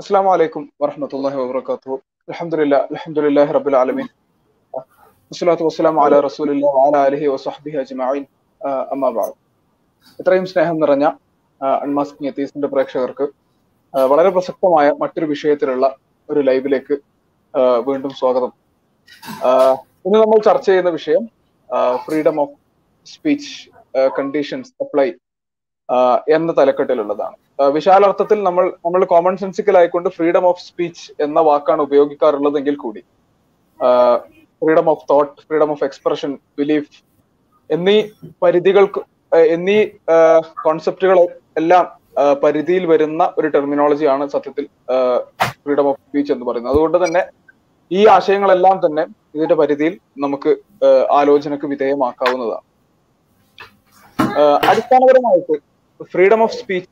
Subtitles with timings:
[0.00, 1.94] അസ്സാം വലൈക്കും വറഹമത്തല്ലാഹി വാബർക്കാത്തു
[2.28, 4.06] അലഹമുല്ല അലഹമുല്ലാഹി റബുൽ ആലമീൻ.
[5.30, 8.22] വസ്സലാത്തു വസ്സലാം അല റസൂലില്ല വാല അലഹി വസ്ഹബി അജ്മീൻ
[8.94, 9.34] അമ്മാബാദ്
[10.20, 11.06] ഇത്രയും സ്നേഹം നിറഞ്ഞ
[11.84, 13.26] അൺമാസ്കിംഗ് എത്തീസിന്റെ പ്രേക്ഷകർക്ക്
[14.12, 15.86] വളരെ പ്രസക്തമായ മറ്റൊരു വിഷയത്തിലുള്ള
[16.28, 16.96] ഒരു ലൈവിലേക്ക്
[17.88, 18.52] വീണ്ടും സ്വാഗതം.
[20.06, 21.24] ഇന്ന് നമ്മൾ ചർച്ച ചെയ്യുന്ന വിഷയം
[22.06, 22.56] freedom of
[23.06, 23.52] speech
[24.18, 25.08] conditions apply
[26.36, 27.36] എന്ന തലക്കെട്ടിലുള്ളതാണ്.
[27.76, 33.02] വിശാലർത്ഥത്തിൽ നമ്മൾ നമ്മൾ കോമൺ സെൻസിക്കൽ ആയിക്കൊണ്ട് ഫ്രീഡം ഓഫ് സ്പീച്ച് എന്ന വാക്കാണ് ഉപയോഗിക്കാറുള്ളതെങ്കിൽ കൂടി
[34.62, 36.92] freedom of thought freedom of expression belief
[37.70, 37.96] എന്നീ
[38.44, 39.00] പരിധികൾക്ക്
[39.56, 39.78] എന്നീ
[40.66, 41.18] കോൺസെപ്റ്റുകൾ
[41.60, 41.86] എല്ലാം
[42.44, 44.64] പരിധിയിൽ വരുന്ന ഒരു ടെർമിനോളജിയാണ് സത്യത്തിൽ
[45.62, 46.74] ഫ്രീഡം ഓഫ് സ്പീച്ച് എന്ന് പറയുന്നത്.
[46.74, 47.22] അതുകൊണ്ട് തന്നെ
[47.90, 49.02] ഈ ആശയങ്ങളെല്ലാം തന്നെ
[49.36, 50.50] ഇതിന്റെ പരിധിയിൽ നമുക്ക്
[51.20, 52.66] ആലോചനക്ക് വിധേയമാക്കാവുന്നതാണ്.
[54.70, 55.56] അടിസ്ഥാനപരമായിട്ട്
[56.12, 56.88] ഫ്രീഡം ഓഫ് സ്പീച്ച്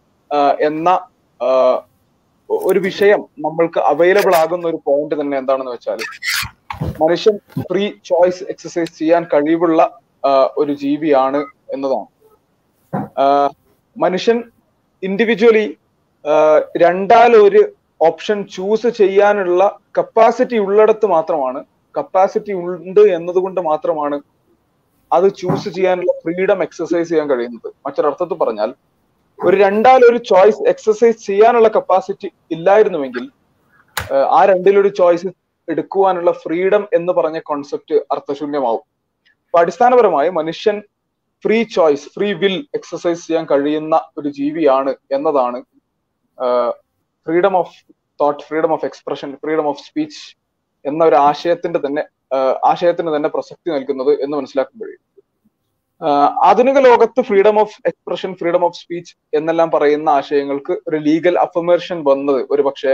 [0.68, 0.88] എന്ന
[2.50, 5.98] ഒരു വിഷയം നമ്മൾക്ക് അവൈലബിൾ ആകുന്ന ഒരു പോയിന്റ് തന്നെ എന്താണെന്ന് വെച്ചാൽ
[7.02, 7.36] മനുഷ്യൻ
[7.70, 9.80] ഫ്രീ ചോയ്സ് എക്സസൈസ് ചെയ്യാൻ കഴിവുള്ള
[10.56, 11.40] ഒരു ജീവിയാണ്
[11.74, 12.08] എന്നതാണ്.
[13.96, 14.38] മനുഷ്യൻ
[15.02, 15.66] ഇൻഡിവിജ്വലി
[16.84, 17.62] രണ്ടാലൊരു
[18.08, 19.62] ഓപ്ഷൻ ചൂസ് ചെയ്യാനുള്ള
[19.98, 21.60] കപ്പാസിറ്റി ഉള്ളിടത്ത് മാത്രമാണ്
[21.98, 24.16] കപ്പാസിറ്റി ഉണ്ട് എന്നതുകൊണ്ട് മാത്രമാണ്
[25.12, 27.68] അത് ചൂസ് ചെയ്യാനുള്ള ഫ്രീഡം എക്സസൈസ് ചെയ്യാൻ കഴിയുന്നത്.
[27.86, 28.74] മറ്റൊരർത്ഥത്തിൽ പറഞ്ഞാൽ
[29.38, 33.24] ഒരു രണ്ടാലൊരു ചോയ്സ് എക്സസൈസ് ചെയ്യാനുള്ള കപ്പാസിറ്റി ഇല്ലായിരുന്നുവെങ്കിൽ
[34.36, 35.28] ആ രണ്ടിലൊരു ചോയ്സ്
[35.68, 38.84] എടുക്കുവാനുള്ള ഫ്രീഡം എന്ന് പറഞ്ഞ കോൺസെപ്റ്റ് അർത്ഥശൂന്യമാവും.
[39.44, 40.76] അപ്പൊ അടിസ്ഥാനപരമായി മനുഷ്യൻ
[41.44, 45.58] free choice free will exercise ചെയ്യാൻ കഴിയുന്ന ഒരു ജീവിയാണ് എന്നതാണ്
[47.26, 47.76] freedom of
[48.20, 50.22] thought freedom of expression freedom of speech
[50.84, 52.02] എന്ന ഒരു ആശയത്തിന്റെ തന്നെ
[52.72, 54.94] ആശയത്തിന് തന്നെ പ്രസക്തി നൽകുന്നത് എന്ന് മനസ്സിലാക്കുമ്പോഴേ.
[54.94, 55.07] ആഹ്
[56.42, 62.40] ആധുനിക ലോകത്ത് freedom of expression freedom of speech എന്നെല്ലാം പറയുന്ന ആശയങ്ങൾക്ക് ഒരു ലീഗൽ അഫമേഷൻ വന്നത്
[62.50, 62.92] ഒരു പക്ഷേ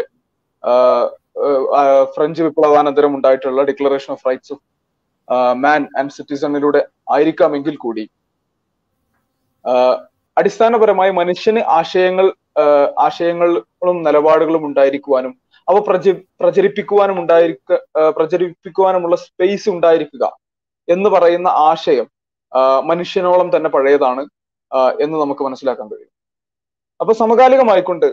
[2.14, 4.62] ഫ്രഞ്ച് വിപ്ലവാനന്തരം ഉണ്ടായിട്ടുള്ള declaration of rights of
[5.56, 8.04] man and സിറ്റിസണിലൂടെ ആയിരിക്കാമെങ്കിൽ കൂടി
[10.36, 12.26] അടിസ്ഥാനപരമായി മനുഷ്യന് ആശയങ്ങൾ
[12.98, 15.32] ആശയങ്ങളും നിലപാടുകളും ഉണ്ടായിരിക്കുവാനും
[15.68, 16.08] അവ പ്രച
[16.40, 17.78] പ്രചരിപ്പിക്കുവാനും ഉണ്ടായിരിക്ക
[18.16, 20.24] പ്രചരിപ്പിക്കുവാനുമുള്ള സ്പേസ് ഉണ്ടായിരിക്കുക
[20.88, 22.08] എന്ന് പറയുന്ന ആശയം
[22.90, 24.22] മനുഷ്യനോളം തന്നെ പഴയതാണ്
[25.04, 26.10] എന്ന് നമുക്ക് മനസ്സിലാക്കാൻ കഴിയും.
[27.00, 28.06] അപ്പൊ സമകാലികമായിക്കൊണ്ട്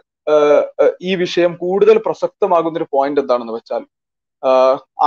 [1.02, 3.84] ഈ വിഷയം കൂടുതൽ പ്രസക്തമാകുന്ന ഒരു പോയിന്റ് എന്താണെന്ന് വെച്ചാൽ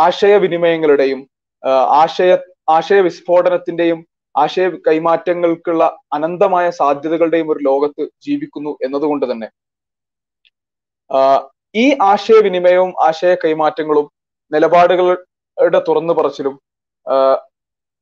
[0.05, 1.21] ആശയവിനിമയങ്ങളുടെയും
[2.03, 2.33] ആശയ
[2.71, 4.01] ആശയ വിസ്ഫോടനത്തിന്റെയും
[4.35, 5.85] ആശയ കൈമാറ്റങ്ങൾക്കുള്ള
[6.15, 9.49] അനന്തമായ സാധ്യതകളുടെയും ഒരു ലോകത്ത് ജീവിക്കുന്നു എന്നതുകൊണ്ട് തന്നെ
[11.75, 14.07] ഈ ആശയവിനിമയവും ആശയ കൈമാറ്റങ്ങളും
[14.53, 16.55] നിലപാടുകളുടെ തുറന്നു പറച്ചിലും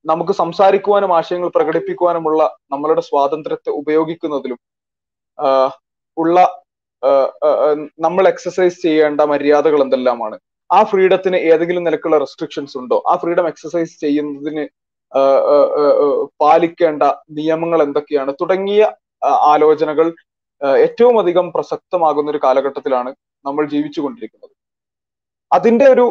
[0.05, 2.43] നമുക്ക് സംസാരിക്കുവാനും ആശയങ്ങൾ പ്രകടിപ്പിക്കുവാനുമുള്ള
[2.73, 4.59] നമ്മളുടെ സ്വാതന്ത്ര്യത്തെ ഉപയോഗിക്കുന്നതിലും
[6.17, 6.39] ഉള്ള
[8.05, 10.37] നമ്മൾ എക്സസൈസ് ചെയ്യേണ്ട മര്യാദകൾ എന്തെല്ലാമാണ്?
[10.71, 12.99] ആ ഫ്രീഡത്തിന് ഏതെങ്കിലും നിലക്കുള്ള റെസ്ട്രിക്ഷൻസ് ഉണ്ടോ?
[13.11, 14.65] ആ ഫ്രീഡം എക്സസൈസ് ചെയ്യുന്നതിന്
[16.43, 17.03] പാലിക്കേണ്ട
[17.39, 18.33] നിയമങ്ങൾ എന്തൊക്കെയാണ്?
[18.41, 18.83] തുടങ്ങിയ
[19.53, 20.07] ആലോചനകൾ
[20.85, 23.11] ഏറ്റവും അധികം പ്രസക്തമാകുന്ന ഒരു കാലഘട്ടത്തിലാണ്
[23.45, 24.55] നമ്മൾ ജീവിച്ചുകൊണ്ടിരിക്കുന്നത്.
[25.51, 26.07] അതിന്റെ ഒരു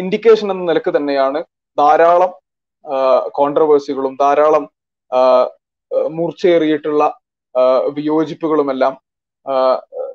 [0.00, 1.40] ഇൻഡിക്കേഷൻ എന്ന നിലയ്ക്ക് തന്നെയാണ്
[1.78, 2.32] ധാരാളം
[3.28, 4.70] കോൺട്രവേഴ്സികളും ധാരാളം
[6.10, 7.18] മൂർച്ചയേറിയിട്ടുള്ള
[7.88, 8.98] വിയോജിപ്പുകളുമെല്ലാം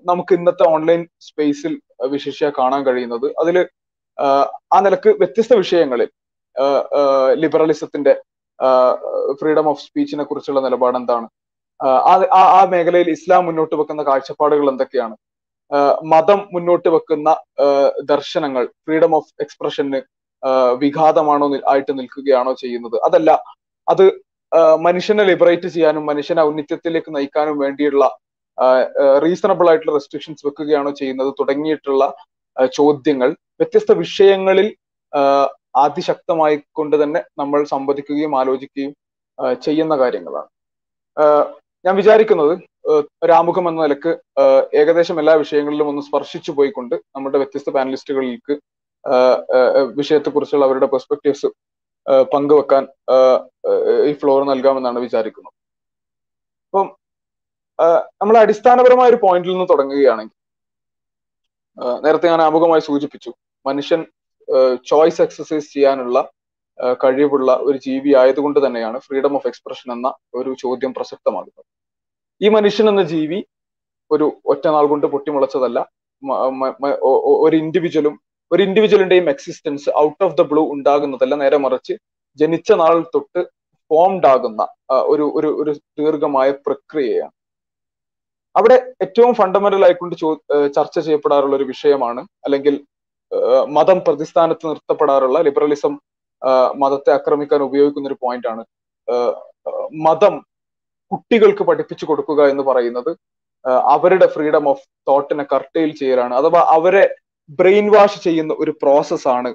[0.05, 3.25] നമുക്ക് ഇന്നത്തെ ഓൺലൈൻ സ്പേസിൽ വിശേഷ കാണാൻ കഴിയുന്നത്.
[3.39, 3.67] അതിൽ
[4.73, 6.09] ആ നിലയ്ക്ക് വ്യത്യസ്ത വിഷയങ്ങളിൽ
[7.33, 8.21] ലിബറലിസത്തിന്റെ
[9.33, 11.27] ഫ്രീഡം ഓഫ് സ്പീച്ചിനെ കുറിച്ചുള്ള നിലപാട് എന്താണ്?
[11.85, 15.17] ആ- ആ മേഖലയിൽ ഇസ്ലാം മുന്നോട്ട് വെക്കുന്ന കാഴ്ചപ്പാടുകൾ എന്തൊക്കെയാണ്?
[16.03, 17.35] മതം മുന്നോട്ട് വെക്കുന്ന
[18.03, 20.01] ദർശനങ്ങൾ ഫ്രീഡം ഓഫ് എക്സ്പ്രഷന്
[20.81, 22.97] വിഘാതമാണോ ആയിട്ട് നിൽക്കുകയാണോ ചെയ്യുന്നത്?
[23.07, 23.31] അതല്ല
[23.87, 24.05] അത്
[24.87, 28.03] മനുഷ്യനെ ലിബറേറ്റ് ചെയ്യാനും മനുഷ്യനെ ഔന്നിത്യത്തിലേക്ക് നയിക്കാനും വേണ്ടിയുള്ള
[29.23, 32.03] റീസണബിൾ ആയിട്ടുള്ള റെസ്ട്രിക്ഷൻസ് വെക്കുകയാണോ ചെയ്യുന്നത് തുടങ്ങിയിട്ടുള്ള
[32.77, 34.67] ചോദ്യങ്ങൾ വ്യത്യസ്ത വിഷയങ്ങളിൽ
[35.75, 38.93] അതിശക്തമായി കൊണ്ട് തന്നെ നമ്മൾ സംവദിക്കുകയും ആലോചിക്കുകയും
[39.65, 40.49] ചെയ്യുന്ന കാര്യങ്ങളാണ്.
[41.85, 42.53] ഞാൻ വിചാരിക്കുന്നത്
[42.91, 44.11] ആഹ് ഒരാമുഖം എന്ന നിലയ്ക്ക്
[44.81, 48.53] ഏകദേശം എല്ലാ വിഷയങ്ങളിലും ഒന്ന് സ്പർശിച്ചു പോയിക്കൊണ്ട് നമ്മുടെ വ്യത്യസ്ത പാനലിസ്റ്റുകളിലേക്ക്
[49.99, 51.49] വിഷയത്തെക്കുറിച്ചുള്ള അവരുടെ പെർസ്പെക്റ്റീവ്സ്
[52.33, 52.83] പങ്കുവെക്കാൻ
[54.09, 55.53] ഈ ഫ്ലോർ നൽകാമെന്നാണ് വിചാരിക്കുന്നത്.
[56.67, 56.87] അപ്പം
[58.21, 60.35] നമ്മൾ അടിസ്ഥാനപരമായ ഒരു പോയിന്റിൽ നിന്ന് തുടങ്ങുകയാണെങ്കിൽ
[62.05, 63.31] നേരത്തെ ഞാൻ ആമുഖമായി സൂചിപ്പിച്ചു
[63.65, 64.01] മനുഷ്യൻ
[64.91, 66.17] ചോയ്സ് എക്സസൈസ് ചെയ്യാനുള്ള
[67.03, 70.07] കഴിവുള്ള ഒരു ജീവി ആയതുകൊണ്ട് തന്നെയാണ് ഫ്രീഡം ഓഫ് എക്സ്പ്രഷൻ എന്ന
[70.39, 71.65] ഒരു ചോദ്യം പ്രസക്തമാകുന്നത്.
[72.41, 73.39] ഈ മനുഷ്യൻ എന്ന ജീവി
[74.11, 75.79] ഒരു ഒറ്റ നാൾ കൊണ്ട് പൊട്ടിമുളച്ചതല്ല
[77.45, 78.15] ഒരു ഇൻഡിവിജ്വലും
[78.51, 81.35] ഒരു ഇൻഡിവിജ്വലിന്റെയും existence out of the blue ഉണ്ടാകുന്നതല്ല.
[81.43, 81.93] നേരെ മറിച്ച്
[82.39, 83.41] ജനിച്ച നാൾ തൊട്ട്
[83.91, 84.61] ഫോംഡ് ആകുന്ന
[85.13, 87.33] ഒരു ഒരു ഒരു ദീർഘമായ പ്രക്രിയയാണ്.
[88.55, 90.15] അവിടെ ഏറ്റവും ഫണ്ടമെന്റൽ ആയിക്കൊണ്ട്
[90.77, 92.75] ചർച്ച ചെയ്യപ്പെടാറുള്ള ഒരു വിഷയമാണ് അല്ലെങ്കിൽ
[93.77, 95.93] മതം പ്രതിസ്ഥാനത്ത് നിർത്തപ്പെടാറുള്ള ലിബറലിസം
[96.81, 98.63] മതത്തെ ആക്രമിക്കാൻ ഉപയോഗിക്കുന്ന ഒരു പോയിന്റ് ആണ്.
[100.07, 100.35] മതം
[101.11, 103.11] കുട്ടികൾക്ക് പഠിപ്പിച്ചു കൊടുക്കുക എന്ന് പറയുന്നത്
[103.95, 107.03] അവരുടെ ഫ്രീഡം ഓഫ് തോട്ടിനെ കർട്ടെയിൽ ചെയ്യലാണ് അഥവാ അവരെ
[107.59, 109.49] ബ്രെയിൻ വാഷ് ചെയ്യുന്ന ഒരു പ്രോസസ്സാണ്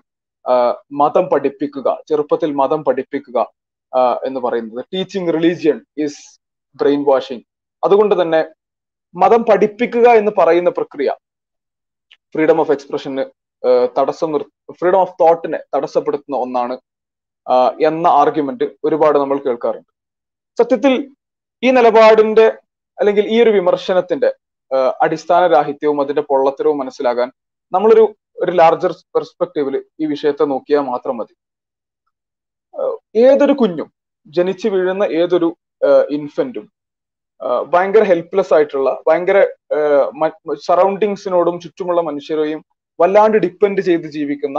[1.01, 3.39] മതം പഠിപ്പിക്കുക ചെറുപ്പത്തിൽ മതം പഠിപ്പിക്കുക
[4.27, 4.81] എന്ന് പറയുന്നത്.
[4.93, 6.21] Teaching religion is
[6.81, 7.45] brain washing
[7.83, 8.41] അതുകൊണ്ട് തന്നെ
[9.15, 11.11] മതം പഠിപ്പിക്കുക എന്ന് പറയുന്ന പ്രക്രിയ
[12.35, 13.25] ഫ്രീഡം ഓഫ് എക്സ്പ്രഷന്
[13.97, 14.43] തടസ്സം നിർ
[14.79, 16.75] ഫ്രീഡം ഓഫ് തോട്ടിനെ തടസ്സപ്പെടുത്തുന്ന ഒന്നാണ്
[17.89, 19.91] എന്ന ആർഗ്യുമെന്റ് ഒരുപാട് നമ്മൾ കേൾക്കാറുണ്ട്.
[20.59, 20.93] സത്യത്തിൽ
[21.63, 22.47] ഈ നിലപാടിന്റെ
[22.99, 24.31] അല്ലെങ്കിൽ ഈ ഒരു വിമർശനത്തിന്റെ
[25.05, 27.29] അടിസ്ഥാന രാഹിത്യവും അതിന്റെ പൊള്ളത്തരവും മനസ്സിലാകാൻ
[27.73, 28.05] നമ്മളൊരു
[28.43, 31.35] ഒരു ലാർജർ പെർസ്പെക്റ്റീവിൽ ഈ വിഷയത്തെ നോക്കിയാൽ മാത്രം മതി.
[33.27, 33.89] ഏതൊരു കുഞ്ഞും
[34.27, 35.49] ജനിച്ചു വീഴുന്ന ഏതൊരു
[36.17, 36.67] ഇൻഫന്റും
[37.73, 39.39] ഭയങ്കര ഹെൽപ്ലെസ് ആയിട്ടുള്ള ഭയങ്കര
[40.67, 42.61] സറൗണ്ടിങ്സിനോടും ചുറ്റുമുള്ള മനുഷ്യരെയും
[42.99, 44.59] വല്ലാണ്ട് ഡിപ്പെൻഡ് ചെയ്ത് ജീവിക്കുന്ന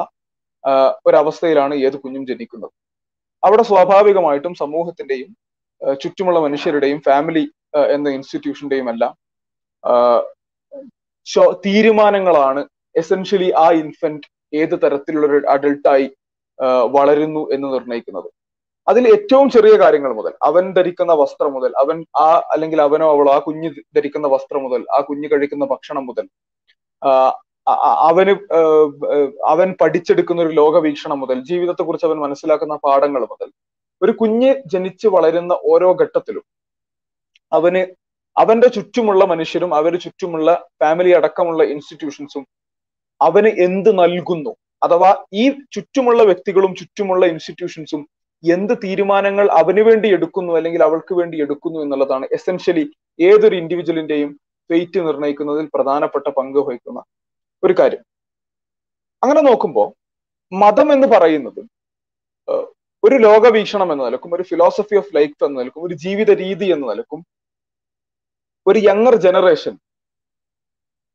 [1.07, 2.73] ഒരവസ്ഥയിലാണ് ഏത് കുഞ്ഞും ജനിക്കുന്നത്.
[3.43, 5.31] അവിടെ സ്വാഭാവികമായിട്ടും സമൂഹത്തിന്റെയും
[6.01, 7.45] ചുറ്റുമുള്ള മനുഷ്യരുടെയും ഫാമിലി
[7.95, 9.13] എന്ന ഇൻസ്റ്റിറ്റ്യൂഷന്റെയും എല്ലാം
[11.65, 12.61] തീരുമാനങ്ങളാണ്
[12.95, 16.07] എസെൻഷ്യലി ആ ഇൻഫന്റ് ഏത് തരത്തിലുള്ള ഒരു അഡൾട്ടായി
[16.95, 18.29] വളരുന്നു എന്ന് നിർണയിക്കുന്നത്.
[18.87, 23.39] അതിൽ ഏറ്റവും ചെറിയ കാര്യങ്ങൾ മുതൽ അവൻ ധരിക്കുന്ന വസ്ത്രം മുതൽ അവൻ ആ അല്ലെങ്കിൽ അവനോ അവളോ ആ
[23.39, 26.25] കുഞ്ഞ് ധരിക്കുന്ന വസ്ത്രം മുതൽ ആ കുഞ്ഞ് കഴിക്കുന്ന ഭക്ഷണം മുതൽ
[28.07, 28.33] അവന്
[29.53, 33.49] അവൻ പഠിച്ചെടുക്കുന്ന ഒരു ലോകവീക്ഷണം മുതൽ ജീവിതത്തെ കുറിച്ച് അവൻ മനസ്സിലാക്കുന്ന പാഠങ്ങൾ മുതൽ
[34.01, 36.45] ഒരു കുഞ്ഞ് ജനിച്ച് വളരുന്ന ഓരോ ഘട്ടത്തിലും
[37.51, 37.81] അവന്
[38.37, 40.49] അവന്റെ ചുറ്റുമുള്ള മനുഷ്യരും അവന് ചുറ്റുമുള്ള
[40.83, 42.43] ഫാമിലി അടക്കമുള്ള ഇൻസ്റ്റിറ്റ്യൂഷൻസും
[43.21, 44.51] അവന് എന്ത് നൽകുന്നു?
[44.83, 45.43] അഥവാ ഈ
[45.75, 48.01] ചുറ്റുമുള്ള വ്യക്തികളും ചുറ്റുമുള്ള ഇൻസ്റ്റിറ്റ്യൂഷൻസും
[48.43, 52.83] എന്ത് തീരുമാനങ്ങൾ അവന് വേണ്ടി എടുക്കുന്നു അല്ലെങ്കിൽ അവൾക്ക് വേണ്ടി എടുക്കുന്നു എന്നുള്ളതാണ് എസെൻഷ്യലി
[53.19, 54.31] ഏതൊരു ഇൻഡിവിജ്വലിന്റെയും
[54.69, 56.99] ഫെയ്റ്റ് നിർണയിക്കുന്നതിൽ പ്രധാനപ്പെട്ട പങ്ക് വഹിക്കുന്ന
[57.63, 58.03] ഒരു കാര്യം.
[59.23, 59.87] അങ്ങനെ നോക്കുമ്പോൾ
[60.51, 61.61] മതം എന്ന് പറയുന്നത്
[63.03, 67.25] ഒരു ലോകവീക്ഷണം എന്ന നിലക്കും ഒരു ഫിലോസഫി ഓഫ് ലൈഫ് എന്ന നിലക്കും ഒരു ജീവിത രീതി എന്ന നിലക്കും
[68.67, 69.73] ഒരു യങ്ങർ ജനറേഷൻ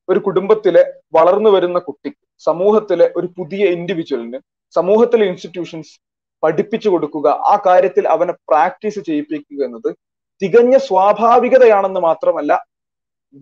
[0.08, 4.38] ഒരു കുടുംബത്തിലെ വളർന്നു വരുന്ന കുട്ടിക്ക് സമൂഹത്തിലെ ഒരു പുതിയ ഇൻഡിവിജ്വലിന്
[4.74, 5.98] സമൂഹത്തിലെ ഇൻസ്റ്റിറ്റ്യൂഷൻസ്
[6.42, 9.96] പഠിപ്പിച്ചു കൊടുക്കുക ആ കാര്യത്തിൽ അവനെ പ്രാക്ടീസ് ചെയ്യിപ്പിക്കുക എന്നത്
[10.42, 12.64] തികഞ്ഞ സ്വാഭാവികതയാണെന്ന് മാത്രമല്ല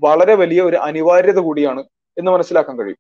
[0.03, 1.85] വളരെ വലിയ ഒരു അനിവാര്യത കൂടിയാണ്
[2.17, 2.99] എന്ന് മനസ്സിലാക്കാൻ കഴിയും.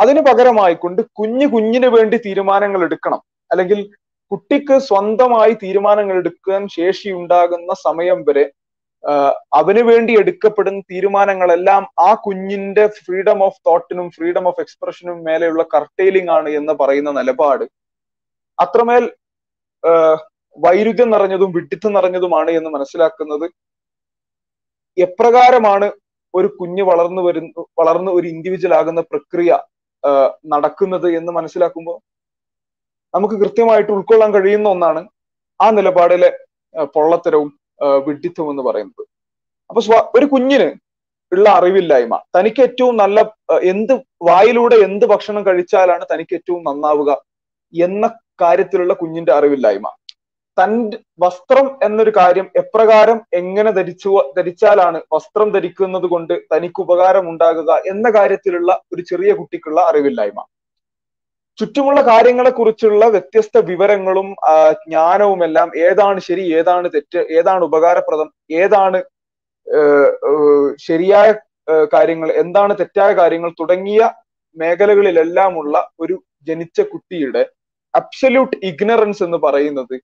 [0.00, 3.20] അതിന് പകരമായിക്കൊണ്ട് കുഞ്ഞു കുഞ്ഞിന് വേണ്ടി തീരുമാനങ്ങൾ എടുക്കണം.
[3.50, 3.90] അല്ലെങ്കിൽ
[4.30, 8.44] കുട്ടിക്ക് സ്വന്തമായി തീരുമാനങ്ങൾ എടുക്കാൻ ശേഷി ഉണ്ടാകുന്ന സമയം വരെ
[9.58, 16.48] അവന് വേണ്ടി എടുക്കപ്പെടുന്ന തീരുമാനങ്ങളെല്ലാം ആ കുഞ്ഞിന്റെ ഫ്രീഡം ഓഫ് തോട്ടിനും ഫ്രീഡം ഓഫ് എക്സ്പ്രഷനും മേലെയുള്ള കർട്ടെയിലിംഗ് ആണ്
[16.58, 17.64] എന്ന് പറയുന്ന നിലപാട്.
[18.58, 19.04] അത്രമേൽ
[20.58, 23.46] വൈരുദ്ധ്യം നിറഞ്ഞതും വിഡിത്തം നിറഞ്ഞതുമാണ് എന്ന് മനസ്സിലാക്കുന്നത്.
[24.96, 25.86] എപ്രകാരമാണ്
[26.34, 29.50] ഒരു കുഞ്ഞ് വളർന്നു വരുന്ന വളർന്ന് ഒരു ഇൻഡിവിജ്വൽ ആകുന്ന പ്രക്രിയ
[30.54, 31.96] നടക്കുന്നത് എന്ന് മനസ്സിലാക്കുമ്പോൾ
[33.14, 35.00] നമുക്ക് കൃത്യമായിട്ട് ഉൾക്കൊള്ളാൻ കഴിയുന്ന ഒന്നാണ്
[35.60, 36.30] ആ നിലപാടിലെ
[36.96, 37.48] പൊള്ളത്തരവും
[38.06, 39.04] വിഡിത്തവും എന്ന് പറയുന്നത്.
[39.70, 39.80] അപ്പൊ
[40.18, 40.68] ഒരു കുഞ്ഞിന്
[41.32, 43.18] ഉള്ള അറിവില്ലായ്മ തനിക്ക് ഏറ്റവും നല്ല
[43.72, 43.92] എന്ത്
[44.28, 47.10] വായിലൂടെ എന്ത് ഭക്ഷണം കഴിച്ചാലാണ് തനിക്ക് ഏറ്റവും നന്നാവുക
[47.74, 48.06] എന്ന
[48.42, 49.88] കാര്യത്തിലുള്ള കുഞ്ഞിന്റെ അറിവില്ലായ്മ.
[50.58, 58.06] തന്റെ വസ്ത്രം എന്നൊരു കാര്യം എപ്രകാരം എങ്ങനെ ധരിച്ചു ധരിച്ചാലാണ് വസ്ത്രം ധരിക്കുന്നത് കൊണ്ട് തനിക്ക് ഉപകാരം ഉണ്ടാകുക എന്ന
[58.10, 60.40] കാര്യത്തിലുള്ള ഒരു ചെറിയ കുട്ടിക്കുള്ള അറിവില്ലായ്മ.
[61.60, 64.28] ചുറ്റുമുള്ള കാര്യങ്ങളെ കുറിച്ചുള്ള വ്യത്യസ്ത വിവരങ്ങളും
[64.82, 68.28] ജ്ഞാനവും എല്ലാം ഏതാണ് ശരി ഏതാണ് തെറ്റ് ഏതാണ് ഉപകാരപ്രദം
[68.62, 68.98] ഏതാണ്
[70.80, 71.28] ശരിയായ
[71.92, 74.02] കാര്യങ്ങൾ എന്താണ് തെറ്റായ കാര്യങ്ങൾ തുടങ്ങിയ
[74.56, 76.14] മേഖലകളിലെല്ലാമുള്ള ഒരു
[76.48, 77.42] ജനിച്ച കുട്ടിയുടെ
[77.94, 79.94] അബ്സല്യൂട്ട് ഇഗ്നറൻസ് എന്ന് പറയുന്നത്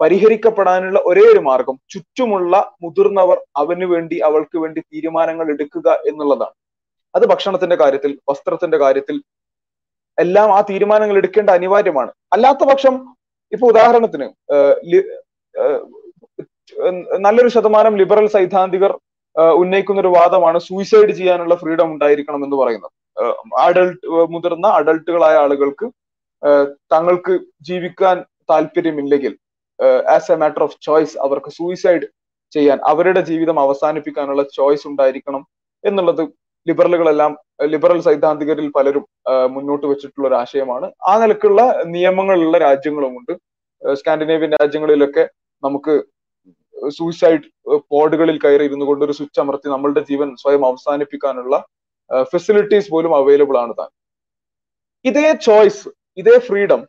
[0.00, 6.54] പരിഹരിക്കപ്പെടാനുള്ള ഒരേ ഒരു മാർഗം ചുറ്റുമുള്ള മുതിർന്നവർ അവന് വേണ്ടി അവൾക്ക് വേണ്ടി തീരുമാനങ്ങൾ എടുക്കുക എന്നുള്ളതാണ്.
[7.14, 9.16] അത് ഭക്ഷണത്തിന്റെ കാര്യത്തിൽ വസ്ത്രത്തിന്റെ കാര്യത്തിൽ
[10.18, 12.10] എല്ലാം ആ തീരുമാനങ്ങൾ എടുക്കേണ്ട അനിവാര്യമാണ്.
[12.34, 12.94] അല്ലാത്ത പക്ഷം
[13.52, 14.26] ഇപ്പൊ ഉദാഹരണത്തിന്
[17.26, 18.92] നല്ലൊരു ശതമാനം ലിബറൽ സൈദ്ധാന്തികർ
[19.62, 22.92] ഉന്നയിക്കുന്ന ഒരു വാദമാണ് സൂയിസൈഡ് ചെയ്യാനുള്ള ഫ്രീഡം ഉണ്ടായിരിക്കണം എന്ന് പറയുന്നത്.
[23.66, 25.86] അഡൾട്ട് മുതിർന്ന അഡൾട്ടുകളായ ആളുകൾക്ക്
[26.92, 27.34] തങ്ങൾക്ക്
[27.68, 28.16] ജീവിക്കാൻ
[28.50, 29.32] താല്പര്യമില്ലെങ്കിൽ
[30.14, 32.06] as a matter of choice അവർക്ക് സൂയിസൈഡ്
[32.52, 35.42] ചെയ്യാൻ അവരുടെ ജീവിതം അവസാനിപ്പിക്കാനുള്ള ചോയ്സ് ഉണ്ടായിരിക്കണം
[35.84, 36.22] എന്നുള്ളത്
[36.66, 37.32] ലിബറലുകളെല്ലാം
[37.62, 39.04] ലിബറൽ സൈദ്ധാന്തികരിൽ പലരും
[39.50, 40.92] മുന്നോട്ട് വെച്ചിട്ടുള്ള ഒരു ആശയമാണ്.
[41.08, 43.32] ആ നിലക്കുള്ള നിയമങ്ങളുള്ള രാജ്യങ്ങളുമുണ്ട്.
[43.82, 45.24] സ്കാൻഡിനേവിയൻ രാജ്യങ്ങളിലൊക്കെ
[45.62, 45.94] നമുക്ക്
[46.88, 47.46] സൂയിസൈഡ്
[47.92, 51.54] പോഡുകളിൽ കയറി ഇരുന്നു കൊണ്ട് ഒരു സ്വിച്ച് അമർത്തി നമ്മളുടെ ജീവൻ സ്വയം അവസാനിപ്പിക്കാനുള്ള
[52.32, 53.88] ഫെസിലിറ്റീസ് പോലും അവൈലബിൾ ആണ് താൻ.
[55.04, 56.86] ഇതേ ചോയ്സ് ഇതേ ഫ്രീഡം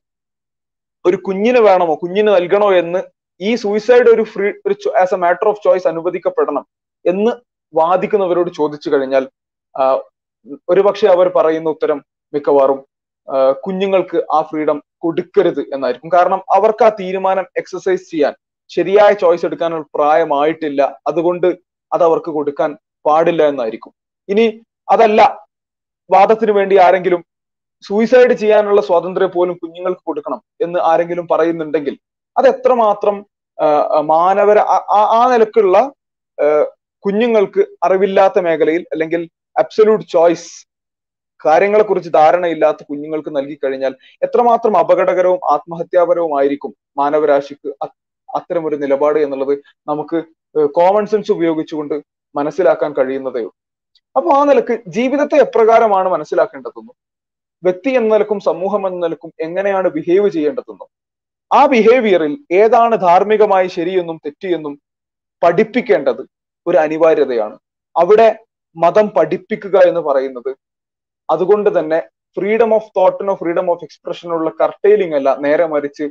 [1.05, 2.99] ഒരു കുഞ്ഞിന് വേണമോ കുഞ്ഞിന് നൽകണോ എന്ന്
[3.41, 6.65] ഈ സൂയിസൈഡ് ഒരു ഫ്രീ ഒരു as a matter of choice അനുവദിക്കപ്പെടണം
[7.05, 7.31] എന്ന്
[7.73, 9.23] വാദിക്കുന്നവരോട് ചോദിച്ചു കഴിഞ്ഞാൽ
[10.71, 11.99] ഒരുപക്ഷെ അവർ പറയുന്ന ഉത്തരം
[12.33, 12.79] മിക്കവാറും
[13.63, 16.11] കുഞ്ഞുങ്ങൾക്ക് ആ ഫ്രീഡം കൊടുക്കരുത് എന്നായിരിക്കും.
[16.17, 18.33] കാരണം അവർക്ക് ആ തീരുമാനം എക്സസൈസ് ചെയ്യാൻ
[18.71, 20.81] ശരിയായ ചോയ്സ് എടുക്കാനുള്ള പ്രായമായിട്ടില്ല.
[21.09, 21.47] അതുകൊണ്ട്
[21.91, 22.69] അത് അവർക്ക് കൊടുക്കാൻ
[23.07, 23.91] പാടില്ല എന്നായിരിക്കും.
[24.29, 24.45] ഇനി
[24.93, 25.21] അതല്ല
[26.09, 27.21] വാദത്തിന് വേണ്ടി ആരെങ്കിലും
[27.87, 31.95] സൂയിസൈഡ് ചെയ്യാനുള്ള സ്വാതന്ത്ര്യം പോലും കുഞ്ഞുങ്ങൾക്ക് കൊടുക്കണം എന്ന് ആരെങ്കിലും പറയുന്നുണ്ടെങ്കിൽ
[32.35, 33.17] അത് എത്രമാത്രം
[34.13, 34.59] മാനവര
[35.19, 35.77] ആ നിലക്കുള്ള
[37.05, 39.21] കുഞ്ഞുങ്ങൾക്ക് അറിവില്ലാത്ത മേഖലയിൽ അല്ലെങ്കിൽ
[39.57, 40.49] അബ്സല്യൂട്ട് ചോയ്സ്
[41.45, 47.69] കാര്യങ്ങളെ കുറിച്ച് ധാരണയില്ലാത്ത കുഞ്ഞുങ്ങൾക്ക് നൽകി കഴിഞ്ഞാൽ എത്രമാത്രം അപകടകരവും ആത്മഹത്യാപരവും ആയിരിക്കും മാനവരാശിക്ക്
[48.29, 49.53] അത്തരം ഒരു നിലപാട് എന്നുള്ളത്
[49.87, 50.17] നമുക്ക്
[50.77, 51.95] കോമൺ സെൻസ് ഉപയോഗിച്ചുകൊണ്ട്
[52.35, 53.53] മനസ്സിലാക്കാൻ കഴിയുന്നതേ ഉള്ളൂ.
[54.15, 56.95] അപ്പൊ ആ നിലയ്ക്ക് ജീവിതത്തെ എപ്രകാരമാണ് മനസ്സിലാക്കേണ്ടതെന്നും
[57.63, 60.89] വ്യക്തി എന്ന നിലക്കും സമൂഹം എന്ന നിലക്കും എങ്ങനെയാണ് ബിഹേവ് ചെയ്യേണ്ടതെന്നും
[61.51, 64.73] ആ ബിഹേവിയറിൽ ഏതാണ് ധാർമ്മികമായി ശരിയെന്നും തെറ്റിയെന്നും
[65.43, 66.21] പഠിപ്പിക്കേണ്ടത്
[66.67, 67.55] ഒരു അനിവാര്യതയാണ്.
[67.95, 68.27] അവിടെ
[68.83, 70.51] മതം പഠിപ്പിക്കുക എന്ന് പറയുന്നത്.
[71.29, 71.99] അതുകൊണ്ട് തന്നെ
[72.37, 76.05] ഫ്രീഡം ഓഫ് തോട്ടിനോ ഫ്രീഡം ഓഫ് എക്സ്പ്രഷനുള്ള കർട്ടെയിലിംഗ് അല്ല നേരെ മറിച്ച്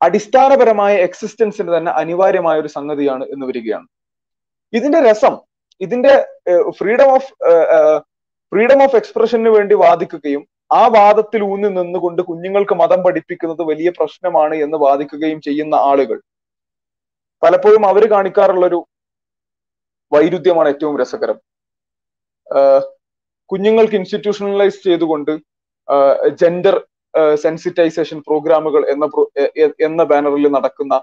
[0.00, 3.86] അടിസ്ഥാനപരമായ എക്സിസ്റ്റൻസിന് തന്നെ അനിവാര്യമായ ഒരു സംഗതിയാണ് എന്ന് വരികയാണ്.
[4.72, 5.34] ഇതിന്റെ രസം
[5.84, 6.14] ഇതിന്റെ
[6.78, 7.30] ഫ്രീഡം ഓഫ്
[8.52, 10.42] ഫ്രീഡം ഓഫ് എക്സ്പ്രഷന് വേണ്ടി വാദിക്കുകയും
[10.80, 16.18] ആ വാദത്തിൽ ഊന്നി നിന്നുകൊണ്ട് കുഞ്ഞുങ്ങൾക്ക് മതം പഠിപ്പിക്കുന്നത് വലിയ പ്രശ്നമാണ് എന്ന് വാദിക്കുകയും ചെയ്യുന്ന ആളുകൾ.
[17.42, 18.78] പലപ്പോഴും അവർ കാണിക്കാറുള്ളൊരു
[20.14, 21.38] വൈരുദ്ധ്യമാണ് ഏറ്റവും രസകരം.
[23.50, 25.32] കുഞ്ഞുങ്ങൾക്ക് ഇൻസ്റ്റിറ്റ്യൂഷണലൈസ് ചെയ്തുകൊണ്ട്
[26.42, 26.76] ജെൻഡർ
[27.44, 29.06] സെൻസിറ്റൈസേഷൻ പ്രോഗ്രാമുകൾ എന്ന
[29.88, 30.94] എന്ന ബാനറിൽ നടക്കുന്ന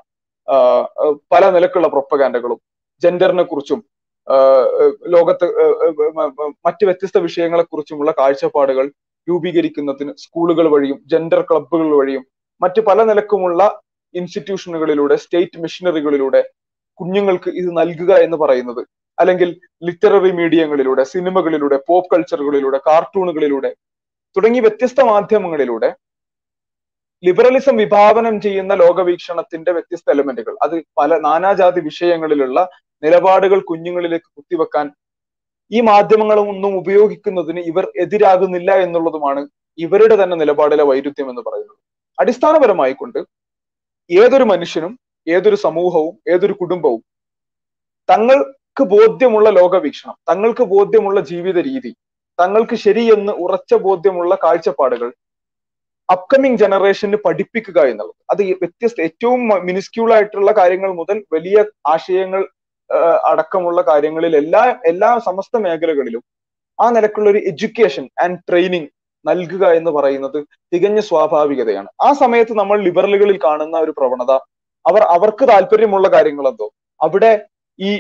[1.34, 2.60] പല നിലക്കുള്ള പ്രൊപ്പഗാൻഡകളും
[3.02, 3.80] ജെൻഡറിനെ കുറിച്ചും
[5.08, 5.46] ലോകത്ത്
[6.66, 8.86] മറ്റ് വ്യത്യസ്ത വിഷയങ്ങളെ കുറിച്ചുമുള്ള കാഴ്ചപ്പാടുകൾ
[9.28, 12.24] രൂപീകരിക്കുന്നതിന് സ്കൂളുകൾ വഴിയും ജെൻഡർ ക്ലബ്ബുകൾ വഴിയും
[12.62, 13.62] മറ്റ് പല നിലക്കുമുള്ള
[14.16, 16.42] ഇൻസ്റ്റിറ്റ്യൂഷനുകളിലൂടെ സ്റ്റേറ്റ് മിഷനറികളിലൂടെ
[17.00, 18.82] കുഞ്ഞുങ്ങൾക്ക് ഇത് നൽകുക എന്ന് പറയുന്നത്
[19.18, 19.50] അല്ലെങ്കിൽ
[19.84, 23.76] ലിറ്റററി മീഡിയങ്ങളിലൂടെ സിനിമകളിലൂടെ പോപ്പ് കൾച്ചറുകളിലൂടെ കാർട്ടൂണുകളിലൂടെ
[24.36, 25.90] തുടങ്ങി വ്യത്യസ്ത മാധ്യമങ്ങളിലൂടെ
[27.24, 32.70] ലിബറലിസം വിഭാവനം ചെയ്യുന്ന ലോകവീക്ഷണത്തിന്റെ വ്യത്യസ്ത എലമെന്റുകൾ അത് പല നാനാജാതി വിഷയങ്ങളിലുള്ള
[33.04, 34.92] നിലപാടുകൾ കുഞ്ഞുങ്ങളിലേക്ക് കുത്തിവെക്കാൻ
[35.72, 41.78] ഈ മാധ്യമങ്ങളൊന്നും ഉപയോഗിക്കുന്നതിന് ഇവർ എതിരാകുന്നില്ല എന്നുള്ളതുമാണ് ഇവരുടെ തന്നെ നിലപാടിലെ വൈരുദ്ധ്യം എന്ന് പറയുന്നത്.
[42.18, 43.20] അടിസ്ഥാനപരമായി കൊണ്ട്
[44.10, 47.02] ഏതൊരു മനുഷ്യനും ഏതൊരു സമൂഹവും ഏതൊരു കുടുംബവും
[48.78, 51.92] തങ്ങൾക്ക് ബോധ്യമുള്ള ലോകവീക്ഷണം തങ്ങൾക്ക് ബോധ്യമുള്ള ജീവിത രീതി
[52.40, 55.10] തങ്ങൾക്ക് ശരിയെന്ന് ഉറച്ച ബോധ്യമുള്ള കാഴ്ചപ്പാടുകൾ
[56.10, 58.16] അപ്കമിങ് ജനറേഷന് പഠിപ്പിക്കുക എന്നുള്ളത്.
[58.32, 61.58] അത് വ്യത്യസ്ത ഏറ്റവും മിനിസ്ക്യൂൾ ആയിട്ടുള്ള കാര്യങ്ങൾ മുതൽ വലിയ
[61.94, 62.42] ആശയങ്ങൾ
[63.32, 66.24] അടക്കമുള്ള കാര്യങ്ങളിൽ എല്ലാ എല്ലാ സമസ്ത മേഖലകളിലും
[66.80, 68.90] ആ നിലക്കുള്ള ഒരു എഡ്യൂക്കേഷൻ ആൻഡ് ട്രെയിനിങ്
[69.26, 70.40] നൽകുക എന്ന് പറയുന്നത്
[70.74, 71.90] തികഞ്ഞ സ്വാഭാവികതയാണ്.
[72.08, 74.32] ആ സമയത്ത് നമ്മൾ ലിബറലുകളിൽ കാണുന്ന ഒരു പ്രവണത
[74.86, 76.68] അവർ അവർക്ക് താല്പര്യമുള്ള കാര്യങ്ങൾ എന്തോ
[77.00, 77.32] അവിടെ
[77.80, 77.92] ഈ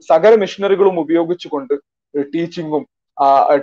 [0.00, 1.74] സകല മെഷീനറികളും ഉപയോഗിച്ചുകൊണ്ട്
[2.14, 2.86] ടീച്ചിങ്ങും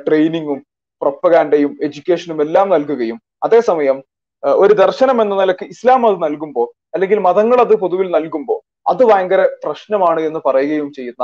[0.07, 0.60] ട്രെയിനിങ്ങും
[1.01, 4.03] പ്രൊപ്പഗാൻഡയും എഡ്യൂക്കേഷനും എല്ലാം നൽകുകയും അതേസമയം
[4.43, 10.22] ഒരു ദർശനം എന്ന നിലയ്ക്ക് ഇസ്ലാം അത് നൽകുമ്പോൾ അല്ലെങ്കിൽ മതങ്ങൾ അത് പൊതുവിൽ നൽകുമ്പോൾ അത് ഭയങ്കര പ്രശ്നമാണ്
[10.22, 11.24] എന്ന് പറയുകയും ചെയ്യുന്ന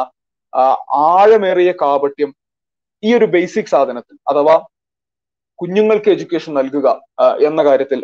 [1.10, 2.34] ആഴമേറിയ കാപട്യം
[3.04, 4.56] ഈ ഒരു ബേസിക് സാധനത്തിൽ അഥവാ
[5.60, 6.88] കുഞ്ഞുങ്ങൾക്ക് എഡ്യൂക്കേഷൻ നൽകുക
[7.40, 8.00] എന്ന കാര്യത്തിൽ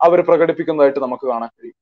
[0.00, 1.76] അവർ പ്രകടിപ്പിക്കുന്നതായിട്ട് നമുക്ക് കാണാൻ കഴിയും.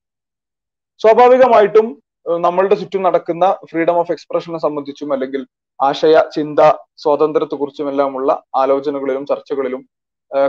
[1.01, 1.87] സ്വാഭാവികമായിട്ടും
[2.27, 5.43] നമ്മളുടെ ചുറ്റും നടക്കുന്ന ഫ്രീഡം ഓഫ് എക്സ്പ്രഷനെ സംബന്ധിച്ചും അല്ലെങ്കിൽ
[5.81, 6.61] ആശയ ചിന്ത
[7.03, 9.83] സ്വാതന്ത്ര്യത്തെ കുറിച്ചുമെല്ലാമുള്ള ആലോചനകളിലും ചർച്ചകളിലും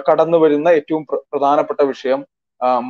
[0.10, 1.04] കടന്നു വരുന്ന ഏറ്റവും
[1.34, 2.22] പ്രധാനപ്പെട്ട വിഷയം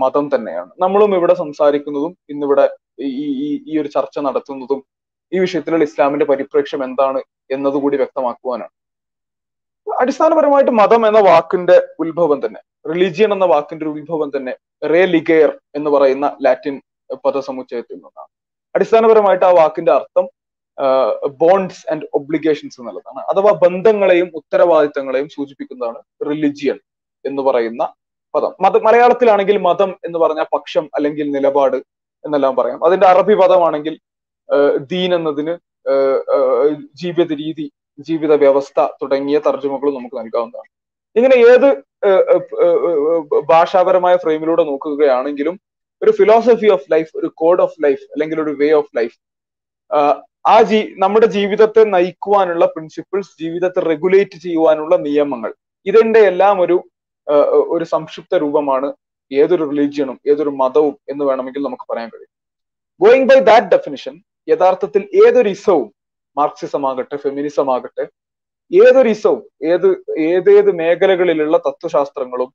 [0.01, 0.71] മതം തന്നെയാണ്.
[0.83, 2.65] നമ്മളും ഇവിടെ സംസാരിക്കുന്നതും ഇന്നിവിടെ
[3.05, 3.09] ഈ
[3.45, 4.81] ഈ ഈ ഒരു ചർച്ച നടത്തുന്നതും
[5.31, 7.19] ഈ വിഷയത്തിലുള്ള ഇസ്ലാമിന്റെ പരിപ്രേക്ഷ്യം എന്താണ്
[7.55, 8.73] എന്നതുകൂടി വ്യക്തമാക്കുവാനാണ്.
[9.87, 12.61] അടിസ്ഥാനപരമായിട്ട് മതം എന്ന വാക്കിന്റെ ഉത്ഭവം തന്നെ
[12.91, 14.53] റിലീജിയൻ എന്ന വാക്കിന്റെ ഉത്ഭവം തന്നെ
[14.91, 16.75] റേ ലിഗേർ എന്ന് പറയുന്ന ലാറ്റിൻ
[17.25, 18.31] പദസമുച്ചയത്തിൽ നിന്നാണ്.
[18.75, 20.25] അടിസ്ഥാനപരമായിട്ട് ആ വാക്കിന്റെ അർത്ഥം
[21.41, 23.21] ബോണ്ട്സ് ആൻഡ് ഒബ്ലിഗേഷൻസ് എന്നുള്ളതാണ്.
[23.31, 26.79] അഥവാ ബന്ധങ്ങളെയും ഉത്തരവാദിത്തങ്ങളെയും സൂചിപ്പിക്കുന്നതാണ് റിലിജിയൻ
[27.25, 27.83] എന്ന് പറയുന്ന
[28.35, 28.53] പദം.
[28.61, 31.77] മത മലയാളത്തിലാണെങ്കിൽ മതം എന്ന് പറഞ്ഞ പക്ഷം അല്ലെങ്കിൽ നിലപാട്
[32.25, 32.79] എന്നെല്ലാം പറയാം.
[32.85, 33.95] അതിന്റെ അറബി പദമാണെങ്കിൽ
[34.91, 35.53] ദീൻ എന്നതിന്
[36.93, 37.65] ജീവിത രീതി
[37.99, 40.69] ജീവിത വ്യവസ്ഥ തുടങ്ങിയ തർജമകളും നമുക്ക് നൽകാവുന്നതാണ്.
[41.17, 41.69] ഇങ്ങനെ ഏത്
[43.51, 45.55] ഭാഷാപരമായ ഫ്രെയിമിലൂടെ നോക്കുകയാണെങ്കിലും
[46.05, 49.15] ഒരു ഫിലോസഫി ഓഫ് ലൈഫ് ഒരു കോഡ് ഓഫ് ലൈഫ് അല്ലെങ്കിൽ ഒരു വേ ഓഫ് ലൈഫ്
[50.53, 55.51] ആ ജീ നമ്മുടെ ജീവിതത്തെ നയിക്കുവാനുള്ള പ്രിൻസിപ്പിൾസ് ജീവിതത്തെ റെഗുലേറ്റ് ചെയ്യുവാനുള്ള നിയമങ്ങൾ.
[55.85, 56.75] ഇതിന്റെ എല്ലാം ഒരു
[57.75, 58.87] ഒരു സംക്ഷിപ്ത രൂപമാണ്
[59.31, 62.31] ഏതൊരു റിലീജിയനും ഏതൊരു മതവും എന്ന് വേണമെങ്കിൽ നമുക്ക് പറയാൻ കഴിയും.
[63.01, 64.13] ഗോയിങ് ബൈ ദാറ്റ് ഡെഫിനിഷൻ
[64.47, 65.87] യഥാർത്ഥത്തിൽ ഏതൊരു ഇസവും
[66.37, 68.05] മാർക്സിസം ആകട്ടെ ഫെമിനിസം ആകട്ടെ
[68.71, 69.89] ഏതൊരു ഇസവും ഏത്
[70.29, 72.49] ഏതേത് മേഖലകളിലുള്ള തത്വശാസ്ത്രങ്ങളും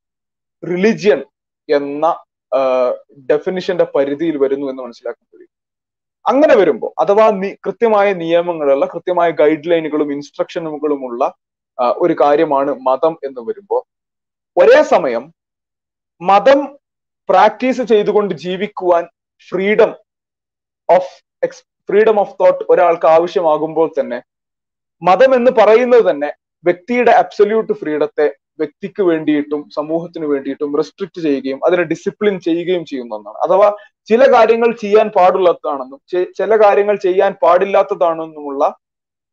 [0.63, 1.21] റിലിജിയൻ
[1.69, 2.07] എന്ന
[3.29, 5.53] ഡെഫിനിഷന്റെ പരിധിയിൽ വരുന്നു എന്ന് മനസ്സിലാക്കാൻ കഴിയും
[6.27, 7.27] അങ്ങനെ വരുമ്പോൾ അഥവാ
[7.65, 11.23] കൃത്യമായ നിയമങ്ങളുള്ള കൃത്യമായ ഗൈഡ് ലൈനുകളും ഇൻസ്ട്രക്ഷനുകളുമുള്ള
[12.01, 13.83] ഒരു കാര്യമാണ് മതം എന്ന് വരുമ്പോൾ
[14.57, 15.25] ഒരേ സമയം
[16.21, 16.61] മതം
[17.29, 19.05] പ്രാക്ടീസ് ചെയ്തുകൊണ്ട് ജീവിക്കുവാൻ
[19.53, 19.91] freedom
[20.89, 24.19] of ex freedom of thought ഒരാൾക്ക് ആവശ്യമാകുമ്പോൾ തന്നെ
[25.03, 26.31] മതം എന്ന് പറയുന്നത് തന്നെ
[26.65, 28.27] വ്യക്തിയുടെ അബ്സല്യൂട്ട് ഫ്രീഡത്തെ
[28.61, 33.39] വ്യക്തിക്ക് വേണ്ടിയിട്ടും സമൂഹത്തിന് വേണ്ടിയിട്ടും റെസ്ട്രിക്ട് ചെയ്യുകയും അതിനെ ഡിസിപ്ലിൻ ചെയ്യുകയും ചെയ്യുന്ന ഒന്നാണ്.
[33.47, 33.69] അഥവാ
[34.11, 36.01] ചില കാര്യങ്ങൾ ചെയ്യാൻ പാടുള്ളതാണെന്നും
[36.41, 38.65] ചില കാര്യങ്ങൾ ചെയ്യാൻ പാടില്ലാത്തതാണെന്നുമുള്ള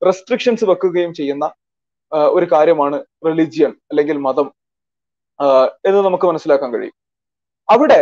[0.01, 1.45] റെസ്ട്രിക്ഷൻസ് വെക്കുകയും ചെയ്യുന്ന
[2.37, 4.47] ഒരു കാര്യമാണ് റിലിജിയൻ അല്ലെങ്കിൽ മതം
[5.87, 6.95] എന്ന് നമുക്ക് മനസ്സിലാക്കാൻ കഴിയും.
[7.69, 8.01] അവിടെ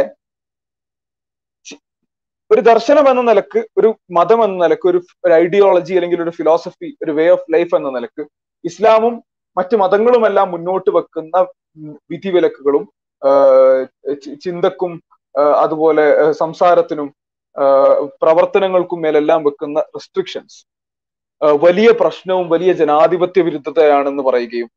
[2.51, 4.99] ഒരു ദർശനം എന്ന നിലയ്ക്ക് ഒരു മതം എന്ന നിലയ്ക്ക് ഒരു
[5.43, 8.23] ഐഡിയോളജി അല്ലെങ്കിൽ ഒരു ഫിലോസഫി ഒരു വേ ഓഫ് ലൈഫ് എന്ന നിലയ്ക്ക്
[8.63, 9.15] ഇസ്ലാമും
[9.57, 11.37] മറ്റു മതങ്ങളുമെല്ലാം മുന്നോട്ട് വെക്കുന്ന
[12.09, 12.83] വിധിവിലക്കുകളും
[14.43, 14.91] ചിന്തക്കും
[15.61, 16.05] അതുപോലെ
[16.39, 17.07] സംസാരത്തിനും
[18.21, 20.57] പ്രവർത്തനങ്ങൾക്കും മേലെല്ലാം വെക്കുന്ന റെസ്ട്രിക്ഷൻസ്
[21.61, 24.69] വലിയ പ്രശ്നവും വലിയ ജനാധിപത്യ വിരുദ്ധതയാണെന്ന് പറയുകയും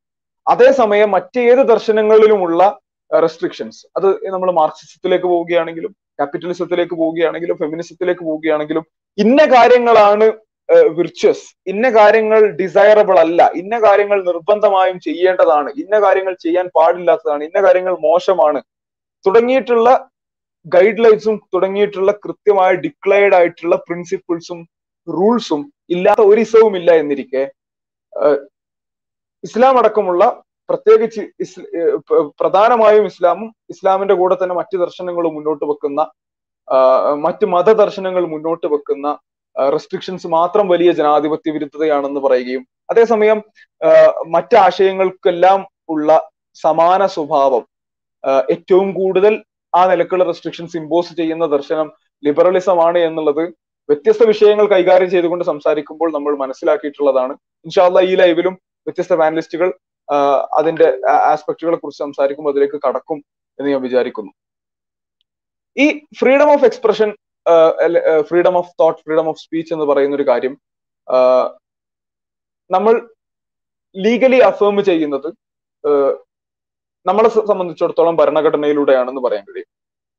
[0.47, 2.63] അതേസമയം മറ്റേത് ദർശനങ്ങളിലുമുള്ള
[3.11, 8.85] റെസ്ട്രിക്ഷൻസ് അത് നമ്മൾ മാർക്സിസത്തിലേക്ക് പോവുകയാണെങ്കിലും ക്യാപിറ്റലിസത്തിലേക്ക് പോവുകയാണെങ്കിലും ഫെമിനിസത്തിലേക്ക് പോവുകയാണെങ്കിലും
[9.19, 10.27] ഇന്ന കാര്യങ്ങളാണ്
[10.69, 13.51] വിർച്വസ് ഇന്ന കാര്യങ്ങൾ ഡിസൈറബിൾ അല്ല.
[13.55, 15.71] ഇന്ന കാര്യങ്ങൾ നിർബന്ധമായും ചെയ്യേണ്ടതാണ്.
[15.77, 17.43] ഇന്ന കാര്യങ്ങൾ ചെയ്യാൻ പാടില്ലാത്തതാണ്.
[17.45, 18.61] ഇന്ന കാര്യങ്ങൾ മോശമാണ്.
[19.25, 19.89] തുടങ്ങിയിട്ടുള്ള
[20.67, 24.59] ഗൈഡ് ലൈൻസും തുടങ്ങിയിട്ടുള്ള കൃത്യമായ ഡിക്ലയർഡ് ആയിട്ടുള്ള പ്രിൻസിപ്പിൾസും
[25.09, 25.61] റൂൾസും
[25.91, 27.43] ഇല്ലാത്ത ഒരു ഇസവും ഇല്ല എന്നിരിക്കെ
[29.45, 30.23] ഇസ്ലാം അടക്കമുള്ള
[30.69, 31.23] പ്രത്യേകിച്ച്
[32.41, 36.01] പ്രധാനമായും ഇസ്ലാമും ഇസ്ലാമിന്റെ കൂടെ തന്നെ മറ്റു ദർശനങ്ങളും മുന്നോട്ട് വെക്കുന്ന
[37.15, 39.09] മറ്റ് മതദർശനങ്ങൾ മുന്നോട്ട് വെക്കുന്ന
[39.75, 42.63] റെസ്ട്രിക്ഷൻസ് മാത്രം വലിയ ജനാധിപത്യ വിരുദ്ധതയാണെന്ന് പറയുകയും
[42.93, 43.39] അതേസമയം
[44.35, 45.61] മറ്റ് ആശയങ്ങൾക്കെല്ലാം
[45.95, 46.19] ഉള്ള
[46.57, 47.65] സമാന സ്വഭാവം
[48.55, 49.35] ഏറ്റവും കൂടുതൽ
[49.75, 51.89] ആ നിലക്കുള്ള റെസ്ട്രിക്ഷൻസ് ഇമ്പോസ് ചെയ്യുന്ന ദർശനം
[52.23, 53.45] ലിബറലിസം ആണ് എന്നുള്ളത്
[53.89, 57.35] വ്യത്യസ്ത വിഷയങ്ങൾ കൈകാര്യം ചെയ്തുകൊണ്ട് സംസാരിക്കുമ്പോൾ നമ്മൾ മനസ്സിലാക്കിയിട്ടുള്ളതാണ്.
[57.67, 58.55] ഇൻഷാല്ല ഈ ലൈവിലും
[58.87, 59.69] വ്യത്യസ്ത പാനലിസ്റ്റുകൾ
[60.59, 60.87] അതിന്റെ
[61.33, 63.19] ആസ്പെക്ടുകളെ കുറിച്ച് സംസാരിക്കുമ്പോൾ അതിലേക്ക് കടക്കും
[63.59, 64.33] എന്ന് ഞാൻ വിചാരിക്കുന്നു.
[65.77, 65.87] ഈ
[66.21, 67.09] freedom of expression
[68.29, 70.55] freedom of thought freedom of speech എന്ന് പറയുന്ന ഒരു കാര്യം
[72.71, 72.95] നമ്മൾ
[73.95, 75.29] ലീഗലി അഫേം ചെയ്യുന്നത്
[77.07, 79.69] നമ്മളെ സംബന്ധിച്ചിടത്തോളം ഭരണഘടനയിലൂടെയാണെന്ന് പറയാൻ കഴിയും.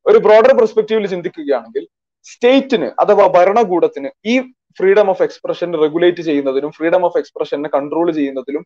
[0.06, 1.84] ഒരു ബ്രോഡർ പെർസ്പെക്റ്റീവിൽ ചിന്തിക്കുകയാണെങ്കിൽ
[2.30, 4.34] സ്റ്റേറ്റിന് അഥവാ ഭരണകൂടത്തിന് ഈ
[4.80, 8.64] ഫ്രീഡം ഓഫ് എക്സ്പ്രഷൻ റെഗുലേറ്റ് ചെയ്യുന്നതിനും ഫ്രീഡം ഓഫ് എക്സ്പ്രഷനെ കൺട്രോൾ ചെയ്യുന്നതിലും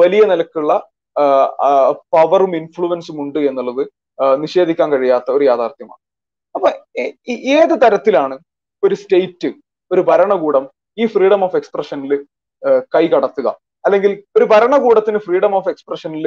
[0.00, 0.72] വലിയ നിലക്കുള്ള
[2.14, 3.82] പവറും ഇൻഫ്ലുവൻസും ഉണ്ട് എന്നുള്ളത്
[4.44, 6.02] നിഷേധിക്കാൻ കഴിയാത്ത ഒരു യാഥാർത്ഥ്യമാണ്.
[7.56, 8.36] ഏത് തരത്തിലാണ്
[8.82, 9.50] ഒരു സ്റ്റേറ്റ്
[9.90, 10.64] ഒരു ഭരണകൂടം
[11.00, 12.12] ഈ ഫ്രീഡം ഓഫ് എക്സ്പ്രഷനിൽ
[12.94, 13.48] കൈകടത്തുക?
[13.86, 16.26] അല്ലെങ്കിൽ ഒരു ഭരണകൂടത്തിന് ഫ്രീഡം ഓഫ് എക്സ്പ്രഷനിൽ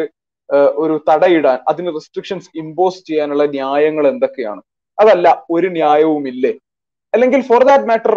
[0.83, 4.61] ഒരു തടയിടാൻ അതിന് റെസ്ട്രിക്ഷൻസ് ഇമ്പോസ് ചെയ്യാനുള്ള ന്യായങ്ങൾ എന്തൊക്കെയാണ്?
[4.97, 6.53] അതല്ല ഒരു ന്യായവും ഇല്ലേ
[7.13, 8.13] അല്ലെങ്കിൽ ഫോർ ദാറ്റ് മാറ്റർ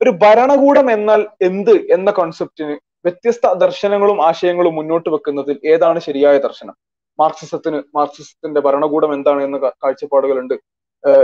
[0.00, 2.74] ഒരു ഭരണകൂടം എന്നാൽ എന്ത് എന്ന കോൺസെപ്റ്റിന്
[3.06, 6.74] വ്യത്യസ്ത ദർശനങ്ങളും ആശയങ്ങളും മുന്നോട്ട് വെക്കുന്നതിൽ ഏതാണ് ശരിയായ ദർശനം?
[7.18, 10.56] മാർക്സിസത്തിന് മാർക്സിസത്തിന്റെ ഭരണകൂടം എന്താണ് എന്ന കാഴ്ചപ്പാടുകളുണ്ട്.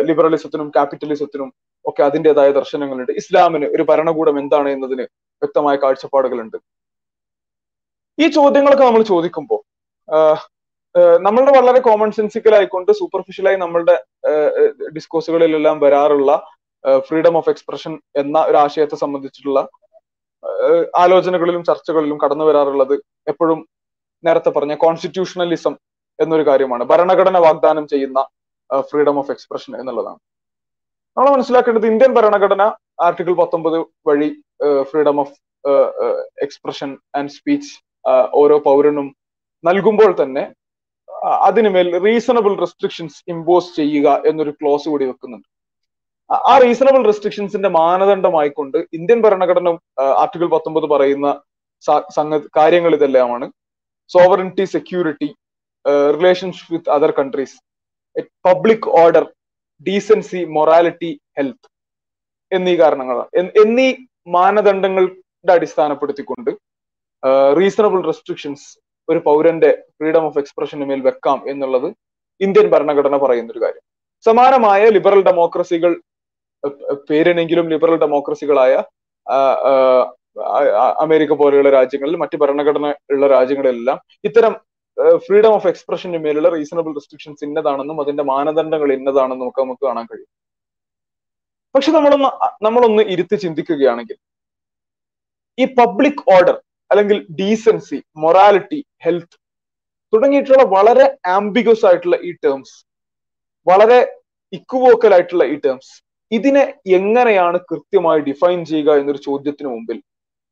[0.08, 1.48] ലിബറലിസത്തിനും ക്യാപിറ്റലിസത്തിനും
[1.84, 3.12] ഒക്കെ അതിന്റെതായ ദർശനങ്ങളുണ്ട്.
[3.20, 5.04] ഇസ്ലാമിന് ഒരു ഭരണകൂടം എന്താണ് എന്നതിന്
[5.42, 6.58] വ്യക്തമായ കാഴ്ചപ്പാടുകളുണ്ട്.
[8.18, 9.60] ഈ ചോദ്യങ്ങളൊക്കെ നമ്മൾ ചോദിക്കുമ്പോൾ
[11.26, 13.94] നമ്മളുടെ വളരെ കോമൺ സെൻസിക്കൽ ആയിക്കൊണ്ട് സൂപ്പർഫിഷ്യലായി നമ്മളുടെ
[14.96, 16.32] ഡിസ്കോഴ്സുകളിലെല്ലാം വരാറുള്ള
[17.06, 19.60] ഫ്രീഡം ഓഫ് എക്സ്പ്രഷൻ എന്ന ഒരു ആശയത്തെ സംബന്ധിച്ചിട്ടുള്ള
[21.02, 22.94] ആലോചനകളിലും ചർച്ചകളിലും കടന്നു വരാറുള്ളത്
[23.30, 23.58] എപ്പോഴും
[24.24, 25.74] നേരത്തെ പറഞ്ഞ കോൺസ്റ്റിറ്റ്യൂഷണലിസം
[26.18, 26.84] എന്നൊരു കാര്യമാണ്.
[26.84, 28.20] ഭരണഘടന വാഗ്ദാനം ചെയ്യുന്ന
[28.90, 30.20] ഫ്രീഡം ഓഫ് എക്സ്പ്രഷൻ എന്നുള്ളതാണ്.
[31.16, 32.62] നമ്മൾ മനസ്സിലാക്കേണ്ടത് ഇന്ത്യൻ ഭരണഘടന
[33.06, 34.30] ആർട്ടിക്കിൾ പത്തൊമ്പത് വഴി
[34.90, 35.36] freedom of
[36.44, 37.72] expression and speech
[38.40, 39.08] ഓരോ പൗരനും
[39.64, 40.44] നൽകുമ്പോൾ തന്നെ
[41.48, 45.48] അതിനുമേൽ റീസണബിൾ റെസ്ട്രിക്ഷൻസ് ഇമ്പോസ് ചെയ്യുക എന്നൊരു ക്ലോസ് കൂടി വെക്കുന്നുണ്ട്.
[46.50, 49.70] ആ റീസണബിൾ റെസ്ട്രിക്ഷൻസിന്റെ മാനദണ്ഡമായിക്കൊണ്ട് ഇന്ത്യൻ ഭരണഘടന
[50.22, 51.28] ആർട്ടിക്കിൾ പത്തൊമ്പത് പറയുന്ന
[52.58, 53.46] കാര്യങ്ങൾ ഇതെല്ലാമാണ്.
[54.14, 55.28] Sovereignty security
[56.16, 57.56] relationship with other countries
[58.46, 59.24] public order
[59.86, 61.68] decency morality health
[62.52, 63.30] എന്നീ കാരണങ്ങളാണ്.
[63.62, 63.88] എന്നീ
[64.36, 66.50] മാനദണ്ഡങ്ങളുടെ അടിസ്ഥാനപ്പെടുത്തിക്കൊണ്ട്
[67.58, 68.66] റീസണബിൾ റെസ്ട്രിക്ഷൻസ്
[69.08, 71.88] ഒരു പൗരന്റെ ഫ്രീഡം ഓഫ് എക്സ്പ്രഷന് മേൽ വെക്കാം എന്നുള്ളത്
[72.40, 73.84] ഇന്ത്യൻ ഭരണഘടന പറയുന്ന ഒരു കാര്യം.
[74.26, 75.92] സമാനമായ ലിബറൽ ഡെമോക്രസികൾ
[77.08, 78.72] പേരിനെങ്കിലും ലിബറൽ ഡെമോക്രസികളായ
[81.04, 83.98] അമേരിക്ക പോലെയുള്ള രാജ്യങ്ങളിൽ മറ്റ് ഭരണഘടന ഉള്ള രാജ്യങ്ങളിലെല്ലാം
[84.28, 84.52] ഇത്തരം
[84.98, 90.30] ഫ്രീഡം ഓഫ് എക്സ്പ്രഷന്റെ മേലുള്ള റീസണബിൾ റെസ്ട്രിക്ഷൻസ് ഇന്നതാണെന്നും അതിന്റെ മാനദണ്ഡങ്ങൾ ഇന്നതാണെന്നും ഒക്കെ നമുക്ക് കാണാൻ കഴിയും.
[91.74, 92.30] പക്ഷെ നമ്മളൊന്ന്
[92.66, 94.18] നമ്മളൊന്ന് ഇരുത്തി ചിന്തിക്കുകയാണെങ്കിൽ
[95.58, 96.56] ഈ പബ്ലിക് ഓർഡർ
[96.90, 99.36] അല്ലെങ്കിൽ ഡീസൻസി മൊറാലിറ്റി ഹെൽത്ത്
[100.12, 102.74] തുടങ്ങിയിട്ടുള്ള വളരെ ആംബിഗസ് ആയിട്ടുള്ള ഈ ടേംസ്
[103.66, 104.00] വളരെ
[104.52, 105.92] ഇക്വോക്കൽ ആയിട്ടുള്ള ഈ ടേംസ്
[106.32, 106.62] ഇതിനെ
[106.98, 109.98] എങ്ങനെയാണ് കൃത്യമായി ഡിഫൈൻ ചെയ്യുക എന്നൊരു ചോദ്യത്തിന് മുമ്പിൽ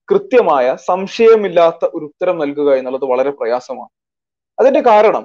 [0.09, 3.93] കൃത്യമായ സംശയമില്ലാത്ത ഒരു ഉത്തരം നൽകുക എന്നുള്ളത് വളരെ പ്രയാസമാണ്.
[4.61, 5.25] അതിന്റെ കാരണം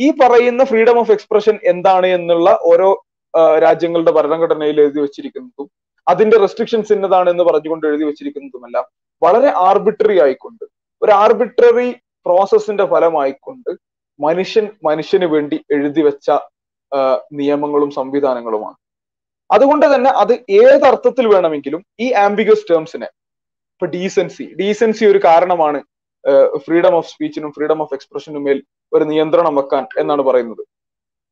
[0.00, 2.88] ഈ പറയുന്ന ഫ്രീഡം ഓഫ് എക്സ്പ്രഷൻ എന്താണ് എന്നുള്ള ഓരോ
[3.64, 5.68] രാജ്യങ്ങളുടെ ഭരണഘടനയിൽ എഴുതി വെച്ചിരിക്കുന്നതും
[6.06, 8.84] അതിന്റെ റെസ്ട്രിക്ഷൻസ് ഇന്നതാണ് എന്ന് പറഞ്ഞുകൊണ്ട് എഴുതി വെച്ചിരിക്കുന്നതുമെല്ലാം.
[9.22, 10.64] വളരെ ആർബിട്രറി ആയിക്കൊണ്ട്
[11.02, 11.88] ഒരു ആർബിട്രറി
[12.26, 13.70] പ്രോസസ്സിന്റെ ഫലമായിക്കൊണ്ട്
[14.20, 16.30] മനുഷ്യൻ മനുഷ്യന് വേണ്ടി എഴുതി വെച്ച
[17.40, 18.78] നിയമങ്ങളും സംവിധാനങ്ങളുമാണ്.
[19.50, 23.08] അതുകൊണ്ട് തന്നെ അത് ഏതർത്ഥത്തിൽ വേണമെങ്കിലും ഈ ആംബിഗസ് ടേംസിനെ
[23.72, 25.80] ഇപ്പൊ ഡീസൻസി ഡീസൻസി ഒരു കാരണമാണ്
[26.64, 28.58] ഫ്രീഡം ഓഫ് സ്പീച്ചിനും ഫ്രീഡം ഓഫ് എക്സ്പ്രഷനും മേൽ
[28.92, 30.62] ഒരു നിയന്ത്രണം വെക്കാൻ എന്നാണ് പറയുന്നത്.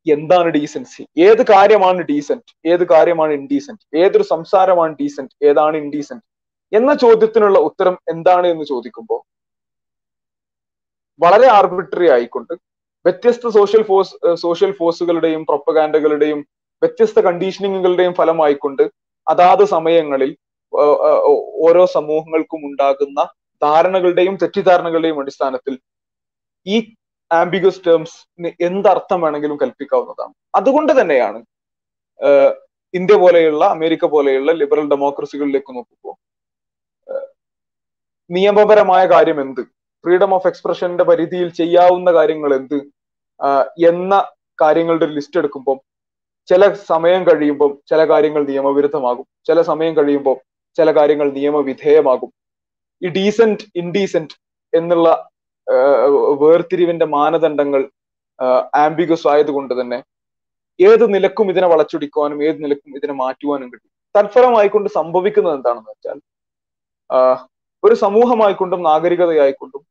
[0.05, 6.25] എന്താണ് ഡീസൻസി ഏത് കാര്യമാണ് ഡീസെന്റ് ഏത് കാര്യമാണ് ഇൻഡീസെന്റ് ഏതൊരു സംസാരമാണ് ഡീസെന്റ് ഏതാണ് ഇൻഡീസെന്റ്
[6.71, 9.21] എന്ന ചോദ്യത്തിനുള്ള ഉത്തരം എന്താണ് എന്ന് ചോദിക്കുമ്പോൾ
[11.19, 12.53] വളരെ ആർബിട്രറി ആയിക്കൊണ്ട്
[13.05, 16.39] വ്യത്യസ്ത സോഷ്യൽ ഫോഴ്സ് സോഷ്യൽ ഫോഴ്സുകളുടെയും പ്രൊപ്പഗാൻഡകളുടെയും
[16.81, 18.83] വ്യത്യസ്ത കണ്ടീഷനിങ്ങുകളുടെയും ഫലമായിക്കൊണ്ട്
[19.27, 20.31] അതാത് സമയങ്ങളിൽ
[21.59, 23.21] ഓരോ സമൂഹങ്ങൾക്കും ഉണ്ടാകുന്ന
[23.63, 25.79] ധാരണകളുടെയും തെറ്റിദ്ധാരണകളുടെയും അടിസ്ഥാനത്തിൽ
[26.65, 26.95] ഈ
[27.31, 30.33] ആംബിഗസ് ടേംസിന് എന്തർത്ഥം വേണമെങ്കിലും കൽപ്പിക്കാവുന്നതാണ്.
[30.55, 31.39] അതുകൊണ്ട് തന്നെയാണ്
[32.93, 36.15] ഇന്ത്യ പോലെയുള്ള അമേരിക്ക പോലെയുള്ള ലിബറൽ ഡെമോക്രസികളിലേക്ക് നോക്കുമ്പോൾ
[38.31, 39.61] നിയമപരമായ കാര്യം എന്ത്?
[40.03, 42.77] ഫ്രീഡം ഓഫ് എക്സ്പ്രഷന്റെ പരിധിയിൽ ചെയ്യാവുന്ന കാര്യങ്ങൾ എന്ത്?
[43.87, 44.13] എന്ന
[44.61, 45.77] കാര്യങ്ങളുടെ ഒരു ലിസ്റ്റ് എടുക്കുമ്പോൾ
[46.49, 49.25] ചില സമയം കഴിയുമ്പോൾ ചില കാര്യങ്ങൾ നിയമവിരുദ്ധമാകും.
[49.47, 50.37] ചില സമയം കഴിയുമ്പോൾ
[50.77, 52.31] ചില കാര്യങ്ങൾ നിയമവിധേയമാകും.
[53.01, 54.35] ഈ ഡീസെന്റ് ഇൻഡീസെന്റ്
[54.73, 55.07] എന്നുള്ള
[56.43, 57.81] വേർതിരിവിന്റെ മാനദണ്ഡങ്ങൾ
[58.83, 59.99] ആംബിഗസ് ആയതുകൊണ്ട് തന്നെ
[60.79, 63.89] ഏത് നിലക്കും ഇതിനെ വളച്ചൊടിക്കുവാനും ഏത് നിലക്കും ഇതിനെ മാറ്റുവാനും കിട്ടും.
[64.15, 66.17] തൽഫലമായിക്കൊണ്ട് സംഭവിക്കുന്നത് എന്താണെന്ന് വെച്ചാൽ
[67.83, 69.83] ഒരു സമൂഹമായിക്കൊണ്ടും നാഗരികതയായിക്കൊണ്ടും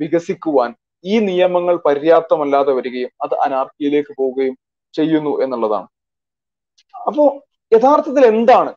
[0.00, 0.70] വികസിക്കുവാൻ
[1.04, 4.54] ഈ നിയമങ്ങൾ പര്യാപ്തമല്ലാതെ വരികയും അത് അനാർക്കിയിലേക്ക് പോവുകയും
[4.94, 5.88] ചെയ്യുന്നു എന്നുള്ളതാണ്.
[7.08, 7.24] അപ്പോ
[7.72, 8.70] യഥാർത്ഥത്തിൽ എന്താണ്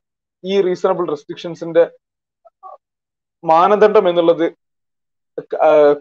[0.44, 1.84] ഈ റീസണബിൾ റെസ്ട്രിക്ഷൻസിന്റെ
[3.44, 4.46] മാനദണ്ഡം എന്നുള്ളത്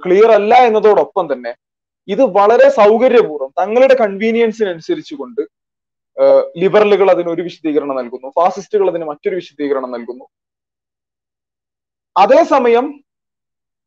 [0.03, 1.53] ക്ലിയർ അല്ല എന്നതോടൊപ്പം തന്നെ
[2.09, 5.43] ഇത് വളരെ സൗകര്യപൂർവം തങ്ങളുടെ കൺവീനിയൻസിനനുസരിച്ച് കൊണ്ട്
[6.63, 10.25] ലിബറലുകൾ അതിന് ഒരു വിശദീകരണം നൽകുന്നു ഫാസിസ്റ്റുകൾ അതിന് മറ്റൊരു വിശദീകരണം നൽകുന്നു.
[12.17, 12.87] അതേസമയം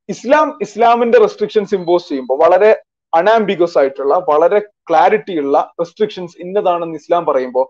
[0.10, 2.72] ഇസ്ലാം ഇസ്ലാമിന്റെ റെസ്ട്രിക്ഷൻസ് ഇമ്പോസ് ചെയ്യുമ്പോൾ വളരെ
[3.14, 7.66] അനാംബിഗസ് ആയിട്ടുള്ള വളരെ ക്ലാരിറ്റി ഉള്ള റെസ്ട്രിക്ഷൻസ് ഇന്നതാണെന്ന് ഇസ്ലാം പറയുമ്പോൾ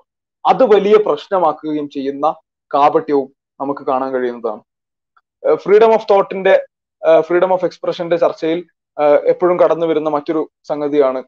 [0.46, 2.26] അത് വലിയ പ്രശ്നമാക്കുകയും ചെയ്യുന്ന
[2.72, 3.28] കാപട്യവും
[3.60, 4.62] നമുക്ക് കാണാൻ കഴിയുന്നതാണ്.
[5.64, 6.54] ഫ്രീഡം ഓഫ് തോട്ടിന്റെ
[7.28, 8.60] ഫ്രീഡം ഓഫ് എക്സ്പ്രഷന്റെ ചർച്ചയിൽ
[9.32, 11.20] എപ്പോഴും കടന്നു വരുന്ന മറ്റൊരു സംഗതിയാണ്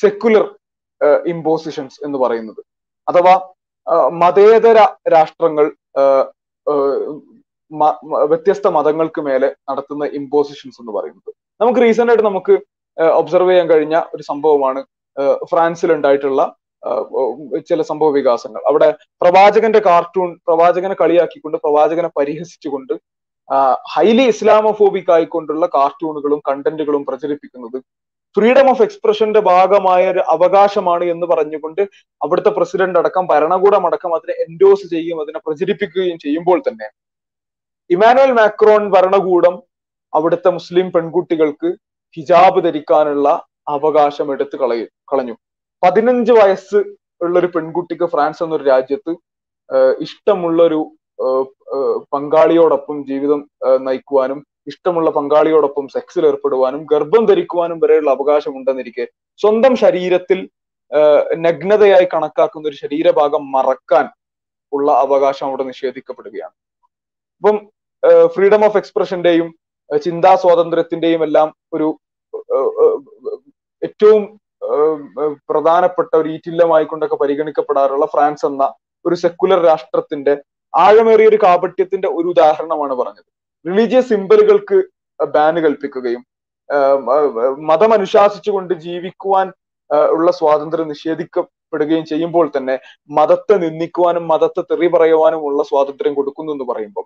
[0.00, 0.44] സെക്കുലർ
[1.34, 2.60] ഇമ്പോസിഷൻസ് എന്ന് പറയുന്നത്.
[3.08, 3.34] അഥവാ
[4.22, 4.78] മതേതര
[5.14, 5.66] രാഷ്ട്രങ്ങൾ
[8.32, 11.30] വ്യത്യസ്ത മതങ്ങൾക്ക് മേലെ നടത്തുന്ന ഇമ്പോസിഷൻസ് എന്ന് പറയുന്നത്.
[11.60, 12.54] നമുക്ക് റീസെന്റ് ആയിട്ട് നമുക്ക്
[13.20, 14.80] ഒബ്സർവ് ചെയ്യാൻ കഴിഞ്ഞ ഒരു സംഭവമാണ്
[15.50, 16.42] ഫ്രാൻസിൽ ഉണ്ടായിട്ടുള്ള
[17.68, 18.62] ചില സംഭവ വികാസങ്ങൾ.
[18.70, 18.88] അവിടെ
[19.22, 22.94] പ്രവാചകന്റെ കാർട്ടൂൺ പ്രവാചകനെ കളിയാക്കിക്കൊണ്ട് പ്രവാചകനെ പരിഹസിച്ചുകൊണ്ട്
[23.94, 27.78] ഹൈലി ഇസ്ലാമോഫോബിക് ആയിക്കൊണ്ടുള്ള കാർട്ടൂണുകളും കണ്ടന്റുകളും പ്രചരിപ്പിക്കുന്നത്
[28.36, 31.82] ഫ്രീഡം ഓഫ് എക്സ്പ്രഷന്റെ ഭാഗമായ ഒരു അവകാശമാണ് എന്ന് പറഞ്ഞുകൊണ്ട്
[32.20, 36.88] അവിടുത്തെ പ്രസിഡന്റ് അടക്കം ഭരണകൂടം അടക്കം അതിനെ എൻഡോസ് ചെയ്യുകയും അതിനെ പ്രചരിപ്പിക്കുകയും ചെയ്യുമ്പോൾ തന്നെ
[37.90, 39.54] ഇമാനുവൽ മാക്രോൺ ഭരണകൂടം
[40.12, 41.68] അവിടുത്തെ മുസ്ലിം പെൺകുട്ടികൾക്ക്
[42.16, 43.28] ഹിജാബ് ധരിക്കാനുള്ള
[43.68, 45.34] അവകാശം എടുത്തു കളയും കളഞ്ഞു.
[45.82, 46.78] പതിനഞ്ച് വയസ്സ്
[47.24, 49.12] ഉള്ള ഒരു പെൺകുട്ടിക്ക് ഫ്രാൻസ് എന്നൊരു രാജ്യത്ത്
[50.00, 50.80] ഇഷ്ടമുള്ള ഒരു
[52.14, 53.40] പങ്കാളിയോടൊപ്പം ജീവിതം
[53.80, 59.04] നയിക്കുവാനും ഇഷ്ടമുള്ള പങ്കാളിയോടൊപ്പം സെക്സിൽ ഏർപ്പെടുവാനും ഗർഭം ധരിക്കുവാനും വരെയുള്ള അവകാശം ഉണ്ടെന്നിരിക്കെ
[59.40, 60.40] സ്വന്തം ശരീരത്തിൽ
[61.46, 64.06] നഗ്നതയായി കണക്കാക്കുന്ന ഒരു ശരീരഭാഗം മറക്കാൻ
[64.72, 66.54] ഉള്ള അവകാശം അവിടെ നിഷേധിക്കപ്പെടുകയാണ്.
[67.38, 67.56] അപ്പം
[68.34, 69.48] ഫ്രീഡം ഓഫ് എക്സ്പ്രഷന്റെയും
[69.90, 71.88] ചിന്താ സ്വാതന്ത്ര്യത്തിന്റെയും എല്ലാം ഒരു
[73.82, 74.22] ഏറ്റവും
[75.50, 78.64] പ്രധാനപ്പെട്ട ഒരു ഈറ്റില്ലമായി കൊണ്ടൊക്കെ പരിഗണിക്കപ്പെടാറുള്ള ഫ്രാൻസ് എന്ന
[79.04, 80.34] ഒരു സെക്കുലർ രാഷ്ട്രത്തിന്റെ
[80.74, 83.28] ആഴമേറിയ ഒരു കാപട്യത്തിന്റെ ഒരു ഉദാഹരണമാണ് പറഞ്ഞത്.
[83.64, 84.78] റിലീജിയസ് സിംബലുകൾക്ക്
[85.20, 86.22] ബാൻ കൽപ്പിക്കുകയും
[87.70, 89.46] മതം അനുശാസിച്ചുകൊണ്ട് ജീവിക്കുവാൻ
[90.10, 92.76] ഉള്ള സ്വാതന്ത്ര്യം നിഷേധിക്കപ്പെടുകയും ചെയ്യുമ്പോൾ തന്നെ
[93.10, 97.04] മതത്തെ നിന്ദിക്കുവാനും മതത്തെ തെറി പറയുവാനും ഉള്ള സ്വാതന്ത്ര്യം കൊടുക്കുന്നു എന്ന് പറയുമ്പോൾ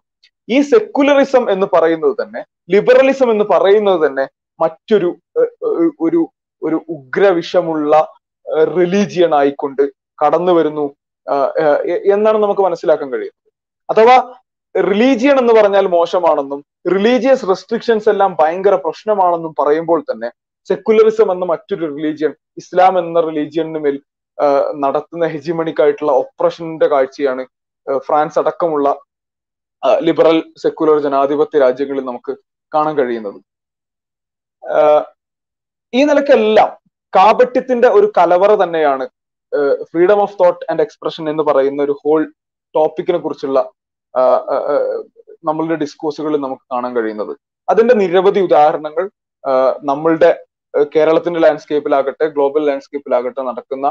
[0.48, 2.40] ഈ സെക്കുലറിസം എന്ന് പറയുന്നത് തന്നെ
[2.70, 4.24] ലിബറലിസം എന്ന് പറയുന്നത് തന്നെ
[4.60, 5.08] മറ്റൊരു
[6.00, 6.20] ഒരു
[6.62, 7.94] ഒരു ഉഗ്രവിഷമുള്ള
[8.76, 9.82] റിലീജിയൻ ആയിക്കൊണ്ട്
[10.24, 10.86] കടന്നു വരുന്നു.
[12.14, 13.52] എന്നാണ് നമുക്ക് മനസ്സിലാക്കാൻ കഴിയുന്നത്.
[13.88, 14.16] അഥവാ
[14.74, 20.28] റിലീജിയൻ എന്ന് പറഞ്ഞാൽ മോശമാണെന്നും റിലീജിയസ് റെസ്ട്രിക്ഷൻസ് എല്ലാം ഭയങ്കര പ്രശ്നമാണെന്നും പറയുമ്പോൾ തന്നെ
[20.70, 24.00] സെക്കുലറിസം എന്ന മറ്റൊരു റിലീജിയൻ ഇസ്ലാം എന്ന റിലീജിയന് മേൽ
[24.74, 27.46] നടത്തുന്ന ഹെജിമണിക്കായിട്ടുള്ള ഒപ്രഷന്റെ കാഴ്ചയാണ്
[27.96, 28.88] ഫ്രാൻസ് അടക്കമുള്ള
[30.00, 32.32] ലിബറൽ സെക്കുലർ ജനാധിപത്യ രാജ്യങ്ങളിൽ നമുക്ക്
[32.74, 33.40] കാണാൻ കഴിയുന്നത്.
[35.92, 36.70] ഈ നിലക്കെല്ലാം
[37.16, 39.04] കാപട്യത്തിന്റെ ഒരു കലവറ തന്നെയാണ്
[39.90, 42.22] freedom of thought and expression എന്ന് പറയുന്ന ഒരു ഹോൾ
[42.74, 43.58] ടോപ്പിക്കിനെ കുറിച്ചുള്ള
[45.48, 47.32] നമ്മളുടെ ഡിസ്കോഴ്സുകളിൽ നമുക്ക് കാണാൻ കഴിയുന്നത്.
[47.68, 49.04] അതിന്റെ നിരവധി ഉദാഹരണങ്ങൾ
[49.90, 50.30] നമ്മളുടെ
[50.94, 53.86] കേരളത്തിന്റെ ലാൻഡ്സ്കേപ്പിലാകട്ടെ ഗ്ലോബൽ ലാൻഡ്സ്കേപ്പിലാകട്ടെ നടക്കുന്ന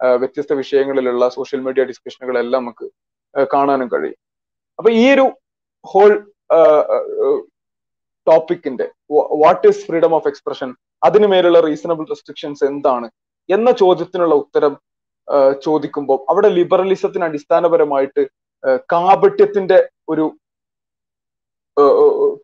[0.00, 2.86] വ്യത്യസ്ത വിഷയങ്ങളിലുള്ള സോഷ്യൽ മീഡിയ ഡിസ്കഷനുകളെല്ലാം നമുക്ക്
[3.54, 4.18] കാണാനും കഴിയും.
[4.78, 5.24] അപ്പൊ ഈ ഒരു
[5.84, 6.10] whole
[8.26, 8.86] ടോപ്പിക്കിന്റെ
[9.44, 10.70] what is freedom of expression
[11.06, 13.06] അതിന് മേലുള്ള റീസണബിൾ റെസ്ട്രിക്ഷൻസ് എന്താണ്?
[13.50, 14.72] എന്ന ചോദ്യത്തിനുള്ള ഉത്തരം
[15.64, 18.22] ചോദിക്കുമ്പോൾ അവിടെ ലിബറലിസത്തിന് അടിസ്ഥാനപരമായിട്ട്
[18.92, 20.26] കാപട്യത്തിന്റെ ഒരു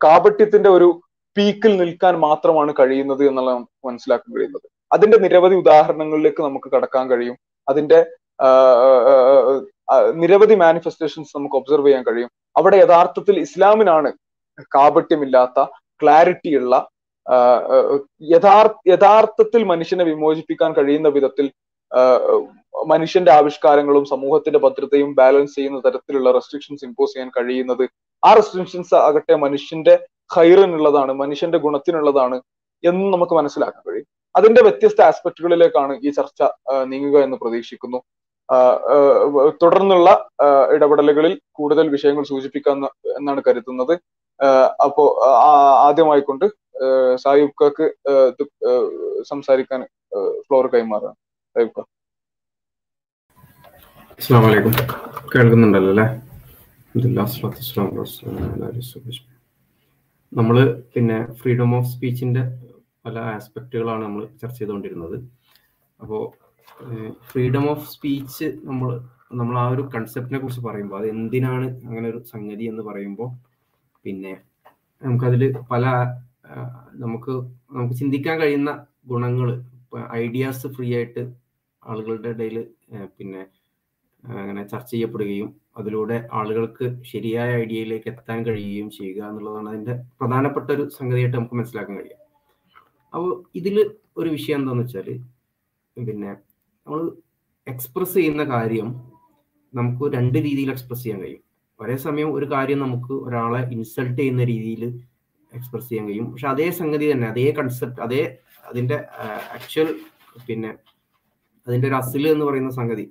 [0.03, 0.87] കാപട്യത്തിന്റെ ഒരു
[1.37, 7.35] പീക്കിൽ നിൽക്കാൻ മാത്രമാണ് കഴിയുന്നത് എന്നുള്ളത് നമുക്ക് മനസ്സിലാക്കാൻ കഴിയുന്നത് അതിന്റെ നിരവധി ഉദാഹരണങ്ങളിലേക്ക് നമുക്ക് കടക്കാൻ കഴിയും.
[7.69, 7.99] അതിന്റെ
[10.21, 12.29] നിരവധി മാനിഫെസ്റ്റേഷൻസ് നമുക്ക് ഒബ്സർവ് ചെയ്യാൻ കഴിയും.
[12.57, 14.09] അവിടെ യഥാർത്ഥത്തിൽ ഇസ്ലാമിനാണ്
[14.75, 15.59] കാപട്യമില്ലാത്ത
[16.01, 16.73] ക്ലാരിറ്റി ഉള്ള
[18.21, 21.51] യഥാർത്ഥ യഥാർത്ഥത്തിൽ മനുഷ്യനെ വിമോചിപ്പിക്കാൻ കഴിയുന്ന വിധത്തിൽ
[22.87, 27.83] മനുഷ്യന്റെ ആവിഷ്കാരങ്ങളും സമൂഹത്തിന്റെ ഭദ്രതയും ബാലൻസ് ചെയ്യുന്ന തരത്തിലുള്ള റെസ്ട്രിക്ഷൻസ് ഇമ്പോസ് ചെയ്യാൻ കഴിയുന്നത്
[28.23, 29.93] ആ റെസ്ട്രിക്ഷൻസ് ആകട്ടെ മനുഷ്യന്റെ
[30.35, 32.41] ഹൈറിനുള്ളതാണ് മനുഷ്യന്റെ ഗുണത്തിനുള്ളതാണ്
[32.83, 34.07] എന്ന് നമുക്ക് മനസ്സിലാക്കാൻ കഴിയും.
[34.35, 36.43] അതിന്റെ വ്യത്യസ്ത ആസ്പെക്ടുകളിലേക്കാണ് ഈ ചർച്ച
[36.91, 37.99] നീങ്ങുക എന്ന് പ്രതീക്ഷിക്കുന്നു.
[39.61, 40.09] തുടർന്നുള്ള
[40.75, 42.85] ഇടപെടലുകളിൽ കൂടുതൽ വിഷയങ്ങൾ സൂചിപ്പിക്കാം
[43.19, 43.93] എന്നാണ് കരുതുന്നത്.
[44.85, 45.03] അപ്പോ
[45.87, 46.45] ആദ്യമായിക്കൊണ്ട്
[47.23, 47.85] സായുബ്ക്ക്
[49.31, 49.81] സംസാരിക്കാൻ
[50.45, 51.15] ഫ്ലോർ കൈമാറാം.
[51.55, 51.79] സായുബ്ക
[54.19, 54.43] അസ്സാം
[55.33, 56.05] കേൾക്കുന്നുണ്ടല്ലോ അല്ലേ?
[60.31, 60.57] നമ്മൾ
[60.93, 62.43] പിന്നെ ഫ്രീഡം ഓഫ് സ്പീച്ചിന്റെ
[63.05, 65.17] പല ആസ്പെക്റ്റുകളാണ് നമ്മൾ ചർച്ച ചെയ്തുകൊണ്ടിരുന്നത്.
[65.99, 66.21] അപ്പോൾ
[67.31, 68.89] ഫ്രീഡം ഓഫ് സ്പീച്ച് നമ്മൾ
[69.39, 73.29] നമ്മൾ ആ ഒരു കൺസെപ്റ്റിനെ കുറിച്ച് പറയുമ്പോൾ അത് എന്തിനാണ് അങ്ങനെ ഒരു സംഗതി എന്ന് പറയുമ്പോൾ
[74.05, 74.33] പിന്നെ
[75.01, 75.85] നമുക്കതിൽ പല
[76.93, 77.33] നമുക്ക്
[77.71, 78.71] നമുക്ക് ചിന്തിക്കാൻ കഴിയുന്ന
[79.07, 79.49] ഗുണങ്ങൾ
[80.17, 81.23] ഐഡിയാസ് ഫ്രീ ആയിട്ട്
[81.83, 82.57] ആളുകളുടെ ഇടയിൽ
[83.17, 83.41] പിന്നെ
[84.23, 91.37] അങ്ങനെ ചർച്ച ചെയ്യപ്പെടുകയും അതിലൂടെ ആളുകൾക്ക് ശരിയായ ഐഡിയയിലേക്ക് എത്താൻ കഴിയുകയും ചെയ്യുക എന്നുള്ളതാണ് അതിന്റെ പ്രധാനപ്പെട്ട ഒരു സംഗതിയായിട്ട്
[91.37, 92.19] നമുക്ക് മനസ്സിലാക്കാൻ കഴിയും
[93.13, 93.77] അപ്പോൾ ഇതിൽ
[94.17, 95.09] ഒരു വിഷയം എന്താണെന്ന് വെച്ചാൽ
[95.97, 96.31] പിന്നെ
[96.85, 97.01] നമ്മൾ
[97.67, 98.87] എക്സ്പ്രസ് ചെയ്യുന്ന കാര്യം
[99.73, 101.43] നമുക്ക് രണ്ട് രീതിയിൽ എക്സ്പ്രസ് ചെയ്യാൻ കഴിയും.
[101.79, 104.83] ഒരേ സമയം ഒരു കാര്യം നമുക്ക് ഒരാളെ ഇൻസൾട്ട് ചെയ്യുന്ന രീതിയിൽ
[105.53, 106.31] എക്സ്പ്രസ് ചെയ്യാൻ കഴിയും.
[106.31, 108.37] പക്ഷെ അതേ സംഗതി തന്നെ അതേ കൺസെപ്റ്റ് അതേ
[108.69, 108.97] അതിന്റെ
[109.57, 109.89] ആക്ച്വൽ
[110.47, 110.71] പിന്നെ
[111.67, 113.05] അതിന്റെ ഒരു അസിൽ എന്ന് പറയുന്ന സംഗതി.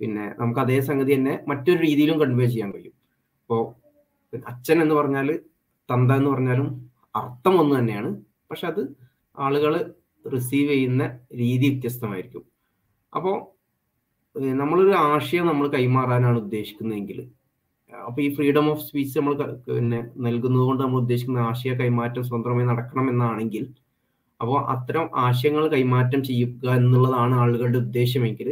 [0.00, 2.94] പിന്നെ നമുക്ക് അതേ സംഗതി തന്നെ മറ്റൊരു രീതിയിലും കൺവേ ചെയ്യാൻ കഴിയും.
[3.42, 3.62] ഇപ്പോൾ
[4.46, 5.28] അച്ഛൻ എന്ന് പറഞ്ഞാൽ
[5.88, 6.68] തന്ത എന്ന് പറഞ്ഞാലും
[7.16, 8.10] അർത്ഥം ഒന്ന് തന്നെയാണ്.
[8.50, 8.82] പക്ഷെ അത്
[9.38, 9.72] ആളുകൾ
[10.24, 12.42] റിസീവ് ചെയ്യുന്ന രീതി വ്യത്യസ്തമായിരിക്കും.
[13.16, 13.36] അപ്പോൾ
[14.62, 17.18] നമ്മളൊരു ആശയം നമ്മൾ കൈമാറാനാണ് ഉദ്ദേശിക്കുന്നതെങ്കിൽ
[18.08, 19.34] അപ്പോൾ ഈ ഫ്രീഡം ഓഫ് സ്പീച്ച് നമ്മൾ
[19.68, 23.64] പിന്നെ നൽകുന്നത് കൊണ്ട് നമ്മൾ ഉദ്ദേശിക്കുന്ന ആശയ കൈമാറ്റം സ്വതന്ത്രമായി നടക്കണം എന്നാണെങ്കിൽ
[24.40, 28.48] അപ്പോൾ അത്തരം ആശയങ്ങൾ കൈമാറ്റം ചെയ്യുക എന്നുള്ളതാണ് ആളുകളുടെ ഉദ്ദേശമെങ്കിൽ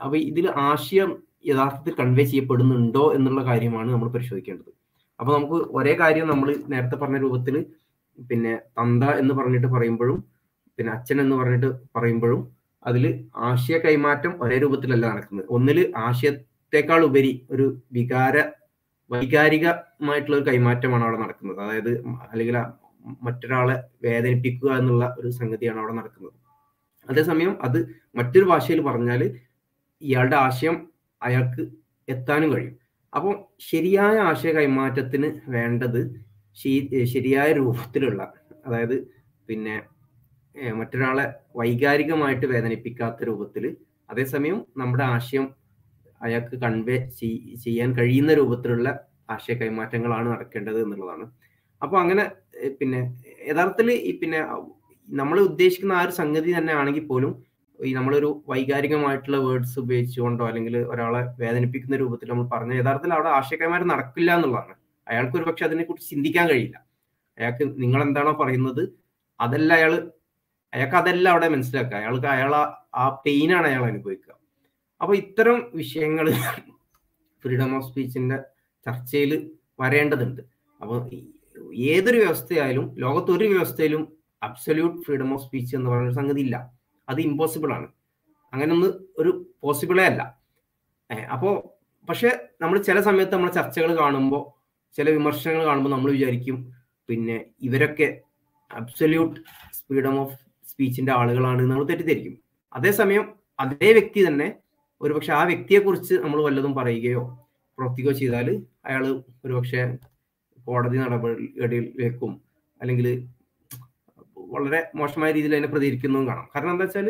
[0.00, 1.10] അപ്പൊ ഇതിൽ ആശയം
[1.46, 4.70] യഥാർത്ഥത്തിൽ കൺവേ ചെയ്യപ്പെടുന്നുണ്ടോ എന്നുള്ള കാര്യമാണ് നമ്മൾ പരിശോധിക്കേണ്ടത്.
[5.20, 7.56] അപ്പൊ നമുക്ക് ഒരേ കാര്യം നമ്മൾ നേരത്തെ പറഞ്ഞ രൂപത്തിൽ
[8.30, 10.18] പിന്നെ തന്ത എന്ന് പറഞ്ഞിട്ട് പറയുമ്പോഴും
[10.78, 12.40] പിന്നെ അച്ഛൻ എന്ന് പറഞ്ഞിട്ട് പറയുമ്പോഴും
[12.82, 13.04] അതിൽ
[13.44, 15.46] ആശയ കൈമാറ്റം ഒരേ രൂപത്തിലല്ല നടക്കുന്നത്.
[15.50, 15.78] ഒന്നിൽ
[16.72, 17.64] ആശയത്തെക്കാൾ ഉപരി ഒരു
[17.96, 18.36] വികാര
[19.10, 21.58] വൈകാരികമായിട്ടുള്ള ഒരു കൈമാറ്റമാണ് അവിടെ നടക്കുന്നത്.
[21.64, 21.90] അതായത്
[22.30, 22.56] അല്ലെങ്കിൽ
[23.26, 26.36] മറ്റൊരാളെ വേദനിപ്പിക്കുക എന്നുള്ള ഒരു സംഗതിയാണ് അവിടെ നടക്കുന്നത്.
[27.06, 27.78] അതേസമയം അത്
[28.18, 29.20] മറ്റൊരു ഭാഷയിൽ പറഞ്ഞാൽ
[30.02, 30.76] ഇയാളുടെ ആശയം
[31.20, 31.62] അയാൾക്ക്
[32.08, 32.76] എത്താനും കഴിയും.
[33.12, 33.34] അപ്പോൾ
[33.70, 36.00] ശരിയായ ആശയ കൈമാറ്റത്തിന് വേണ്ടത്
[37.14, 38.22] ശരിയായ രൂപത്തിലുള്ള
[38.66, 38.96] അതായത്
[39.48, 39.76] പിന്നെ
[40.78, 41.26] മറ്റൊരാളെ
[41.60, 43.66] വൈകാരികമായിട്ട് വേദനിപ്പിക്കാത്ത രൂപത്തിൽ
[44.08, 45.46] അതേസമയം നമ്മുടെ ആശയം
[46.20, 46.96] അയാൾക്ക് കൺവേ
[47.64, 48.88] ചെയ്യാൻ കഴിയുന്ന രൂപത്തിലുള്ള
[49.34, 51.24] ആശയ കൈമാറ്റങ്ങളാണ് നടക്കേണ്ടത് എന്നുള്ളതാണ്.
[51.82, 52.24] അപ്പോൾ അങ്ങനെ
[52.80, 53.00] പിന്നെ
[53.50, 54.40] യഥാർത്ഥത്തിൽ ഈ പിന്നെ
[55.08, 57.32] നമ്മൾ ഉദ്ദേശിക്കുന്ന ആ ഒരു സംഗതി തന്നെ ആണെങ്കിൽ പോലും
[57.78, 64.30] ഈ നമ്മളൊരു വൈകാരികമായിട്ടുള്ള വേർഡ്സ് ഉപയോഗിച്ചുകൊണ്ടോ അല്ലെങ്കിൽ ഒരാളെ വേദനിപ്പിക്കുന്ന രൂപത്തിൽ നമ്മൾ പറഞ്ഞ യഥാർത്ഥത്തിൽ അവിടെ ആശയക്കൈമാറ്റം നടക്കില്ല
[64.38, 64.74] എന്നുള്ളതാണ്.
[65.06, 66.76] അയാൾക്ക് ഒരു പക്ഷെ അതിനെക്കുറിച്ച് ചിന്തിക്കാൻ കഴിയില്ല.
[67.38, 68.82] അയാൾക്ക് നിങ്ങൾ എന്താണോ പറയുന്നത്
[69.40, 69.94] അതല്ല അയാൾ
[70.72, 71.96] അയാൾക്ക് അതല്ല അവിടെ മനസ്സിലാക്കുക.
[72.02, 72.52] അയാൾക്ക് അയാൾ
[73.02, 74.32] ആ പെയിനാണ് അയാൾ അനുഭവിക്കുക.
[75.00, 76.32] അപ്പൊ ഇത്തരം വിഷയങ്ങൾ
[77.44, 78.38] ഫ്രീഡം ഓഫ് സ്പീച്ചിന്റെ
[78.86, 80.42] ചർച്ചയിൽ വരേണ്ടതുണ്ട്.
[80.80, 81.10] അപ്പോൾ
[81.74, 86.72] ഏതൊരു വ്യവസ്ഥയായാലും ലോകത്ത് ഒരു വ്യവസ്ഥയിലും അബ്സല്യൂട്ട് ഫ്രീഡം ഓഫ് സ്പീച്ച് എന്ന് പറയുന്ന സംഗതി ഇല്ല.
[87.08, 87.88] അത് ഇമ്പോസിബിൾ ആണ്.
[88.52, 90.40] അങ്ങനെ ഒന്ന് ഒരു പോസിബിളേ അല്ല.
[91.10, 94.60] അപ്പോ പക്ഷെ നമ്മൾ ചില സമയത്ത് നമ്മൾ ചർച്ചകൾ കാണുമ്പോൾ
[94.96, 96.74] ചില വിമർശനങ്ങൾ കാണുമ്പോൾ നമ്മൾ വിചാരിക്കും
[97.08, 98.20] പിന്നെ ഇവരൊക്കെ
[98.70, 99.40] അബ്സല്യൂട്ട്
[99.88, 100.36] ഫ്രീഡം ഓഫ്
[100.68, 102.42] സ്പീച്ചിന്റെ ആളുകളാണ് നമ്മൾ തെറ്റിദ്ധരിക്കും.
[102.72, 104.59] അതേസമയം അതേ വ്യക്തി തന്നെ
[105.00, 107.22] ഒരുപക്ഷെ ആ വ്യക്തിയെക്കുറിച്ച് നമ്മൾ വല്ലതും പറയുകയോ
[107.78, 108.48] പ്രവർത്തിക്കുകയോ ചെയ്താൽ
[108.88, 109.04] അയാൾ
[109.44, 109.82] ഒരുപക്ഷെ
[110.66, 112.32] കോടതി നടപടികളിലേക്കും
[112.80, 113.06] അല്ലെങ്കിൽ
[114.54, 116.46] വളരെ മോശമായ രീതിയിൽ അതിനെ പ്രതികരിക്കുന്നതും കാണാം.
[116.54, 117.08] കാരണം എന്താ വെച്ചാൽ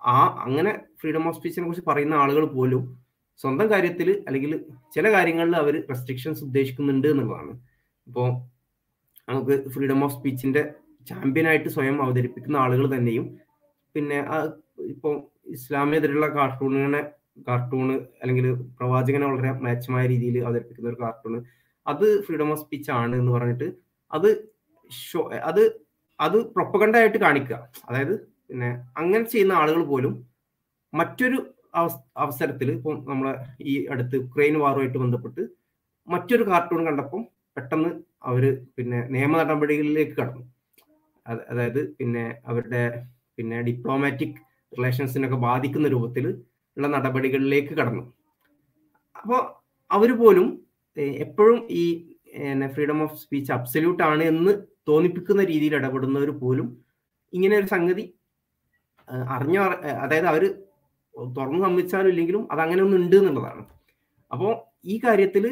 [0.00, 2.82] ആ അങ്ങനെ ഫ്രീഡം ഓഫ് സ്പീച്ചിനെ കുറിച്ച് പറയുന്ന ആളുകൾ പോലും
[3.40, 4.52] സ്വന്തം കാര്യത്തിൽ അല്ലെങ്കിൽ
[4.94, 7.52] ചില കാര്യങ്ങളിൽ അവർ റെസ്ട്രിക്ഷൻസ് ഉദ്ദേശിക്കുന്നുണ്ട് എന്നുള്ളതാണ്.
[8.06, 8.28] ഇപ്പോൾ
[9.28, 10.62] നമുക്ക് ഫ്രീഡം ഓഫ് സ്പീച്ചിന്റെ
[11.10, 13.26] ചാമ്പ്യനായിട്ട് സ്വയം അവതരിപ്പിക്കുന്ന ആളുകൾ തന്നെയും
[13.94, 14.18] പിന്നെ
[14.94, 15.14] ഇപ്പോൾ
[15.56, 17.02] ഇസ്ലാമിനെതിരെയുള്ള കാർട്ടൂണിനെ
[17.48, 18.46] കാർട്ടൂണ് അല്ലെങ്കിൽ
[18.78, 21.38] പ്രവാചകനെ വളരെ മാച്ചമായ രീതിയിൽ അവതരിപ്പിക്കുന്ന ഒരു കാർട്ടൂണ്.
[21.86, 23.68] അത് ഫ്രീഡം ഓഫ് സ്പീച്ച് ആണ് എന്ന് പറഞ്ഞിട്ട്
[24.10, 24.28] അത്
[24.92, 25.62] ഷോ അത്
[26.20, 27.56] അത് പ്രൊപ്പഗണ്ടായിട്ട് കാണിക്കുക.
[27.88, 28.14] അതായത്
[28.48, 30.14] പിന്നെ അങ്ങനെ ചെയ്യുന്ന ആളുകൾ പോലും
[30.92, 31.38] മറ്റൊരു
[32.16, 33.32] അവസരത്തിൽ ഇപ്പം നമ്മളെ
[33.70, 35.42] ഈ അടുത്ത് ഉക്രൈൻ വാറുമായിട്ട് ബന്ധപ്പെട്ട്
[36.08, 37.22] മറ്റൊരു കാർട്ടൂൺ കണ്ടപ്പം
[37.56, 37.90] പെട്ടെന്ന്
[38.28, 38.44] അവർ
[38.76, 40.44] പിന്നെ നിയമ നടപടികളിലേക്ക് കടന്നു.
[41.50, 42.82] അതായത് പിന്നെ അവരുടെ
[43.36, 44.38] പിന്നെ ഡിപ്ലോമാറ്റിക്
[44.72, 46.26] റിലേഷൻസിനൊക്കെ ബാധിക്കുന്ന രൂപത്തിൽ
[46.76, 48.04] ഉള്ള നടപടികളിലേക്ക് കടന്നു.
[49.20, 49.40] അപ്പോൾ
[49.90, 50.48] അവർ പോലും
[51.24, 51.84] എപ്പോഴും ഈ
[52.74, 54.52] ഫ്രീഡം ഓഫ് സ്പീച്ച് അബ്സല്യൂട്ട് ആണ് എന്ന്
[54.88, 56.68] തോന്നിപ്പിക്കുന്ന രീതിയിൽ ഇടപെടുന്നവർ പോലും
[57.32, 58.04] ഇങ്ങനെ ഒരു സംഗതി
[59.34, 59.56] അറിഞ്ഞ
[60.04, 60.44] അതായത് അവർ
[61.36, 63.62] തുറന്നു സമ്മതിച്ചാലും ഇല്ലെങ്കിലും അത് അങ്ങനെ ഒന്നും ഉണ്ട് എന്നുള്ളതാണ്.
[64.30, 64.52] അപ്പോൾ
[64.92, 65.44] ഈ കാര്യത്തിൽ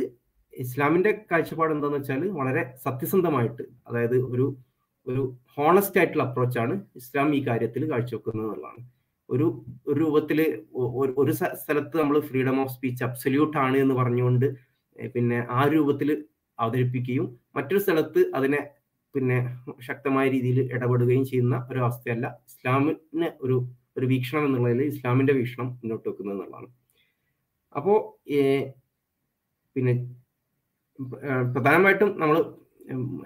[0.55, 4.46] ഇസ്ലാമിന്റെ കാഴ്ചപ്പാട് എന്താണെന്ന് വെച്ചാൽ വളരെ സത്യസന്ധമായിട്ട് അതായത് ഒരു
[5.07, 5.22] ഒരു
[5.55, 8.83] ഹോണസ്റ്റ് ആയിട്ടുള്ള അപ്രോച്ചാണ് ഇസ്ലാം ഈ കാര്യത്തിൽ കാഴ്ചവെക്കുന്നത് എന്നുള്ളതാണ്.
[9.29, 9.47] ഒരു
[9.87, 10.39] ഒരു രൂപത്തിൽ
[11.19, 14.47] ഒരു സ്ഥലത്ത് നമ്മൾ ഫ്രീഡം ഓഫ് സ്പീച്ച് അബ്സല്യൂട്ട് ആണ് എന്ന് പറഞ്ഞുകൊണ്ട്
[15.09, 16.11] പിന്നെ ആ രൂപത്തിൽ
[16.59, 18.61] അവതരിപ്പിക്കുകയും മറ്റൊരു സ്ഥലത്ത് അതിനെ
[19.15, 19.39] പിന്നെ
[19.81, 23.57] ശക്തമായ രീതിയിൽ ഇടപെടുകയും ചെയ്യുന്ന ഒരു അവസ്ഥയല്ല ഇസ്ലാമിന് ഒരു
[23.97, 26.69] ഒരു വീക്ഷണം എന്നുള്ളതിൽ ഇസ്ലാമിന്റെ വീക്ഷണം മുന്നോട്ട് വെക്കുന്നത് എന്നുള്ളതാണ്.
[27.75, 27.95] അപ്പോ
[29.77, 29.95] പിന്നെ
[31.55, 32.37] പ്രധാനമായിട്ടും നമ്മൾ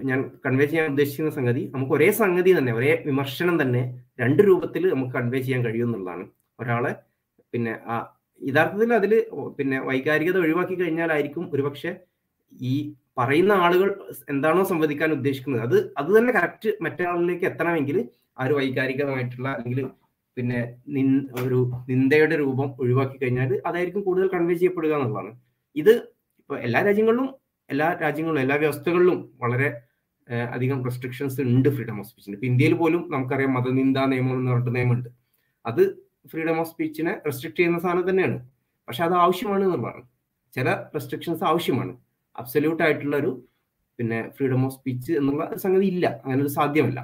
[0.03, 3.83] ഞാൻ കൺവേ ചെയ്യാൻ ഉദ്ദേശിക്കുന്ന സംഗതി നമുക്ക് ഒരേ സംഗതി തന്നെ ഒരേ വിമർശനം തന്നെ
[4.23, 6.25] രണ്ട് രൂപത്തിൽ നമുക്ക് കൺവേ ചെയ്യാൻ കഴിയും എന്നുള്ളതാണ്
[6.59, 6.93] ഒരാളെ
[7.53, 7.97] പിന്നെ ആ
[8.41, 9.13] യഥാർത്ഥത്തിൽ അതിൽ
[9.59, 11.91] പിന്നെ വൈകാരികത ഒഴിവാക്കി കഴിഞ്ഞാലായിരിക്കും ഒരുപക്ഷെ
[12.71, 12.75] ഈ
[13.19, 13.89] പറയുന്ന ആളുകൾ
[14.29, 15.63] എന്താണോ സംവദിക്കാൻ ഉദ്ദേശിക്കുന്നത്.
[15.69, 17.97] അത് അത് തന്നെ കറക്റ്റ് മറ്റൊരാളിലേക്ക് എത്തണമെങ്കിൽ
[18.39, 19.81] ആ ഒരു വൈകാരികമായിട്ടുള്ള അല്ലെങ്കിൽ
[20.37, 20.61] പിന്നെ
[20.97, 21.09] നിൻ
[21.43, 21.59] ഒരു
[21.91, 25.31] നിന്ദയുടെ രൂപം ഒഴിവാക്കി കഴിഞ്ഞാൽ അതായിരിക്കും കൂടുതൽ കൺവേ ചെയ്യപ്പെടുക എന്നുള്ളതാണ്.
[25.77, 25.93] ഇത്
[26.41, 27.29] ഇപ്പൊ എല്ലാ രാജ്യങ്ങളിലും
[27.69, 29.69] എല്ലാ രാജ്യങ്ങളിലും എല്ലാ വ്യവസ്ഥകളിലും വളരെ
[30.55, 35.09] അധികം റെസ്ട്രിക്ഷൻസ് ഉണ്ട് ഫ്രീഡം ഓഫ് സ്പീച്ചിന് ഇപ്പൊ ഇന്ത്യയിൽ പോലും നമുക്കറിയാം മതനിന്ദാ നിയമം എന്ന് പറഞ്ഞിട്ട് നിയമമുണ്ട്.
[35.64, 35.83] അത്
[36.31, 38.38] ഫ്രീഡം ഓഫ് സ്പീച്ചിനെ റെസ്ട്രിക്ട് ചെയ്യുന്ന സാധനം തന്നെയാണ്.
[38.88, 40.03] പക്ഷെ അത് ആവശ്യമാണ് എന്നുള്ളതാണ്
[40.55, 41.93] ചില റെസ്ട്രിക്ഷൻസ് ആവശ്യമാണ്.
[42.37, 43.33] അബ്സല്യൂട്ട് ആയിട്ടുള്ള ഒരു
[43.99, 46.07] പിന്നെ ഫ്രീഡം ഓഫ് സ്പീച്ച് എന്നുള്ള സംഗതി ഇല്ല.
[46.25, 47.01] അങ്ങനെ ഒരു സാധ്യമല്ല.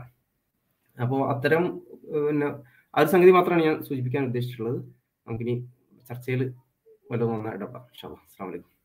[0.99, 1.65] അപ്പോൾ അത്തരം
[2.27, 2.47] പിന്നെ
[2.95, 4.79] ആ ഒരു സംഗതി മാത്രമാണ് ഞാൻ സൂചിപ്പിക്കാൻ ഉദ്ദേശിച്ചിട്ടുള്ളത്.
[5.27, 5.55] നമുക്കിനി
[6.09, 6.43] ചർച്ചയിൽ
[7.11, 8.76] വല്ലതും നന്നായിട്ട് അസ്സാം വലൈക്കും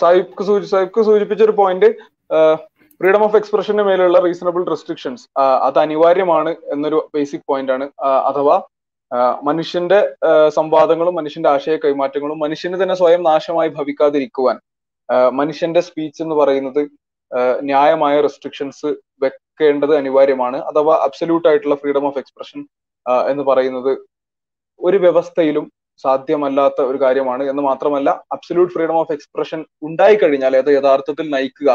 [0.00, 1.88] സാഹിബ് സാഹിബ് സൂചിപ്പിച്ച ഒരു പോയിന്റ്
[3.00, 5.24] ഫ്രീഡം ഓഫ് എക്സ്പ്രഷന്റെ മേലുള്ള റീസണബിൾ റെസ്ട്രിക്ഷൻസ്
[5.66, 7.84] അത് അനിവാര്യമാണ് എന്നൊരു ബേസിക് പോയിന്റ് ആണ്.
[8.30, 8.56] അഥവാ
[9.48, 10.00] മനുഷ്യന്റെ
[10.58, 14.58] സംവാദങ്ങളും മനുഷ്യന്റെ ആശയ കൈമാറ്റങ്ങളും മനുഷ്യന് തന്നെ സ്വയം നാശമായി ഭവിക്കാതിരിക്കുവാൻ
[15.40, 16.82] മനുഷ്യന്റെ സ്പീച്ച് എന്ന് പറയുന്നത്
[17.70, 18.88] ന്യായമായ റെസ്ട്രിക്ഷൻസ്
[19.22, 20.58] വെക്കേണ്ടത് അനിവാര്യമാണ്.
[20.70, 22.60] അഥവാ അബ്സല്യൂട്ട് ആയിട്ടുള്ള ഫ്രീഡം ഓഫ് എക്സ്പ്രഷൻ
[23.32, 23.92] എന്ന് പറയുന്നത്
[24.80, 25.64] ഒരു വ്യവസ്ഥയിലും
[26.04, 31.70] സാധ്യമല്ലാത്ത ഒരു കാര്യമാണ് എന്ന് മാത്രമല്ല അബ്സല്യൂട്ട് ഫ്രീഡം ഓഫ് എക്സ്പ്രഷൻ ഉണ്ടായി കഴിഞ്ഞാൽ അത് യഥാർത്ഥത്തിൽ നയിക്കുക.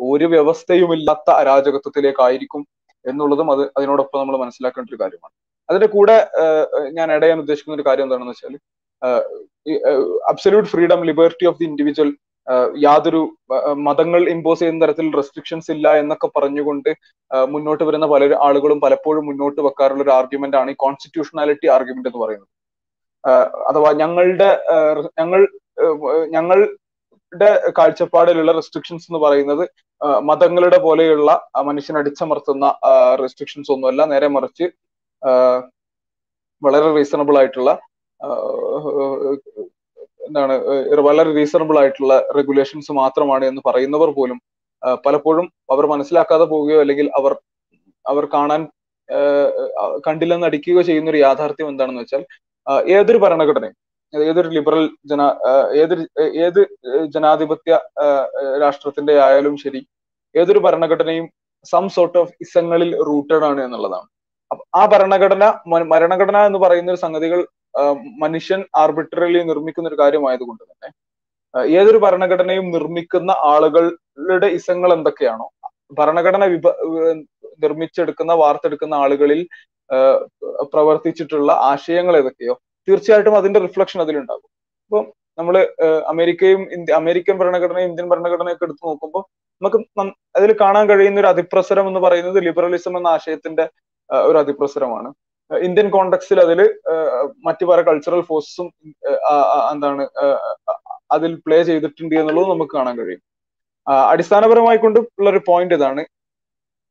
[0.00, 2.62] ഒരു വ്യവസ്ഥയുമില്ലാത്ത അരാജകത്വത്തിലേക്കായിരിക്കും
[3.04, 5.34] എന്നുള്ളതും അത് അതിനോടൊപ്പം നമ്മൾ മനസ്സിലാക്കേണ്ട ഒരു കാര്യമാണ്.
[5.68, 6.16] അതിന്റെ കൂടെ
[6.98, 8.54] ഞാൻ ഇടയാൻ ഉദ്ദേശിക്കുന്ന ഒരു കാര്യം എന്താണെന്ന് വെച്ചാൽ
[10.30, 12.10] absolute freedom liberty of the individual
[12.86, 13.20] യാതൊരു
[13.86, 16.90] മതങ്ങൾ ഇമ്പോസ് ചെയ്യുന്ന തരത്തിൽ റെസ്ട്രിക്ഷൻസ് ഇല്ല എന്നൊക്കെ പറഞ്ഞുകൊണ്ട്
[17.52, 22.50] മുന്നോട്ട് വരുന്ന പല ആളുകളും പലപ്പോഴും മുന്നോട്ട് വെക്കാറുള്ള ഒരു ആർഗ്യുമെന്റ് ആണ് ഈ കോൺസ്റ്റിറ്റ്യൂഷണാലിറ്റി ആർഗ്യുമെന്റ് എന്ന് പറയുന്നത്.
[23.68, 24.48] അഥവാ ഞങ്ങളുടെ
[25.18, 25.40] ഞങ്ങൾ
[26.30, 29.64] ഞങ്ങളുടെ കാഴ്ചപ്പാടിലുള്ള റെസ്ട്രിക്ഷൻസ് എന്ന് പറയുന്നത്
[30.24, 31.30] മതങ്ങളുടെ പോലെയുള്ള
[31.64, 32.66] മനുഷ്യനെ അടിച്ചമർത്തുന്ന
[33.20, 34.04] റെസ്ട്രിക്ഷൻസ് ഒന്നുമല്ല.
[34.04, 34.66] നേരെ മറിച്ച്
[36.62, 37.70] വളരെ റീസണബിൾ ആയിട്ടുള്ള
[40.26, 40.54] എന്താണ്
[41.02, 44.38] വളരെ റീസണബിൾ ആയിട്ടുള്ള റെഗുലേഷൻസ് മാത്രമാണ് എന്ന് പറയുന്നവർ പോലും
[45.04, 47.32] പലപ്പോഴും അവർ മനസ്സിലാക്കാതെ പോവുകയോ അല്ലെങ്കിൽ അവർ
[48.04, 48.62] അവർ കാണാൻ
[50.06, 52.22] കണ്ടില്ലെന്ന് അടിക്കുകയോ ചെയ്യുന്ന ഒരു യാഥാർത്ഥ്യം എന്താണെന്ന് വെച്ചാൽ
[52.94, 53.76] ഏതൊരു ഭരണഘടനയും
[54.14, 55.22] ഏതൊരു ലിബറൽ ജന
[55.82, 56.02] ഏതൊരു
[56.46, 56.60] ഏത്
[57.14, 57.72] ജനാധിപത്യ
[58.62, 59.80] രാഷ്ട്രത്തിന്റെ ആയാലും ശരി
[60.34, 61.26] ഏതൊരു ഭരണഘടനയും
[61.66, 64.08] സം സോർട്ട് ഓഫ് ഇസങ്ങളിൽ റൂട്ടഡ് ആണ് എന്നുള്ളതാണ്.
[64.74, 65.44] ആ ഭരണഘടന
[65.92, 67.40] മരണഘടന എന്ന് പറയുന്ന ഒരു സംഗതികൾ
[68.24, 70.90] മനുഷ്യൻ ആർബിട്രറിലി നിർമ്മിക്കുന്ന ഒരു കാര്യമായതുകൊണ്ട് തന്നെ
[71.74, 75.46] ഏതൊരു ഭരണഘടനയും നിർമ്മിക്കുന്ന ആളുകളുടെ ഇസങ്ങൾ എന്തൊക്കെയാണോ
[75.98, 76.66] ഭരണഘടന വിഭ
[77.62, 79.40] നിർമ്മിച്ചെടുക്കുന്ന വാർത്തെടുക്കുന്ന ആളുകളിൽ
[80.72, 82.54] പ്രവർത്തിച്ചിട്ടുള്ള ആശയങ്ങൾ ഏതൊക്കെയോ
[82.88, 84.50] തീർച്ചയായിട്ടും അതിന്റെ റിഫ്ലക്ഷൻ അതിലുണ്ടാകും.
[84.84, 85.04] അപ്പം
[85.38, 85.54] നമ്മൾ
[86.12, 89.24] അമേരിക്കയും ഇന്ത്യ അമേരിക്കൻ ഭരണഘടനയും ഇന്ത്യൻ ഭരണഘടനയൊക്കെ എടുത്തു നോക്കുമ്പോൾ
[89.62, 89.78] നമുക്ക്
[90.36, 93.64] അതിൽ കാണാൻ കഴിയുന്ന ഒരു അതിപ്രസരം എന്ന് പറയുന്നത് ലിബറലിസം എന്ന ആശയത്തിന്റെ
[94.10, 95.08] ഒരു അതിപ്രസരമാണ്.
[95.50, 96.60] ഇന്ത്യൻ കോണ്ടക്സിൽ അതിൽ
[97.46, 98.68] മറ്റു പല കൾച്ചറൽ ഫോഴ്സും
[99.72, 100.04] എന്താണ്
[101.14, 103.22] അതിൽ പ്ലേ ചെയ്തിട്ടുണ്ട് എന്നുള്ളത് നമുക്ക് കാണാൻ കഴിയും.
[104.12, 106.02] അടിസ്ഥാനപരമായി കൊണ്ട് ഉള്ള ഒരു പോയിന്റ് ഇതാണ്.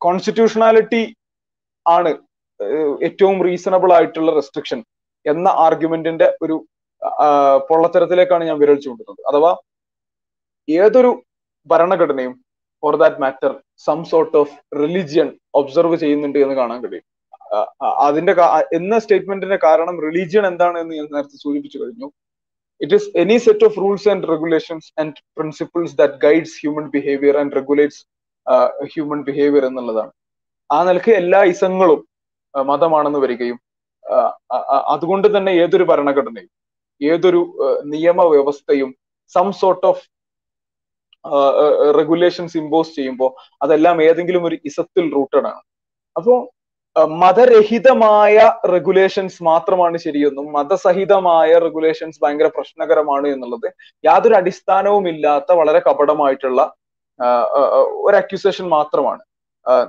[0.01, 1.01] കോൺസ്റ്റിറ്റ്യൂഷണാലിറ്റി
[1.85, 2.11] ആണ്
[3.07, 4.79] ഏറ്റവും റീസണബിൾ ആയിട്ടുള്ള റെസ്ട്രിക്ഷൻ
[5.25, 6.55] എന്ന ആർഗ്യുമെന്റിന്റെ ഒരു
[7.69, 9.21] പൊള്ളത്തരത്തിലേക്കാണ് ഞാൻ വിരൽ ചൂണ്ടുന്നത്.
[9.29, 9.51] അഥവാ
[10.67, 11.11] ഏതൊരു
[11.67, 12.33] ഭരണഘടനയും
[12.83, 13.51] for that matter
[13.85, 15.29] some sort of religion
[15.59, 17.05] observe ചെയ്യുന്നുണ്ട് എന്ന് കാണാൻ കഴിയും.
[18.07, 18.33] അതിന്റെ
[18.77, 22.07] എന്ന സ്റ്റേറ്റ്മെന്റിന്റെ കാരണം റിലീജിയൻ എന്താണ് എന്ന് ഞാൻ നേരത്തെ സൂചിപ്പിച്ചു കഴിഞ്ഞു.
[22.81, 27.55] It is any set of rules and regulations and principles that guides human behaviour and
[27.59, 28.01] regulates
[28.93, 30.11] human behaviour എന്നുള്ളതാണ്.
[30.69, 32.01] ആ നിലയ്ക്ക് എല്ലാ ഇസങ്ങളും
[32.69, 33.59] മതമാണെന്ന് വരികയും
[34.93, 36.51] അതുകൊണ്ട് തന്നെ ഏതൊരു ഭരണഘടനയും
[37.01, 37.41] ഏതൊരു
[37.93, 38.89] നിയമവ്യവസ്ഥയും
[39.35, 40.03] some sort of
[41.99, 43.31] regulations impose ചെയ്യുമ്പോൾ
[43.63, 45.61] അതെല്ലാം ഏതെങ്കിലും ഒരു ഇസത്തിൽ റൂട്ടഡ് ആണ്.
[46.15, 46.33] അപ്പോ
[47.23, 48.37] മതരഹിതമായ
[48.73, 53.67] റെഗുലേഷൻസ് മാത്രമാണ് ശരിയെന്നും മതസഹിതമായ റെഗുലേഷൻസ് ഭയങ്കര പ്രശ്നകരമാണ് എന്നുള്ളത്
[54.03, 56.61] യാതൊരു അടിസ്ഥാനവും ഇല്ലാത്ത വളരെ കപടമായിട്ടുള്ള
[58.07, 59.23] ഒരു അക്യൂസേഷൻ മാത്രമാണ്.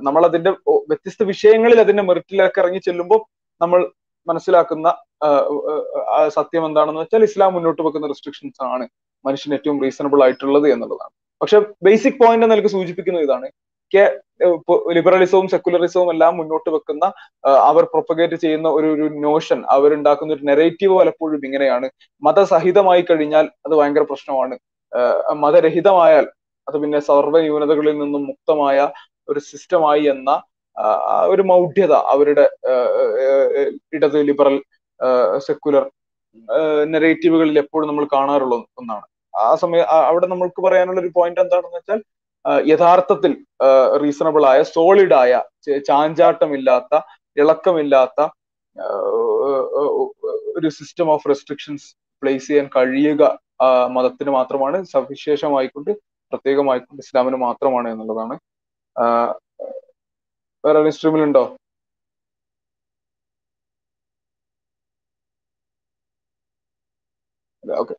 [0.06, 0.50] നമ്മൾ അതിന്റെ
[0.90, 3.20] വ്യത്യസ്ത വിഷയങ്ങളിൽ അതിന്റെ മെറിറ്റിലേക്ക് ഇറങ്ങി ചെല്ലുമ്പോൾ
[3.60, 3.80] നമ്മൾ
[4.26, 4.88] മനസ്സിലാക്കുന്ന
[6.36, 8.84] സത്യം എന്താണെന്ന് വെച്ചാൽ ഇസ്ലാം മുന്നോട്ട് വെക്കുന്ന റെസ്ട്രിക്ഷൻസ് ആണ്
[9.24, 11.12] മനുഷ്യന് ഏറ്റവും റീസണബിൾ ആയിട്ടുള്ളത് എന്നുള്ളതാണ്.
[11.40, 13.48] പക്ഷെ ബേസിക് പോയിന്റ് നിലയ്ക്ക് സൂചിപ്പിക്കുന്നത് ഇതാണ്.
[14.96, 17.04] ലിബറലിസവും സെക്കുലറിസവും എല്ലാം മുന്നോട്ട് വെക്കുന്ന
[17.70, 21.86] അവർ പ്രൊപ്പഗേറ്റ് ചെയ്യുന്ന ഒരു ഒരു നോഷൻ അവരുണ്ടാക്കുന്ന ഒരു നെറേറ്റീവ് പലപ്പോഴും ഇങ്ങനെയാണ്.
[22.22, 24.56] മതസഹിതമായി കഴിഞ്ഞാൽ അത് ഭയങ്കര പ്രശ്നമാണ്.
[25.44, 26.26] മതരഹിതമായാൽ
[26.68, 28.78] അത് പിന്നെ സർവ ന്യൂനതകളിൽ നിന്നും മുക്തമായ
[29.28, 30.30] ഒരു സിസ്റ്റമായി എന്ന
[31.32, 32.44] ഒരു മൗഢ്യത അവരുടെ
[33.96, 34.56] ഇടത് ലിബറൽ
[35.46, 35.84] സെക്കുലർ
[36.92, 39.06] നെറേറ്റീവുകളിൽ എപ്പോഴും നമ്മൾ കാണാറുള്ള ഒന്നാണ്.
[39.34, 42.00] ആ സമയം അവിടെ നമ്മൾക്ക് പറയാനുള്ള ഒരു പോയിന്റ് എന്താണെന്ന് വെച്ചാൽ
[42.72, 43.32] യഥാർത്ഥത്തിൽ
[44.04, 45.34] റീസണബിൾ ആയ സോളിഡ് ആയ
[45.88, 46.94] ചാഞ്ചാട്ടമില്ലാത്ത
[47.36, 48.20] ഇളക്കമില്ലാത്ത
[50.58, 51.86] ഒരു സിസ്റ്റം ഓഫ് റെസ്ട്രിക്ഷൻസ്
[52.22, 53.22] പ്ലേസ് ചെയ്യാൻ കഴിയുക
[53.96, 55.90] മതത്തിന് മാത്രമാണ് സവിശേഷമായിക്കൊണ്ട്
[56.32, 58.34] പ്രത്യേകമായിക്കൊണ്ട് ഇസ്ലാമിന് മാത്രമാണ് എന്നുള്ളതാണ്
[60.64, 61.44] വേറെ ഇൻസ്ട്രീമിൽ ഉണ്ടോ
[67.62, 67.94] ഓക്കെ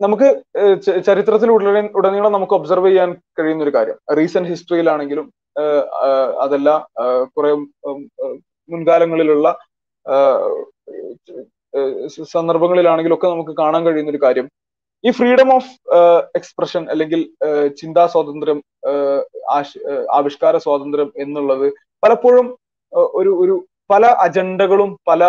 [0.00, 0.28] നമുക്ക്
[1.08, 5.26] ചരിത്രത്തിൽ ഉടനെ ഉടനീളം നമുക്ക് ഒബ്സർവ് ചെയ്യാൻ കഴിയുന്ന ഒരു കാര്യം റീസെന്റ് ഹിസ്റ്ററിയിലാണെങ്കിലും
[6.42, 6.68] അതല്ല
[7.36, 7.50] കുറെ
[8.68, 9.48] മുൻകാലങ്ങളിലുള്ള
[12.32, 14.46] സന്ദർഭങ്ങളിലാണെങ്കിലും ഒക്കെ നമുക്ക് കാണാൻ കഴിയുന്ന ഒരു കാര്യം.
[15.04, 15.70] ഈ ഫ്രീഡം ഓഫ്
[16.34, 17.20] എക്സ്പ്രഷൻ അല്ലെങ്കിൽ
[17.76, 18.58] ചിന്താ സ്വാതന്ത്ര്യം
[20.10, 21.66] ആവിഷ്കാര സ്വാതന്ത്ര്യം എന്നുള്ളത്
[22.02, 22.46] പലപ്പോഴും
[23.14, 23.54] ഒരു ഒരു
[23.90, 25.22] പല അജണ്ടകളും പല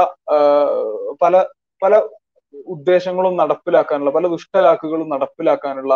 [1.22, 1.36] പല
[1.82, 1.94] പല
[2.68, 5.94] ഉദ്ദേശങ്ങളും നടപ്പിലാക്കാനുള്ള പല ദുഷ്ടലാക്കുകളും നടപ്പിലാക്കാനുള്ള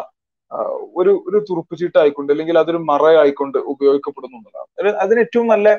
[0.96, 5.70] ഒരു ഒരു തുറുപ്പുചീട്ടായിക്കൊണ്ട് അല്ലെങ്കിൽ അതൊരു മറയായിക്കൊണ്ട് ഉപയോഗിക്കപ്പെടുന്നു എന്നുള്ളതാണ് അതിന് ഏറ്റവും നല്ല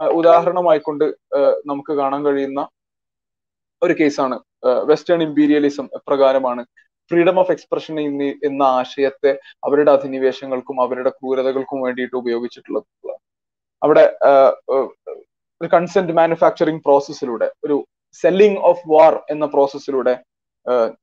[0.00, 1.04] ഉദാഹരണമായിക്കൊണ്ട്
[1.66, 2.62] നമുക്ക് കാണാൻ കഴിയുന്ന
[3.82, 4.36] ഒരു കേസാണ്
[4.82, 6.62] വെസ്റ്റേൺ ഇമ്പീരിയലിസം എപ്രകാരമാണ്
[7.10, 7.96] ഫ്രീഡം ഓഫ് എക്സ്പ്രഷൻ
[8.48, 9.32] എന്ന ആശയത്തെ
[9.66, 12.86] അവരുടെ അധിനിവേശങ്ങൾക്കും അവരുടെ ക്രൂരതകൾക്കും വേണ്ടിയിട്ട് ഉപയോഗിച്ചിട്ടുള്ളത്.
[13.82, 14.04] അവിടെ
[15.60, 17.76] ഒരു കൺസെന്റ് മാനുഫാക്ചറിങ് പ്രോസസ്സിലൂടെ ഒരു
[18.24, 20.14] സെല്ലിംഗ് ഓഫ് വാർ എന്ന പ്രോസസ്സിലൂടെ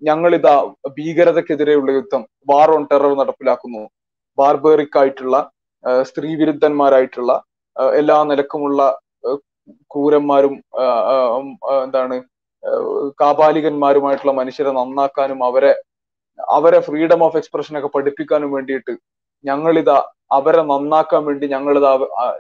[0.08, 0.56] ഞങ്ങളിതാ
[0.98, 3.84] ഭീകരതക്കെതിരെയുള്ള യുദ്ധം വാർ ഓൺ ടെറർ നടപ്പിലാക്കുന്നു.
[4.38, 5.38] ബാർബറിക് ആയിട്ടുള്ള
[6.10, 7.32] സ്ത്രീ വിരുദ്ധന്മാരായിട്ടുള്ള
[8.00, 8.82] എല്ലാ നിലക്കുമുള്ള
[9.92, 10.54] ക്രൂരന്മാരും
[11.86, 12.16] എന്താണ്
[13.22, 15.72] കാപാലികന്മാരുമായിട്ടുള്ള മനുഷ്യരെ നന്നാക്കാനും അവരെ
[16.40, 18.94] അവരെ ഫ്രീഡം ഓഫ് എക്സ്പ്രഷൻ ഒക്കെ പഠിപ്പിക്കാനും വേണ്ടിയിട്ട്
[19.46, 19.98] ഞങ്ങളിതാ
[20.38, 21.92] അവരെ നന്നാക്കാൻ വേണ്ടി ഞങ്ങളിതാ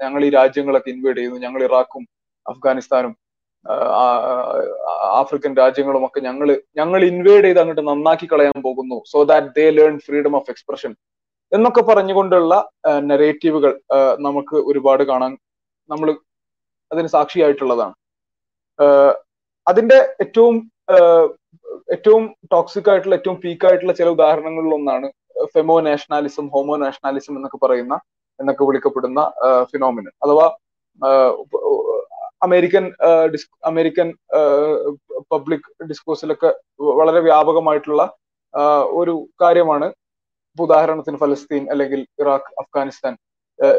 [0.03, 1.39] ഞങ്ങൾ ഈ രാജ്യങ്ങളൊക്കെ ഇൻവേഡ് ചെയ്യുന്നു.
[1.45, 2.03] ഞങ്ങൾ ഇറാഖും
[2.45, 3.13] അഫ്ഗാനിസ്ഥാനും
[5.19, 6.47] ആഫ്രിക്കൻ രാജ്യങ്ങളും ഒക്കെ ഞങ്ങൾ
[6.79, 8.97] ഞങ്ങൾ ഇൻവേഡ് ചെയ്ത് അങ്ങോട്ട് നന്നാക്കി കളയാൻ പോകുന്നു.
[9.11, 10.91] So that they learn freedom of expression
[11.51, 12.53] എന്നൊക്കെ പറഞ്ഞുകൊണ്ടുള്ള
[13.11, 13.71] നെറേറ്റീവുകൾ
[14.27, 15.31] നമുക്ക് ഒരുപാട് കാണാൻ
[15.89, 16.09] നമ്മൾ
[16.91, 17.95] അതിന് സാക്ഷിയായിട്ടുള്ളതാണ്.
[19.67, 20.55] അതിന്റെ ഏറ്റവും
[21.91, 25.07] ഏറ്റവും ടോക്സിക് ആയിട്ടുള്ള ഏറ്റവും പീക്ക് ആയിട്ടുള്ള ചില ഉദാഹരണങ്ങളിൽ ഒന്നാണ്
[25.43, 27.95] ഫെമോ നാഷണാലിസം ഹോമോ നാഷണാലിസം എന്നൊക്കെ പറയുന്ന
[28.39, 29.21] എന്നൊക്കെ വിളിക്കപ്പെടുന്ന
[29.63, 30.45] ഫിനോമിനൻ അഥവാ
[32.43, 32.85] അമേരിക്കൻ
[33.63, 34.13] അമേരിക്കൻ
[35.31, 36.49] പബ്ലിക് ഡിസ്കോഴ്സിലൊക്കെ
[36.79, 38.03] വളരെ വ്യാപകമായിട്ടുള്ള
[38.91, 39.87] ഒരു കാര്യമാണ്.
[40.57, 43.13] ഉദാഹരണത്തിന് ഫലസ്തീൻ അല്ലെങ്കിൽ ഇറാഖ് അഫ്ഗാനിസ്ഥാൻ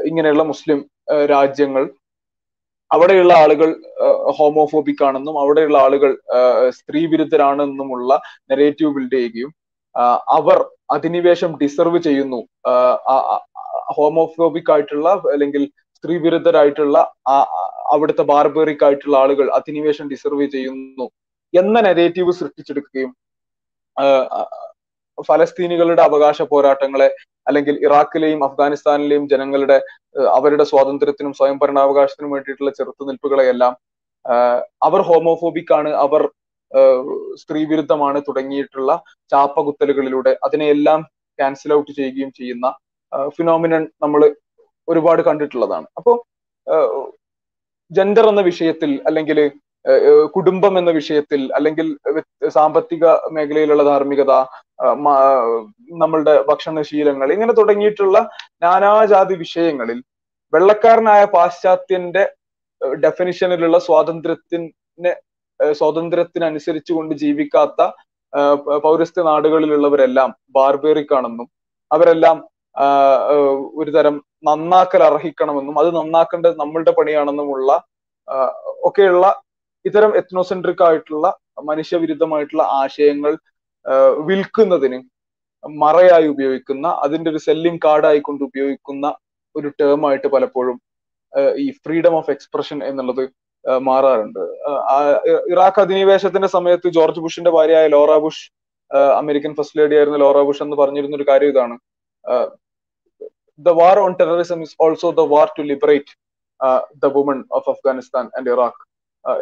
[0.04, 0.78] ഇങ്ങനെയുള്ള മുസ്ലിം
[1.26, 1.84] രാജ്യങ്ങൾ
[2.90, 3.70] അവിടെയുള്ള ആളുകൾ
[4.38, 6.10] ഹോമോഫോബിക് ആണെന്നും അവിടെയുള്ള ആളുകൾ
[6.70, 8.20] സ്ത്രീ വിരുദ്ധരാണെന്നുമുള്ള
[8.50, 9.52] നെറേറ്റീവ് ബിൽഡ് ചെയ്യുകയും
[10.28, 10.58] അവർ
[10.90, 12.40] അധിനിവേശം ഡിസർവ് ചെയ്യുന്നു.
[13.96, 15.62] ഹോമോഫോബിക് ആയിട്ടുള്ള അല്ലെങ്കിൽ
[15.98, 16.98] സ്ത്രീ വിരുദ്ധരായിട്ടുള്ള
[17.92, 21.06] അവിടുത്തെ ബാർബറിക് ആയിട്ടുള്ള ആളുകൾ അധിനിവേശം ഡിസർവ് ചെയ്യുന്നു
[21.54, 23.12] എന്ന നെറേറ്റീവ് സൃഷ്ടിച്ചെടുക്കുകയും
[25.22, 27.08] ഫലസ്തീനികളുടെ അവകാശ പോരാട്ടങ്ങളെ
[27.48, 29.76] അല്ലെങ്കിൽ ഇറാഖിലെയും അഫ്ഗാനിസ്ഥാനിലെയും ജനങ്ങളുടെ
[30.36, 33.74] അവരുടെ സ്വാതന്ത്ര്യത്തിനും സ്വയം ഭരണാവകാശത്തിനും വേണ്ടിയിട്ടുള്ള ചെറുത്തുനിൽപ്പുകളെയെല്ലാം
[34.82, 36.22] അവർ ഹോമോഫോബിക് ആണ് അവർ
[37.34, 38.92] സ്ത്രീ വിരുദ്ധമാണ് തുടങ്ങിയിട്ടുള്ള
[39.32, 41.02] ചാപ്പകുത്തലുകളിലൂടെ അതിനെയെല്ലാം
[41.38, 42.66] ക്യാൻസൽ ഔട്ട് ചെയ്യുകയും ചെയ്യുന്ന
[43.36, 44.22] ഫിനോമിനൻ നമ്മൾ
[44.88, 45.86] ഒരുപാട് കണ്ടിട്ടുള്ളതാണ്.
[45.98, 46.12] അപ്പോ
[47.90, 49.38] ജെൻഡർ എന്ന വിഷയത്തിൽ അല്ലെങ്കിൽ
[50.34, 51.86] കുടുംബം എന്ന വിഷയത്തിൽ അല്ലെങ്കിൽ
[52.48, 54.32] സാമ്പത്തിക മേഖലയിലുള്ള ധാർമ്മികത
[55.94, 58.18] നമ്മളുടെ ഭക്ഷണശീലങ്ങൾ ഇങ്ങനെ തുടങ്ങിയിട്ടുള്ള
[58.62, 59.98] നാനാജാതി വിഷയങ്ങളിൽ
[60.52, 62.24] വെള്ളക്കാരനായ പാശ്ചാത്യന്റെ
[62.98, 65.12] ഡെഫിനിഷനിലുള്ള സ്വാതന്ത്ര്യത്തിന്
[65.60, 67.82] സ്വാതന്ത്ര്യത്തിനനുസരിച്ച് കൊണ്ട് ജീവിക്കാത്ത
[68.82, 71.48] പൗരസ്ത്യ നാടുകളിലുള്ളവരെല്ലാം ബാർബേറിക് ആണെന്നും
[71.90, 72.36] അവരെല്ലാം
[73.76, 74.14] ഒരു തരം
[74.44, 77.72] നന്നാക്കൽ അർഹിക്കണമെന്നും അത് നന്നാക്കേണ്ടത് നമ്മളുടെ പണിയാണെന്നുമുള്ള
[78.82, 79.26] ഒക്കെയുള്ള
[79.88, 81.26] ഇത്തരം എത്നോസെൻട്രിക് ആയിട്ടുള്ള
[81.70, 83.32] മനുഷ്യവിരുദ്ധമായിട്ടുള്ള ആശയങ്ങൾ
[84.28, 84.98] വിൽക്കുന്നതിന്
[85.64, 89.06] മറയായി ഉപയോഗിക്കുന്ന അതിന്റെ ഒരു സെല്ലിംഗ് കാർഡായി കൊണ്ട് ഉപയോഗിക്കുന്ന
[89.54, 90.76] ഒരു ടേം ആയിട്ട് പലപ്പോഴും
[91.64, 93.24] ഈ ഫ്രീഡം ഓഫ് എക്സ്പ്രഷൻ എന്നുള്ളത്
[93.88, 94.42] മാറാറുണ്ട്.
[95.52, 98.44] ഇറാഖ് അധിനിവേശത്തിന്റെ സമയത്ത് ജോർജ് ബുഷിന്റെ ഭാര്യയായ Laura Bush
[99.20, 101.76] American first lady ആയിരുന്ന ലോറ ബുഷ് എന്ന് പറഞ്ഞിരുന്ന ഒരു കാര്യം ഇതാണ്.
[103.60, 106.12] The war on terrorism is also the war to liberate
[107.04, 108.82] the woman of Afghanistan and Iraq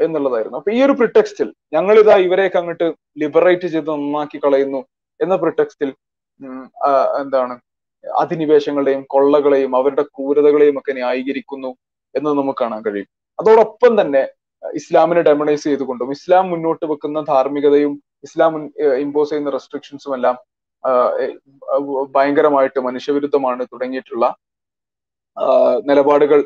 [0.05, 0.59] എന്നുള്ളതായിരുന്നു.
[0.61, 2.87] അപ്പൊ ഈ ഒരു പ്രിടെക്സ്റ്റിൽ ഞങ്ങൾ ഇതാ ഇവരെയൊക്കെ അങ്ങോട്ട്
[3.23, 4.81] ലിബറേറ്റ് ചെയ്ത് നന്നാക്കി കളയുന്നു
[5.21, 5.91] എന്ന പ്രിടെക്സ്റ്റിൽ
[7.23, 7.55] എന്താണ്
[8.05, 11.71] അധിനിവേശങ്ങളുടെയും കൊള്ളകളെയും അവരുടെ ക്രൂരതകളെയും ഒക്കെ ന്യായീകരിക്കുന്നു
[12.15, 13.09] എന്ന് നമുക്ക് കാണാൻ കഴിയും.
[13.39, 14.23] അതോടൊപ്പം തന്നെ
[14.63, 17.93] ഇസ്ലാമിനെ ഡെമണൈസ് ചെയ്തുകൊണ്ടും ഇസ്ലാം മുന്നോട്ട് വെക്കുന്ന ധാർമ്മികതയും
[18.29, 18.53] ഇസ്ലാം
[19.05, 20.37] ഇമ്പോസ് ചെയ്യുന്ന റെസ്ട്രിക്ഷൻസും എല്ലാം
[22.17, 24.27] ഭയങ്കരമായിട്ട് മനുഷ്യവിരുദ്ധമാണ് തുടങ്ങിയിട്ടുള്ള
[25.89, 26.41] നിലപാടുകൾ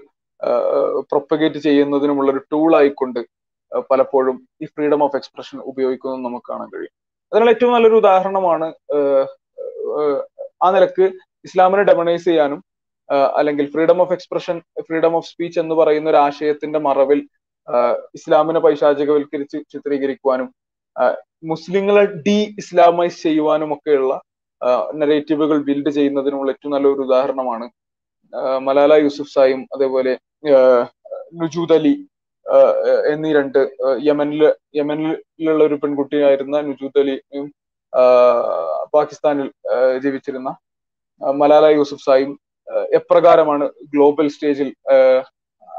[1.11, 3.21] പ്രൊപ്പഗേറ്റ് ചെയ്യുന്നതിനുമുള്ള ഒരു ടൂൾ ആയിക്കൊണ്ട്
[3.91, 6.93] പലപ്പോഴും ഈ ഫ്രീഡം ഓഫ് എക്സ്പ്രഷൻ ഉപയോഗിക്കുന്നത് നമുക്ക് കാണാൻ കഴിയും.
[7.33, 8.67] അതിനുള്ള ഏറ്റവും നല്ലൊരു ഉദാഹരണമാണ്
[10.65, 11.07] ആ നിലയ്ക്ക്
[11.45, 12.61] ഇസ്ലാമിനെ ഡെമണൈസ് ചെയ്യാനും
[13.39, 14.57] അല്ലെങ്കിൽ freedom of expression
[14.87, 17.21] freedom of speech എന്ന് പറയുന്ന ഒരു ആശയത്തിന്റെ മറവിൽ
[18.15, 20.49] ഇസ്ലാമിനെ പൈശാചികവൽക്കരിച്ച് ചിത്രീകരിക്കുവാനും
[21.51, 24.13] മുസ്ലിങ്ങളെ ഡി ഇസ്ലാമൈസ് ചെയ്യുവാനും ഒക്കെയുള്ള
[24.95, 27.67] നെറേറ്റീവുകൾ ബിൽഡ് ചെയ്യുന്നതിനുള്ള ഏറ്റവും നല്ലൊരു ഉദാഹരണമാണ്
[28.67, 30.13] മലാല യൂസുഫ് സായും അതേപോലെ
[31.41, 31.95] നുജൂദ് അലി
[33.13, 33.61] എന്നീ രണ്ട്
[34.09, 34.43] യമനിൽ
[34.79, 37.47] യമനിലുള്ള ഒരു പെൺകുട്ടിയായിരുന്ന നുജൂദ് അലിയും
[38.97, 39.49] പാകിസ്ഥാനിൽ
[40.05, 40.51] ജീവിച്ചിരുന്ന
[41.21, 42.33] മലാല യൂസുഫ് സായും
[42.99, 44.71] എപ്രകാരമാണ് ഗ്ലോബൽ സ്റ്റേജിൽ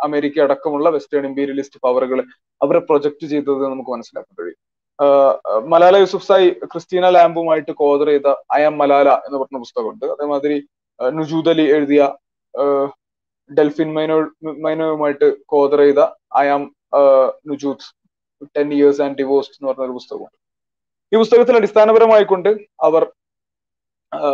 [0.05, 2.20] അമേരിക്ക അടക്കമുള്ള വെസ്റ്റേൺ ഇമ്പീരിയലിസ്റ്റ് പവറുകൾ
[2.62, 4.60] അവരെ പ്രൊജക്ട് ചെയ്തത് നമുക്ക് മനസ്സിലാക്കാൻ കഴിയും.
[5.72, 8.30] മലാല യൂസുഫ് സായി ക്രിസ്റ്റീന ലാംബുമായിട്ട് കോദർ ചെയ്ത
[8.60, 10.05] ഐ ആം മലാല എന്ന് പറഞ്ഞ പുസ്തകമുണ്ട്.
[10.16, 10.58] അതേമാതിരി
[10.99, 12.03] നുജൂദ് അലി എഴുതിയ
[13.49, 14.18] ഡെൽഫിൻ മൈനോ
[14.62, 16.01] മൈനോയുമായിട്ട് കോതർ ചെയ്ത
[16.38, 16.64] I am
[17.47, 17.88] Nujood
[18.55, 20.32] ten years and divorce എന്ന് പറഞ്ഞ ഒരു പുസ്തകം
[21.12, 22.49] ഈ പുസ്തകത്തിൽ അടിസ്ഥാനപരമായിക്കൊണ്ട്
[22.80, 23.03] അവർ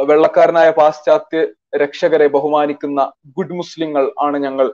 [0.03, 1.39] വെള്ളക്കാരനായ പാശ്ചാത്യ
[1.75, 3.01] രക്ഷകരെ ബഹുമാനിക്കുന്ന
[3.37, 4.67] ഗുഡ് മുസ്ലിങ്ങൾ ആണ് ഞങ്ങൾ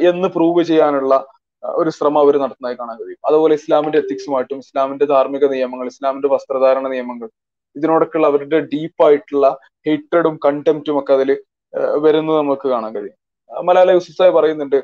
[0.00, 1.14] എന്ന് പ്രൂവ് ചെയ്യാനുള്ള
[1.62, 3.20] ഒരു ശ്രമം അവർ നടത്തുന്നതായി കാണാൻ കഴിയും.
[3.26, 7.28] അതുപോലെ ഇസ്ലാമിന്റെ എത്തിക്സുമായിട്ടും ഇസ്ലാമിന്റെ ധാർമ്മിക നിയമങ്ങൾ ഇസ്ലാമിന്റെ വസ്ത്രധാരണ നിയമങ്ങൾ
[7.76, 9.46] ഇതിനോടൊക്കെയുള്ള അവരുടെ ഡീപ്പായിട്ടുള്ള
[9.86, 11.30] ഹേറ്റഡും കണ്ടംപ്റ്റും ഒക്കെ അതിൽ
[11.74, 13.18] വരുന്നത് നമുക്ക് കാണാൻ കഴിയും.
[13.66, 14.82] മലാല യൂസുഫായി പറയുന്നുണ്ട്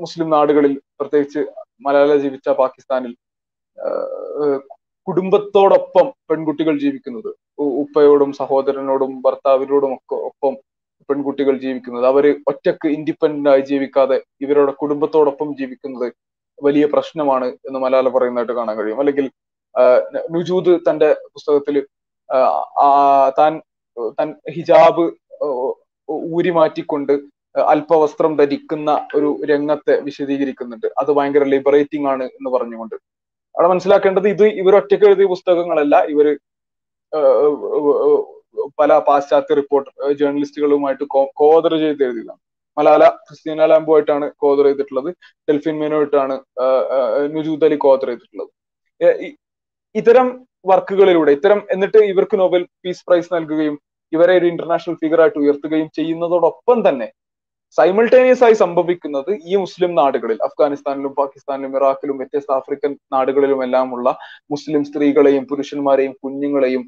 [0.00, 1.38] മുസ്ലിം നാടുകളിൽ പ്രത്യേകിച്ച്
[1.80, 3.16] മലാല ജീവിച്ച പാകിസ്ഥാനിൽ
[5.06, 7.30] കുടുംബത്തോടൊപ്പം പെൺകുട്ടികൾ ജീവിക്കുന്നത്
[7.60, 10.54] ഉപ്പയോടും സഹോദരനോടും ഭർത്താവിനോടും ഒക്കെ ഒപ്പം
[11.08, 16.12] പെൺകുട്ടികൾ ജീവിക്കുന്നത് അവർ ഒറ്റയ്ക്ക് ഇൻഡിപെൻഡന്റ് ആയി ജീവിക്കാതെ ഇവരുടെ കുടുംബത്തോടൊപ്പം ജീവിക്കുന്നത്
[16.62, 18.98] വലിയ പ്രശ്നമാണ് എന്ന് മലാല പറയുന്നതായിട്ട് കാണാൻ കഴിയും.
[18.98, 19.30] അല്ലെങ്കിൽ
[20.30, 21.86] നുജൂദ് തന്റെ പുസ്തകത്തിൽ
[23.38, 23.60] താൻ
[24.20, 25.04] തൻ ഹിജാബ്
[26.36, 27.12] ഊരി മാറ്റിക്കൊണ്ട്
[27.72, 30.86] അല്പവസ്ത്രം ധരിക്കുന്ന ഒരു രംഗത്തെ വിശദീകരിക്കുന്നുണ്ട്.
[31.00, 32.96] അത് ഭയങ്കര ലിബറേറ്റിംഗ് ആണ് എന്ന് പറഞ്ഞുകൊണ്ട്.
[33.54, 35.96] അവിടെ മനസ്സിലാക്കേണ്ടത് ഇത് ഇവർ ഒറ്റയ്ക്ക് എഴുതിയ പുസ്തകങ്ങളല്ല.
[36.14, 36.26] ഇവർ
[38.80, 41.04] പല പാശ്ചാത്യ റിപ്പോർട്ട് ജേർണലിസ്റ്റുകളുമായിട്ട്
[41.40, 42.40] കോതർ ചെയ്ത് എഴുതിയതാണ്.
[42.76, 45.10] മലാല ക്രിസ്റ്റീന ലാംബുമായിട്ടാണ് കോതർ ചെയ്തിട്ടുള്ളത്.
[45.48, 46.34] ഡെൽഫിൻ മേനുമായിട്ടാണ്
[47.34, 48.50] നുജൂദ് അലി കോതർ ചെയ്തിട്ടുള്ളത്.
[50.00, 50.28] ഇത്തരം
[50.70, 53.76] വർക്കുകളിലൂടെ ഇത്തരം എന്നിട്ട് ഇവർക്ക് നോബൽ പീസ് പ്രൈസ് നൽകുകയും
[54.12, 57.08] ഇവരെ ഒരു ഇന്റർനാഷണൽ ഫിഗർ ആയിട്ട് ഉയർത്തുകയും ചെയ്യുന്നതോടൊപ്പം തന്നെ
[57.78, 64.08] സൈമിൾട്ടേനിയസ് ആയി സംഭവിക്കുന്നത് ഈ മുസ്ലിം നാടുകളിൽ അഫ്ഗാനിസ്ഥാനിലും പാകിസ്ഥാനിലും ഇറാഖിലും വ്യത്യസ്ത ആഫ്രിക്കൻ നാടുകളിലും എല്ലാമുള്ള
[64.50, 66.82] മുസ്ലിം സ്ത്രീകളെയും പുരുഷന്മാരെയും കുഞ്ഞുങ്ങളെയും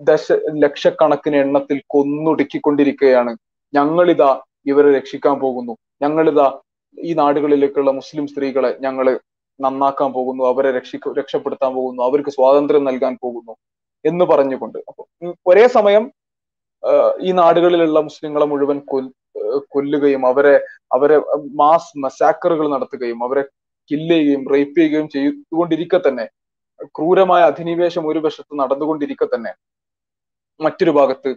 [0.00, 3.36] ദശ ലക്ഷക്കണക്കിന് എണ്ണത്തിൽ കൊന്നൊടുക്കിക്കൊണ്ടിരിക്കുകയാണ്.
[3.74, 5.76] ഞങ്ങളിതാ ഇവരെ രക്ഷിക്കാൻ പോകുന്നു.
[6.02, 6.48] ഞങ്ങളിതാ
[6.98, 9.06] ഈ നാടുകളിലേക്കുള്ള മുസ്ലിം സ്ത്രീകളെ ഞങ്ങൾ
[9.60, 10.44] നന്നാക്കാൻ പോകുന്നു.
[10.44, 12.02] അവരെ രക്ഷിക്ക രക്ഷപ്പെടുത്താൻ പോകുന്നു.
[12.02, 13.52] അവർക്ക് സ്വാതന്ത്ര്യം നൽകാൻ പോകുന്നു.
[14.04, 14.78] എന്ന് പറഞ്ഞുകൊണ്ട്.
[14.88, 15.02] അപ്പൊ
[15.50, 16.04] ഒരേ സമയം
[17.26, 18.78] ഈ നാടുകളിലുള്ള മുസ്ലിങ്ങളെ മുഴുവൻ
[19.74, 20.54] കൊല്ലുകയും അവരെ
[20.96, 21.16] അവരെ
[21.60, 23.42] മാസ് മസാക്കറുകൾ നടത്തുകയും അവരെ
[23.90, 26.26] കില്ല് ചെയ്യുകയും റേപ്പ് ചെയ്യുകയും ചെയ്തുകൊണ്ടിരിക്കെ തന്നെ
[26.96, 29.52] ക്രൂരമായ അധിനിവേശം ഒരു വശത്ത് നടന്നുകൊണ്ടിരിക്കെ തന്നെ
[30.60, 31.30] മറ്റൊരു ഭാഗത്ത്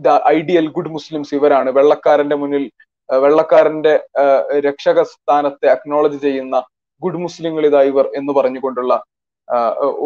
[0.00, 1.70] ദ ഐഡിയൽ ഗുഡ് മുസ്ലിംസ് ഇവരാണ്.
[1.70, 2.64] വെള്ളക്കാരന്റെ മുന്നിൽ
[3.08, 3.94] വെള്ളക്കാരന്റെ
[4.66, 6.56] രക്ഷക സ്ഥാനത്തെ അക്നോളജ് ചെയ്യുന്ന
[7.02, 8.92] ഗുഡ് മുസ്ലിങ്ങൾ ഇതാ ഇവർ എന്ന് പറഞ്ഞുകൊണ്ടുള്ള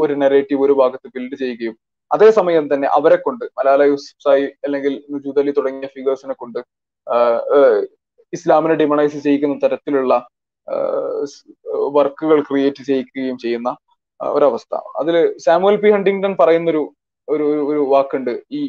[0.00, 1.76] ഒരു നെറേറ്റീവ് ഒരു ഭാഗത്ത് ബിൽഡ് ചെയ്യുകയും
[2.10, 6.58] അതേസമയം തന്നെ അവരെ കൊണ്ട് മലാല യൂസായി അല്ലെങ്കിൽ നുജൂദ് അലി തുടങ്ങിയ ഫിഗേഴ്സിനെ കൊണ്ട്
[8.32, 10.14] ഇസ്ലാമിനെ ഡിമണൈസ് ചെയ്യിക്കുന്ന തരത്തിലുള്ള
[11.96, 13.70] വർക്കുകൾ ക്രിയേറ്റ് ചെയ്യിക്കുകയും ചെയ്യുന്ന
[14.20, 14.74] ഒരവസ്ഥ.
[15.00, 15.16] അതിൽ
[15.46, 16.82] സാമുവൽ പി ഹണ്ടിങ്ടൺ പറയുന്നൊരു
[17.28, 18.42] ഒരു ഒരു വാക്കുണ്ട്.
[18.52, 18.60] ഈ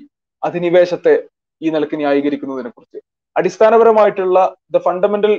[0.43, 1.13] അധിനിവേശത്തെ
[1.61, 2.99] ഈ നിലയ്ക്ക് ന്യായീകരിക്കുന്നതിനെ കുറിച്ച്.
[3.36, 5.34] അടിസ്ഥാനപരമായിട്ടുള്ള the fundamental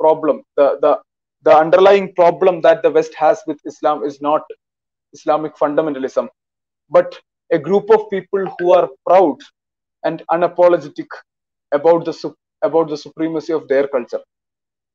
[0.00, 0.38] problem
[1.46, 4.52] the underlying problem that the West has with Islam is not
[5.14, 6.26] Islamic fundamentalism
[6.92, 7.14] but
[7.50, 9.44] a group of people who are proud
[10.04, 11.16] and unapologetic
[11.72, 12.16] about the
[12.62, 14.20] about the supremacy of their culture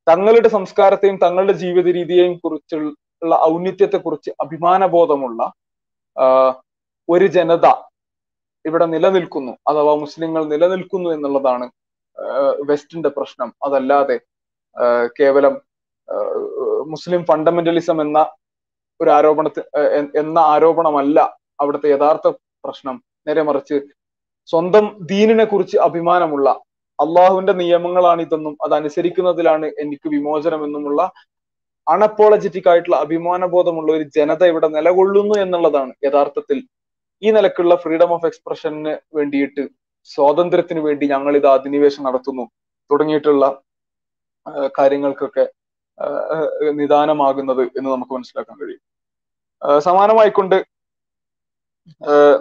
[0.07, 5.41] തങ്ങളുടെ സംസ്കാരത്തെയും തങ്ങളുടെ ജീവിത രീതിയെയും കുറിച്ചുള്ള ഔന്നിത്യത്തെ കുറിച്ച് അഭിമാനബോധമുള്ള
[7.09, 7.67] ഒരു ജനത
[8.65, 11.65] ഇവിടെ നിലനിൽക്കുന്നു അഥവാ മുസ്ലിങ്ങൾ നിലനിൽക്കുന്നു എന്നുള്ളതാണ്
[12.69, 13.49] വെസ്റ്റിന്റെ പ്രശ്നം.
[13.63, 14.17] അതല്ലാതെ
[15.19, 15.55] കേവലം
[16.85, 18.19] മുസ്ലിം ഫണ്ടമെന്റലിസം എന്ന
[19.03, 19.63] ഒരു ആരോപണത്തിൽ
[20.23, 21.19] എന്ന ആരോപണമല്ല
[21.61, 22.27] അവിടുത്തെ യഥാർത്ഥ
[22.65, 22.95] പ്രശ്നം.
[23.27, 23.77] നേരെ മറിച്ച്
[24.49, 26.49] സ്വന്തം ദീനിനെ കുറിച്ച് അഭിമാനമുള്ള
[26.99, 31.01] അള്ളാഹുവിന്റെ നിയമങ്ങളാണ് ഇതെന്നും അത് അനുസരിക്കുന്നതിലാണ് എനിക്ക് വിമോചനം എന്നുമുള്ള
[31.87, 36.59] അണപ്പോളജറ്റിക് ആയിട്ടുള്ള അഭിമാനബോധമുള്ള ഒരു ജനത ഇവിടെ നിലകൊള്ളുന്നു എന്നുള്ളതാണ് യഥാർത്ഥത്തിൽ
[37.21, 39.63] ഈ നിലക്കുള്ള ഫ്രീഡം ഓഫ് എക്സ്പ്രഷന് വേണ്ടിയിട്ട്
[40.09, 42.45] സ്വാതന്ത്ര്യത്തിന് വേണ്ടി ഞങ്ങൾ ഇത് അധിനിവേശം നടത്തുന്നു.
[42.89, 43.45] തുടങ്ങിയിട്ടുള്ള
[44.79, 45.45] കാര്യങ്ങൾക്കൊക്കെ
[46.81, 48.81] നിദാനമാകുന്നത് എന്ന് നമുക്ക് മനസ്സിലാക്കാൻ കഴിയും.
[49.85, 50.57] സമാനമായിക്കൊണ്ട്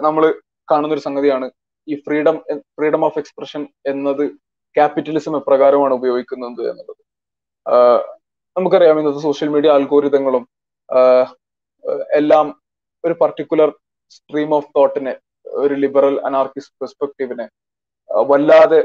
[0.05, 0.23] നമ്മൾ
[0.71, 1.47] കാണുന്ന ഒരു സംഗതിയാണ്
[1.87, 2.35] ഈ ഫ്രീഡം
[2.77, 3.61] ഫ്രീഡം ഓഫ് എക്സ്പ്രഷൻ
[3.91, 4.23] എന്നത്
[4.75, 7.01] ക്യാപിറ്റലിസം എപ്രകാരമാണ് ഉപയോഗിക്കുന്നത് എന്നുള്ളത്.
[8.55, 10.43] നമുക്കറിയാം ഇന്നത്തെ സോഷ്യൽ മീഡിയ അൽഗോരിതങ്ങളും
[12.19, 12.47] എല്ലാം
[13.03, 13.69] ഒരു പർട്ടിക്കുലർ
[14.15, 15.13] സ്ട്രീം ഓഫ് തോട്ടിനെ
[15.63, 17.45] ഒരു ലിബറൽ അനാർക്കിസ്റ്റ് പെർസ്പെക്റ്റീവിനെ
[18.31, 18.79] വല്ലാതെ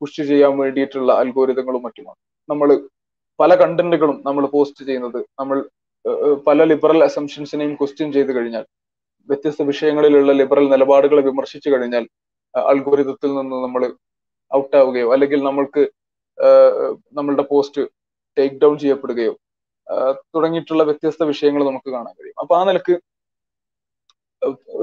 [0.00, 2.18] പുഷ് ചെയ്യാൻ വേണ്ടിയിട്ടുള്ള അൽഗോരിതങ്ങളും മറ്റുമാണ്.
[2.48, 2.68] നമ്മൾ
[3.40, 5.58] പല കണ്ടന്റുകളും നമ്മൾ പോസ്റ്റ് ചെയ്യുന്നത് നമ്മൾ
[6.46, 8.64] പല ലിബറൽ അസംഷൻസിനെയും ക്വസ്റ്റ്യൻ ചെയ്ത് കഴിഞ്ഞാൽ
[9.28, 12.04] വ്യത്യസ്ത വിഷയങ്ങളിലുള്ള ലിബറൽ നിലപാടുകളെ വിമർശിച്ചു കഴിഞ്ഞാൽ
[12.54, 13.82] അൽഗോരിതത്തിൽ നിന്ന് നമ്മൾ
[14.50, 15.82] ഔട്ട് ആവുകയോ അല്ലെങ്കിൽ നമ്മൾക്ക്
[17.18, 17.82] നമ്മളുടെ പോസ്റ്റ്
[18.36, 19.32] ടേക്ക് ഡൗൺ ചെയ്യപ്പെടുകയോ
[20.34, 22.36] തുടങ്ങിയിട്ടുള്ള വ്യത്യസ്ത വിഷയങ്ങൾ നമുക്ക് കാണാൻ കഴിയും.
[22.42, 22.94] അപ്പൊ ആ നിലയ്ക്ക്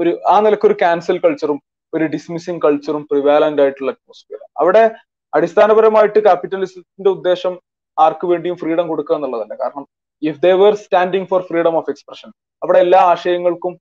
[0.00, 1.58] ഒരു ആ നിലയ്ക്ക് ഒരു ക്യാൻസൽ കൾച്ചറും
[1.92, 4.84] ഒരു ഡിസ്മിസിങ് കൾച്ചറും പ്രിവാലന്റ് ആയിട്ടുള്ള അറ്റ്മോസ്ഫിയർ അവിടെ
[5.32, 7.52] അടിസ്ഥാനപരമായിട്ട് ക്യാപിറ്റലിസത്തിന്റെ ഉദ്ദേശം
[7.96, 9.54] ആർക്ക് വേണ്ടിയും ഫ്രീഡം കൊടുക്കുക എന്നുള്ളതല്ല.
[9.62, 9.84] കാരണം
[10.22, 12.30] if they were standing for freedom of expression
[12.62, 13.72] അവിടെ എല്ലാ ആശയങ്ങൾക്കും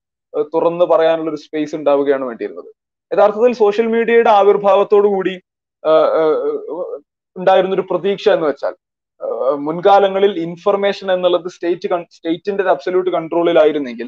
[0.53, 2.69] തുറന്നു പറയാനുള്ള ഒരു സ്പേസ് ഉണ്ടാവുകയാണ് വേണ്ടിയിരുന്നത്.
[3.11, 5.33] യഥാർത്ഥത്തിൽ സോഷ്യൽ മീഡിയയുടെ ആവിർഭാവത്തോടു കൂടി
[7.35, 8.73] ഉണ്ടായിരുന്ന ഒരു പ്രതീക്ഷ എന്ന് വെച്ചാൽ
[9.67, 14.07] മുൻകാലങ്ങളിൽ ഇൻഫർമേഷൻ എന്നുള്ളത് സ്റ്റേറ്റ് സ്റ്റേറ്റിന്റെ അബ്സല്യൂട്ട് കൺട്രോളിലായിരുന്നെങ്കിൽ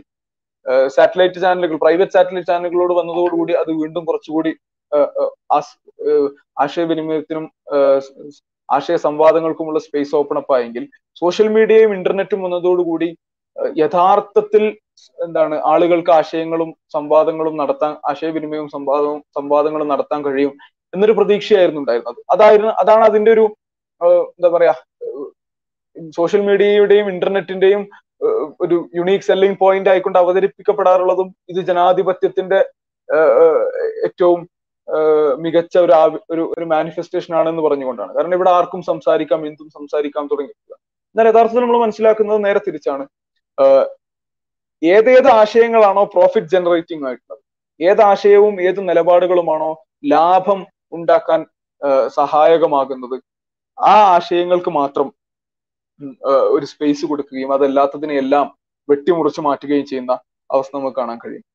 [0.95, 4.51] സാറ്റലൈറ്റ് ചാനലുകൾ പ്രൈവറ്റ് സാറ്റലൈറ്റ് ചാനലുകളോട് വന്നതോടുകൂടി അത് വീണ്ടും കുറച്ചുകൂടി
[6.63, 7.45] ആശയവിനിമയത്തിനും
[8.69, 10.83] ആശയ സംവാദങ്ങൾക്കുമുള്ള സ്പേസ് ഓപ്പൺ അപ്പ് ആയെങ്കിൽ
[11.21, 13.09] സോഷ്യൽ മീഡിയയും ഇന്റർനെറ്റും വന്നതോടുകൂടി
[13.77, 14.63] യഥാർത്ഥത്തിൽ
[15.19, 20.53] എന്താണ് ആളുകൾക്ക് ആശയങ്ങളും സംവാദങ്ങളും നടത്താൻ ആശയവിനിമയവും സംവാദവും സംവാദങ്ങളും നടത്താൻ കഴിയും
[20.93, 22.19] എന്നൊരു പ്രതീക്ഷയായിരുന്നു ഉണ്ടായിരുന്നത്.
[22.31, 23.45] അതായിരുന്നു അതാണ് അതിന്റെ ഒരു
[24.37, 24.73] എന്താ പറയാ
[26.17, 27.81] സോഷ്യൽ മീഡിയയുടെയും ഇന്റർനെറ്റിന്റെയും
[28.61, 32.59] ഒരു യുണീക് സെല്ലിംഗ് പോയിന്റ് ആയിക്കൊണ്ട് അവതരിപ്പിക്കപ്പെടാറുള്ളതും ഇത് ജനാധിപത്യത്തിന്റെ
[34.03, 34.39] ഏറ്റവും
[35.43, 35.93] മികച്ച ഒരു
[36.33, 38.11] ഒരു ഒരു മാനിഫെസ്റ്റേഷൻ ആണെന്ന് പറഞ്ഞുകൊണ്ടാണ്.
[38.15, 40.75] കാരണം ഇവിടെ ആർക്കും സംസാരിക്കാം എന്തും സംസാരിക്കാം തുടങ്ങിയിട്ടില്ല.
[41.13, 43.05] എന്നാൽ യഥാർത്ഥത്തിൽ നമ്മൾ മനസ്സിലാക്കുന്നത് നേരെ തിരിച്ചാണ്.
[44.81, 47.41] ഏതേത് ആശയങ്ങളാണോ പ്രോഫിറ്റ് ജനറേറ്റിംഗ് ആയിട്ടുള്ളത്?
[47.89, 49.71] ഏത് ആശയവും ഏത് നിലപാടുകളുമാണോ
[50.13, 50.59] ലാഭം
[50.97, 51.39] ഉണ്ടാക്കാൻ
[52.17, 53.17] സഹായകമാകുന്നത്?
[53.77, 55.07] ആ ആശയങ്ങൾക്ക് മാത്രം
[56.55, 58.45] ഒരു സ്പേസ് കൊടുക്കുകയും അതല്ലാത്തതിനെയെല്ലാം
[58.89, 60.13] വെട്ടിമുറിച്ച് മാറ്റുകയും ചെയ്യുന്ന
[60.53, 61.45] അവസ്ഥ നമുക്ക് കാണാൻ കഴിയും.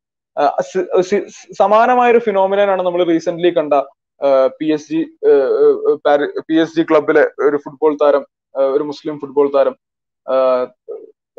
[1.61, 3.75] സമാനമായ ഒരു ഫിനോമിനാണ് നമ്മൾ റീസെന്റ് കണ്ട
[4.59, 5.01] P S G
[6.49, 8.25] P S G ക്ലബിലെ ഒരു ഫുട്ബോൾ താരം
[8.75, 9.75] ഒരു മുസ്ലിം ഫുട്ബോൾ താരം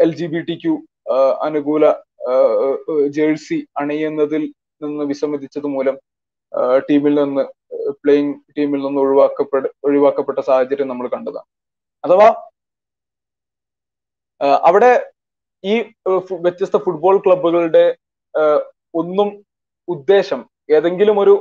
[0.05, 0.75] L G B T Q
[1.47, 1.85] അനുകൂല
[3.17, 4.43] ജേഴ്സി അണിയുന്നതിൽ
[4.81, 5.95] നിന്ന് വിസമ്മതിച്ചത് മൂലം
[6.89, 7.43] ടീമിൽ നിന്ന്
[8.01, 11.47] പ്ലേയിങ് ടീമിൽ നിന്ന് ഒഴിവാക്കപ്പെട ഒഴിവാക്കപ്പെട്ട സാഹചര്യം നമ്മൾ കണ്ടതാണ്.
[12.03, 12.27] അഥവാ
[14.69, 14.91] അവിടെ
[15.63, 15.75] ഈ
[16.45, 17.85] വ്യത്യസ്ത ഫുട്ബോൾ ക്ലബുകളുടെ
[18.93, 19.29] ഒന്നും
[19.87, 20.41] ഉദ്ദേശം
[20.77, 21.35] ഏതെങ്കിലും ഒരു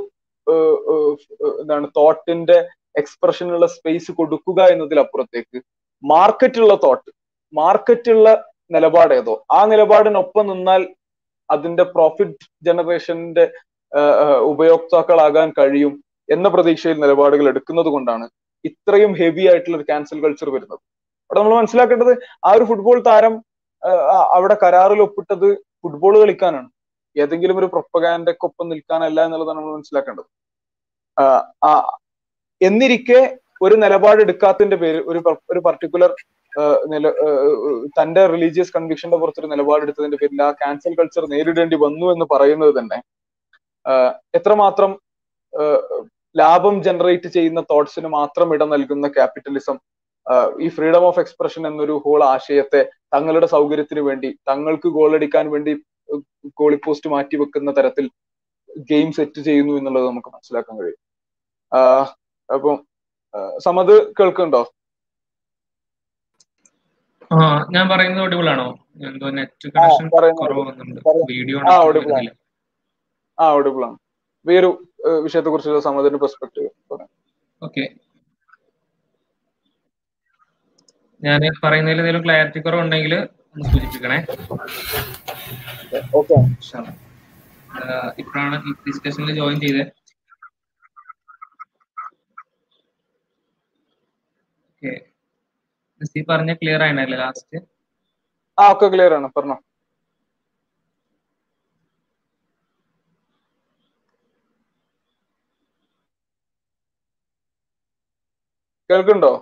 [1.60, 2.58] എന്താണ് തോട്ടിന്റെ
[3.00, 5.58] എക്സ്പ്രഷനുള്ള സ്പേസ് കൊടുക്കുക എന്നതിലപ്പുറത്തേക്ക്
[6.02, 7.10] മാർക്കറ്റുള്ള തോട്ട്
[7.52, 8.28] മാർക്കറ്റുള്ള
[8.74, 10.82] നിലപാട് ഏതോ ആ നിലപാടിനൊപ്പം നിന്നാൽ
[11.50, 13.44] അതിന്റെ പ്രോഫിറ്റ് ജനറേഷന്റെ
[14.50, 15.92] ഉപയോക്താക്കളാകാൻ കഴിയും
[16.34, 18.26] എന്ന പ്രതീക്ഷയിൽ നിലപാടുകൾ എടുക്കുന്നത് കൊണ്ടാണ്
[18.64, 20.80] ഇത്രയും ഹെവി ആയിട്ടുള്ള ഒരു ക്യാൻസൽ കൾച്ചർ വരുന്നത്.
[21.30, 22.12] അവിടെ നമ്മൾ മനസ്സിലാക്കേണ്ടത്
[22.46, 23.34] ആ ഒരു ഫുട്ബോൾ താരം
[24.36, 25.48] അവിടെ കരാറിൽ ഒപ്പിട്ടത്
[25.82, 26.68] ഫുട്ബോൾ കളിക്കാനാണ്.
[27.22, 30.28] ഏതെങ്കിലും ഒരു പ്രൊപ്പഗാൻഡക്കൊപ്പം നിൽക്കാനല്ല എന്നുള്ളതാണ് നമ്മൾ മനസ്സിലാക്കേണ്ടത്.
[32.60, 33.20] എന്നിരിക്കെ
[33.66, 35.20] ഒരു നിലപാട് എടുക്കാത്തതിന്റെ പേര് ഒരു
[35.52, 36.10] ഒരു പർട്ടിക്കുലർ
[36.92, 37.08] നില
[37.98, 42.98] തന്റെ റിലീജിയസ് കൺവിക്ഷന്റെ പുറത്തൊരു നിലപാടെടുത്തതിന്റെ പേരിൽ ആ ക്യാൻസൽ കൾച്ചർ നേരിടേണ്ടി വന്നു എന്ന് പറയുന്നത് തന്നെ
[44.38, 44.92] എത്രമാത്രം
[46.36, 49.76] ലാഭം ജനറേറ്റ് ചെയ്യുന്ന തോട്ട്സിന് മാത്രം ഇടം നൽകുന്ന ക്യാപിറ്റലിസം
[50.64, 52.80] ഈ ഫ്രീഡം ഓഫ് എക്സ്പ്രഷൻ എന്നൊരു ഹോൾ ആശയത്തെ
[53.14, 55.72] തങ്ങളുടെ സൗകര്യത്തിന് വേണ്ടി തങ്ങൾക്ക് ഗോളടിക്കാൻ വേണ്ടി
[56.60, 58.06] ഗോളി പോസ്റ്റ് മാറ്റി വെക്കുന്ന തരത്തിൽ
[58.90, 61.00] ഗെയിം സെറ്റ് ചെയ്യുന്നു എന്നുള്ളത് നമുക്ക് മനസ്സിലാക്കാൻ കഴിയും.
[62.48, 62.76] അപ്പം
[63.66, 64.62] സമത് കേൾക്കുന്നുണ്ടോ?
[67.74, 68.68] ഞാൻ പറയുന്നത് ഓഡിബിൾ ആണോ?
[69.08, 70.06] എന്തോ നെറ്റ് കണക്ഷൻ
[71.32, 72.30] വീഡിയോ ആ ഓഡിബിൾ ആണ്
[73.38, 73.98] ആ ഒടിബിൾ ആണ്.
[74.46, 74.70] വേറൊരു
[75.24, 76.70] വിഷയത്തെ കുറിച്ചുള്ള സമതിന്റെ പെർസ്പെക്ടീവ്
[77.62, 77.84] ഓക്കെ
[81.22, 83.14] ഞാൻ പറയുന്നതിൽ എന്തെങ്കിലും ക്ലാരിറ്റി കുറവുണ്ടെങ്കിൽ
[83.58, 84.18] ഒന്ന് സൂചിപ്പിക്കണേ
[88.20, 89.84] ഇപ്പോഴാണ് ഈ ഡിസ്കഷനിൽ ജോയിൻ ചെയ്തത്
[94.70, 94.92] ഓക്കെ.
[96.28, 97.58] പറഞ്ഞ ക്ലിയർ ആയിനല്ലേ ലാസ്റ്റ്
[98.58, 99.28] ആ ഒക്കെ ക്ലിയർ ആണ്.
[99.36, 99.56] പറഞ്ഞോ.
[108.90, 109.32] കേൾക്കുന്നുണ്ടോ?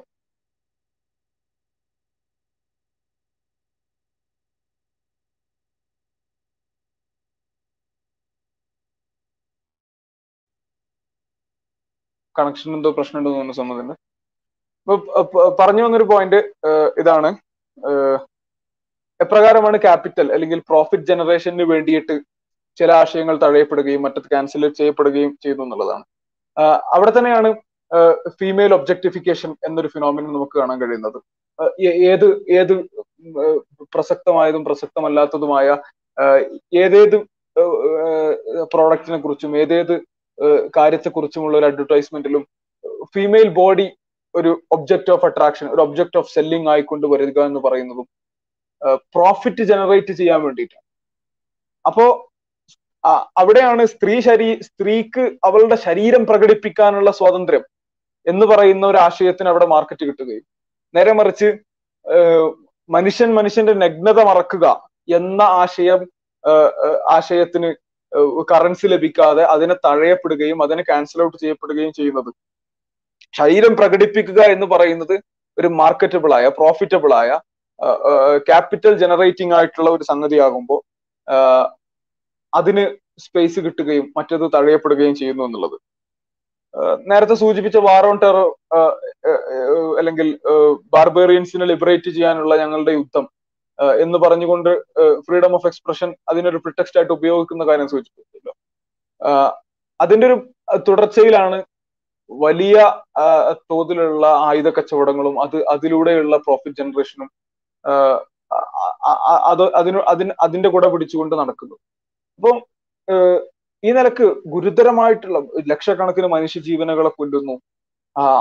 [12.38, 13.94] കണക്ഷൻ എന്തോ പ്രശ്നം ഉണ്ടെന്ന് തോന്നുന്നു സമ്മതിന്റെ
[15.60, 16.38] പറഞ്ഞു വന്നൊരു പോയിന്റ്
[17.00, 17.30] ഇതാണ്.
[19.20, 22.14] എപ്രകാരമാണ് ക്യാപിറ്റൽ അല്ലെങ്കിൽ പ്രോഫിറ്റ് ജനറേഷന് വേണ്ടിയിട്ട്
[22.78, 26.04] ചില ആശയങ്ങൾ തഴയപ്പെടുകയും മറ്റത് ക്യാൻസൽ ചെയ്യപ്പെടുകയും ചെയ്യുന്നു എന്നുള്ളതാണ്.
[26.94, 27.50] അവിടെ തന്നെയാണ്
[28.40, 31.18] ഫീമെയിൽ ഒബ്ജക്ടിഫിക്കേഷൻ എന്നൊരു ഫിനോമിനൻ നമുക്ക് കാണാൻ കഴിയുന്നത്.
[32.12, 32.26] ഏത്
[32.58, 32.74] ഏത്
[33.94, 35.76] പ്രസക്തമായതും പ്രസക്തമല്ലാത്തതുമായ
[36.84, 37.16] ഏതേത്
[38.74, 39.94] പ്രോഡക്റ്റിനെ കുറിച്ചും ഏതേത്
[40.76, 42.42] കാര്യത്തെക്കുറിച്ചുമുള്ള ഒരു അഡ്വർടൈസ്മെന്റിലും
[43.14, 43.86] ഫീമെയിൽ ബോഡി
[44.34, 48.06] ഒരു ഒബ്ജക്റ്റ് ഓഫ് അട്രാക്ഷൻ ഒരു ഒബ്ജക്റ്റ് ഓഫ് സെല്ലിംഗ് ആയിക്കൊണ്ട് വരിക എന്ന് പറയുന്നതും
[49.14, 50.84] പ്രോഫിറ്റ് ജനറേറ്റ് ചെയ്യാൻ വേണ്ടിയിട്ടാണ്
[51.84, 52.04] അപ്പോ
[53.36, 57.64] അവിടെയാണ് സ്ത്രീ ശരീ സ്ത്രീക്ക് അവളുടെ ശരീരം പ്രകടിപ്പിക്കാനുള്ള സ്വാതന്ത്ര്യം
[58.26, 60.44] എന്ന് പറയുന്ന ഒരു ആശയത്തിന് അവിടെ മാർക്കറ്റ് കിട്ടുകയും
[60.94, 61.48] നേരെ മറിച്ച്
[62.88, 64.66] മനുഷ്യൻ മനുഷ്യന്റെ നഗ്നത മറക്കുക
[65.08, 66.00] എന്ന ആശയം
[67.10, 67.70] ആശയത്തിന്
[68.50, 72.30] കറൻസി ലഭിക്കാതെ അതിനെ തഴയപ്പെടുകയും അതിനെ ക്യാൻസൽ ഔട്ട് ചെയ്യപ്പെടുകയും ചെയ്യുന്നത്.
[73.34, 75.16] ശരീരം പ്രകടിപ്പിക്കുക എന്ന് പറയുന്നത്
[75.58, 77.30] ഒരു മാർക്കറ്റബിൾ ആയ പ്രോഫിറ്റബിൾ ആയ
[78.48, 80.80] ക്യാപിറ്റൽ ജനറേറ്റിംഗ് ആയിട്ടുള്ള ഒരു സംഗതി ആകുമ്പോൾ
[82.52, 82.84] അതിന്
[83.24, 85.76] സ്പേസ് കിട്ടുകയും മറ്റത് തഴയപ്പെടുകയും ചെയ്യുന്നു എന്നുള്ളത്.
[87.10, 88.46] നേരത്തെ സൂചിപ്പിച്ച വാർ ഓൺ ടെറർ
[89.98, 90.28] അല്ലെങ്കിൽ
[90.94, 93.24] ബാർബേറിയൻസിനെ ലിബറേറ്റ് ചെയ്യാനുള്ള ഞങ്ങളുടെ യുദ്ധം
[93.78, 94.70] എന്ന് പറഞ്ഞുകൊണ്ട്
[95.26, 98.54] ഫ്രീഡം ഓഫ് എക്സ്പ്രഷൻ അതിനൊരു പ്രിറ്റക്സ്റ്റ് ആയിട്ട് ഉപയോഗിക്കുന്ന കാര്യം സൂചിപ്പിച്ചല്ലോ
[100.00, 100.36] അതിന്റെ ഒരു
[100.88, 101.58] തുടർച്ചയിലാണ്
[102.30, 102.76] വലിയ
[103.70, 107.28] തോതിലുള്ള ആയുധ കച്ചവടങ്ങളും അത് അതിലൂടെയുള്ള പ്രോഫിറ്റ് ജനറേഷനും
[109.50, 111.76] അത് അതിന് അതിന് അതിന്റെ കൂടെ പിടിച്ചുകൊണ്ട് നടക്കുന്നു
[112.40, 112.56] അപ്പം
[113.82, 115.38] ഈ നിലയ്ക്ക് ഗുരുതരമായിട്ടുള്ള
[115.72, 117.54] ലക്ഷക്കണക്കിന് മനുഷ്യ മനുഷ്യജീവനുകളെ കൊല്ലുന്നു.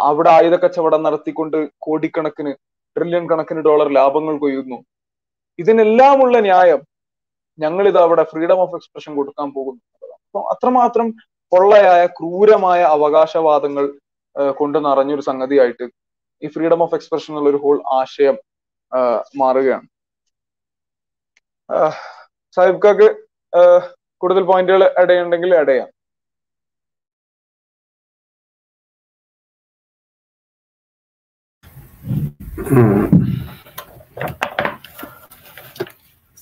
[0.09, 2.51] അവിടെ ആയുധ കച്ചവടം നടത്തിക്കൊണ്ട് കോടിക്കണക്കിന്
[2.95, 4.77] ട്രില്യൺ കണക്കിന് ഡോളർ ലാഭങ്ങൾ കൊയ്യുന്നു.
[5.59, 6.81] ഇതിനെല്ലാമുള്ള ന്യായം
[7.59, 9.81] ഞങ്ങൾ ഇത് അവിടെ ഫ്രീഡം ഓഫ് എക്സ്പ്രഷൻ കൊടുക്കാൻ പോകുന്നു.
[10.25, 11.07] അപ്പൊ അത്രമാത്രം
[11.51, 13.85] പൊള്ളയായ ക്രൂരമായ അവകാശവാദങ്ങൾ
[14.59, 15.85] കൊണ്ട് നിറഞ്ഞൊരു സംഗതിയായിട്ട്
[16.41, 18.37] ഈ ഫ്രീഡം ഓഫ് എക്സ്പ്രഷൻ എന്നുള്ള ഒരു ഹോൾ ആശയം
[19.41, 19.87] മാറുകയാണ്.
[22.57, 23.07] സാഹിബ് കാക്ക്
[24.21, 25.91] കൂടുതൽ പോയിന്റുകൾ ആഡ് ചെയ്യുന്നുണ്ടെങ്കിൽ ആഡ് ചെയ്യാം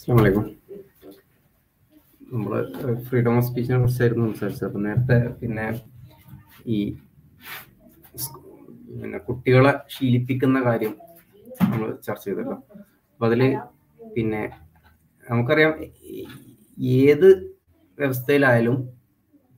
[0.03, 0.45] അസ്സാമലൈക്കും
[2.31, 2.53] നമ്മൾ
[3.05, 4.65] ഫ്രീഡം ഓഫ് സ്പീച്ചിനെ കുറിച്ചായിരുന്നു സംസാരിച്ചത്.
[4.69, 5.65] അപ്പം നേരത്തെ പിന്നെ
[6.75, 6.79] ഈ
[8.97, 10.93] പിന്നെ കുട്ടികളെ ശീലിപ്പിക്കുന്ന കാര്യം
[11.61, 12.57] നമ്മൾ ചർച്ച ചെയ്തല്ലോ.
[13.11, 13.43] അപ്പം അതിൽ
[14.15, 14.41] പിന്നെ
[15.27, 15.71] നമുക്കറിയാം
[17.03, 17.29] ഏത്
[17.97, 18.77] വ്യവസ്ഥയിലായാലും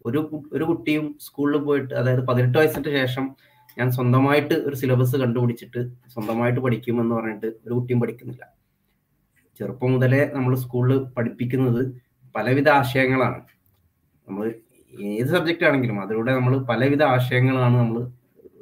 [0.05, 0.21] ഒരു
[0.53, 3.25] ഒരു കുട്ടിയും സ്കൂളിൽ പോയിട്ട് അതായത് പതിനെട്ട് വയസ്സിന് ശേഷം
[3.77, 5.83] ഞാൻ സ്വന്തമായിട്ട് ഒരു സിലബസ് കണ്ടുപിടിച്ചിട്ട്
[6.15, 8.45] സ്വന്തമായിട്ട് പഠിക്കുമെന്ന് പറഞ്ഞിട്ട് ഒരു കുട്ടിയും പഠിക്കുന്നില്ല.
[9.59, 11.81] ചെറുപ്പം മുതലേ നമ്മൾ സ്കൂളിൽ പഠിപ്പിക്കുന്നത്
[12.35, 13.39] പലവിധ ആശയങ്ങളാണ്.
[14.27, 14.45] നമ്മൾ
[14.93, 17.97] ഏത് സബ്ജക്റ്റ് ആണെങ്കിലും അതിലൂടെ നമ്മൾ പലവിധ ആശയങ്ങളാണ് നമ്മൾ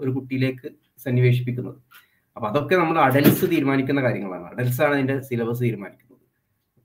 [0.04, 0.68] ഒരു കുട്ടിയിലേക്ക്
[1.06, 1.78] സന്നിവേശിപ്പിക്കുന്നത്.
[2.36, 4.46] അപ്പൊ അതൊക്കെ നമ്മൾ അഡൽസ് തീരുമാനിക്കുന്ന കാര്യങ്ങളാണ്.
[4.54, 6.22] അഡൽസ് ആണ് അതിന്റെ സിലബസ് തീരുമാനിക്കുന്നത്.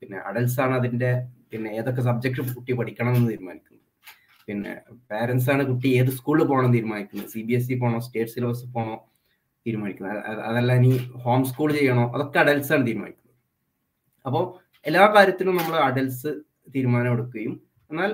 [0.00, 1.10] പിന്നെ അഡൽസ് ആണ് അതിന്റെ
[1.52, 3.84] പിന്നെ ഏതൊക്കെ സബ്ജക്ട് കുട്ടി പഠിക്കണം എന്ന് തീരുമാനിക്കുന്നത്.
[4.48, 4.72] പിന്നെ
[5.10, 7.28] പാരന്റ്സ് ആണ് കുട്ടി ഏത് സ്കൂളിൽ പോകണം തീരുമാനിക്കുന്നത്.
[7.34, 8.96] സി ബി എസ് ഇ പോകണോ സ്റ്റേറ്റ് സിലബസ് പോകണോ
[9.66, 10.20] തീരുമാനിക്കുന്നത്.
[10.48, 10.92] അതല്ല ഇനി
[11.24, 13.17] ഹോം സ്കൂൾ ചെയ്യണോ അതൊക്കെ അഡൽസ് ആണ് തീരുമാനിക്കുന്നത്.
[14.28, 14.44] അപ്പോൾ
[14.88, 16.30] എല്ലാ കാര്യത്തിലും നമ്മൾ അഡൽസ്
[16.74, 17.54] തീരുമാനം എടുക്കുകയും
[17.90, 18.10] എന്നാൽ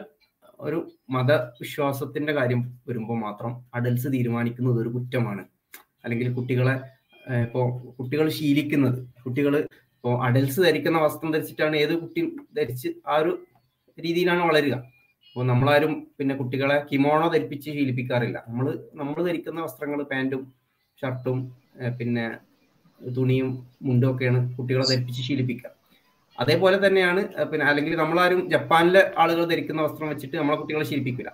[0.60, 0.78] ഒരു
[1.14, 5.42] മതവിശ്വാസത്തിന്റെ കാര്യം വരുമ്പോൾ മാത്രം അഡൽസ് തീരുമാനിക്കുന്നത് ഒരു കുറ്റമാണ്.
[6.04, 6.74] അല്ലെങ്കിൽ കുട്ടികളെ
[7.46, 7.66] ഇപ്പോൾ
[7.98, 9.54] കുട്ടികൾ ശീലിക്കുന്നത് കുട്ടികൾ
[9.96, 12.22] ഇപ്പോൾ അഡൽസ് ധരിക്കുന്ന വസ്ത്രം ധരിച്ചിട്ടാണ് ഏത് കുട്ടി
[12.58, 13.32] ധരിച്ച് ആ ഒരു
[13.98, 14.74] രീതിയിലാണ് വളരുക.
[15.28, 18.38] അപ്പോൾ നമ്മളാരും പിന്നെ കുട്ടികളെ കിമോണോ ധരിപ്പിച്ച് ശീലിപ്പിക്കാറില്ല.
[18.48, 18.66] നമ്മൾ
[19.00, 20.42] നമ്മൾ ധരിക്കുന്ന വസ്ത്രങ്ങൾ പാന്റും
[21.02, 21.38] ഷർട്ടും
[22.00, 22.26] പിന്നെ
[23.00, 23.48] തുണിയും
[23.86, 25.70] മുണ്ടും ഒക്കെയാണ് കുട്ടികളെ ധരിപ്പിച്ച് ശീലിപ്പിക്കുക.
[26.38, 27.20] അതേപോലെ തന്നെയാണ്
[27.50, 31.32] പിന്നെ അല്ലെങ്കിൽ നമ്മളാരും ജപ്പാനിലെ ആളുകൾ ധരിക്കുന്ന വസ്ത്രം വെച്ചിട്ട് നമ്മളെ കുട്ടികളെ ശീലിപ്പിക്കില്ല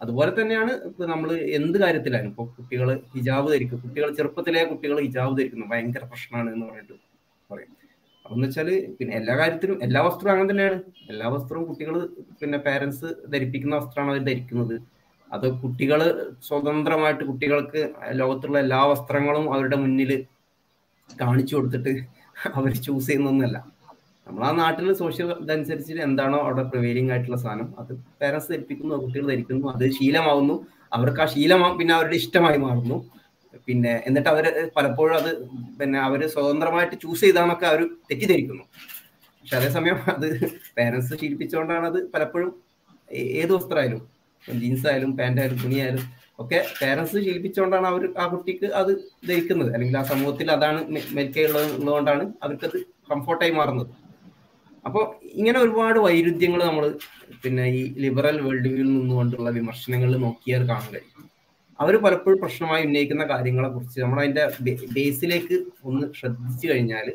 [0.00, 0.72] അതുപോലെ തന്നെയാണ്
[1.12, 3.78] നമ്മൾ എന്ത് കാര്യത്തിലായാലും ഇപ്പോൾ കുട്ടികൾ ഹിജാബ് ധരിക്കും.
[3.78, 5.66] കുട്ടികൾ ചെറുപ്പത്തിലെ കുട്ടികൾ ഹിജാബ് ധരിക്കുന്നു.
[5.72, 6.94] ഭയങ്കര പ്രശ്നമാണ് എന്ന് പറഞ്ഞിട്ട്
[7.50, 7.72] പറയും.
[8.24, 10.78] അപ്പൊ എന്ന് പിന്നെ എല്ലാ കാര്യത്തിലും എല്ലാ വസ്ത്രവും അങ്ങനെ തന്നെയാണ്.
[11.12, 11.94] എല്ലാ വസ്ത്രവും കുട്ടികൾ
[12.40, 14.76] പിന്നെ പേരൻസ് ധരിപ്പിക്കുന്ന വസ്ത്രമാണ് അവർ ധരിക്കുന്നത്.
[15.30, 16.00] അത് കുട്ടികൾ
[16.48, 17.80] സ്വതന്ത്രമായിട്ട് കുട്ടികൾക്ക്
[18.12, 20.12] ലോകത്തുള്ള എല്ലാ വസ്ത്രങ്ങളും അവരുടെ മുന്നിൽ
[21.08, 21.92] കാണിച്ചു കൊടുത്തിട്ട്
[22.54, 23.58] അവർ ചൂസ് ചെയ്യുന്നൊന്നല്ല
[24.28, 27.68] നമ്മൾ ആ നാട്ടിൽ സോഷ്യൽ ഇതനുസരിച്ച് എന്താണോ അവിടെ പ്രിവെയിലിംഗ് ആയിട്ടുള്ള സാധനം.
[27.80, 30.56] അത് പേരൻസ് ധരിപ്പിക്കുന്നു കുട്ടികൾ ധരിക്കുന്നു അത് ശീലമാവുന്നു.
[30.96, 32.98] അവർക്ക് ആ ശീലമാ പിന്നെ അവരുടെ ഇഷ്ടമായി മാറുന്നു.
[33.66, 34.44] പിന്നെ എന്നിട്ട് അവർ
[34.76, 35.30] പലപ്പോഴും അത്
[35.78, 38.64] പിന്നെ അവർ സ്വതന്ത്രമായിട്ട് ചൂസ് ചെയ്താന്നൊക്കെ അവർ തെറ്റിദ്ധരിക്കുന്നു.
[39.40, 40.26] പക്ഷെ അതേസമയം അത്
[40.76, 42.50] പേരൻസ് ശീലിപ്പിച്ചുകൊണ്ടാണ് അത് പലപ്പോഴും
[43.42, 44.02] ഏത് വസ്ത്രമായാലും
[44.44, 46.04] ജീൻസ് ആയാലും പാന്റ് ആയാലും തുണിയായാലും
[46.42, 48.92] ഒക്കെ പേരൻസ് ശീലിപ്പിച്ചുകൊണ്ടാണ് അവർ ആ കുട്ടിക്ക് അത്
[49.28, 49.70] ധരിക്കുന്നത്.
[49.74, 50.80] അല്ലെങ്കിൽ ആ സമൂഹത്തിൽ അതാണ്
[51.16, 52.78] മെരിക്കുള്ളത് ഉള്ളതുകൊണ്ടാണ് അവർക്കത്
[53.12, 53.90] കംഫോർട്ടായി മാറുന്നത്.
[54.88, 55.04] അപ്പോൾ
[55.38, 56.84] ഇങ്ങനെ ഒരുപാട് വൈരുദ്ധ്യങ്ങൾ നമ്മൾ
[57.42, 61.24] പിന്നെ ഈ ലിബറൽ വേൾഡ് വ്യൂവിൽ നിന്നുകൊണ്ടുള്ള വിമർശനങ്ങളിൽ നോക്കിയാൽ കാണാൻ കഴിയും.
[61.78, 64.44] അവർ പലപ്പോഴും പ്രശ്നമായി ഉന്നയിക്കുന്ന കാര്യങ്ങളെ കുറിച്ച് നമ്മൾ അതിന്റെ
[64.96, 65.56] ബേസിലേക്ക്
[65.88, 67.08] ഒന്ന് ശ്രദ്ധിച്ചു കഴിഞ്ഞാൽ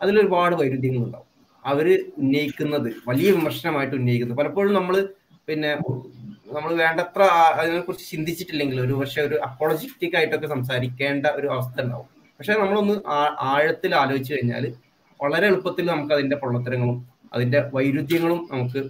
[0.00, 1.28] അതിലൊരുപാട് വൈരുദ്ധ്യങ്ങൾ ഉണ്ടാവും
[1.64, 1.86] അവർ
[2.22, 4.38] ഉന്നയിക്കുന്നത് വലിയ വിമർശനമായിട്ട് ഉന്നയിക്കുന്നത്.
[4.40, 4.96] പലപ്പോഴും നമ്മൾ
[5.48, 5.70] പിന്നെ
[6.56, 7.22] നമ്മൾ വേണ്ടത്ര
[7.60, 12.08] അതിനെക്കുറിച്ച് ചിന്തിച്ചിട്ടില്ലെങ്കിൽ ഒരു പക്ഷെ ഒരു അപ്പോളജിറ്റിക് ആയിട്ടൊക്കെ സംസാരിക്കേണ്ട ഒരു അവസ്ഥ ഉണ്ടാവും.
[12.40, 12.94] പക്ഷെ നമ്മളൊന്ന്
[13.52, 14.64] ആഴത്തിൽ ആലോചിച്ച് കഴിഞ്ഞാൽ
[15.20, 16.98] വളരെ എളുപ്പത്തിൽ നമുക്ക് അതിന്റെ പൊള്ളത്തരങ്ങളും
[17.34, 18.80] അതിന്റെ വൈരുദ്ധ്യങ്ങളും നമുക്ക്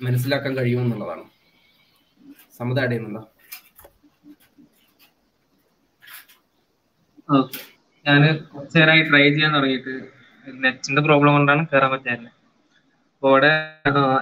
[0.00, 1.24] മനസ്സിലാക്കാൻ കഴിയുമെന്നുള്ളതാണ്
[2.52, 2.98] സമ്മത ആഡ്
[8.06, 9.94] ഞാൻ കുറച്ചു നേരമായി ട്രൈ ചെയ്യാൻ തുടങ്ങിയിട്ട്
[10.46, 12.28] നെറ്റിന്റെ പ്രോബ്ലം കൊണ്ടാണ് കയറാൻ പറ്റാറില്ല
[13.14, 13.50] അപ്പോൾ അവിടെ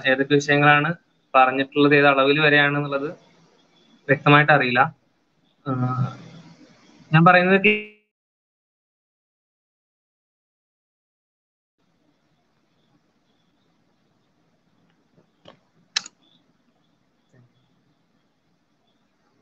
[0.06, 0.90] ഏതൊക്കെ വിഷയങ്ങളാണ്
[1.34, 3.08] പറഞ്ഞിട്ടുള്ളത് ഏത് അളവിൽ വരെയാണ് എന്നുള്ളത്
[4.08, 4.80] വ്യക്തമായിട്ട് അറിയില്ല.
[7.10, 7.58] ഞാൻ പറയുന്നത്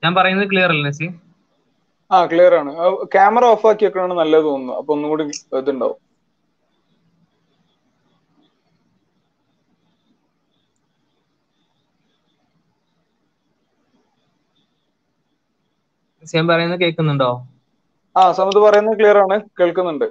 [0.05, 1.07] ഞാൻ പറയുന്നത് ക്ലിയർ അല്ലേ നസി?
[2.11, 2.70] ആ ക്ലിയർ ആണ്.
[3.14, 4.74] ക്യാമറ ഓഫ് ആക്കി വെക്കണാണ് നല്ലത് തോന്നുന്നു.
[4.80, 5.26] അപ്പൊ ഒന്നും കൂടി
[5.61, 5.98] ഇതുണ്ടാവും.
[16.22, 17.30] ഞാൻ പറയുന്നത് കേൾക്കുന്നുണ്ടോ?
[18.16, 19.36] ആ സമത് പറയുന്നത് ക്ലിയർ ആണ്.
[19.59, 20.07] കേൾക്കുന്നുണ്ട്.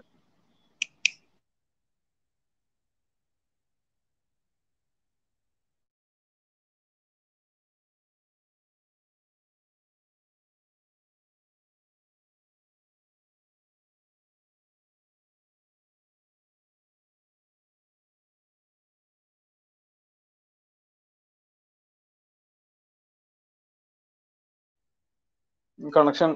[25.96, 26.30] കണക്ഷൻ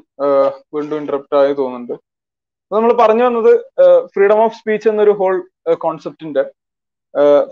[0.76, 1.96] വീണ്ടും ഇന്ററപ്റ്റ് ആയി തോന്നുന്നുണ്ട്.
[2.72, 3.52] നമ്മൾ പറഞ്ഞു വന്നത്
[4.14, 5.36] ഫ്രീഡം ഓഫ് സ്പീച്ച് എന്നൊരു ഹോൾ
[5.86, 6.44] കോൺസെപ്റ്റിന്റെ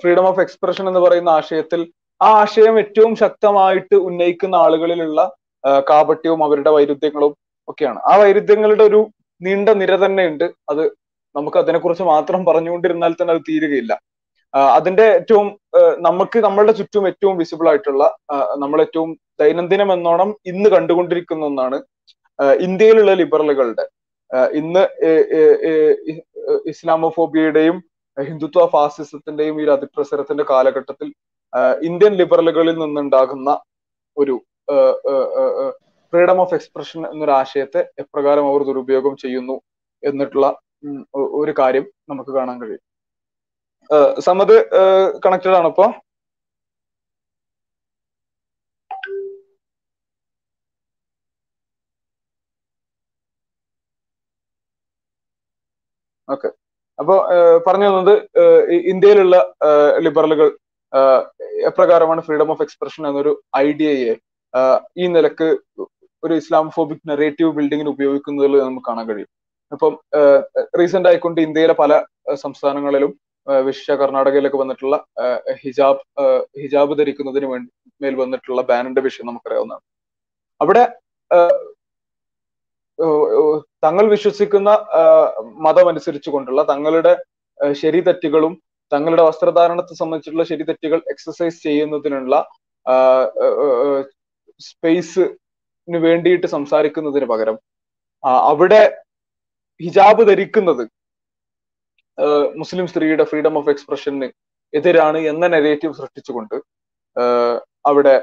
[0.02, 1.82] ഫ്രീഡം ഓഫ് എക്സ്പ്രഷൻ എന്ന് പറയുന്ന ആശയത്തിൽ
[2.22, 5.22] ആ ആശയം ഏറ്റവും ശക്തമായിട്ട് ഉന്നയിക്കുന്ന ആളുകളിലുള്ള
[5.90, 7.32] കാപട്യവും അവരുടെ വൈരുദ്ധ്യങ്ങളും
[7.68, 8.00] ഒക്കെയാണ്.
[8.10, 9.00] ആ വൈരുദ്ധ്യങ്ങളുടെ ഒരു
[9.42, 10.84] നീണ്ട നിര തന്നെ ഉണ്ട് അത്
[11.36, 13.94] നമുക്ക് അതിനെക്കുറിച്ച് മാത്രം പറഞ്ഞുകൊണ്ടിരുന്നാൽ തന്നെ അത് തീരുകയില്ല.
[14.56, 15.48] അതിന്റെ ഏറ്റവും
[16.00, 18.04] നമുക്ക് നമ്മളുടെ ചുറ്റും ഏറ്റവും വിസിബിൾ ആയിട്ടുള്ള
[18.58, 21.78] നമ്മൾ ഏറ്റവും ദൈനംദിനം എന്നോണം ഇന്ന് കണ്ടുകൊണ്ടിരിക്കുന്ന ഒന്നാണ്
[22.60, 23.86] ഇന്ത്യയിലുള്ള ലിബറലുകളുടെ
[24.54, 24.84] ഇന്ന്
[26.66, 27.78] ഇസ്ലാമോഫോബിയയുടെയും
[28.18, 31.08] ഹിന്ദുത്വ ഫാസിസത്തിന്റെയും ഈ അതിപ്രസരത്തിന്റെ കാലഘട്ടത്തിൽ
[31.82, 33.50] ഇന്ത്യൻ ലിബറലുകളിൽ നിന്നുണ്ടാകുന്ന
[34.18, 34.36] ഒരു
[36.14, 39.56] ഫ്രീഡം ഓഫ് എക്സ്പ്രഷൻ എന്നൊരു ആശയത്തെ എപ്രകാരം അവർ ദുരുപയോഗം ചെയ്യുന്നു
[40.04, 40.48] എന്നിട്ടുള്ള
[41.40, 42.84] ഒരു കാര്യം നമുക്ക് കാണാൻ കഴിയും.
[44.20, 44.56] സമത്
[45.26, 45.86] കണക്റ്റഡ് ആണ് ഇപ്പോ?
[56.30, 56.48] ഓക്കെ.
[57.00, 57.16] അപ്പോ
[57.68, 58.14] പറഞ്ഞു തന്നത്
[58.92, 59.54] ഇന്ത്യയിലുള്ള
[59.98, 60.48] ലിബറലുകൾ
[61.66, 64.16] എപ്രകാരമാണ് ഫ്രീഡം ഓഫ് എക്സ്പ്രഷൻ എന്നൊരു ഐഡിയയെ
[64.98, 65.58] ഈ നിലയ്ക്ക്
[66.24, 69.30] ഒരു ഇസ്ലാമോഫോബിക് നെറേറ്റീവ് ബിൽഡിങ്ങിന് ഉപയോഗിക്കുന്നതിൽ നമുക്ക് കാണാൻ കഴിയും.
[69.72, 69.94] അപ്പം
[70.80, 74.96] റീസെന്റ് ആയിക്കൊണ്ട് ഇന്ത്യയിലെ പല സംസ്ഥാനങ്ങളിലും വിശേഷ കർണാടകയിലൊക്കെ വന്നിട്ടുള്ള
[75.64, 76.04] ഹിജാബ്
[76.64, 77.70] ഹിജാബ് ധരിക്കുന്നതിന് വേണ്ടി
[78.02, 79.86] മേൽ വന്നിട്ടുള്ള ബാനിന്റെ വിഷയം നമുക്കറിയാവുന്നതാണ്.
[80.62, 80.84] അവിടെ
[83.84, 84.70] തങ്ങൾ വിശ്വസിക്കുന്ന
[85.66, 85.88] മതം
[86.32, 87.14] കൊണ്ടുള്ള തങ്ങളുടെ
[87.82, 88.54] ശരി തെറ്റുകളും
[88.92, 92.36] തങ്ങളുടെ വസ്ത്രധാരണത്തെ സംബന്ധിച്ചിട്ടുള്ള ശരി തെറ്റുകൾ എക്സസൈസ് ചെയ്യുന്നതിനുള്ള
[94.62, 97.58] സ്പേസിന് വേണ്ടിയിട്ട് സംസാരിക്കുന്നതിന് പകരം
[98.50, 98.82] അവിടെ
[99.80, 100.84] ഹിജാബ് ധരിക്കുന്നത്
[102.56, 104.30] മുസ്ലിം സ്ത്രീയുടെ ഫ്രീഡം ഓഫ് എക്സ്പ്രഷന്
[104.74, 106.56] എതിരാണ് എന്ന നെഗറ്റീവ് സൃഷ്ടിച്ചുകൊണ്ട്
[107.86, 108.16] അവിടെ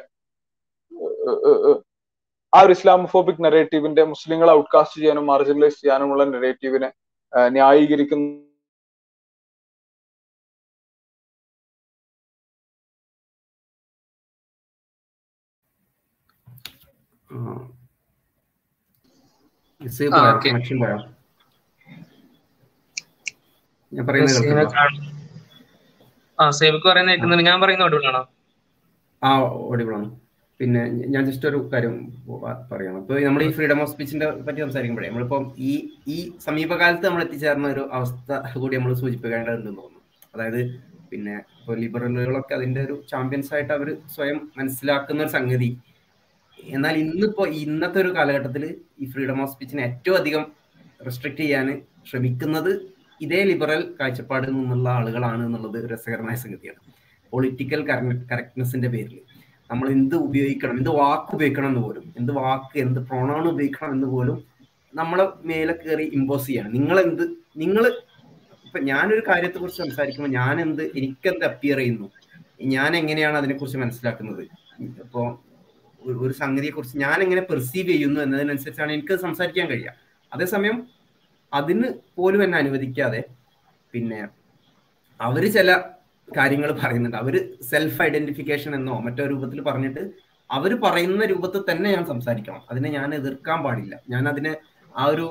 [2.52, 6.90] ആ ഒരു ഇസ്ലാമോഫോബിക് നെറേറ്റീവിന്റെ മുസ്ലിങ്ങളെ ഔട്ട്കാസ്റ്റ് ചെയ്യാനും മാർജിനലൈസ് ചെയ്യാനുമുള്ള നെറേറ്റീവിനെ
[7.52, 8.26] ന്യായീകരിക്കുന്ന
[20.46, 20.78] കണക്ഷൻ
[23.92, 24.76] ഞാൻ പറയുന്നത്
[26.38, 27.44] ആ സേവക്ക് പറയുന്നത് കേൾക്കുന്നുണ്ട്.
[27.50, 28.22] ഞാൻ പറയുന്ന ഒടുവിലാണോ
[29.22, 29.30] ആ
[30.60, 30.82] പിന്നെ
[31.12, 31.94] ഞാൻ ജസ്റ്റ് ഒരു കാര്യം
[32.70, 32.98] പറയണം.
[33.02, 35.72] ഇപ്പൊ നമ്മൾ ഈ ഫ്രീഡം ഓഫ് സ്പീച്ചിന്റെ പറ്റി സംസാരിക്കുമ്പോഴേ നമ്മളിപ്പം ഈ
[36.14, 36.16] ഈ
[36.46, 38.30] സമീപകാലത്ത് നമ്മൾ എത്തിച്ചേർന്ന ഒരു അവസ്ഥ
[38.62, 40.02] കൂടി നമ്മൾ സൂചിപ്പിക്കേണ്ടതുണ്ടെന്ന് തോന്നുന്നു.
[40.34, 40.60] അതായത്
[41.12, 45.70] പിന്നെ ഇപ്പോൾ ലിബറലുകളൊക്കെ അതിന്റെ ഒരു ചാമ്പ്യൻസ് ആയിട്ട് അവർ സ്വയം മനസ്സിലാക്കുന്ന ഒരു സംഗതി.
[46.76, 48.64] എന്നാൽ ഇന്നിപ്പോ ഇന്നത്തെ ഒരു കാലഘട്ടത്തിൽ
[49.02, 50.44] ഈ ഫ്രീഡം ഓഫ് സ്പീച്ചിനെ ഏറ്റവും അധികം
[51.08, 51.68] റെസ്ട്രിക്ട് ചെയ്യാൻ
[52.10, 52.72] ശ്രമിക്കുന്നത്
[53.20, 56.80] ഇതേ ലിബറൽ കാഴ്ചപ്പാടിൽ നിന്നുള്ള ആളുകളാണ് എന്നുള്ളത് രസകരമായ സംഗതിയാണ്.
[57.32, 57.80] പൊളിറ്റിക്കൽ
[58.30, 59.20] കറക്റ്റ്നെസിന്റെ പേരിൽ
[59.70, 64.44] നമ്മൾ എന്ത് ഉപയോഗിക്കണം എന്ത് വാക്ക് ഉപയോഗിക്കണം എന്ന് പോലും എന്ത് വാക്ക് എന്ത് പ്രൊണൗൺ ഉപയോഗിക്കണം എന്ന് പോലും
[64.94, 66.72] നമ്മളെ മേലെ കയറി ഇമ്പോസ് ചെയ്യണം.
[66.72, 67.22] നിങ്ങൾ എന്ത്
[67.56, 67.84] നിങ്ങൾ
[68.66, 72.10] ഇപ്പൊ ഞാനൊരു കാര്യത്തെ കുറിച്ച് സംസാരിക്കുമ്പോൾ ഞാൻ എന്ത് എനിക്കെന്ത് അപ്പിയർ ചെയ്യുന്നു?
[72.60, 74.42] ഞാൻ എങ്ങനെയാണ് അതിനെക്കുറിച്ച് മനസ്സിലാക്കുന്നത്?
[75.04, 75.38] ഇപ്പോൾ
[76.22, 79.94] ഒരു സംഗതിയെ കുറിച്ച് ഞാൻ എങ്ങനെ പെർസീവ് ചെയ്യുന്നു എന്നതിനനുസരിച്ചാണ് എനിക്ക് സംസാരിക്കാൻ കഴിയുക.
[80.32, 80.76] അതേസമയം
[81.52, 83.22] അതിന് പോലും എന്നെ അനുവദിക്കാതെ
[83.94, 84.20] പിന്നെ
[85.20, 85.70] അവർ ചില
[86.28, 87.16] കാര്യങ്ങൾ പറയുന്നുണ്ട്.
[87.22, 87.34] അവർ
[87.70, 90.02] സെൽഫ് ഐഡന്റിഫിക്കേഷൻ എന്നോ മറ്റോ രൂപത്തിൽ പറഞ്ഞിട്ട്
[90.50, 92.62] അവർ പറയുന്ന രൂപത്തിൽ തന്നെ ഞാൻ സംസാരിക്കണം.
[92.70, 93.94] അതിനെ ഞാൻ എതിർക്കാൻ പാടില്ല.
[94.14, 94.52] ഞാൻ അതിനെ
[94.94, 95.26] ആ ഒരു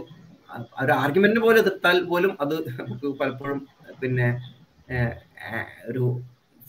[0.83, 3.59] ഒരു ആർഗ്യുമെന്റ് പോലെ എതിർത്താൽ പോലും അത് നമുക്ക് പലപ്പോഴും
[4.01, 4.27] പിന്നെ
[5.89, 6.03] ഒരു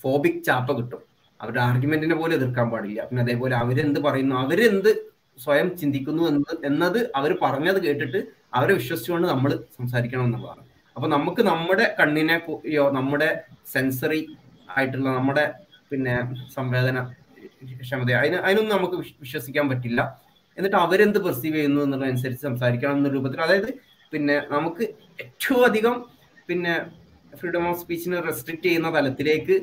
[0.03, 1.03] ഫോബിക് ചാപ്പ കിട്ടും.
[1.40, 3.00] അവരുടെ ആർഗ്യുമെന്റിനെ പോലെ എതിർക്കാൻ പാടില്ല.
[3.09, 4.90] പിന്നെ അതേപോലെ അവരെന്ത് പറയുന്നു അവരെന്ത്
[5.38, 8.20] സ്വയം ചിന്തിക്കുന്നു എന്ന് എന്നത് അവർ പറഞ്ഞത് കേട്ടിട്ട്
[8.57, 10.62] അവരെ വിശ്വസിച്ചുകൊണ്ട് നമ്മൾ സംസാരിക്കണം എന്നുള്ളതാണ്.
[10.96, 12.36] അപ്പൊ നമുക്ക് നമ്മുടെ കണ്ണിനെ
[12.98, 13.28] നമ്മുടെ
[13.72, 14.20] സെൻസറി
[14.76, 15.44] ആയിട്ടുള്ള നമ്മുടെ
[15.90, 16.14] പിന്നെ
[16.57, 16.98] സംവേദന
[17.86, 20.00] ക്ഷമത അതിന് അതിനൊന്നും നമുക്ക് വിശ്വസിക്കാൻ പറ്റില്ല.
[20.59, 23.40] എന്നിട്ട് അവരെന്ത് പെർസീവ് ചെയ്യുന്നു എന്നുള്ളതനുസരിച്ച് സംസാരിക്കണം എന്ന രൂപത്തിൽ.
[23.46, 23.70] അതായത്
[24.12, 24.84] പിന്നെ നമുക്ക്
[25.24, 25.94] ഏറ്റവും അധികം
[26.48, 26.74] പിന്നെ
[27.40, 29.55] ഫ്രീഡം ഓഫ് സ്പീച്ചിനെ റെസ്ട്രിക്ട് ചെയ്യുന്ന തലത്തിലേക്ക്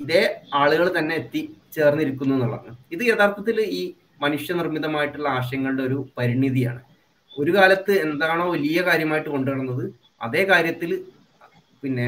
[0.00, 0.22] ഇതേ
[0.60, 1.42] ആളുകൾ തന്നെ എത്തി
[1.76, 2.76] ചേർന്നിരിക്കുന്നു എന്നുള്ളതാണ്.
[2.94, 3.82] ഇത് യഥാർത്ഥത്തിൽ ഈ
[4.24, 6.82] മനുഷ്യനിർമ്മിതമായിട്ടുള്ള ആശയങ്ങളുടെ ഒരു പരിണിതിയാണ്.
[7.36, 9.84] ഒരു കാലത്ത് എന്താണോ വലിയ കാര്യമായിട്ട് കൊണ്ടുവരുന്നത്
[10.20, 10.90] അതേ കാര്യത്തിൽ
[11.82, 12.06] പിന്നെ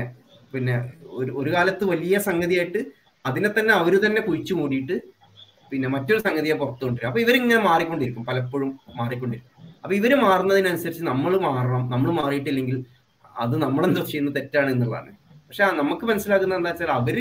[0.53, 0.77] പിന്നെ
[1.19, 2.81] ഒരു ഒരു കാലത്ത് വലിയ സംഗതിയായിട്ട്
[3.25, 4.97] അതിനെ തന്നെ അവർ തന്നെ കുഴിച്ചു മൂടിയിട്ട്
[5.73, 9.53] പിന്നെ മറ്റൊരു സംഗതിയെ പുറത്തു കൊണ്ടുവരും അപ്പൊ ഇവരിങ്ങനെ മാറിക്കൊണ്ടിരിക്കും പലപ്പോഴും മാറിക്കൊണ്ടിരിക്കും.
[9.85, 12.79] അപ്പൊ ഇവർ മാറുന്നതിനനുസരിച്ച് നമ്മൾ മാറണം നമ്മൾ മാറിയിട്ടില്ലെങ്കിൽ
[13.37, 15.11] അത് നമ്മളെന്തോ ചെയ്യുന്നത് തെറ്റാണ് എന്നുള്ളതാണ്.
[15.49, 17.19] പക്ഷെ നമുക്ക് മനസ്സിലാക്കുന്നത് എന്താ വെച്ചാൽ അവർ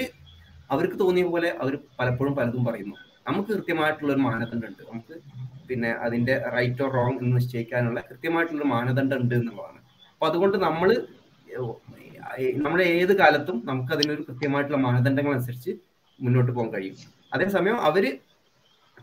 [0.73, 2.95] അവർക്ക് തോന്നിയ പോലെ അവർ പലപ്പോഴും പലതും പറയുന്നു.
[3.27, 5.15] നമുക്ക് കൃത്യമായിട്ടുള്ള ഒരു മാനദണ്ഡം ഉണ്ട് നമുക്ക്
[5.69, 9.79] പിന്നെ അതിന്റെ റൈറ്റ് ഓർ റോങ് എന്ന് നിശ്ചയിക്കാനുള്ള കൃത്യമായിട്ടുള്ള മാനദണ്ഡം ഉണ്ട് എന്നുള്ളതാണ്.
[10.13, 10.89] അപ്പൊ അതുകൊണ്ട് നമ്മൾ
[12.65, 15.71] നമ്മൾ ഏത് കാലത്തും നമുക്ക് അതിനൊരു കൃത്യമായിട്ടുള്ള മാനദണ്ഡങ്ങൾ അനുസരിച്ച്
[16.19, 16.95] മുന്നോട്ട് പോകാൻ കഴിയും.
[17.35, 18.05] അതേസമയം അവർ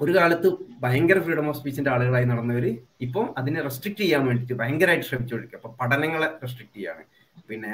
[0.01, 0.49] ഒരു കാലത്ത്
[0.83, 2.71] ഭയങ്കര ഫ്രീഡം ഓഫ് സ്പീച്ചിന്റെ ആളുകളായി നടന്നവര്
[3.07, 7.03] ഇപ്പം അതിനെ റെസ്ട്രിക്ട് ചെയ്യാൻ വേണ്ടിയിട്ട് ഭയങ്കരമായിട്ട് ശ്രമിച്ചുകൊണ്ടിരിക്കുക അപ്പൊ പഠനങ്ങളെ റെസ്ട്രിക്ട് ചെയ്യാണ്.
[7.51, 7.73] പിന്നെ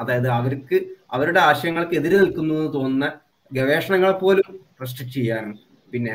[0.00, 0.76] അതായത് അവർക്ക്
[1.16, 3.06] അവരുടെ ആശയങ്ങൾക്ക് എതിരെ നിൽക്കുന്നു എന്ന് തോന്നുന്ന
[3.50, 4.48] ഗവേഷണങ്ങളെ പോലും
[4.82, 5.56] റെസ്ട്രിക്ട് ചെയ്യാനും
[5.92, 6.14] പിന്നെ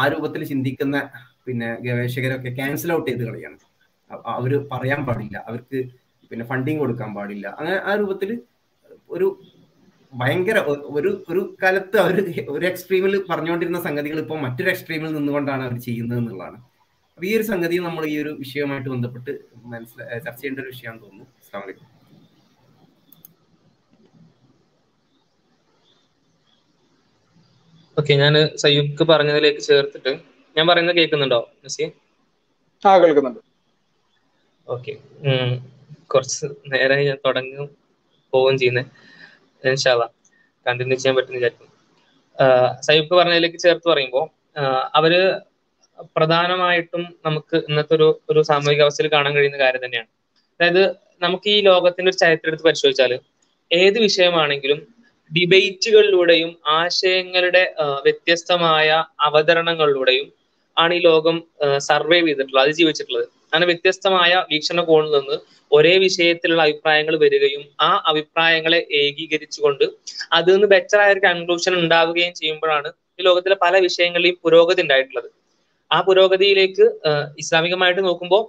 [0.00, 0.96] ആ രൂപത്തിൽ ചിന്തിക്കുന്ന
[1.46, 3.58] പിന്നെ ഗവേഷകരൊക്കെ ക്യാൻസൽ ഔട്ട് ചെയ്ത് കളയാണ്.
[4.36, 5.36] അവർ പറയാൻ പാടില്ല.
[5.48, 5.78] അവർക്ക്
[6.30, 7.46] പിന്നെ ഫണ്ടിങ് കൊടുക്കാൻ പാടില്ല.
[7.58, 8.30] അങ്ങനെ ആ രൂപത്തിൽ
[9.16, 9.26] ഒരു
[10.12, 10.58] ഭയങ്കര
[10.98, 12.16] ഒരു ഒരു കാലത്ത് അവർ
[12.56, 16.58] ഒരു എക്സ്ട്രീമിൽ പറഞ്ഞുകൊണ്ടിരുന്ന സംഗതികൾ ഇപ്പോൾ മറ്റൊരു എക്സ്ട്രീമിൽ നിന്നുകൊണ്ടാണ് അവർ ചെയ്യുന്നത് എന്നുള്ളതാണ്.
[17.18, 19.32] അപ്പൊ ഈ ഒരു സംഗതി നമ്മൾ ഈ ഒരു വിഷയവുമായിട്ട് ബന്ധപ്പെട്ട്
[19.72, 21.26] മനസ്സിലാ ചർച്ച ചെയ്യേണ്ട ഒരു വിഷയമാണെന്ന് തോന്നുന്നു.
[21.42, 21.88] അസ്സാം വലൈക്കും
[27.96, 30.12] ഓക്കെ ഞാൻ സയ്യുക്ക് പറഞ്ഞതിലേക്ക് ചേർത്തിട്ട്
[30.56, 31.40] ഞാൻ പറയുന്നത് കേൾക്കുന്നുണ്ടോ
[32.82, 33.40] ആ കേൾക്കുന്നുണ്ട്.
[34.68, 34.92] ഓക്കെ.
[36.10, 37.68] കുറച്ച് നേരെ ഞാൻ തുടങ്ങും
[38.32, 38.86] പോവുകയും ചെയ്യുന്നത്
[39.64, 40.04] ഇൻഷാല്ല
[40.66, 41.68] കണ്ടിന്യൂ ചെയ്യാൻ പറ്റുന്ന വിചാരിക്കും
[42.86, 44.24] സൈബ് പറഞ്ഞതിലേക്ക് ചേർത്ത് പറയുമ്പോൾ
[44.98, 45.12] അവർ
[46.16, 50.08] പ്രധാനമായിട്ടും നമുക്ക് ഇന്നത്തെ ഒരു ഒരു സാമൂഹിക അവസ്ഥയിൽ കാണാൻ കഴിയുന്ന കാര്യം തന്നെയാണ്.
[50.60, 50.82] അതായത്
[51.22, 53.12] നമുക്ക് ഈ ലോകത്തിന്റെ ഒരു ചരിത്രം എടുത്ത് പരിശോധിച്ചാൽ
[53.70, 54.80] ഏത് വിഷയമാണെങ്കിലും
[55.30, 57.62] ഡിബേറ്റുകളിലൂടെയും ആശയങ്ങളുടെ
[58.06, 58.88] വ്യത്യസ്തമായ
[59.26, 60.28] അവതരണങ്ങളിലൂടെയും
[60.76, 61.36] ആണ് ഈ ലോകം
[61.88, 63.26] സർവൈവ് ചെയ്തിട്ടുള്ളത് അതിജീവിച്ചിട്ടുള്ളത്.
[63.52, 65.36] അങ്ങനെ വ്യത്യസ്തമായ വീക്ഷണകോണിൽ നിന്ന്
[65.72, 69.84] ഒരേ വിഷയത്തിലുള്ള അഭിപ്രായങ്ങൾ വരികയും ആ അഭിപ്രായങ്ങളെ ഏകീകരിച്ചുകൊണ്ട്
[70.38, 75.28] അതിൽ നിന്ന് ബെറ്റർ ആയ ഒരു കൺക്ലൂഷൻ ഉണ്ടാവുകയും ചെയ്യുമ്പോഴാണ് ഈ ലോകത്തിലെ പല വിഷയങ്ങളിലും പുരോഗതി ഉണ്ടായിട്ടുള്ളത്.
[75.90, 76.86] ആ പുരോഗതിയിലേക്ക്
[77.42, 78.42] ഇസ്ലാമികമായിട്ട് നോക്കുമ്പോൾ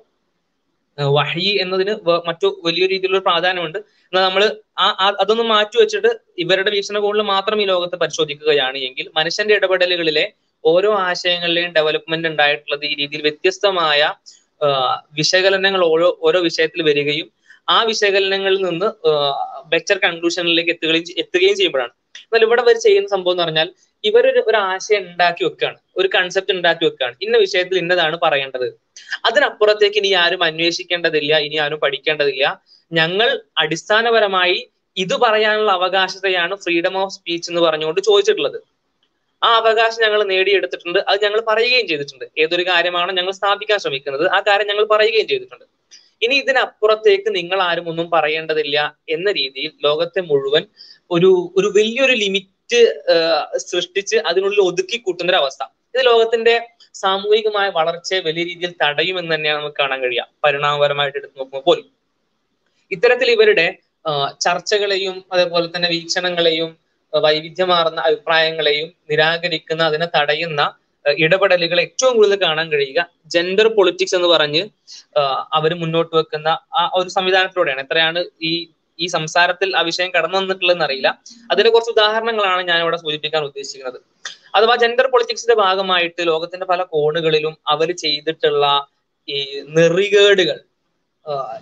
[1.17, 1.93] വഹി എന്നതിന്
[2.27, 3.79] മറ്റു വലിയ രീതിയിലുള്ള പ്രാധാന്യമുണ്ട്.
[4.09, 4.43] എന്നാൽ നമ്മൾ
[4.83, 6.11] ആ അതൊന്ന് മാറ്റി വെച്ചിട്ട്
[6.43, 10.25] ഇവരുടെ വീക്ഷണകോണിൽ മാത്രം ഈ ലോകത്തെ പരിശോധിക്കുകയാണ് എങ്കിൽ മനുഷ്യന്റെ ഇടപെടലുകളിലെ
[10.63, 14.13] ഓരോ ആശയങ്ങളിലെയും ഡെവലപ്മെന്റ് ഉണ്ടായിട്ടുള്ളത് ഈ രീതിയിൽ വ്യത്യസ്തമായ
[15.13, 17.31] വിശകലനങ്ങൾ ഓരോ ഓരോ വിഷയത്തിൽ വരികയും
[17.69, 18.87] ആ വിശകലനങ്ങളിൽ നിന്ന്
[19.71, 21.93] ബെറ്റർ കൺക്ലൂഷനിലേക്ക് എത്തുകയും എത്തുകയും ചെയ്യുമ്പോഴാണ്.
[22.25, 23.67] എന്നാൽ ഇവിടെ വരെ ചെയ്യുന്ന സംഭവം എന്ന് പറഞ്ഞാൽ
[24.03, 25.77] ഇവരൊരു ഒരു ആശയം ഉണ്ടാക്കി വെക്കുകയാണ്.
[25.97, 27.15] ഒരു കൺസെപ്റ്റ് ഉണ്ടാക്കി വെക്കുകയാണ്.
[27.21, 28.67] ഇന്ന വിഷയത്തിൽ ഇന്നതാണ് പറയേണ്ടത്.
[29.25, 32.61] അതിനപ്പുറത്തേക്ക് ഇനി ആരും അന്വേഷിക്കേണ്ടതില്ല ഇനി ആരും പഠിക്കേണ്ടതില്ല.
[32.91, 34.57] ഞങ്ങൾ അടിസ്ഥാനപരമായി
[34.97, 38.57] ഇത് പറയാനുള്ള അവകാശത്തെയാണ് ഫ്രീഡം ഓഫ് സ്പീച്ച് എന്ന് പറഞ്ഞുകൊണ്ട് ചോദിച്ചിട്ടുള്ളത്.
[39.41, 40.99] ആ അവകാശം ഞങ്ങൾ നേടിയെടുത്തിട്ടുണ്ട്.
[41.09, 42.25] അത് ഞങ്ങൾ പറയുകയും ചെയ്തിട്ടുണ്ട്.
[42.43, 45.65] ഏതൊരു കാര്യമാണോ ഞങ്ങൾ സ്ഥാപിക്കാൻ ശ്രമിക്കുന്നത് ആ കാര്യം ഞങ്ങൾ പറയുകയും ചെയ്തിട്ടുണ്ട്.
[46.25, 48.77] ഇനി ഇതിനപ്പുറത്തേക്ക് നിങ്ങൾ ആരും ഒന്നും പറയേണ്ടതില്ല
[49.15, 50.63] എന്ന രീതിയിൽ ലോകത്തെ മുഴുവൻ
[51.11, 51.29] ഒരു
[51.59, 52.81] ഒരു വലിയൊരു ലിമിറ്റ്
[53.69, 55.63] സൃഷ്ടിച്ച് അതിനുള്ളിൽ ഒതുക്കി കൂട്ടുന്ന ഒരു അവസ്ഥ
[55.93, 56.53] ഇത് ലോകത്തിന്റെ
[57.01, 60.25] സാമൂഹികമായ വളർച്ചയെ വലിയ രീതിയിൽ തടയുമെന്ന് തന്നെയാണ് നമുക്ക് കാണാൻ കഴിയുക.
[60.43, 61.87] പരിണാമപരമായിട്ട് എടുത്തു നോക്കുമ്പോൾ പോലും.
[62.91, 63.65] ഇത്തരത്തിൽ ഇവരുടെ
[64.45, 66.69] ചർച്ചകളെയും അതേപോലെ തന്നെ വീക്ഷണങ്ങളെയും
[67.25, 70.61] വൈവിധ്യമാർന്ന അഭിപ്രായങ്ങളെയും നിരാകരിക്കുന്ന അതിനെ തടയുന്ന
[71.05, 72.99] ഇടപെടലുകൾ ഏറ്റവും കൂടുതൽ കാണാൻ കഴിയുക.
[73.33, 74.61] ജെൻഡർ പൊളിറ്റിക്സ് എന്ന് പറഞ്ഞ്
[75.57, 76.49] അവർ മുന്നോട്ട് വെക്കുന്ന
[76.79, 77.81] ആ ഒരു സംവിധാനത്തിലൂടെയാണ്.
[77.81, 78.53] എത്രയാണ് ഈ
[78.99, 81.09] ഈ സംസാരത്തിൽ ആ വിഷയം കടന്നു വന്നിട്ടുള്ളതെന്ന് അറിയില്ല.
[81.51, 83.99] അതിന്റെ കുറച്ച് ഉദാഹരണങ്ങളാണ് ഞാൻ ഇവിടെ സൂചിപ്പിക്കാൻ ഉദ്ദേശിക്കുന്നത്.
[84.55, 88.65] അഥവാ ജെൻഡർ പൊളിറ്റിക്സിന്റെ ഭാഗമായിട്ട് ലോകത്തിന്റെ പല കോണുകളിലും അവർ ചെയ്തിട്ടുള്ള
[89.27, 89.39] ഈ
[89.77, 90.59] നെറികേടുകൾ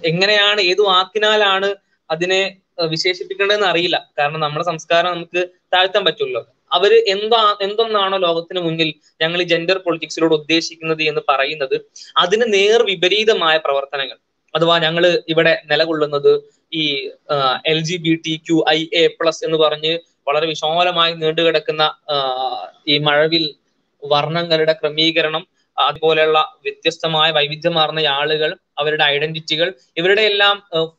[0.03, 1.75] എങ്ങനെയാണ് ഏത് വാക്കിനാലാണ്
[2.09, 2.41] അതിനെ
[2.85, 4.09] വിശേഷിപ്പിക്കേണ്ടതെന്ന് അറിയില്ല.
[4.19, 6.47] കാരണം നമ്മുടെ സംസ്കാരം നമുക്ക് താഴ്ത്താൻ പറ്റുമല്ലോ.
[6.73, 11.81] അവർ എന്താ എന്തൊന്നാണോ ലോകത്തിന് മുന്നിൽ ഞങ്ങൾ ഈ ജെൻഡർ പൊളിറ്റിക്സിലൂടെ ഉദ്ദേശിക്കുന്നത് എന്ന് പറയുന്നത്
[12.17, 14.17] അതിന് നേർ വിപരീതമായ പ്രവർത്തനങ്ങൾ.
[14.55, 16.31] അഥവാ ഞങ്ങൾ ഇവിടെ നിലകൊള്ളുന്നത്
[16.73, 17.11] ഈ
[17.65, 21.93] L G B T Q I A plus എന്ന് പറഞ്ഞ് വളരെ വിശാലമായി നീണ്ടുകിടക്കുന്ന
[22.87, 23.55] ഈ മഴവിൽ
[24.03, 25.47] വർണങ്ങളുടെ ക്രമീകരണം
[25.79, 29.67] അതുപോലെയുള്ള വ്യത്യസ്തമായ വൈവിധ്യമാർന്ന ആളുകൾ അവരുടെ ഐഡന്റിറ്റികൾ
[29.97, 30.55] ഇവരുടെ എല്ലാം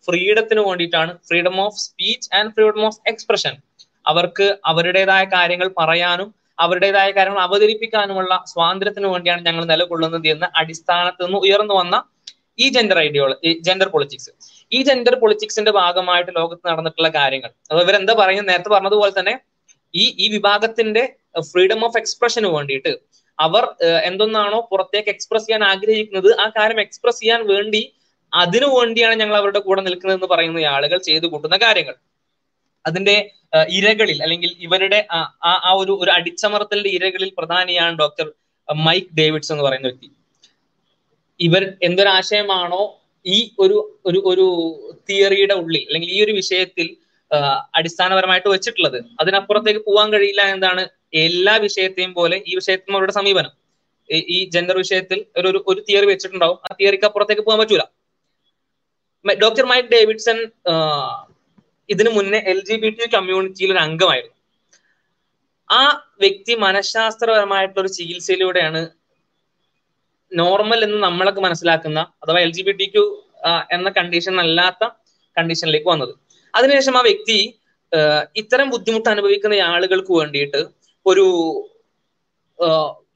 [0.06, 3.56] ഫ്രീഡത്തിന് വേണ്ടിയിട്ടാണ് freedom of speech and freedom of expression
[4.04, 6.28] അവർക്ക് അവരുടേതായ കാര്യങ്ങൾ പറയാനും
[6.58, 11.96] അവരുടേതായ കാര്യങ്ങൾ അവതരിപ്പിക്കാനുമുള്ള സ്വാതന്ത്ര്യത്തിന് വേണ്ടിയാണ് ഞങ്ങൾ നിലകൊള്ളുന്നത് എന്ന അടിസ്ഥാനത്ത് നിന്ന് ഉയർന്നു വന്ന
[12.58, 14.32] ഈ ജെൻഡർ ഐഡിയോളജി ജെൻഡർ പൊളിറ്റിക്സ്
[14.72, 17.50] ഈ ജെൻഡർ പൊളിറ്റിക്സിന്റെ ഭാഗമായിട്ട് ലോകത്ത് നടന്നിട്ടുള്ള കാര്യങ്ങൾ.
[17.70, 19.34] അത് ഇവരെന്താ പറയുന്നത് നേരത്തെ പറഞ്ഞതുപോലെ തന്നെ
[19.94, 21.02] ഈ ഈ വിഭാഗത്തിന്റെ
[21.48, 22.92] ഫ്രീഡം ഓഫ് എക്സ്പ്രഷന് വേണ്ടിയിട്ട്
[23.46, 23.64] അവർ
[24.08, 27.82] എന്തൊന്നാണോ പുറത്തേക്ക് എക്സ്പ്രസ് ചെയ്യാൻ ആഗ്രഹിക്കുന്നത് ആ കാര്യം എക്സ്പ്രസ് ചെയ്യാൻ വേണ്ടി
[28.32, 31.96] അതിനു വേണ്ടിയാണ് ഞങ്ങൾ അവരുടെ കൂടെ നിൽക്കുന്നത് എന്ന് പറയുന്ന ആളുകൾ ചെയ്തു കൂട്ടുന്ന കാര്യങ്ങൾ.
[32.84, 33.16] അതിന്റെ
[33.78, 34.98] ഇരകളിൽ അല്ലെങ്കിൽ ഇവരുടെ
[35.66, 38.26] ആ ഒരു ഒരു അടിച്ചമർത്തലിന്റെ ഇരകളിൽ പ്രധാനിയാണ് ഡോക്ടർ
[38.68, 40.08] മൈക്ക് ഡേവിഡ്സ് എന്ന് പറയുന്ന വ്യക്തി.
[41.40, 42.82] ഇവർ എന്തൊരാശയമാണോ
[43.26, 43.76] ഈ ഒരു
[44.08, 44.46] ഒരു ഒരു
[45.08, 46.86] തിയറിയുടെ ഉള്ളിൽ അല്ലെങ്കിൽ ഈ ഒരു വിഷയത്തിൽ
[47.78, 48.98] അടിസ്ഥാനപരമായിട്ട് വെച്ചിട്ടുള്ളത്.
[49.20, 50.82] അതിനപ്പുറത്തേക്ക് പോകാൻ കഴിയില്ല എന്താണ്
[51.12, 53.52] എല്ലാ വിഷയത്തെയും പോലെ ഈ വിഷയത്തിനും അവരുടെ സമീപനം.
[54.34, 56.58] ഈ ജെൻഡർ വിഷയത്തിൽ ഒരു ഒരു തിയറി വെച്ചിട്ടുണ്ടാവും.
[56.66, 57.84] ആ തിയറിക്ക് അപ്പുറത്തേക്ക് പോകാൻ പറ്റൂല.
[59.44, 60.38] ഡോക്ടർ മൈക്ക് ഡേവിഡ്സൺ
[61.88, 64.36] ഇതിനു മുന്നേ എൽ ജി ബി ടി കമ്മ്യൂണിറ്റിയിൽ ഒരു അംഗമായിരുന്നു.
[65.70, 65.82] ആ
[66.22, 68.80] വ്യക്തി മനഃശാസ്ത്രപരമായിട്ടുള്ള ഒരു ചികിത്സയിലൂടെയാണ്
[70.32, 73.04] നോർമൽ എന്ന് നമ്മളൊക്കെ മനസ്സിലാക്കുന്ന അഥവാ L G B T Q
[73.76, 74.84] എന്ന കണ്ടീഷൻ അല്ലാത്ത
[75.36, 76.12] കണ്ടീഷനിലേക്ക് വന്നത്.
[76.54, 77.38] അതിനുശേഷം ആ വ്യക്തി
[78.36, 80.60] ഇത്തരം ബുദ്ധിമുട്ട് അനുഭവിക്കുന്ന ആളുകൾക്ക് വേണ്ടിയിട്ട്
[81.06, 81.26] ഒരു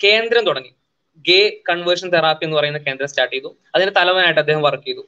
[0.05, 0.73] കേന്ദ്രം തുടങ്ങി.
[1.25, 3.51] ഗേ കൺവേർഷൻ തെറാപ്പി എന്ന് പറയുന്ന കേന്ദ്രം സ്റ്റാർട്ട് ചെയ്തു.
[3.75, 5.03] അതിന് തലവനായിട്ട് അദ്ദേഹം വർക്ക് ചെയ്തു.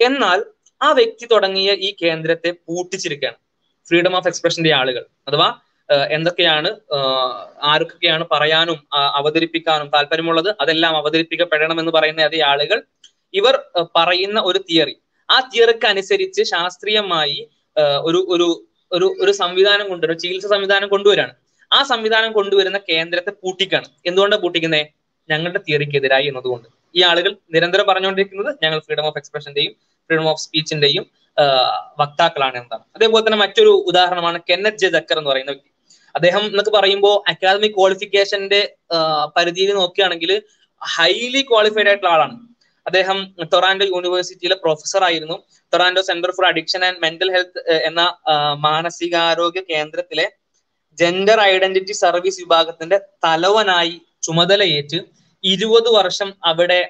[0.00, 0.38] എന്നാൽ
[0.80, 3.38] ആ വ്യക്തി തുടങ്ങിയ ഈ കേന്ദ്രത്തെ പൂട്ടിച്ചിരിക്കുകയാണ്.
[3.88, 5.04] ഫ്രീഡം ഓഫ് എക്സ്പ്രഷന്റെ ആളുകൾ.
[5.28, 5.48] അഥവാ
[6.16, 6.70] എന്തൊക്കെയാണ്
[7.72, 8.78] ആർക്കൊക്കെയാണ് പറയാനും
[9.18, 12.78] അവതരിപ്പിക്കാനും താല്പര്യമുള്ളത് അതെല്ലാം അവതരിപ്പിക്കപ്പെടണം എന്ന് പറയുന്ന അതേ ആളുകൾ
[13.34, 13.54] ഇവർ
[13.96, 14.94] പറയുന്ന ഒരു തിയറി.
[15.28, 17.38] ആ തിയറിക്ക് അനുസരിച്ച് ശാസ്ത്രീയമായി
[18.08, 18.48] ഒരു ഒരു
[18.92, 21.34] ഒരു ഒരു സംവിധാനം കൊണ്ടുവരും ചികിത്സ സംവിധാനം കൊണ്ടുവരാണ്.
[21.70, 23.88] ആ സംവിധാനം കൊണ്ടുവരുന്ന കേന്ദ്രത്തെ പൂട്ടിക്കാണ്.
[24.08, 24.84] എന്തുകൊണ്ടാണ് പൂട്ടിക്കുന്നത്
[25.30, 26.68] ഞങ്ങളുടെ തിയറിക്കെതിരായി എന്നതുകൊണ്ട്.
[26.98, 29.72] ഈ ആളുകൾ നിരന്തരം പറഞ്ഞുകൊണ്ടിരിക്കുന്നത് ഞങ്ങൾ ഫ്രീഡം ഓഫ് എക്സ്പ്രഷന്റെയും
[30.10, 31.04] ഫ്രീഡം ഓഫ് സ്പീച്ചിന്റെയും
[32.00, 35.70] വക്താക്കളാണ് എന്നതാണ് അതേപോലെ തന്നെ മറ്റൊരു ഉദാഹരണമാണ് കെന്നറ്റ് ജെ ജക്കർ എന്ന് പറയുന്ന വ്യക്തി.
[36.14, 38.60] അദ്ദേഹം എന്നൊക്കെ പറയുമ്പോൾ അക്കാദമിക് ക്വാളിഫിക്കേഷന്റെ
[39.36, 40.30] പരിധിയിൽ നോക്കുകയാണെങ്കിൽ
[40.82, 42.36] ഹൈലി ക്വാളിഫൈഡ് ആയിട്ടുള്ള ആളാണ്.
[42.86, 43.18] അദ്ദേഹം
[43.52, 45.36] ടൊറാൻഡോ യൂണിവേഴ്സിറ്റിയിലെ പ്രൊഫസർ ആയിരുന്നു.
[45.72, 48.02] Toronto centre for addiction and mental health എന്ന
[48.66, 50.26] മാനസികാരോഗ്യ കേന്ദ്രത്തിലെ
[50.98, 53.94] ജെൻഡർ ഐഡന്റിറ്റി സർവീസ് വിഭാഗത്തിന്റെ തലവനായി
[54.26, 54.98] ചുമതലയേറ്റ്
[55.44, 56.80] ഇരുപത് വർഷം അവിടെ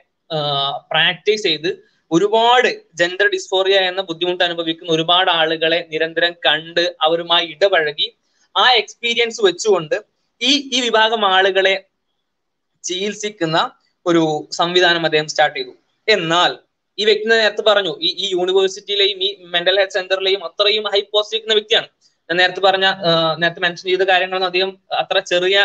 [0.93, 1.70] പ്രാക്ടീസ് ചെയ്ത്
[2.10, 2.68] ഒരുപാട്
[3.01, 8.06] ജെൻഡർ ഡിസ്ഫോറിയ എന്ന ബുദ്ധിമുട്ട് അനുഭവിക്കുന്ന ഒരുപാട് ആളുകളെ നിരന്തരം കണ്ട് അവരുമായി ഇടപഴകി
[8.55, 9.97] ആ എക്സ്പീരിയൻസ് വെച്ചുകൊണ്ട്
[10.40, 11.74] ഈ ഈ വിഭാഗം ആളുകളെ
[12.85, 13.59] ചികിത്സിക്കുന്ന
[14.06, 14.22] ഒരു
[14.60, 15.72] സംവിധാനം അദ്ദേഹം സ്റ്റാർട്ട് ചെയ്തു.
[16.09, 16.51] എന്നാൽ
[16.98, 21.89] ഈ വ്യക്തി നേരത്തെ പറഞ്ഞു ഈ ഈ യൂണിവേഴ്സിറ്റിയിലെയും ഈ മെന്റൽ ഹെൽത്ത് സെന്ററിലെയും അത്രയും ഹൈ പോസ്റ്റ് വ്യക്തിയാണ്.
[22.28, 22.86] ഞാൻ നേരത്തെ പറഞ്ഞ
[23.38, 25.59] നേരത്തെ മെൻഷൻ ചെയ്ത കാര്യങ്ങളൊന്നും അധികം അത്ര ചെറിയ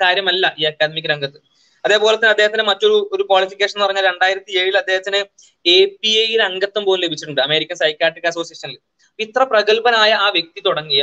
[0.00, 1.38] കാര്യമല്ല ഈ അക്കാദമിക് രംഗത്ത്.
[1.84, 5.18] അതേപോലെ തന്നെ അദ്ദേഹത്തിന് മറ്റൊരു ഒരു ക്വാളിഫിക്കേഷൻ എന്ന് പറഞ്ഞാൽ രണ്ടായിരത്തി ഏഴിൽ അദ്ദേഹത്തിന്
[5.64, 8.78] എ പി എയിൽ അംഗത്വം പോലും ലഭിച്ചിട്ടുണ്ട് അമേരിക്കൻ സൈക്കാട്രിക് അസോസിയേഷനിൽ
[9.18, 11.02] ഇത്ര പ്രഗത്ഭനായ ആ വ്യക്തി തുടങ്ങിയ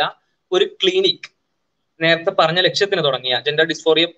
[0.51, 1.27] ഒരു ക്ലിനിക്
[1.99, 4.11] നേരത്തെ പറഞ്ഞ ലക്ഷ്യത്തിന് തുടങ്ങിയ ജെൻഡർ ഡിസ്ഫോറിയം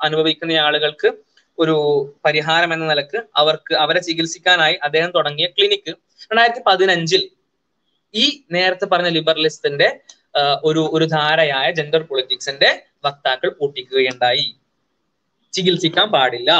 [0.00, 1.10] അനുഭവിക്കുന്ന ആളുകൾക്ക്
[1.58, 1.76] ഒരു
[2.24, 5.92] പരിഹാരം എന്ന നിലയ്ക്ക് അവർക്ക് അവരെ ചികിത്സിക്കാനായി അദ്ദേഹം തുടങ്ങിയ ക്ലിനിക്ക്
[6.30, 7.22] രണ്ടായിരത്തി പതിനഞ്ചിൽ
[8.14, 9.88] ഈ നേരത്തെ പറഞ്ഞ ലിബറലിസത്തിന്റെ
[10.68, 12.70] ഒരു ഒരു ധാരയായ ജെൻഡർ പൊളിറ്റിക്സിന്റെ
[13.06, 14.46] വക്താക്കൾ പൊട്ടിക്കുകയുണ്ടായി.
[15.52, 16.50] ചികിത്സിക്കാൻ പാടില്ല.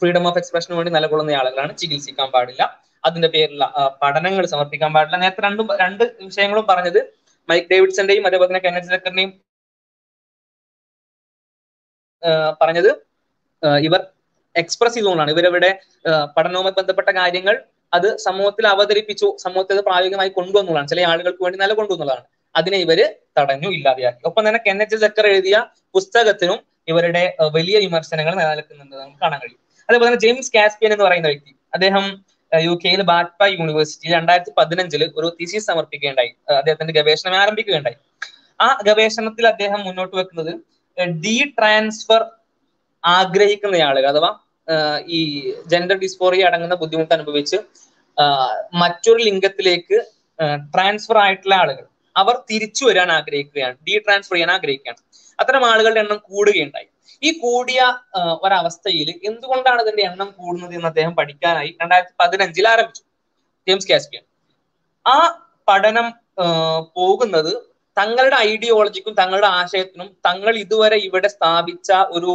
[0.00, 2.62] ഫ്രീഡം ഓഫ് എക്സ്പ്രഷന് വേണ്ടി നിലകൊള്ളുന്ന ആളുകളാണ് ചികിത്സിക്കാൻ പാടില്ല.
[3.04, 3.60] അതിന്റെ പേരിൽ
[4.02, 5.18] പഠനങ്ങൾ സമർപ്പിക്കാൻ പാടില്ല.
[5.24, 7.00] നേരത്തെ രണ്ടും രണ്ട് വിഷയങ്ങളും പറഞ്ഞത്
[7.48, 9.30] മൈക്ക് ഡേവിഡ്സന്റെയും അതേപോലെ തന്നെ കെനഡ് സെക്കറിന്റെയും
[12.62, 12.90] പറഞ്ഞത്.
[13.86, 14.00] ഇവർ
[14.54, 15.30] എക്സ്പ്രസ് ചെയ്തുകൊണ്ടാണ്.
[15.34, 15.70] ഇവരിവിടെ
[16.36, 17.56] പഠനവുമായി ബന്ധപ്പെട്ട കാര്യങ്ങൾ
[17.92, 20.88] അത് സമൂഹത്തിൽ അവതരിപ്പിച്ചു സമൂഹത്തെ അത് പ്രായോഗികമായി കൊണ്ടുവന്നുള്ളതാണ്.
[20.88, 22.24] ചില ആളുകൾക്ക് വേണ്ടി നല്ല കൊണ്ടുവന്നുള്ളതാണ്.
[22.56, 23.00] അതിനെ ഇവർ
[23.38, 24.20] തടഞ്ഞു ഇല്ലാതെയാക്കി.
[24.24, 24.96] ഒപ്പം തന്നെ കെൻ എച്ച്.
[24.96, 26.58] ജക്കർ എഴുതിയ പുസ്തകത്തിനും
[26.88, 28.96] ഇവരുടെ വലിയ വിമർശനങ്ങൾ നിലനിൽക്കുന്നുണ്ട്.
[28.96, 29.60] നമുക്ക് കാണാൻ കഴിയും.
[29.88, 32.04] അതേപോലെ തന്നെ ജെയിംസ് കാസ്പിയൻ എന്ന് പറയുന്ന വ്യക്തി അദ്ദേഹം
[32.54, 36.32] യു കെയിൽ ബാറ്റ്പ യൂണിവേഴ്സിറ്റി രണ്ടായിരത്തി പതിനഞ്ചിൽ ഒരു തീസിസ് സമർപ്പിക്കുകയുണ്ടായി.
[36.56, 37.96] അദ്ദേഹത്തിന്റെ ഗവേഷണം ആരംഭിക്കുകയുണ്ടായി.
[38.60, 40.52] ആ ഗവേഷണത്തിൽ അദ്ദേഹം മുന്നോട്ട് വെക്കുന്നത്
[41.24, 42.22] ഡി ട്രാൻസ്ഫർ
[43.04, 44.30] ആഗ്രഹിക്കുന്ന ആളുകൾ അഥവാ
[45.18, 45.20] ഈ
[45.72, 47.58] ജെൻഡർ ഡിസ്ഫോറിയ അടങ്ങുന്ന ബുദ്ധിമുട്ട് അനുഭവിച്ച്
[48.82, 49.98] മറ്റൊരു ലിംഗത്തിലേക്ക്
[50.74, 51.84] ട്രാൻസ്ഫർ ആയിട്ടുള്ള ആളുകൾ
[52.16, 55.00] അവർ തിരിച്ചു വരാൻ ആഗ്രഹിക്കുകയാണ് ഡി ട്രാൻസ്ഫർ ചെയ്യാൻ ആഗ്രഹിക്കുകയാണ്.
[55.38, 56.88] അത്തരം ആളുകളുടെ എണ്ണം കൂടുകയുണ്ടായി.
[57.22, 57.80] ഈ കൂടിയ
[58.44, 63.02] ഒരവസ്ഥയിൽ എന്തുകൊണ്ടാണ് ഇതിന്റെ എണ്ണം കൂടുന്നത് എന്ന് അദ്ദേഹം പഠിക്കാനായി രണ്ടായിരത്തി പതിനഞ്ചിൽ ആരംഭിച്ചു.
[63.66, 64.24] James Caspian.
[65.06, 65.16] ആ
[65.68, 66.06] പഠനം
[66.98, 67.52] പോകുന്നത്
[67.96, 72.32] തങ്ങളുടെ ഐഡിയോളജിക്കും തങ്ങളുടെ ആശയത്തിനും തങ്ങൾ ഇതുവരെ ഇവിടെ സ്ഥാപിച്ച ഒരു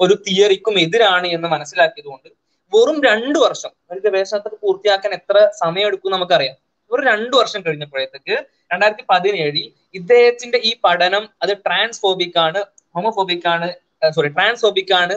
[0.00, 2.28] ഒരു തിയറിക്കും എതിരാണ് എന്ന് മനസ്സിലാക്കിയതുകൊണ്ട്
[2.72, 6.56] വെറും രണ്ടു വർഷം ഒരു ഗവേഷണത്തൊക്കെ പൂർത്തിയാക്കാൻ എത്ര സമയം എടുക്കും നമുക്കറിയാം.
[6.90, 8.34] ഒരു രണ്ടു വർഷം കഴിഞ്ഞപ്പോഴത്തേക്ക്
[8.72, 9.58] രണ്ടായിരത്തി പതിനേഴിൽ
[9.94, 12.60] ഇദ്ദേഹത്തിന്റെ ഈ പഠനം അത് ട്രാൻസ്ഫോബിക് ആണ്
[12.94, 13.68] ഹോമോഫോബിക് ആണ്
[14.10, 15.14] സോറി ട്രാൻസ്ഫോബിക് ആണ്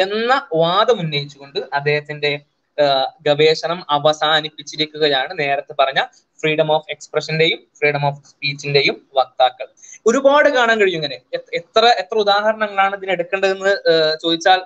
[0.00, 2.32] എന്ന വാദം ഉന്നയിച്ചുകൊണ്ട് അദ്ദേഹത്തിന്റെ
[3.26, 6.00] ഗവേഷണം അവസാനിപ്പിച്ചിരിക്കുകയാണ് നേരത്തെ പറഞ്ഞ
[6.40, 9.66] ഫ്രീഡം ഓഫ് എക്സ്പ്രഷന്റെയും ഫ്രീഡം ഓഫ് സ്പീച്ചിന്റെയും വക്താക്കൾ.
[10.10, 11.16] ഒരുപാട് കാണാൻ കഴിയും ഇങ്ങനെ.
[11.58, 13.72] എത്ര എത്ര ഉദാഹരണങ്ങളാണ് ഇതിന് എടുക്കേണ്ടതെന്ന്
[14.22, 14.60] ചോദിച്ചാൽ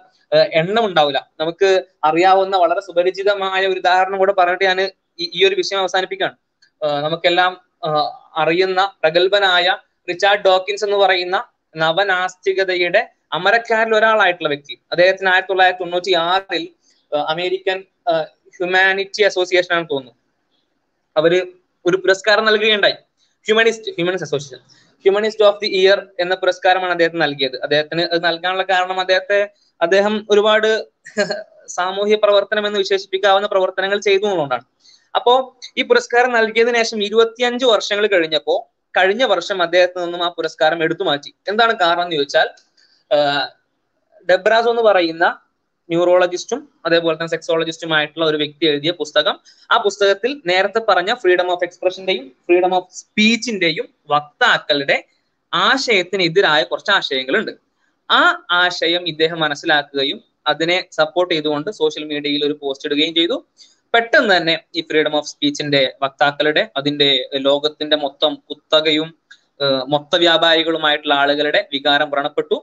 [0.60, 1.18] എണ്ണം ഉണ്ടാവില്ല.
[1.40, 1.68] നമുക്ക്
[2.08, 4.80] അറിയാവുന്ന വളരെ സുപരിചിതമായ ഒരു ഉദാഹരണം കൂടെ പറഞ്ഞിട്ട് ഞാൻ
[5.36, 6.36] ഈ ഒരു വിഷയം അവസാനിപ്പിക്കുകയാണ്.
[7.06, 7.52] നമുക്കെല്ലാം
[8.42, 9.66] അറിയുന്ന പ്രഗത്ഭനായ
[10.10, 11.36] റിച്ചാർഡ് ഡോക്കിൻസ് എന്ന് പറയുന്ന
[11.82, 13.02] നവനാസ്തികതയുടെ
[13.38, 14.74] അമരക്കാരിൽ ഒരാളായിട്ടുള്ള വ്യക്തി.
[14.92, 16.64] അദ്ദേഹത്തിന് ആയിരത്തി തൊള്ളായിരത്തി തൊണ്ണൂറ്റി ആറിൽ
[17.32, 17.78] അമേരിക്കൻ
[18.56, 20.20] ഹ്യൂമാനിറ്റി അസോസിയേഷൻ ആണെന്ന് തോന്നുന്നു.
[21.16, 21.32] അവർ
[21.84, 22.96] ഒരു പുരസ്കാരം നൽകുകയുണ്ടായി.
[23.46, 24.62] Humanist humanist association.
[25.04, 27.56] Humanist of the year എന്ന പുരസ്കാരമാണ് അദ്ദേഹത്തിന് നൽകിയത്.
[27.62, 29.40] അദ്ദേഹത്തിന് അത് നൽകാനുള്ള കാരണം അദ്ദേഹത്തെ
[29.80, 30.70] അദ്ദേഹം ഒരുപാട്
[31.68, 34.64] സാമൂഹ്യ പ്രവർത്തനം എന്ന് വിശേഷിപ്പിക്കാവുന്ന പ്രവർത്തനങ്ങൾ ചെയ്തു എന്നുള്ളതാണ്.
[35.14, 35.32] അപ്പോ
[35.78, 38.54] ഈ പുരസ്കാരം നൽകിയതിനു ശേഷം ഇരുപത്തിയഞ്ച് വർഷങ്ങൾ കഴിഞ്ഞപ്പോ
[38.94, 41.30] കഴിഞ്ഞ വർഷം അദ്ദേഹത്തിൽ നിന്നും ആ പുരസ്കാരം എടുത്തു മാറ്റി.
[41.48, 42.48] എന്താണ് കാരണം എന്ന് ചോദിച്ചാൽ
[44.28, 45.24] ഡെബ്രാസോ എന്ന് പറയുന്ന
[45.88, 49.34] ന്യൂറോളജിസ്റ്റും അതേപോലെ തന്നെ സെക്സോളജിസ്റ്റുമായിട്ടുള്ള ഒരു വ്യക്തി എഴുതിയ പുസ്തകം.
[49.70, 54.96] ആ പുസ്തകത്തിൽ നേരത്തെ പറഞ്ഞ ഫ്രീഡം ഓഫ് എക്സ്പ്രഷന്റെയും ഫ്രീഡം ഓഫ് സ്പീച്ചിന്റെയും വക്താക്കളുടെ
[55.52, 57.52] ആശയത്തിനെതിരായ കുറച്ച് ആശയങ്ങളുണ്ട്.
[58.08, 58.22] ആ
[58.62, 63.36] ആശയം ഇദ്ദേഹം മനസ്സിലാക്കുകയും അതിനെ സപ്പോർട്ട് ചെയ്തുകൊണ്ട് സോഷ്യൽ മീഡിയയിൽ ഒരു പോസ്റ്റ് ഇടുകയും ചെയ്തു.
[63.94, 67.10] പെട്ടെന്ന് തന്നെ ഈ ഫ്രീഡം ഓഫ് സ്പീച്ചിന്റെ വക്താക്കളുടെ അതിന്റെ
[67.46, 69.08] ലോകത്തിന്റെ മൊത്തം കുത്തകയും
[69.92, 72.56] മൊത്ത വ്യാപാരികളുമായിട്ടുള്ള ആളുകളുടെ വികാരം വ്രണപ്പെട്ടു.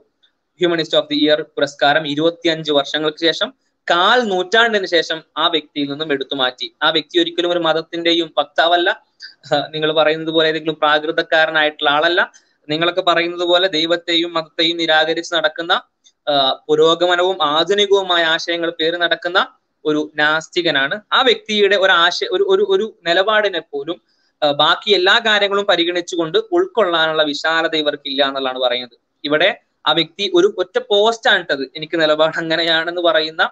[0.62, 3.50] ഹ്യൂമനിസ്റ്റ് ഓഫ് ദി ഇയർ പുരസ്കാരം ഇരുപത്തിയഞ്ച് വർഷങ്ങൾക്ക് ശേഷം
[3.88, 6.68] കാൽ നൂറ്റാണ്ടിന് ശേഷം ആ വ്യക്തിയിൽ നിന്നും എടുത്തു മാറ്റി.
[6.86, 8.90] ആ വ്യക്തി ഒരിക്കലും ഒരു മതത്തിന്റെയും വക്താവല്ല.
[9.74, 12.22] നിങ്ങൾ പറയുന്നത് പോലെ ഏതെങ്കിലും പ്രാകൃതക്കാരനായിട്ടുള്ള ആളല്ല.
[12.70, 15.74] നിങ്ങളൊക്കെ പറയുന്നത് പോലെ ദൈവത്തെയും മതത്തെയും നിരാകരിച്ച് നടക്കുന്ന
[16.70, 19.40] പുരോഗമനവും ആധുനികവുമായ ആശയങ്ങൾ പേര് നടക്കുന്ന
[19.86, 20.96] ഒരു നാസ്തികനാണ്.
[21.18, 23.98] ആ വ്യക്തിയുടെ ഒരു ആശയ ഒരു ഒരു ഒരു നിലപാടിനെ പോലും
[24.62, 28.96] ബാക്കി എല്ലാ കാര്യങ്ങളും പരിഗണിച്ചുകൊണ്ട് ഉൾക്കൊള്ളാനുള്ള വിശാലത ഇവർക്കില്ല എന്നുള്ളതാണ് പറയുന്നത്.
[29.24, 29.50] ഇവിടെ
[29.86, 33.44] ആ വ്യക്തി ഒരു ഒറ്റ പോസ്റ്റ് ഇട്ടത് എനിക്ക് നിലപാട് അങ്ങനെയാണെന്ന് പറയുന്ന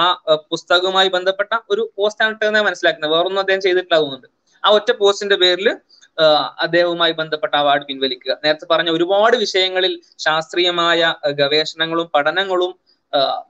[0.00, 0.04] ആ
[0.52, 3.12] പുസ്തകവുമായി ബന്ധപ്പെട്ട ഒരു പോസ്റ്റ് ഇട്ടതെന്ന് മനസ്സിലാക്കുന്നത്.
[3.14, 4.28] വേറൊന്നും അദ്ദേഹം ചെയ്തിട്ടില്ല തോന്നുന്നുണ്ട്.
[4.64, 5.68] ആ ഒറ്റ പോസ്റ്റിന്റെ പേരിൽ
[6.64, 8.32] അദ്ദേഹവുമായി ബന്ധപ്പെട്ട അവാർഡ് പിൻവലിക്കുക.
[8.44, 9.92] നേരത്തെ പറഞ്ഞ ഒരുപാട് വിഷയങ്ങളിൽ
[10.26, 11.00] ശാസ്ത്രീയമായ
[11.40, 12.72] ഗവേഷണങ്ങളും പഠനങ്ങളും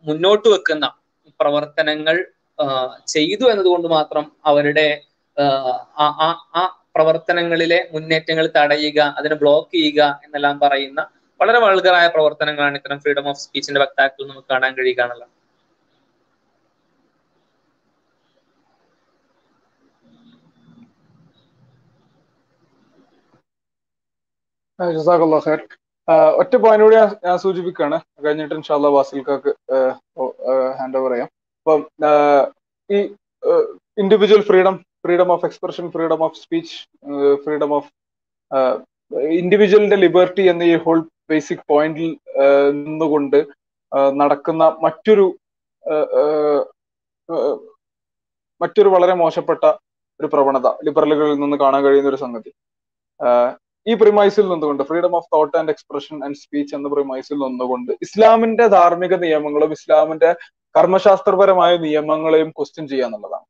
[0.08, 0.86] മുന്നോട്ട് വെക്കുന്ന
[1.40, 2.16] പ്രവർത്തനങ്ങൾ
[3.14, 4.88] ചെയ്തു എന്നതുകൊണ്ട് മാത്രം അവരുടെ
[6.56, 6.62] ആ
[6.96, 11.00] പ്രവർത്തനങ്ങളിലെ മുന്നേറ്റങ്ങൾ തടയുക അതിനെ ബ്ലോക്ക് ചെയ്യുക എന്നെല്ലാം പറയുന്ന
[11.40, 15.28] വളരെ വൾഗറായ പ്രവർത്തനങ്ങളാണ് ഇത്തരം ഫ്രീഡം ഓഫ് സ്പീച്ചിന്റെ വക്താക്കൾ നമുക്ക് കാണാൻ കഴിയുകയാണല്ലോ
[26.40, 29.50] ഒറ്റ പോയിന്റ് കൂടി ഞാൻ സൂചിപ്പിക്കുകയാണ് കഴിഞ്ഞിട്ട് ഇൻഷാല്ല വാസിൽക്കാക്ക്
[30.78, 31.28] ഹാൻഡ് ഓവർ ചെയ്യാം.
[31.60, 31.80] അപ്പം
[32.90, 32.98] ഈ
[33.98, 36.74] individual freedom freedom of expression freedom of speech
[37.44, 37.90] freedom of
[39.38, 40.98] ഇൻഡിവിജ്വലിന്റെ liberty എന്ന ഈ ഹോൾ
[41.30, 42.10] ബേസിക് പോയിന്റിൽ
[42.80, 43.38] നിന്നുകൊണ്ട്
[44.20, 45.26] നടക്കുന്ന മറ്റൊരു
[48.60, 49.64] മറ്റൊരു വളരെ മോശപ്പെട്ട
[50.20, 52.50] ഒരു പ്രവണത ലിബറലുകളിൽ നിന്ന് കാണാൻ കഴിയുന്ന ഒരു സംഗതി.
[53.86, 59.14] ഈ പ്രിമൈസിൽ നിന്നുകൊണ്ട് freedom of thought and expression and speech എന്ന പ്രിമൈസിൽ നിന്നുകൊണ്ട് ഇസ്ലാമിന്റെ ധാർമ്മിക
[59.24, 60.30] നിയമങ്ങളും ഇസ്ലാമിന്റെ
[60.74, 63.46] കർമ്മശാസ്ത്രപരമായ നിയമങ്ങളെയും ക്വസ്റ്റ്യൻ ചെയ്യുക എന്നുള്ളതാണ്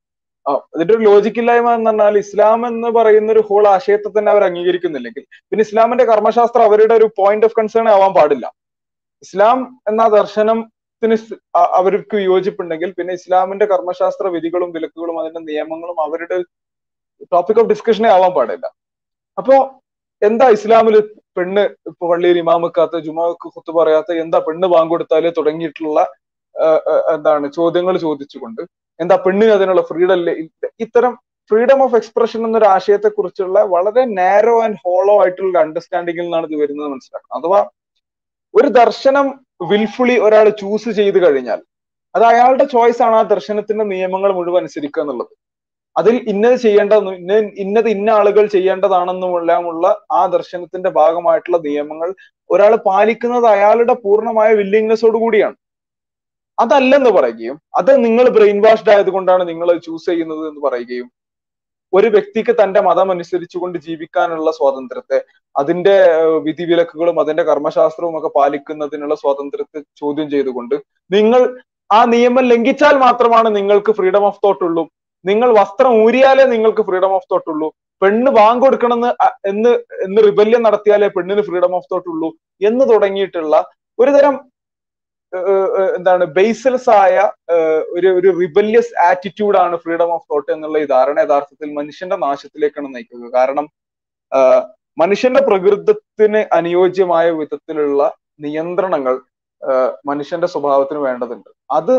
[0.75, 5.63] ഇതിന്റെ ഒരു ലോജിക്കില്ലായ്മ എന്ന് പറഞ്ഞാൽ ഇസ്ലാം എന്ന് പറയുന്ന ഒരു ഹോൾ ആശയത്തെ തന്നെ അവർ അംഗീകരിക്കുന്നില്ലെങ്കിൽ പിന്നെ
[5.67, 8.47] ഇസ്ലാമിന്റെ കർമ്മശാസ്ത്രം അവരുടെ ഒരു പോയിന്റ് ഓഫ് കൺസേൺ ആവാൻ പാടില്ല.
[9.23, 9.59] ഇസ്ലാം
[9.91, 11.17] എന്ന ദർശനത്തിന്
[11.81, 16.39] അവർക്ക് യോജിപ്പുണ്ടെങ്കിൽ പിന്നെ ഇസ്ലാമിന്റെ കർമ്മശാസ്ത്ര വിധികളും വിലക്കുകളും അതിന്റെ നിയമങ്ങളും അവരുടെ
[17.33, 18.67] ടോപ്പിക് ഓഫ് ഡിസ്കഷനെ ആവാൻ പാടില്ല.
[19.39, 19.57] അപ്പോ
[20.23, 20.97] എന്താ ഇസ്ലാമിൽ
[21.37, 26.01] പെണ്ണ് ഇപ്പൊ പള്ളിയിൽ ഇമാമിക്കാത്ത ജുമാക്ക് കുത്തു പറയാത്ത എന്താ പെണ്ണ് വാങ്ങിക്കൊടുത്താൽ തുടങ്ങിയിട്ടുള്ള
[27.15, 28.63] എന്താണ് ചോദ്യങ്ങൾ ചോദിച്ചുകൊണ്ട്
[29.01, 30.21] എന്താ പെണ്ണിന് അതിനുള്ള ഫ്രീഡം.
[30.85, 31.13] ഇത്തരം
[31.51, 36.89] ഫ്രീഡം ഓഫ് എക്സ്പ്രഷൻ എന്നൊരു ആശയത്തെ കുറിച്ചുള്ള വളരെ നാരോ ആൻഡ് ഹോളോ ആയിട്ടുള്ള അണ്ടർസ്റ്റാൻഡിങ്ങിൽ നിന്നാണ് ഇത് വരുന്നത്
[36.95, 37.61] മനസ്സിലാക്കണം അഥവാ
[38.55, 39.27] ഒരു ദർശനം
[39.71, 41.61] വിൽഫുള്ളി ഒരാൾ ചൂസ് ചെയ്ത് കഴിഞ്ഞാൽ
[42.15, 45.33] അത് അയാളുടെ ചോയ്സ് ആണ് ആ ദർശനത്തിന്റെ നിയമങ്ങൾ മുഴുവൻ അനുസരിക്കുക എന്നുള്ളത്.
[45.97, 49.87] അതിൽ ഇന്നത് ചെയ്യേണ്ടതെന്നും ഇന്ന ഇന്നത് ഇന്ന ആളുകൾ ചെയ്യേണ്ടതാണെന്നുമെല്ലാമുള്ള
[50.19, 52.09] ആ ദർശനത്തിന്റെ ഭാഗമായിട്ടുള്ള നിയമങ്ങൾ
[52.51, 55.57] ഒരാൾ പാലിക്കുന്നത് അയാളുടെ പൂർണമായ വില്ലിങ്നെസ്സോട് കൂടിയാണ്.
[56.61, 61.09] അതല്ലെന്ന് പറയുകയും അത് നിങ്ങൾ ബ്രെയിൻ വാഷ്ഡ് ആയതുകൊണ്ടാണ് നിങ്ങൾ ചൂസ് ചെയ്യുന്നത് എന്ന് പറയുകയും
[61.93, 65.19] ഒരു വ്യക്തിക്ക് തന്റെ മതം അനുസരിച്ചുകൊണ്ട് ജീവിക്കാനുള്ള സ്വാതന്ത്ര്യത്തെ
[65.57, 65.95] അതിന്റെ
[66.47, 70.77] വിധിവിലക്കുകളും അതിന്റെ കർമ്മശാസ്ത്രവും ഒക്കെ പാലിക്കുന്നതിനുള്ള സ്വാതന്ത്ര്യത്തെ ചോദ്യം ചെയ്തുകൊണ്ട്
[71.11, 71.43] നിങ്ങൾ
[71.91, 74.85] ആ നിയമം ലംഘിച്ചാൽ മാത്രമാണ് നിങ്ങൾക്ക് ഫ്രീഡം ഓഫ് തോട്ട് ഉള്ളൂ.
[75.25, 77.69] നിങ്ങൾ വസ്ത്രം ഊരിയാലേ നിങ്ങൾക്ക് ഫ്രീഡം ഓഫ് തോട്ട് ഉള്ളൂ.
[78.03, 78.31] പെണ്ണ്
[79.21, 79.71] അ- എന്ന്
[80.05, 82.29] എന്ന് റിബല്യം നടത്തിയാലേ പെണ്ണിന് ഫ്രീഡം ഓഫ് തോട്ട് ഉള്ളൂ
[82.61, 83.55] എന്ന് തുടങ്ങിയിട്ടുള്ള
[83.99, 84.50] ഒരു തരം ഏഹ്, ഏഹ്,
[85.97, 87.17] എന്താണ് ബേസ്ലെസ് ആയ
[87.97, 93.67] ഒരു ഒരു റിബല്യസ് ആറ്റിറ്റ്യൂഡാണ് ഫ്രീഡം ഓഫ് തോട്ട് എന്നുള്ള ഈ ധാരണ യഥാർത്ഥത്തിൽ മനുഷ്യന്റെ നാശത്തിലേക്കാണ് നയിക്കുക കാരണം
[94.99, 98.03] മനുഷ്യന്റെ പ്രകൃതത്തിന് അനുയോജ്യമായ വിധത്തിലുള്ള
[98.41, 99.15] നിയന്ത്രണങ്ങൾ
[100.11, 101.51] മനുഷ്യന്റെ സ്വഭാവത്തിന് വേണ്ടതുണ്ട്.
[101.71, 101.93] അത്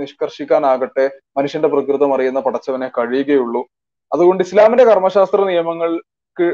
[0.00, 1.04] നിഷ്കർഷിക്കാനാകട്ടെ
[1.38, 3.62] മനുഷ്യന്റെ പ്രകൃതം അറിയുന്ന പടച്ചവനെ കഴിയുകയുള്ളൂ.
[4.12, 6.46] അതുകൊണ്ട് ഇസ്ലാമിന്റെ കർമ്മശാസ്ത്ര നിയമങ്ങൾക്ക്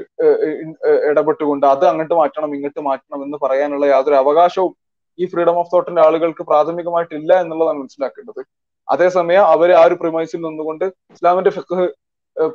[1.11, 4.73] ഇടപെട്ടുകൊണ്ട് അത് അങ്ങോട്ട് മാറ്റണം ഇങ്ങോട്ട് മാറ്റണം എന്ന് പറയാനുള്ള യാതൊരു അവകാശവും
[5.21, 8.43] ഈ ഫ്രീഡം ഓഫ് തോട്ടിന്റെ ആളുകൾക്ക് പ്രാഥമികമായിട്ടില്ല എന്നുള്ളതാണ് മനസ്സിലാക്കേണ്ടത്.
[8.89, 10.85] അതേസമയം അവരെ ആ ഒരു പ്രിമൈസിൽ നിന്നുകൊണ്ട്
[11.15, 11.89] ഇസ്ലാമിന്റെ ഫിഖ്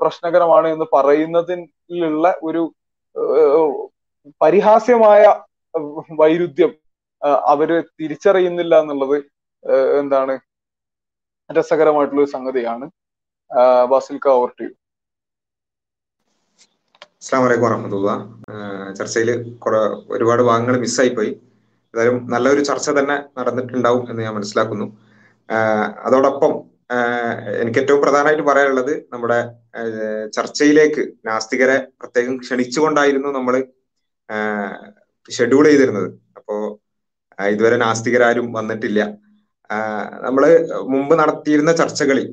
[0.01, 2.63] പ്രശ്നകരമാണ് എന്ന് പറയുന്നതിലുള്ള ഒരു
[4.41, 5.23] പരിഹാസ്യമായ
[6.21, 6.71] വൈരുദ്ധ്യം
[7.51, 7.69] അവർ
[7.99, 9.17] തിരിച്ചറിയുന്നില്ല എന്നുള്ളത്
[9.99, 10.33] എന്താണ്
[11.49, 12.85] രസകരമായിട്ടുള്ള ഒരു സംഗതിയാണ്.
[13.91, 14.67] ബാസിൽക്ക ഓവർ ടു
[17.21, 18.11] അസ്സാം വലൈക്കും വറഹമത്തുള്ള
[18.97, 19.29] ചർച്ചയിൽ
[19.63, 19.79] കുറെ
[20.15, 21.31] ഒരുപാട് ഭാഗങ്ങൾ മിസ്സായി പോയി
[21.95, 24.88] ഏതായാലും നല്ലൊരു ചർച്ച തന്നെ നടന്നിട്ടുണ്ടാവും എന്ന് ഞാൻ മനസ്സിലാക്കുന്നു.
[26.05, 26.53] അതോടൊപ്പം
[27.61, 29.38] എനിക്ക് ഏറ്റവും പ്രധാനമായിട്ട് പറയാനുള്ളത് നമ്മുടെ
[30.38, 33.55] ചർച്ചയിലേക്ക് നാസ്തികരെ പ്രത്യേകം ക്ഷണിച്ചുകൊണ്ടായിരുന്നു നമ്മൾ
[35.30, 36.09] ഷെഡ്യൂൾ ചെയ്തിരുന്നത്.
[36.38, 36.55] അപ്പോ
[37.39, 38.99] ഇതുവരെ നാസ്തികരാരും വന്നിട്ടില്ല.
[40.26, 40.43] നമ്മൾ
[40.93, 42.27] മുമ്പ് നടത്തിയിരുന്ന ചർച്ചകളിൽ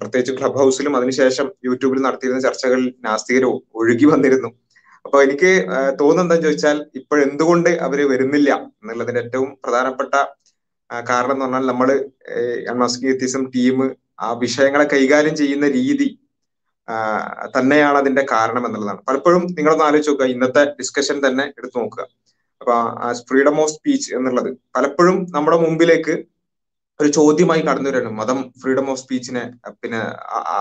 [0.00, 3.44] പ്രത്യേകിച്ച് ക്ലബ് ഹൗസിലും അതിനുശേഷം യൂട്യൂബിൽ നടത്തിയിരുന്ന ചർച്ചകളിൽ നാസ്തികർ
[3.80, 4.50] ഒഴുകി വന്നിരുന്നു.
[5.14, 8.50] അപ്പൊ എനിക്ക് ആഹ് തോന്നുന്നത് എന്താന്ന് ചോദിച്ചാൽ ഇപ്പോഴെന്തുകൊണ്ട് അവർ വരുന്നില്ല
[8.80, 10.14] എന്നുള്ളതിന്റെ ഏറ്റവും പ്രധാനപ്പെട്ട
[10.90, 11.88] കാരണം എന്ന് പറഞ്ഞാൽ നമ്മൾ
[12.72, 13.76] അൺമാസ്കിസം ടീം
[14.20, 16.08] ആ വിഷയങ്ങളെ കൈകാര്യം ചെയ്യുന്ന രീതി
[17.54, 19.00] തന്നെയാണ് അതിന്റെ കാരണം എന്നുള്ളതാണ്.
[19.08, 22.04] പലപ്പോഴും നിങ്ങളൊന്ന് ആലോചിച്ച് നോക്കുക ഇന്നത്തെ ഡിസ്കഷൻ തന്നെ എടുത്തു നോക്കുക.
[22.60, 22.74] അപ്പൊ
[23.30, 26.16] ഫ്രീഡം ഓഫ് സ്പീച്ച് എന്നുള്ളത് പലപ്പോഴും നമ്മുടെ മുമ്പിലേക്ക്
[27.00, 29.44] ഒരു ചോദ്യമായി കടന്നു വരണം മതം ഫ്രീഡം ഓഫ് സ്പീച്ചിനെ
[29.80, 30.02] പിന്നെ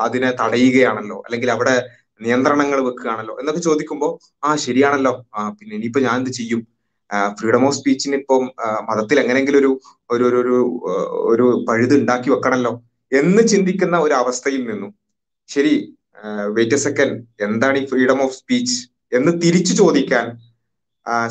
[0.05, 1.17] അതിനെ തടയുകയാണല്ലോ.
[1.25, 1.75] അല്ലെങ്കിൽ അവിടെ
[2.22, 4.11] നിയന്ത്രണങ്ങൾ വെക്കുകയാണല്ലോ എന്നൊക്കെ ചോദിക്കുമ്പോൾ
[4.44, 5.14] ആ ശരിയാണല്ലോ.
[5.35, 6.61] ആ പിന്നെ ഇനിയിപ്പോ ഞാൻ എന്ത് ചെയ്യും
[7.40, 8.44] ഫ്രീഡം ഓഫ് സ്പീച്ചിന് ഇപ്പം
[8.90, 9.72] മതത്തിൽ എങ്ങനെയെങ്കിലും ഒരു
[10.10, 10.56] ഒരു ഒരു
[11.31, 12.72] ഒരു പഴുത് ഉണ്ടാക്കി വെക്കണല്ലോ
[13.11, 14.91] എന്ന് ചിന്തിക്കുന്ന ഒരു അവസ്ഥയിൽ നിന്നും
[15.49, 15.73] ശരി
[16.56, 17.15] വെയിറ്റ് എ സെക്കൻഡ്
[17.48, 18.77] എന്താണ് ഈ ഫ്രീഡം ഓഫ് സ്പീച്ച്
[19.11, 20.26] എന്ന് തിരിച്ചു ചോദിക്കാൻ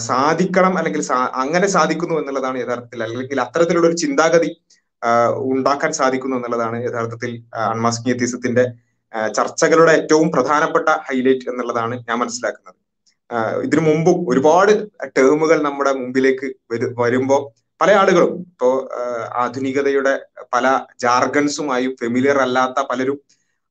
[0.07, 1.03] സാധിക്കണം അല്ലെങ്കിൽ
[1.43, 4.51] അങ്ങനെ സാധിക്കുന്നു എന്നുള്ളതാണ് യഥാർത്ഥത്തിൽ അല്ലെങ്കിൽ അത്തരത്തിലുള്ള ഒരു ചിന്താഗതി
[5.53, 7.31] ഉണ്ടാക്കാൻ സാധിക്കുന്നു എന്നുള്ളതാണ് യഥാർത്ഥത്തിൽ
[7.71, 8.65] അൺമാസ്കിയത്തിസത്തിന്റെ
[9.37, 12.79] ചർച്ചകളുടെ ഏറ്റവും പ്രധാനപ്പെട്ട ഹൈലൈറ്റ് എന്നുള്ളതാണ് ഞാൻ മനസ്സിലാക്കുന്നത്.
[13.63, 14.73] ഇതിനു മുമ്പും ഒരുപാട്
[15.19, 18.91] ടേമുകൾ നമ്മുടെ മുമ്പിലേക്ക് വരു വരുമ്പോ പല ആളുകളും ഇപ്പോ
[19.35, 20.15] ആധുനികതയുടെ
[20.55, 20.67] പല
[21.01, 23.19] ജാർഗൻസുമായും ഫെമിലിയർ അല്ലാത്ത പലരും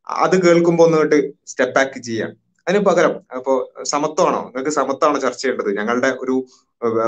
[0.09, 2.31] അത് കേൾക്കുമ്പോൾ ഒന്നിട്ട് സ്റ്റെപ്പ് ബാക്ക് ചെയ്യാൻ
[2.67, 3.53] അതിന് പകരം അപ്പോ
[3.83, 4.41] സമത്വമാണോ?
[4.45, 5.69] നിങ്ങൾക്ക് സമത്വമാണോ ചർച്ച ചെയ്യേണ്ടത്?
[5.77, 6.35] ഞങ്ങളുടെ ഒരു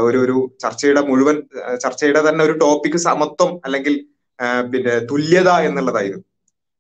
[0.08, 1.38] ഒരു ഒരു ചർച്ചയുടെ മുഴുവൻ
[1.84, 4.06] ചർച്ചയുടെ തന്നെ ഒരു ടോപ്പിക് സമത്വം അല്ലെങ്കിൽ
[4.72, 6.26] പിന്നെ തുല്യത എന്നുള്ളതായിരുന്നു.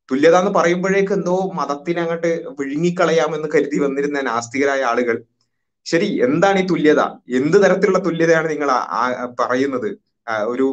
[0.09, 5.17] തുല്യത എന്ന് പറയുമ്പോഴേക്ക് എന്തോ മതത്തിനെ അങ്ങോട്ട് വിഴുങ്ങിക്കളയാമെന്ന് കരുതി വന്നിരുന്ന നാസ്തികരായ ആളുകൾ.
[5.85, 7.01] ശരി എന്താണ് ഈ തുല്യത?
[7.39, 8.69] എന്ത് തരത്തിലുള്ള തുല്യതയാണ് നിങ്ങൾ
[9.41, 9.89] പറയുന്നത്?
[10.53, 10.65] ഒരു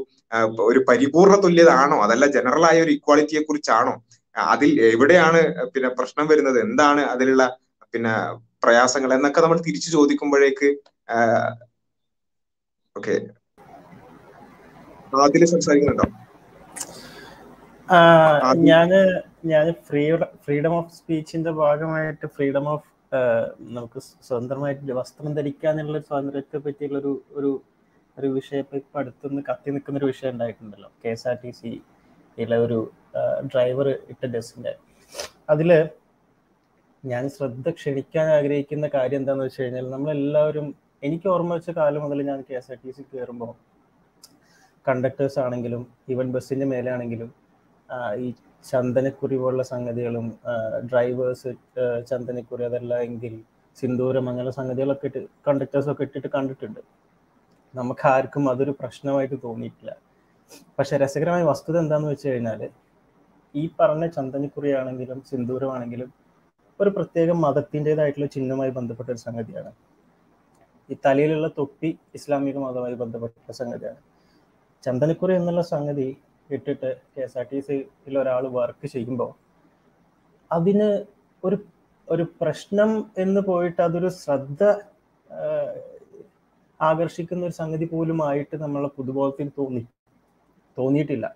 [0.70, 1.96] ഒരു പരിപൂർണ തുല്യത ആണോ?
[2.06, 3.94] അതല്ല ജനറൽ ആയ ഒരു ഇക്വാളിറ്റിയെ കുറിച്ചാണോ?
[4.36, 5.40] അതിൽ എവിടെയാണ്
[5.74, 6.58] പിന്നെ പ്രശ്നം വരുന്നത്?
[6.66, 7.44] എന്താണ് അതിലുള്ള
[7.94, 8.12] പിന്നെ
[8.64, 10.68] പ്രയാസങ്ങൾ എന്നൊക്കെ നമ്മൾ തിരിച്ചു ചോദിക്കുമ്പോഴേക്ക്
[12.96, 13.14] ഓക്കെ.
[15.24, 16.06] ആദ്യം സംസാരിക്കുന്നുണ്ടോ?
[18.70, 18.90] ഞാൻ
[19.44, 20.02] ഞാൻ ഫ്രീ
[20.44, 22.88] ഫ്രീഡം ഓഫ് സ്പീച്ചിന്റെ ഭാഗമായിട്ട് ഫ്രീഡം ഓഫ്
[23.68, 27.50] നമുക്ക് സ്വതന്ത്രമായിട്ട് വസ്ത്രം ധരിക്കാനുള്ള സ്വാതന്ത്ര്യത്തെ പറ്റിയുള്ള ഒരു ഒരു
[28.16, 30.88] ഒരു വിഷയത്തെ ഇപ്പൊ അടുത്തുനിന്ന് കത്തി നിൽക്കുന്ന ഒരു വിഷയം ഉണ്ടായിട്ടുണ്ടല്ലോ.
[31.02, 31.70] K S R T C
[32.38, 32.78] ഇല്ല ഒരു
[33.52, 34.72] ഡ്രൈവർ ഇട്ട ബസ്സിന്റെ.
[35.48, 35.70] അതിൽ
[37.04, 40.66] ഞാൻ ശ്രദ്ധ ക്ഷണിക്കാൻ ആഗ്രഹിക്കുന്ന കാര്യം എന്താണെന്ന് വെച്ച് കഴിഞ്ഞാൽ നമ്മളെല്ലാവരും
[41.02, 43.52] എനിക്ക് ഓർമ്മ വെച്ച കാലം മുതൽ ഞാൻ K S R T C കയറുമ്പോൾ
[44.86, 47.30] കണ്ടക്ടേഴ്സ് ആണെങ്കിലും ഈവൻ ബസ്സിന്റെ മേലെ ആണെങ്കിലും
[48.24, 48.26] ഈ
[48.70, 50.26] ചന്ദനക്കുറി പോലുള്ള സംഗതികളും
[50.90, 51.50] ഡ്രൈവേഴ്സ്
[52.10, 53.34] ചന്ദനക്കുറി അതല്ല എങ്കിൽ
[53.76, 56.80] സിന്ദൂരം അങ്ങനെ സംഗതികളൊക്കെ ഇട്ട് കണ്ടക്ടേഴ്സൊക്കെ ഇട്ടിട്ട് കണ്ടിട്ടുണ്ട്.
[57.74, 59.90] നമുക്ക് ആർക്കും അതൊരു പ്രശ്നമായിട്ട് തോന്നിയിട്ടില്ല.
[60.78, 62.62] പക്ഷെ രസകരമായ വസ്തുത എന്താന്ന് വെച്ച് കഴിഞ്ഞാൽ
[63.54, 66.10] ഈ പറഞ്ഞ ചന്ദനക്കുറി ആണെങ്കിലും സിന്ദൂരമാണെങ്കിലും
[66.80, 69.70] ഒരു പ്രത്യേക മതത്തിന്റെതായിട്ടുള്ള ചിഹ്നമായി ബന്ധപ്പെട്ട ഒരു സംഗതിയാണ്.
[70.92, 74.00] ഈ തലയിലുള്ള തൊപ്പി ഇസ്ലാമിക മതമായി ബന്ധപ്പെട്ട സംഗതിയാണ്.
[74.84, 76.08] ചന്ദനക്കുറി എന്നുള്ള സംഗതി
[76.50, 79.30] ഇട്ടിട്ട് കെ എസ് ആർ ടി സിയിൽ ഒരാൾ വർക്ക് ചെയ്യുമ്പോൾ
[80.50, 80.88] അതിന്
[81.44, 81.56] ഒരു
[82.08, 84.62] ഒരു പ്രശ്നം എന്ന് പോയിട്ട് അതൊരു ശ്രദ്ധ
[86.80, 89.82] ആകർഷിക്കുന്ന ഒരു സംഗതി പോലും ആയിട്ട് നമ്മളെ പുതുബോധത്തിൽ തോന്നി
[90.76, 91.26] തോന്നിയിട്ടില്ല.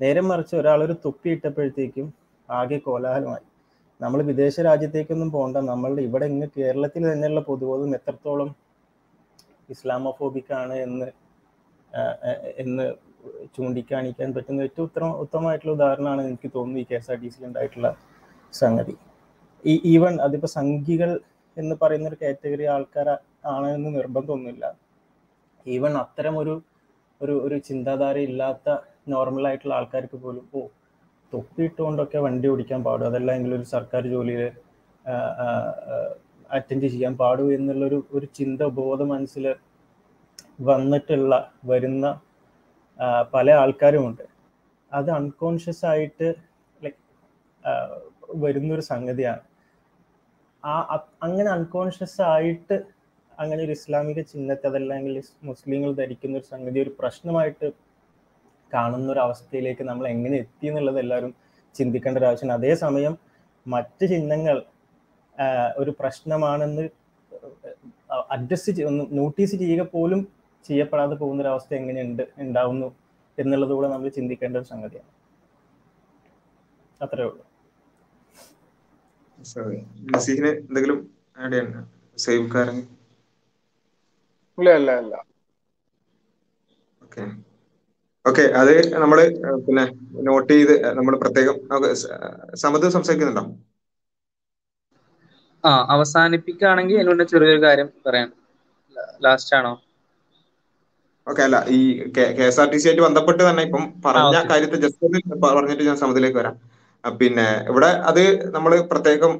[0.00, 2.06] നേരെ മറിച്ച് ഒരാളൊരു തുപ്പി ഇട്ടപ്പോഴത്തേക്കും
[2.48, 3.46] ആകെ കോലാഹലമായി.
[4.00, 8.50] നമ്മൾ വിദേശ രാജ്യത്തേക്കൊന്നും പോകണ്ട നമ്മൾ ഇവിടെ ഇങ്ങ് കേരളത്തിൽ തന്നെയുള്ള പൊതുബോധം എത്രത്തോളം
[9.68, 11.08] ഇസ്ലാമോഫോബിക് ആണ് എന്ന്
[12.56, 12.86] എന്ന്
[13.54, 17.88] ചൂണ്ടിക്കാണിക്കാൻ പറ്റുന്ന ഏറ്റവും ഉത്തമ ഉത്തമമായിട്ടുള്ള ഉദാഹരണമാണ് എനിക്ക് തോന്നുന്നു ഈ കെ എസ് ആർ ടി സിയിൽ ഉണ്ടായിട്ടുള്ള
[18.52, 18.94] സംഗതി.
[19.64, 21.10] ഈ ഈവൻ അതിപ്പോ സംഘികൾ
[21.56, 23.08] എന്ന് പറയുന്ന ഒരു കാറ്റഗറി ആൾക്കാർ
[23.54, 24.64] ആണ് എന്ന് നിർബന്ധമൊന്നുമില്ല.
[25.66, 26.54] ഈവൻ അത്തരം ഒരു
[27.20, 28.76] ഒരു ഒരു ചിന്താധാര ഇല്ലാത്ത
[29.12, 30.60] നോർമൽ ആയിട്ടുള്ള ആൾക്കാർക്ക് പോലും ഓ
[31.32, 33.06] തൊപ്പിയിട്ടുകൊണ്ടൊക്കെ വണ്ടി ഓടിക്കാൻ പാടും.
[33.10, 34.42] അതല്ലെങ്കിൽ ഒരു സർക്കാർ ജോലിയിൽ
[36.50, 39.44] അറ്റൻഡ് ചെയ്യാൻ പാടൂ എന്നുള്ളൊരു ഒരു ചിന്ത ബോധ മനസ്സിൽ
[40.68, 41.34] വന്നിട്ടുള്ള
[41.64, 42.06] വരുന്ന
[43.34, 44.24] പല ആൾക്കാരുമുണ്ട്.
[44.92, 46.26] അത് അൺകോൺഷ്യസ് ആയിട്ട്
[46.82, 46.98] ലൈക്ക്
[48.44, 49.42] വരുന്നൊരു സംഗതിയാണ്.
[50.64, 50.74] ആ
[51.22, 52.76] അങ്ങനെ അൺകോൺഷ്യസ് ആയിട്ട്
[53.40, 57.68] അങ്ങനെ ഒരു ഇസ്ലാമിക ചിഹ്നത്തെ അതല്ലെങ്കിൽ മുസ്ലിങ്ങൾ ധരിക്കുന്ന ഒരു സംഗതി ഒരു പ്രശ്നമായിട്ട്
[58.74, 61.32] കാണുന്ന ഒരു അവസ്ഥയിലേക്ക് നമ്മൾ എങ്ങനെ എത്തി എന്നുള്ളത് എല്ലാവരും
[61.74, 62.58] ചിന്തിക്കേണ്ട ഒരു ആവശ്യമാണ്.
[62.60, 63.14] അതേസമയം
[63.66, 64.56] മറ്റ് ചിഹ്നങ്ങൾ
[65.76, 66.84] ഒരു പ്രശ്നമാണെന്ന്
[68.34, 68.72] അഡ്ജസ്റ്റ്
[69.18, 70.20] നോട്ടീസ് ചെയ്യുക പോലും
[70.64, 72.88] ചെയ്യപ്പെടാതെ പോകുന്ന ഒരു അവസ്ഥ എങ്ങനെയുണ്ട് ഉണ്ടാവുന്നു
[73.38, 75.10] എന്നുള്ളത് കൂടെ നമ്മൾ ചിന്തിക്കേണ്ട ഒരു സംഗതിയാണ്.
[77.00, 77.44] അത്രേ ഉള്ളൂ.
[80.08, 80.98] നസീഹിന് എന്തെങ്കിലും
[81.38, 81.82] ആഡ് ചെയ്യണ്ട
[82.18, 82.78] സേവ്ക്കാരൻ
[84.58, 85.14] ഇല്ല ഇല്ല ഇല്ല.
[87.02, 87.22] ഓക്കെ
[88.24, 88.72] ഓക്കെ അത്
[89.02, 89.18] നമ്മൾ
[89.66, 89.84] പിന്നെ
[90.28, 91.56] നോട്ട് ചെയ്ത് നമ്മൾ പ്രത്യേകം
[92.62, 93.44] സമത് സംസാരിക്കുന്നുണ്ടോ?
[95.64, 98.30] ആ അവസാനിപ്പിക്കുകയാണെങ്കിൽ എന്നോട് ചെറിയൊരു കാര്യം പറയാം
[99.24, 99.72] ലാസ്റ്റ് ആണോ?
[101.30, 101.80] ഓക്കെ അല്ല ഈ
[102.16, 106.38] K S R T C ആയിട്ട് ബന്ധപ്പെട്ട് തന്നെ ഇപ്പം പറഞ്ഞ കാര്യത്തെ ജസ്റ്റ് പറഞ്ഞിട്ട് ഞാൻ സമിതിയിലേക്ക്
[106.40, 106.54] വരാം.
[107.04, 108.22] പിന്നെ ഇവിടെ അത്
[108.56, 109.32] നമ്മൾ പ്രത്യേകം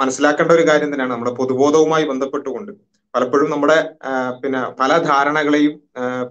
[0.00, 1.12] മനസ്സിലാക്കേണ്ട ഒരു കാര്യം തന്നെയാണ്.
[1.14, 2.72] നമ്മുടെ പൊതുബോധവുമായി ബന്ധപ്പെട്ടുകൊണ്ട്
[3.14, 3.76] പലപ്പോഴും നമ്മുടെ
[4.40, 5.74] പിന്നെ പല ധാരണകളെയും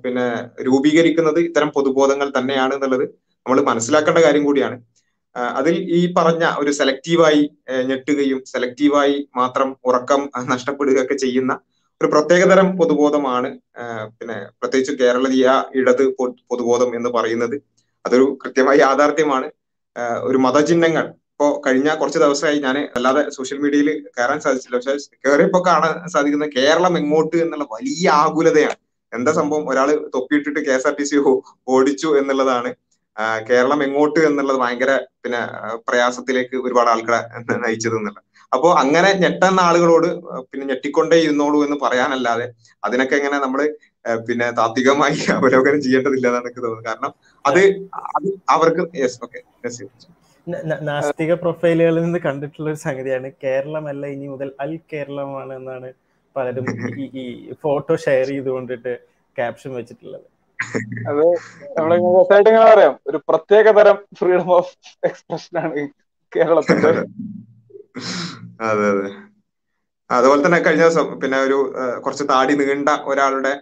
[0.03, 0.25] പിന്നെ
[0.67, 3.05] രൂപീകരിക്കുന്നത് ഇത്തരം പൊതുബോധങ്ങൾ തന്നെയാണ് എന്നുള്ളത്
[3.45, 4.77] നമ്മൾ മനസ്സിലാക്കേണ്ട കാര്യം കൂടിയാണ്.
[5.59, 7.41] അതിൽ ഈ പറഞ്ഞ ഒരു സെലക്റ്റീവായി
[7.89, 10.21] ഞെട്ടുകയും സെലക്റ്റീവായി മാത്രം ഉറക്കം
[10.53, 11.53] നഷ്ടപ്പെടുകയൊക്കെ ചെയ്യുന്ന
[12.01, 13.49] ഒരു പ്രത്യേകതരം പൊതുബോധമാണ്
[14.17, 15.45] പിന്നെ പ്രത്യേകിച്ച് കേരളീയ
[15.79, 16.03] ഇടത്
[16.49, 17.55] പൊതുബോധം എന്ന് പറയുന്നത്.
[18.05, 19.47] അതൊരു കൃത്യമായ യാഥാർത്ഥ്യമാണ്.
[20.29, 21.05] ഒരു മതചിഹ്നങ്ങൾ.
[21.31, 24.75] ഇപ്പോ കഴിഞ്ഞ കുറച്ച് ദിവസമായി ഞാൻ അല്ലാതെ സോഷ്യൽ മീഡിയയിൽ കയറാൻ സാധിച്ചില്ല.
[24.77, 24.93] പക്ഷെ
[25.25, 28.77] കയറിയപ്പോ കാണാൻ സാധിക്കുന്ന കേരളം എങ്ങോട്ട് എന്നുള്ള വലിയ ആകുലതയാണ്.
[29.13, 29.65] എന്താ സംഭവം?
[29.71, 31.17] ഒരാൾ തൊപ്പിയിട്ടിട്ട് K S R T C
[31.75, 32.71] ഓടിച്ചു എന്നുള്ളതാണ്.
[33.49, 34.93] കേരളം എങ്ങോട്ട് എന്നുള്ളത് ഭയങ്കര
[35.23, 35.41] പിന്നെ
[35.87, 38.24] പ്രയാസത്തിലേക്ക് ഒരുപാട് ആൾക്കാരെ നയിച്ചത് എന്നുള്ളത്.
[38.51, 40.07] അപ്പോ അങ്ങനെ ഞെട്ടുന്ന ആളുകളോട്
[40.49, 42.45] പിന്നെ ഞെട്ടിക്കൊണ്ടേ ഇരുന്നോളൂ എന്ന് പറയാനല്ലാതെ
[42.83, 43.61] അതിനൊക്കെ എങ്ങനെ നമ്മൾ
[44.21, 46.87] പിന്നെ താത്വികമായി അവലോകനം ചെയ്യേണ്ടതില്ല എന്നാണ് എനിക്ക് തോന്നുന്നത്.
[46.89, 47.11] കാരണം
[47.45, 47.61] അത്
[48.11, 49.39] അത് അവർക്ക് യെസ് ഓക്കെ
[50.87, 55.89] നാസ്തിക പ്രൊഫൈലുകളിൽ നിന്ന് കണ്ടിട്ടുള്ള ഒരു സംഗതിയാണ് കേരളമല്ല ഇനി മുതൽ അൽ കേരളമാണ് എന്നാണ്
[56.35, 56.65] പലരും
[56.95, 57.25] ഈ ഈ
[57.63, 58.93] ഫോട്ടോ ഷെയർ ചെയ്തുകൊണ്ടിട്ട്
[59.35, 60.25] ക്യാപ്ഷൻ വെച്ചിട്ടുള്ളത്.
[61.09, 61.23] അത്
[61.77, 62.93] നമ്മളെ രസമായിട്ട് ഇങ്ങനെ പറയാം?
[63.09, 64.73] ഒരു പ്രത്യേക തരം ഫ്രീഡം ഓഫ്
[65.09, 65.81] എക്സ്പ്രഷൻ ആണ്
[66.33, 66.91] കേരളത്തിന്റെ
[68.67, 69.09] അതെ അതെ.
[70.09, 71.57] അതുപോലെ തന്നെ കഴിഞ്ഞ ദിവസം പിന്നെ ഒരു
[72.03, 73.53] കുറച്ച് താടി നീണ്ട ഒരാളുടെ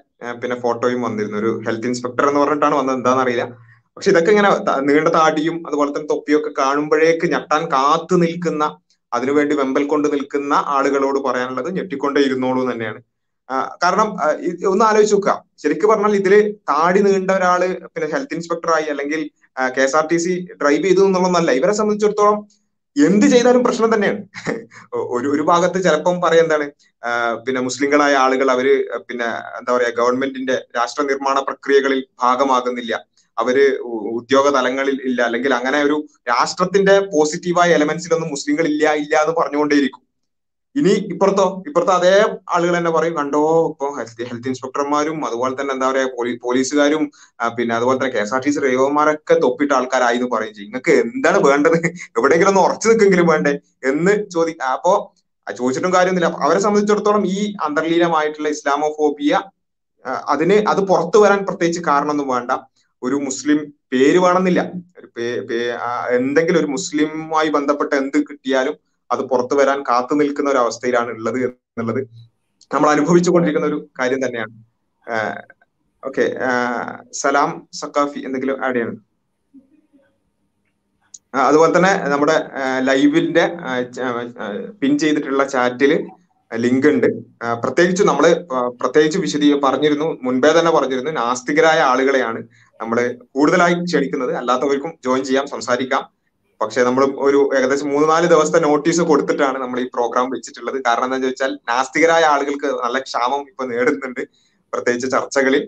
[0.42, 1.38] പിന്നെ ഫോട്ടോയും വന്നിരുന്നു.
[1.42, 2.98] ഒരു ഹെൽത്ത് ഇൻസ്പെക്ടർ എന്ന് പറഞ്ഞിട്ടാണ് വന്നത്.
[3.00, 3.46] എന്താണെന്നറിയില്ല
[3.98, 4.50] പക്ഷെ ഇതൊക്കെ ഇങ്ങനെ
[4.90, 8.64] നീണ്ട താടിയും അതുപോലെ തന്നെ തൊപ്പിയൊക്കെ കാണുമ്പോഴേക്ക് ഞെട്ടാൻ കാത്തു നിൽക്കുന്ന
[9.12, 13.00] അതിനുവേണ്ടി വെമ്പൽ കൊണ്ട് നിൽക്കുന്ന ആളുകളോട് പറയാനുള്ളത് ഞെട്ടിക്കൊണ്ടേ ഇരുന്നോളൂ തന്നെയാണ്.
[13.84, 14.08] കാരണം
[14.72, 15.34] ഒന്ന് ആലോചിച്ച് നോക്കുക.
[15.64, 16.34] ശരിക്കും പറഞ്ഞാൽ ഇതിൽ
[16.72, 17.62] താടി നീണ്ട ഒരാൾ
[17.94, 19.22] പിന്നെ ഹെൽത്ത് ഇൻസ്പെക്ടറായി അല്ലെങ്കിൽ
[19.76, 21.52] K S R T C drive ചെയ്തു എന്നുള്ളതല്ല.
[21.60, 22.38] ഇവരെ സംബന്ധിച്ചിടത്തോളം
[22.96, 24.20] എന്ത് ചെയ്താലും പ്രശ്നം തന്നെയാണ്.
[25.16, 26.66] ഒരു ഒരു ഭാഗത്ത് ചിലപ്പം പറയാം എന്താണ്
[27.46, 28.68] പിന്നെ മുസ്ലിങ്ങളായ ആളുകൾ അവർ
[29.08, 29.28] പിന്നെ
[29.60, 32.94] എന്താ പറയാ ഗവൺമെന്റിന്റെ രാഷ്ട്ര നിർമ്മാണ പ്രക്രിയകളിൽ ഭാഗമാകുന്നില്ല.
[33.38, 33.58] അവർ
[34.20, 35.20] ഉദ്യോഗ തലങ്ങളിൽ ഇല്ല.
[35.28, 35.98] അല്ലെങ്കിൽ അങ്ങനെ ഒരു
[36.32, 40.03] രാഷ്ട്രത്തിന്റെ പോസിറ്റീവായ എലമെന്റ്സിലൊന്നും മുസ്ലിങ്ങൾ ഇല്ല ഇല്ല എന്ന് പറഞ്ഞുകൊണ്ടേയിരിക്കും.
[40.76, 41.46] ഇനി ഇപ്പുറത്തോ?
[41.68, 42.14] ഇപ്പുറത്തോ അതേ
[42.56, 43.42] ആളുകൾ തന്നെ പറയും കണ്ടോ?
[43.72, 47.04] ഇപ്പൊ ഹെൽത്ത് ഹെൽത്ത് ഇൻസ്പെക്ടർമാരും അതുപോലെ തന്നെ എന്താ പറയാ പോലീ പോലീസുകാരും
[47.58, 50.70] പിന്നെ അതുപോലെ തന്നെ K S R T C ഡ്രൈവർമാരൊക്കെ തൊപ്പിട്ട ആൾക്കാരായി എന്ന് പറയും ചെയ്യും.
[50.70, 51.78] നിങ്ങൾക്ക് എന്താണ് വേണ്ടത്?
[52.18, 53.54] എവിടെയെങ്കിലും ഒന്ന് ഉറച്ചു നിൽക്കെങ്കിലും വേണ്ടേ?
[53.92, 54.94] എന്ന് ചോദി അപ്പോ
[55.48, 56.32] ചോദിച്ചിട്ടും കാര്യമൊന്നുമില്ല.
[56.46, 59.34] അവരെ സംബന്ധിച്ചിടത്തോളം ഈ അന്തർലീനമായിട്ടുള്ള ഇസ്ലാമോഫോബിയ ഫോബിയ
[60.34, 62.52] അതിന് അത് പുറത്തു വരാൻ പ്രത്യേകിച്ച് കാരണമൊന്നും വേണ്ട.
[63.02, 63.60] ഒരു മുസ്ലിം
[63.92, 64.62] പേര് വേണമെന്നില്ല.
[66.18, 68.76] എന്തെങ്കിലും ഒരു മുസ്ലിമുമായി ബന്ധപ്പെട്ട എന്ത് കിട്ടിയാലും
[69.14, 72.02] അത് പുറത്തു വരാൻ കാത്തു നിൽക്കുന്ന ഒരു അവസ്ഥയിലാണ് ഉള്ളത് എന്നുള്ളത്
[72.74, 74.54] നമ്മൾ അനുഭവിച്ചു കൊണ്ടിരിക്കുന്ന ഒരു കാര്യം തന്നെയാണ്.
[76.04, 76.26] ഓക്കെ
[77.22, 77.50] സലാം
[77.80, 78.98] സക്കാഫി എന്തെങ്കിലും ആഡ് ചെയ്യണം?
[81.50, 82.36] അതുപോലെ തന്നെ നമ്മുടെ
[82.88, 83.46] ലൈവിന്റെ
[84.82, 85.94] പിൻ ചെയ്തിട്ടുള്ള ചാറ്റിൽ
[86.52, 87.08] ലിങ്ക് ഉണ്ട്.
[87.64, 88.26] പ്രത്യേകിച്ച് നമ്മൾ
[88.82, 92.42] പ്രത്യേകിച്ച് വിശദീ പറഞ്ഞിരുന്നു മുൻപേ തന്നെ പറഞ്ഞിരുന്നു നാസ്തികരായ ആളുകളെയാണ്
[92.82, 92.98] നമ്മൾ
[93.36, 94.34] കൂടുതലായി ക്ഷണിക്കുന്നത്.
[94.42, 96.04] അല്ലാത്തവർക്കും ജോയിൻ ചെയ്യാം സംസാരിക്കാം.
[96.62, 100.78] പക്ഷെ നമ്മൾ ഒരു ഏകദേശം മൂന്ന് നാല് ദിവസത്തെ നോട്ടീസ് കൊടുത്തിട്ടാണ് നമ്മൾ ഈ പ്രോഗ്രാം വെച്ചിട്ടുള്ളത്.
[100.88, 104.22] കാരണം എന്താണെന്ന് ചോദിച്ചാൽ നാസ്തികരായ ആളുകൾക്ക് നല്ല ക്ഷാമം ഇപ്പൊ നേടുന്നുണ്ട്
[104.74, 105.64] പ്രത്യേകിച്ച് ചർച്ചകളിൽ.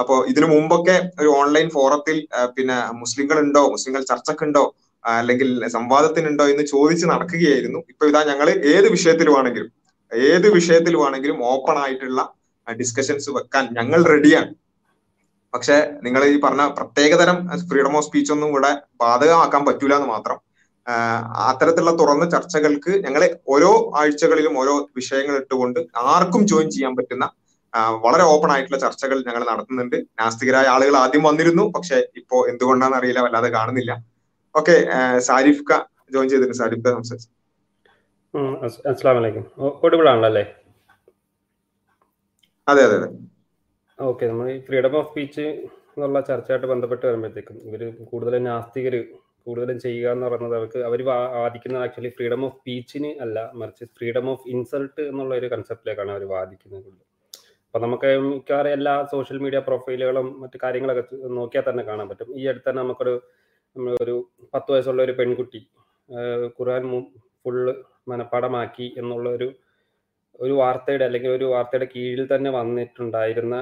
[0.00, 2.16] അപ്പോ ഇതിനു മുമ്പൊക്കെ ഒരു ഓൺലൈൻ ഫോറത്തിൽ
[2.56, 4.64] പിന്നെ മുസ്ലിങ്ങൾ ഉണ്ടോ മുസ്ലിങ്ങൾ ചർച്ചക്കുണ്ടോ
[5.04, 7.80] അല്ലെങ്കിൽ സംവാദത്തിനുണ്ടോ എന്ന് ചോദിച്ച് നടക്കുകയായിരുന്നു.
[7.92, 9.70] ഇപ്പൊ ഇതാ ഞങ്ങൾ ഏത് വിഷയത്തിലുമാണെങ്കിലും
[10.30, 12.20] ഏത് വിഷയത്തിലുമാണെങ്കിലും ഓപ്പൺ ആയിട്ടുള്ള
[12.66, 14.50] ഡിസ്കഷൻസ് വെക്കാൻ ഞങ്ങൾ റെഡിയാണ്
[15.56, 17.36] പക്ഷെ നിങ്ങൾ ഈ പറഞ്ഞ പ്രത്യേകതരം
[17.70, 18.70] ഫ്രീഡം ഓഫ് സ്പീച്ച് ഒന്നും ഇവിടെ
[19.02, 20.38] ബാധകമാക്കാൻ പറ്റൂല എന്ന് മാത്രം.
[21.50, 23.22] അത്തരത്തിലുള്ള തുറന്ന ചർച്ചകൾക്ക് ഞങ്ങൾ
[23.54, 23.70] ഓരോ
[24.00, 25.80] ആഴ്ചകളിലും ഓരോ വിഷയങ്ങൾ ഇട്ടുകൊണ്ട്
[26.14, 27.26] ആർക്കും ജോയിൻ ചെയ്യാൻ പറ്റുന്ന
[28.04, 29.96] വളരെ ഓപ്പൺ ആയിട്ടുള്ള ചർച്ചകൾ ഞങ്ങൾ നടത്തുന്നുണ്ട്.
[30.20, 33.92] നാസ്തികരായ ആളുകൾ ആദ്യം വന്നിരുന്നു പക്ഷെ ഇപ്പോ എന്തുകൊണ്ടാണെന്ന് അറിയില്ല വല്ലാതെ കാണുന്നില്ല.
[34.54, 34.76] ഓക്കെ
[35.28, 35.72] സാരിഫ് ക
[36.14, 36.60] ജോയിൻ ചെയ്തിട്ടുണ്ട്.
[36.62, 37.28] സാരിഫ് ക സംസാരിച്ചു?
[38.92, 39.44] അസ്സാം വലൈക്കും
[39.86, 40.44] ഒടുവിൾ ആണല്ലോ അല്ലേ?
[42.66, 43.08] അതെ അതെ അതെ.
[43.98, 45.44] ഓക്കെ നമ്മൾ ഈ ഫ്രീഡം ഓഫ് സ്പീച്ച്
[45.92, 48.94] എന്നുള്ള ചർച്ചയായിട്ട് ബന്ധപ്പെട്ട് വരുമ്പോഴത്തേക്കും ഇവർ കൂടുതലും നാസ്തികർ
[49.46, 51.00] കൂടുതലും ചെയ്യുക എന്ന് പറയുന്നത് അവർക്ക് അവർ
[51.36, 56.88] വാദിക്കുന്നത് ആക്ച്വലി ഫ്രീഡം ഓഫ് സ്പീച്ചിന് അല്ല മറിച്ച് ഫ്രീഡം ഓഫ് ഇൻസൾട്ട് എന്നുള്ള ഒരു കൺസെപ്റ്റിലേക്കാണ് അവർ വാദിക്കുന്നത്.
[57.66, 61.04] അപ്പൊ നമുക്ക് മിക്കവാറും എല്ലാ സോഷ്യൽ മീഡിയ പ്രൊഫൈലുകളും മറ്റു കാര്യങ്ങളൊക്കെ
[61.38, 62.28] നോക്കിയാൽ തന്നെ കാണാൻ പറ്റും.
[62.40, 63.14] ഈ അടുത്ത് തന്നെ നമുക്കൊരു
[64.02, 64.14] ഒരു
[64.54, 65.60] പത്ത് വയസ്സുള്ള ഒരു പെൺകുട്ടി
[66.58, 66.84] ഖുർആൻ
[67.42, 67.72] ഫുള്ള്
[68.08, 69.48] മനപ്പാടമാക്കി എന്നുള്ള ഒരു
[70.38, 73.56] ഒരു വാർത്തയുടെ അല്ലെങ്കിൽ ഒരു വാർത്തയുടെ കീഴിൽ തന്നെ വന്നിട്ടുണ്ടായിരുന്ന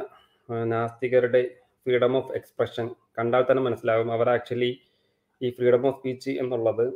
[0.50, 1.50] നാസ്തികരുടെ
[1.86, 4.12] ഫ്രീഡം ഓഫ് എക്സ്പ്രഷൻ കണ്ടാൽ തന്നെ മനസ്സിലാകും.
[4.12, 4.78] അവർ ആക്ച്വലി
[5.42, 6.92] ഈ ഫ്രീഡം ഓഫ് സ്പീച്ച് എന്നുള്ളത്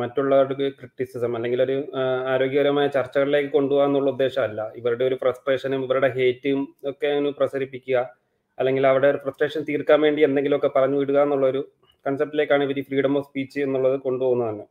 [0.00, 1.92] മറ്റുള്ളവരുടെ ക്രിറ്റിസിസം അല്ലെങ്കിൽ ഒരു
[2.26, 4.72] ആരോഗ്യകരമായ ചർച്ചകളിലേക്ക് കൊണ്ടുപോകുക എന്നുള്ള ഉദ്ദേശമല്ല.
[4.76, 8.10] ഇവരുടെ ഒരു ഫ്രസ്ട്രേഷനും ഇവരുടെ ഹേറ്റും ഒക്കെ പ്രസരിപ്പിക്കുക
[8.58, 11.72] അല്ലെങ്കിൽ അവിടെ ഒരു ഫ്രസ്ട്രേഷൻ തീർക്കാൻ വേണ്ടി എന്തെങ്കിലുമൊക്കെ പറഞ്ഞു വിടുക എന്നുള്ളൊരു
[12.06, 14.64] കൺസെപ്റ്റിലേക്കാണ് ഇവർ ഫ്രീഡം ഓഫ് സ്പീച്ച് എന്നുള്ളത് കൊണ്ടുപോകുന്നത് തന്നെ.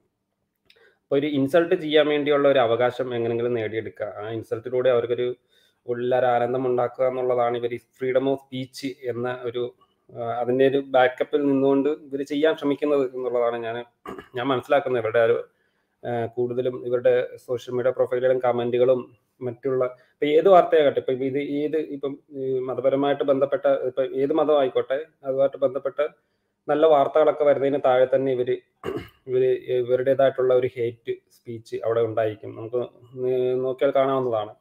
[1.04, 4.06] അപ്പോൾ ഒരു ഇൻസൾട്ട് ചെയ്യാൻ വേണ്ടിയുള്ള ഒരു അവകാശം എങ്ങനെങ്കിലും നേടിയെടുക്കുക.
[4.18, 5.36] ആ ഇൻസൾട്ടിലൂടെ അവർക്കൊരു
[5.88, 9.64] ഉള്ളൊരു ആനന്ദം ഉണ്ടാക്കുക എന്നുള്ളതാണ് ഇവർ ഫ്രീഡം ഓഫ് സ്പീച്ച് എന്ന ഒരു
[10.42, 13.78] അതിന്റെ ഒരു ബാക്കപ്പിൽ നിന്നുകൊണ്ട് ഇവർ ചെയ്യാൻ ശ്രമിക്കുന്നത് എന്നുള്ളതാണ് ഞാൻ
[14.38, 15.02] ഞാൻ മനസ്സിലാക്കുന്നത്.
[15.04, 15.38] ഇവരുടെ ഒരു
[16.38, 17.14] കൂടുതലും ഇവരുടെ
[17.46, 19.02] സോഷ്യൽ മീഡിയ പ്രൊഫൈലുകളും കമന്റുകളും
[19.42, 19.84] മറ്റുള്ള
[20.14, 22.14] ഇപ്പൊ ഏത് വാർത്തയാകട്ടെ ഇപ്പൊ ഇത് ഏത് ഇപ്പം
[22.68, 26.00] മതപരമായിട്ട് ബന്ധപ്പെട്ട ഇപ്പൊ ഏത് മതമായിക്കോട്ടെ അതുമായിട്ട് ബന്ധപ്പെട്ട
[26.68, 28.50] നല്ല വാർത്തകളൊക്കെ വരുന്നതിന് താഴെ തന്നെ ഇവർ
[29.30, 29.44] ഇവർ
[29.78, 32.52] ഇവരുടേതായിട്ടുള്ള ഒരു ഹേറ്റ് സ്പീച്ച് അവിടെ ഉണ്ടായിരിക്കും.
[32.58, 32.82] നമുക്ക്
[33.66, 34.52] നോക്കിയാൽ കാണാവുന്നതാണ്.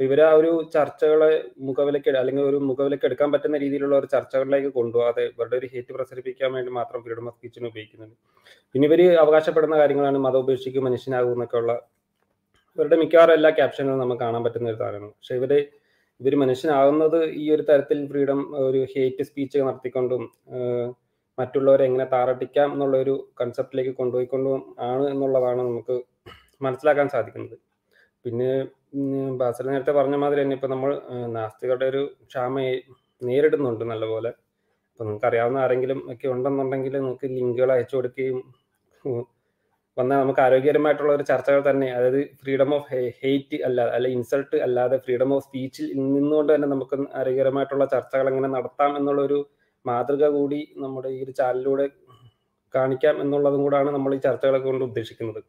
[0.00, 1.30] ഇവർ ആ ഒരു ചർച്ചകളെ
[1.66, 6.72] മുഖവിലക്ക് അല്ലെങ്കിൽ ഒരു മുഖവിലക്ക് എടുക്കാൻ പറ്റുന്ന രീതിയിലുള്ള ഒരു ചർച്ചകളിലേക്ക് കൊണ്ടുപോകാതെ ഇവരുടെ ഒരു ഹേറ്റ് പ്രസരിപ്പിക്കാൻ വേണ്ടി
[6.78, 8.16] മാത്രം ഫ്രീഡം ഓഫ് സ്പീച്ചിന് ഉപയോഗിക്കുന്നുണ്ട്
[8.74, 11.72] പിന്നെ ഇവർ അവകാശപ്പെടുന്ന കാര്യങ്ങളാണ് മതം ഉപേക്ഷിക്കും മനുഷ്യനാകും എന്നൊക്കെ ഉള്ള
[12.78, 15.14] ഇവരുടെ മിക്കവാറും എല്ലാ ക്യാപ്ഷനുകളും നമുക്ക് കാണാൻ പറ്റുന്ന ഒരു സാധനമാണ്.
[15.18, 15.52] പക്ഷെ ഇവർ
[16.20, 20.22] ഇവർ മനുഷ്യനാകുന്നത് ഈ ഒരു തരത്തിൽ ഫ്രീഡം ഒരു ഹേറ്റ് സ്പീച്ച് നടത്തിക്കൊണ്ടും
[21.38, 24.60] മറ്റുള്ളവരെ എങ്ങനെ താറട്ടിക്കാം എന്നുള്ള ഒരു കൺസെപ്റ്റിലേക്ക് കൊണ്ടുപോയിക്കൊണ്ടും
[24.90, 25.96] ആണ് എന്നുള്ളതാണ് നമുക്ക്
[26.60, 27.56] മനസ്സിലാക്കാൻ സാധിക്കുന്നത്.
[28.24, 28.50] പിന്നെ
[29.40, 30.90] ബാസൽ നേരത്തെ പറഞ്ഞ മാതിരി തന്നെ ഇപ്പൊ നമ്മൾ
[31.36, 32.54] നാസ്തികരുടെ ഒരു ക്ഷാമ
[33.22, 34.30] നേരിടുന്നുണ്ട് നല്ലപോലെ.
[34.90, 38.38] അപ്പൊ നിങ്ങൾക്ക് അറിയാവുന്ന ആരെങ്കിലും ഒക്കെ ഉണ്ടെന്നുണ്ടെങ്കിൽ നിങ്ങൾക്ക് ലിങ്കുകൾ അയച്ചു കൊടുക്കുകയും
[39.96, 42.88] വന്നാൽ നമുക്ക് ആരോഗ്യകരമായിട്ടുള്ള ഒരു ചർച്ചകൾ തന്നെ അതായത് ഫ്രീഡം ഓഫ്
[43.20, 48.92] ഹെയ്റ്റ് അല്ല അല്ലെ ഇൻസൾട്ട് അല്ലാതെ ഫ്രീഡം ഓഫ് സ്പീച്ചിൽ നിന്നുകൊണ്ട് തന്നെ നമുക്ക് ആരോഗ്യകരമായിട്ടുള്ള ചർച്ചകൾ എങ്ങനെ നടത്താം
[48.96, 49.38] എന്നുള്ള ഒരു
[49.84, 51.86] മാതൃക കൂടി നമ്മുടെ ഈ ഒരു ചാനലിലൂടെ
[52.74, 55.40] കാണിക്കാം എന്നുള്ളതും കൂടാണ് നമ്മൾ ഈ ചർച്ചകളൊക്കെ കൊണ്ട് ഉദ്ദേശിക്കുന്നത്.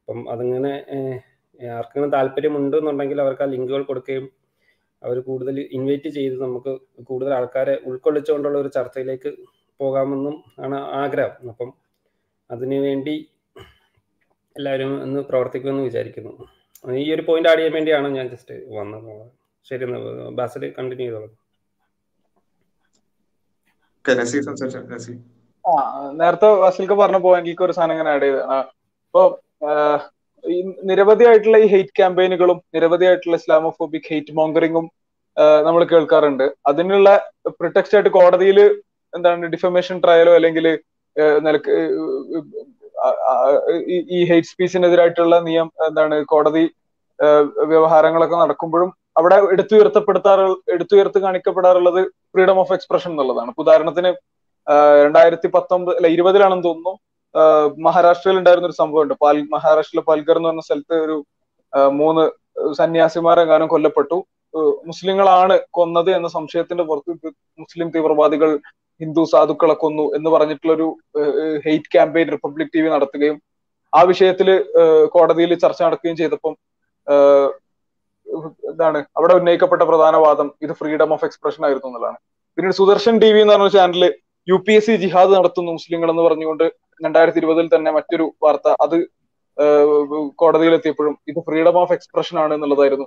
[0.00, 0.72] അപ്പം അതിങ്ങനെ
[1.60, 4.26] ആർക്കെങ്കിലും താല്പര്യമുണ്ട് എന്നുണ്ടെങ്കിൽ അവർക്ക് ആ ലിങ്കുകൾ കൊടുക്കുകയും
[5.02, 6.72] അവർ കൂടുതൽ ഇൻവൈറ്റ് ചെയ്ത് നമുക്ക്
[7.08, 9.30] കൂടുതൽ ആൾക്കാരെ ഉൾക്കൊള്ളിച്ചുകൊണ്ടുള്ള ഒരു ചർച്ചയിലേക്ക്
[9.80, 11.48] പോകാമെന്നും ആണ് ആഗ്രഹം.
[11.52, 11.70] അപ്പം
[12.50, 13.14] അതിനുവേണ്ടി
[14.56, 16.32] എല്ലാവരും ഒന്ന് പ്രവർത്തിക്കുമെന്ന് വിചാരിക്കുന്നു.
[17.02, 19.12] ഈ ഒരു പോയിന്റ് ആഡ് ചെയ്യാൻ വേണ്ടിയാണ് ഞാൻ ജസ്റ്റ് വന്നത്.
[19.66, 19.84] ശരി
[20.38, 21.28] ബാസിൽ കണ്ടിന്യൂ ചെയ്തോളൂ.
[26.20, 28.40] നേരത്തെ വസിൽക്ക് പറഞ്ഞ പോയിന്റിലേക്ക് ഒരു സാധനം ഇങ്ങനെ ആഡ് ചെയ്ത്
[29.06, 29.22] ഇപ്പൊ
[30.44, 30.56] ഈ
[30.90, 34.86] നിരവധിയായിട്ടുള്ള ഈ ഹെയ്റ്റ് ക്യാമ്പയിനുകളും നിരവധിയായിട്ടുള്ള ഇസ്ലാമോഫോബിക് ഹെയ്റ്റ് മോങ്കറിങ്ങും
[35.66, 36.46] നമ്മൾ കേൾക്കാറുണ്ട്.
[36.70, 37.08] അതിനുള്ള
[37.60, 38.58] പ്രൊട്ടക്സ്റ്റ് ആയിട്ട് കോടതിയിൽ
[39.12, 40.66] എന്താണ് ഡിഫമേഷൻ ട്രയലോ അല്ലെങ്കിൽ
[44.16, 46.64] ഈ ഹെയ്റ്റ് സ്പീച്ചിനെതിരായിട്ടുള്ള നിയം എന്താണ് കോടതി
[47.72, 52.00] വ്യവഹാരങ്ങളൊക്കെ നടക്കുമ്പോഴും അവിടെ എടുത്തുയർത്തപ്പെടുത്താറ് എടുത്തുയർത്ത് കാണിക്കപ്പെടാറുള്ളത്
[52.32, 53.50] ഫ്രീഡം ഓഫ് എക്സ്പ്രഷൻ എന്നുള്ളതാണ്.
[53.62, 54.10] ഉദാഹരണത്തിന്
[55.04, 56.94] രണ്ടായിരത്തി പത്തൊമ്പത് അല്ല ഇരുപതിലാണെന്ന് തോന്നുന്നു.
[57.86, 61.16] മഹാരാഷ്ട്രയിൽ ഉണ്ടായിരുന്ന ഒരു സംഭവമുണ്ട് പാൽ മഹാരാഷ്ട്രയിലെ പാൽഗർ എന്ന് പറഞ്ഞ സ്ഥലത്ത് ഒരു
[62.00, 62.24] മൂന്ന്
[62.80, 64.16] സന്യാസിമാരെങ്ങാനും കൊല്ലപ്പെട്ടു.
[64.90, 67.30] മുസ്ലിങ്ങളാണ് കൊന്നത് എന്ന സംശയത്തിന്റെ പുറത്ത്
[67.62, 68.50] മുസ്ലിം തീവ്രവാദികൾ
[69.00, 70.86] ഹിന്ദു സാധുക്കളെ കൊന്നു എന്ന് പറഞ്ഞിട്ടുള്ള ഒരു
[71.64, 73.36] hate campaign Republic T V നടത്തുകയും
[73.92, 74.48] ആ വിഷയത്തിൽ
[75.14, 76.54] കോടതിയിൽ ചർച്ച നടക്കുകയും ചെയ്തപ്പം
[78.70, 82.18] എന്താണ് അവിടെ ഉന്നയിക്കപ്പെട്ട പ്രധാന വാദം ഇത് ഫ്രീഡം ഓഫ് എക്സ്പ്രഷൻ ആയിരുന്നു എന്നുള്ളതാണ്.
[82.56, 84.04] പിന്നീട് സുദർശൻ ടി വി എന്ന് പറഞ്ഞ ചാനലിൽ
[84.48, 86.66] യു പി എസ് സി ജിഹാദ് നടത്തുന്നു മുസ്ലിങ്ങൾ എന്ന് പറഞ്ഞുകൊണ്ട്
[87.04, 88.96] രണ്ടായിരത്തി ഇരുപതിൽ തന്നെ മറ്റൊരു വാർത്ത അത്
[90.40, 93.06] കോടതിയിൽ എത്തിയപ്പോഴും ഇത് ഫ്രീഡം ഓഫ് എക്സ്പ്രഷൻ ആണ് എന്നുള്ളതായിരുന്നു.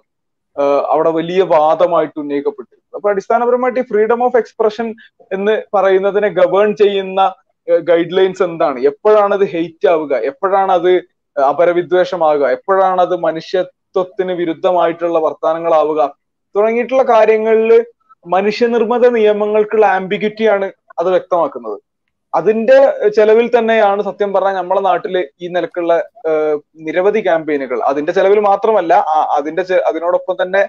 [0.94, 4.88] അവിടെ വലിയ വാദമായിട്ട് ഉന്നയിക്കപ്പെട്ടു അപ്പൊ അടിസ്ഥാനപരമായിട്ട് ഈ ഫ്രീഡം ഓഫ് എക്സ്പ്രഷൻ
[5.36, 7.22] എന്ന് പറയുന്നതിനെ ഗവേൺ ചെയ്യുന്ന
[7.90, 8.78] ഗൈഡ് ലൈൻസ് എന്താണ്?
[8.92, 10.14] എപ്പോഴാണ് അത് ഹെയ്റ്റ് ആവുക?
[10.32, 10.92] എപ്പോഴാണ് അത്
[11.36, 12.46] അപരവിദ്വേഷമാവുക?
[12.58, 16.02] എപ്പോഴാണ് അത് മനുഷ്യത്വത്തിന് വിരുദ്ധമായിട്ടുള്ള വർത്തമാനങ്ങളാവുക?
[16.56, 17.74] തുടങ്ങിയിട്ടുള്ള കാര്യങ്ങളിൽ
[18.26, 20.68] മനുഷ്യനിർമ്മിത നിയമങ്ങൾക്കുള്ള ആംബിഗ്യൂറ്റിയാണ്
[21.00, 21.78] അത് വ്യക്തമാക്കുന്നത്.
[22.34, 22.78] അതിന്റെ
[23.18, 25.94] ചെലവിൽ തന്നെയാണ് സത്യം പറഞ്ഞാൽ നമ്മളെ നാട്ടിൽ ഈ നിലക്കുള്ള
[26.88, 28.94] നിരവധി ക്യാമ്പയിനുകൾ അതിന്റെ ചെലവിൽ മാത്രമല്ല
[29.38, 30.62] അതിന്റെ അതിനോടൊപ്പം തന്നെ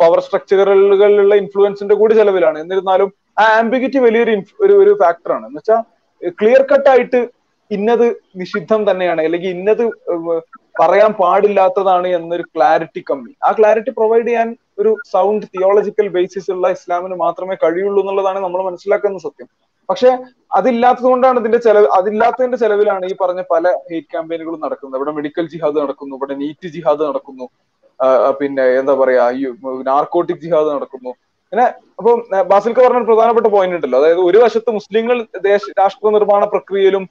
[0.00, 2.58] പവർ സ്ട്രക്ചറുകളിലുള്ള ഇൻഫ്ലുവൻസിന്റെ കൂടി ചെലവിലാണ്.
[2.64, 3.10] എന്നിരുന്നാലും
[3.40, 4.32] ആ ആംബിഗിറ്റി വലിയൊരു
[4.64, 5.82] ഒരു ഒരു ഫാക്ടറാണ് എന്ന് വെച്ചാൽ
[6.40, 7.20] ക്ലിയർ കട്ട് ആയിട്ട്
[7.70, 8.06] ഇന്നത്
[8.40, 9.20] നിഷിദ്ധം തന്നെയാണ്.
[9.26, 9.84] അല്ലെങ്കിൽ ഇന്നത്
[10.80, 13.32] പറയാൻ പാടില്ലാത്തതാണ് എന്നൊരു ക്ലാരിറ്റി കമ്മി.
[13.46, 14.48] ആ ക്ലാരിറ്റി പ്രൊവൈഡ് ചെയ്യാൻ
[14.80, 19.48] ഒരു സൗണ്ട് തിയോളജിക്കൽ ബേസിസ് ഉള്ള ഇസ്ലാമിന് മാത്രമേ കഴിയുള്ളൂ എന്നുള്ളതാണ് നമ്മൾ മനസ്സിലാക്കുന്ന സത്യം.
[19.88, 20.10] പക്ഷെ
[20.58, 24.98] അതില്ലാത്തത് കൊണ്ടാണ് ഇതിന്റെ ചെലവ് അതില്ലാത്തതിന്റെ ചെലവിലാണ് ഈ പറഞ്ഞ പല ഹെയ്റ്റ് ക്യാമ്പയിനുകളും നടക്കുന്നത്.
[25.00, 27.46] ഇവിടെ മെഡിക്കൽ ജിഹാദ് നടക്കുന്നു ഇവിടെ നീറ്റ് ജിഹാദ് നടക്കുന്നു
[28.40, 29.44] പിന്നെ എന്താ പറയാ ഈ
[29.90, 31.12] നാർക്കോട്ടിക് ജിഹാദ് നടക്കുന്നു.
[31.52, 31.66] പിന്നെ
[31.98, 32.10] അപ്പൊ
[32.50, 33.98] ബാസിൽക്ക് പറഞ്ഞ പ്രധാനപ്പെട്ട പോയിന്റ് ഉണ്ടല്ലോ.
[34.02, 35.16] അതായത് ഒരു വശത്ത് മുസ്ലിങ്ങൾ
[35.48, 37.04] ദേശ രാഷ്ട്ര നിർമ്മാണ പ്രക്രിയയിലും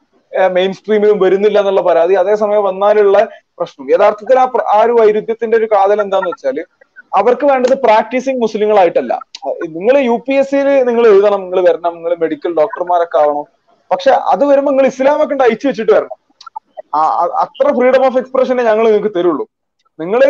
[0.56, 3.18] മെയിൻ സ്ട്രീമിലും വരുന്നില്ല എന്നുള്ള പരാതി അതേസമയം വന്നാലുള്ള
[3.60, 3.86] പ്രശ്നം.
[3.94, 4.46] യഥാർത്ഥത്തിൽ ആ
[4.76, 6.58] ആ ഒരു വൈരുദ്ധ്യത്തിന്റെ ഒരു കാതൽ എന്താന്ന് വെച്ചാൽ
[7.12, 9.14] അവർക്ക് വേണ്ടത് പ്രാക്ടീസിങ് മുസ്ലിങ്ങളായിട്ടല്ല.
[9.78, 13.46] നിങ്ങൾ യു പി എസ് സിയിൽ നിങ്ങൾ എഴുതണം നിങ്ങൾ വരണം നിങ്ങൾ മെഡിക്കൽ ഡോക്ടർമാരൊക്കെ ആവണം.
[13.92, 16.18] പക്ഷെ അത് വരുമ്പോൾ നിങ്ങൾ ഇസ്ലാമൊക്കെ ഉണ്ട് അയച്ചു വെച്ചിട്ട് വരണം.
[17.44, 19.46] അത്ര ഫ്രീഡം ഓഫ് എക്സ്പ്രഷനെ ഞങ്ങൾ നിങ്ങൾക്ക് തരുള്ളൂ.
[20.00, 20.22] നിങ്ങൾ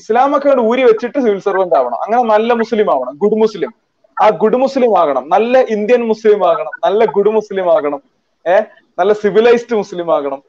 [0.00, 1.98] ഇസ്ലാമൊക്കെ കണ്ട് ഊരി വെച്ചിട്ട് സിവിൽ സർവന്റ് ആവണം.
[2.04, 3.70] അങ്ങനെ നല്ല മുസ്ലിം ആവണം ഗുഡ് മുസ്ലിം.
[4.16, 5.24] ആ ഗുഡ് മുസ്ലിം ആകണം.
[5.34, 6.72] നല്ല ഇന്ത്യൻ മുസ്ലിം ആകണം.
[6.86, 8.00] നല്ല ഗുഡ് മുസ്ലിം ആകണം.
[8.46, 8.64] ഏഹ്
[8.98, 10.40] നല്ല സിവിലൈസ്ഡ് മുസ്ലിം ആകണം.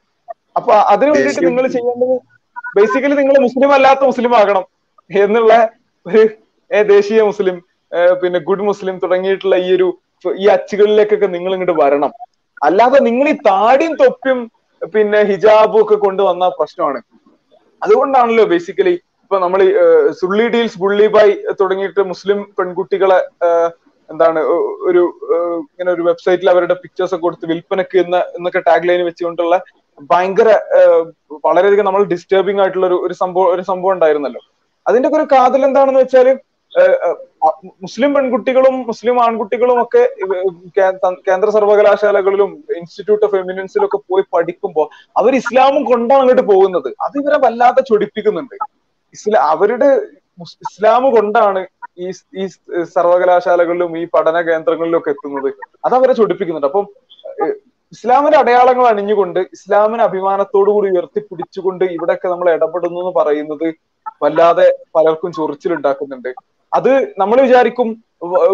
[0.58, 2.14] അപ്പൊ അതിനു വേണ്ടിയിട്ട് നിങ്ങൾ ചെയ്യേണ്ടത്
[2.76, 4.64] ബേസിക്കലി നിങ്ങൾ മുസ്ലിം അല്ലാത്ത മുസ്ലിം ആകണം
[5.10, 5.52] എന്നുള്ള
[6.06, 6.22] ഒരു
[6.94, 7.56] ദേശീയ മുസ്ലിം
[8.22, 9.88] പിന്നെ ഗുഡ് മുസ്ലിം തുടങ്ങിയിട്ടുള്ള ഈ ഒരു
[10.42, 12.12] ഈ അച്ചുകളിലേക്കൊക്കെ നിങ്ങൾ ഇങ്ങോട്ട് വരണം.
[12.66, 14.38] അല്ലാതെ നിങ്ങൾ ഈ താടിയും തൊപ്പിയും
[14.94, 17.00] പിന്നെ ഹിജാബും ഒക്കെ കൊണ്ടുവന്ന പ്രശ്നമാണ്.
[17.82, 19.60] അതുകൊണ്ടാണല്ലോ ബേസിക്കലി ഇപ്പൊ നമ്മൾ
[20.20, 21.28] സുള്ളി ഡീൽസ് ബുള്ളി ബൈ
[21.60, 23.18] തുടങ്ങിയിട്ട് മുസ്ലിം പെൺകുട്ടികളെ
[24.10, 24.40] എന്താണ്
[24.88, 25.02] ഒരു
[25.70, 29.56] ഇങ്ങനെ ഒരു വെബ്സൈറ്റിൽ അവരുടെ പിക്ചേഴ്സ് ഒക്കെ കൊടുത്ത് വിൽപ്പനക്ക് എന്ന എന്നൊക്കെ ടാഗ് ലൈൻ വെച്ചുകൊണ്ടുള്ള
[30.10, 30.48] ഭയങ്കര
[31.46, 34.42] വളരെയധികം നമ്മൾ ഡിസ്റ്റർബിംഗ് ആയിട്ടുള്ള ഒരു ഒരു സംഭവം ഒരു സംഭവം ഉണ്ടായിരുന്നല്ലോ.
[34.86, 36.28] അതിന്റെ ഒക്കെ ഒരു കാതൽ എന്താണെന്ന് വെച്ചാൽ
[37.84, 40.02] മുസ്ലിം പെൺകുട്ടികളും മുസ്ലിം ആൺകുട്ടികളും ഒക്കെ
[41.28, 44.86] കേന്ദ്ര സർവകലാശാലകളിലും ഇൻസ്റ്റിറ്റ്യൂട്ട് ഓഫ് എമിനൻസിലും ഒക്കെ പോയി പഠിക്കുമ്പോൾ
[45.20, 46.88] അവർ ഇസ്ലാമും കൊണ്ടാണ് അങ്ങോട്ട് പോകുന്നത്.
[47.06, 48.56] അത് ഇവരെ വല്ലാതെ ചൊടിപ്പിക്കുന്നുണ്ട്.
[49.16, 49.90] ഇസ്ലാ അവരുടെ
[50.66, 51.62] ഇസ്ലാം കൊണ്ടാണ്
[52.04, 52.08] ഈ
[52.40, 52.46] ഈ
[52.96, 55.48] സർവകലാശാലകളിലും ഈ പഠന കേന്ദ്രങ്ങളിലും ഒക്കെ എത്തുന്നത്.
[55.86, 56.70] അത് അവരെ ചൊടിപ്പിക്കുന്നുണ്ട്.
[56.70, 56.86] അപ്പം
[57.94, 63.66] ഇസ്ലാമിന്റെ അടയാളങ്ങൾ അണിഞ്ഞുകൊണ്ട് ഇസ്ലാമിനെ അഭിമാനത്തോടു കൂടി ഉയർത്തിപ്പിടിച്ചുകൊണ്ട് ഇവിടെയൊക്കെ നമ്മൾ ഇടപെടുന്നു എന്ന് പറയുന്നത്
[64.22, 66.30] വല്ലാതെ പലർക്കും ചൊറിച്ചിലുണ്ടാക്കുന്നുണ്ട്
[66.72, 66.92] അത്
[67.22, 67.88] നമ്മൾ വിചാരിക്കും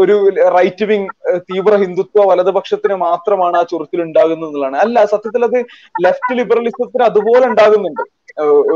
[0.02, 0.14] ഒരു
[0.56, 1.09] റൈറ്റ് വിങ്
[1.48, 4.76] തീവ്ര ഹിന്ദുത്വ വലതുപക്ഷത്തിന് മാത്രമാണ് ആ ചൊറിച്ചിൽ ഉണ്ടാകുന്നത് എന്നുള്ളതാണ്.
[4.84, 5.59] അല്ല സത്യത്തിൽ അത്
[6.04, 8.02] ലെഫ്റ്റ് ലിബറലിസത്തിന് അതുപോലെ ഉണ്ടാകുന്നുണ്ട്.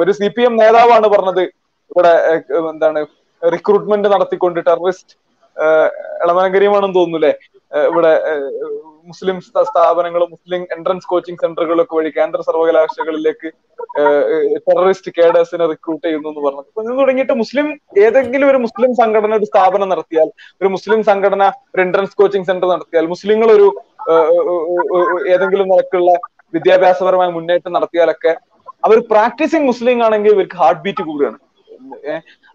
[0.00, 1.42] ഒരു സി പി എം നേതാവാണ് പറഞ്ഞത്
[1.90, 2.12] ഇവിടെ
[2.72, 3.00] എന്താണ്
[3.42, 5.14] റിക്രൂട്ട്മെന്റ് നടത്തിക്കൊണ്ട് ടെററിസ്റ്റ്
[6.24, 7.32] എളമനഗരിയുമാണെന്ന് തോന്നുന്നു
[7.90, 8.12] ഇവിടെ
[9.10, 9.36] മുസ്ലിം
[9.68, 13.48] സ്ഥാപനങ്ങളും മുസ്ലിം എൻട്രൻസ് കോച്ചിങ് സെന്ററുകളൊക്കെ വഴി കേന്ദ്ര സർവകലാശാലകളിലേക്ക്
[14.66, 16.62] ടെററിസ്റ്റ് കേഡേഴ്സിനെ റിക്രൂട്ട് ചെയ്യുന്നു എന്ന് പറഞ്ഞു.
[16.70, 17.66] അപ്പൊ ഇത് തുടങ്ങിയിട്ട് മുസ്ലിം
[18.04, 20.28] ഏതെങ്കിലും ഒരു മുസ്ലിം സംഘടന ഒരു സ്ഥാപനം നടത്തിയാൽ
[20.60, 23.68] ഒരു മുസ്ലിം സംഘടന ഒരു എൻട്രൻസ് കോച്ചിങ് സെന്റർ നടത്തിയാൽ മുസ്ലിങ്ങൾ ഒരു
[25.34, 26.10] ഏതെങ്കിലും നിലക്കുള്ള
[26.56, 28.34] വിദ്യാഭ്യാസപരമായ മുന്നേറ്റം നടത്തിയാലൊക്കെ
[28.86, 31.38] അവർ പ്രാക്ടീസിങ് മുസ്ലിം ആണെങ്കിൽ ഇവർക്ക് ഹാർട്ട് ബീറ്റ് കൂടുകയാണ്.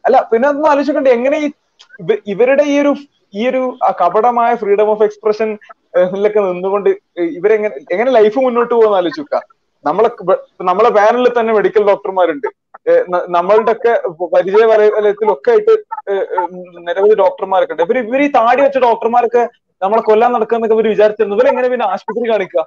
[0.05, 1.37] അല്ല പിന്നെ ഒന്ന് ആലോചിക്കണ്ടേ എങ്ങനെ
[2.33, 2.91] ഇവരുടെ ഈ ഒരു
[3.39, 3.61] ഈ ഒരു
[4.01, 5.49] കപടമായ ഫ്രീഡം ഓഫ് എക്സ്പ്രഷൻ
[5.93, 6.89] ിലൊക്കെ നിന്നുകൊണ്ട്
[7.19, 9.39] ഇവരെങ്ങനെ എങ്ങനെ ലൈഫ് മുന്നോട്ട് പോകുന്ന ആലോചിക്ക
[9.85, 10.09] നമ്മളെ
[10.61, 12.47] നമ്മളെ പാനലിൽ തന്നെ മെഡിക്കൽ ഡോക്ടർമാരുണ്ട്
[13.27, 13.93] നമ്മളുടെ ഒക്കെ
[14.33, 15.73] പരിചയ വലയത്തിലൊക്കെ ആയിട്ട്
[16.87, 17.83] നിരവധി ഡോക്ടർമാരൊക്കെ ഉണ്ട്.
[17.83, 19.49] ഇവർ ഇവർ ഈ താടി വെച്ച ഡോക്ടർമാരൊക്കെ
[19.81, 21.35] നമ്മളെ കൊല്ലാൻ നടക്കുന്നൊക്കെ ഇവർ വിചാരിച്ചിരുന്നു.
[21.35, 22.63] ഇവരെങ്ങനെ പിന്നെ ആശുപത്രി കാണിക്കുക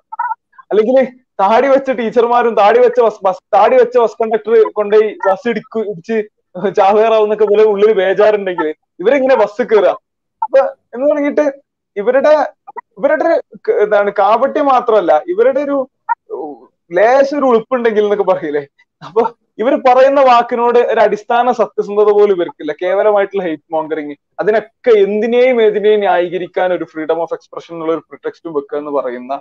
[0.70, 0.98] അല്ലെങ്കിൽ
[1.40, 6.18] താടി വെച്ച ടീച്ചർമാരും താടി വെച്ച ബസ് താടി വെച്ച ബസ് കണ്ടക്ടർ കൊണ്ടുപോയി ബസ് ഇടിക്കു ഇടിച്ച്
[6.76, 8.68] ചാവേറാവുന്നൊക്കെ പോലെ ഉള്ളിൽ ബേജാറുണ്ടെങ്കിൽ
[9.00, 9.92] ഇവരെങ്ങനെ ബസ് കയറുക
[10.42, 10.58] അപ്പൊ
[10.94, 11.63] എന്ന് തുടങ്ങിയിട്ട്
[11.96, 12.32] ഇവരുടെ
[12.98, 13.32] ഇവരുടെ
[13.84, 15.76] എന്താണ് കാപട്യം മാത്രമല്ല ഇവരുടെ ഒരു
[16.90, 18.62] ലേശ ഒരു ഉളുപ്പുണ്ടെങ്കിൽ എന്നൊക്കെ പറയില്ലേ?
[19.02, 19.22] അപ്പൊ
[19.62, 22.72] ഇവർ പറയുന്ന വാക്കിനോട് ഒരു അടിസ്ഥാന സത്യസന്ധത പോലും ഇവർക്കില്ല.
[22.82, 28.78] കേവലമായിട്ടുള്ള ഹെയ്റ്റ് മോങ്കറിങ് അതിനൊക്കെ എന്തിനേയും ഏതിനേയും ന്യായീകരിക്കാൻ ഒരു ഫ്രീഡം ഓഫ് എക്സ്പ്രഷൻ എന്നുള്ള ഒരു പ്രിടെക്സ്റ്റും വെക്കുക
[28.82, 29.34] എന്ന് പറയുന്ന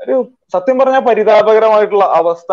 [0.00, 0.16] ഒരു
[0.54, 2.52] സത്യം പറഞ്ഞാൽ പരിതാപകരമായിട്ടുള്ള അവസ്ഥ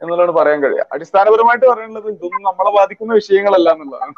[0.00, 0.84] എന്നുള്ളതാണ് പറയാൻ കഴിയുക.
[0.94, 4.14] അടിസ്ഥാനപരമായിട്ട് പറയുന്നത് ഇതൊന്നും നമ്മളെ ബാധിക്കുന്ന വിഷയങ്ങളല്ല എന്നുള്ളതാണ്.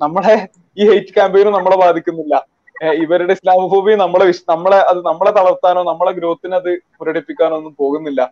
[0.00, 0.34] നമ്മളെ
[0.76, 2.34] ഈ ഹെയ്റ്റ് ക്യാമ്പയിനും നമ്മളെ ബാധിക്കുന്നില്ല.
[3.02, 8.22] ഇവരുടെ ഇസ്ലാമോഫോബിയ നമ്മളെ നമ്മളെ അത് നമ്മളെ തളർത്താനോ നമ്മളെ ഗ്രോത്തിനെ അത് മുരടിപ്പിക്കാനോ ഒന്നും പോകുന്നില്ല.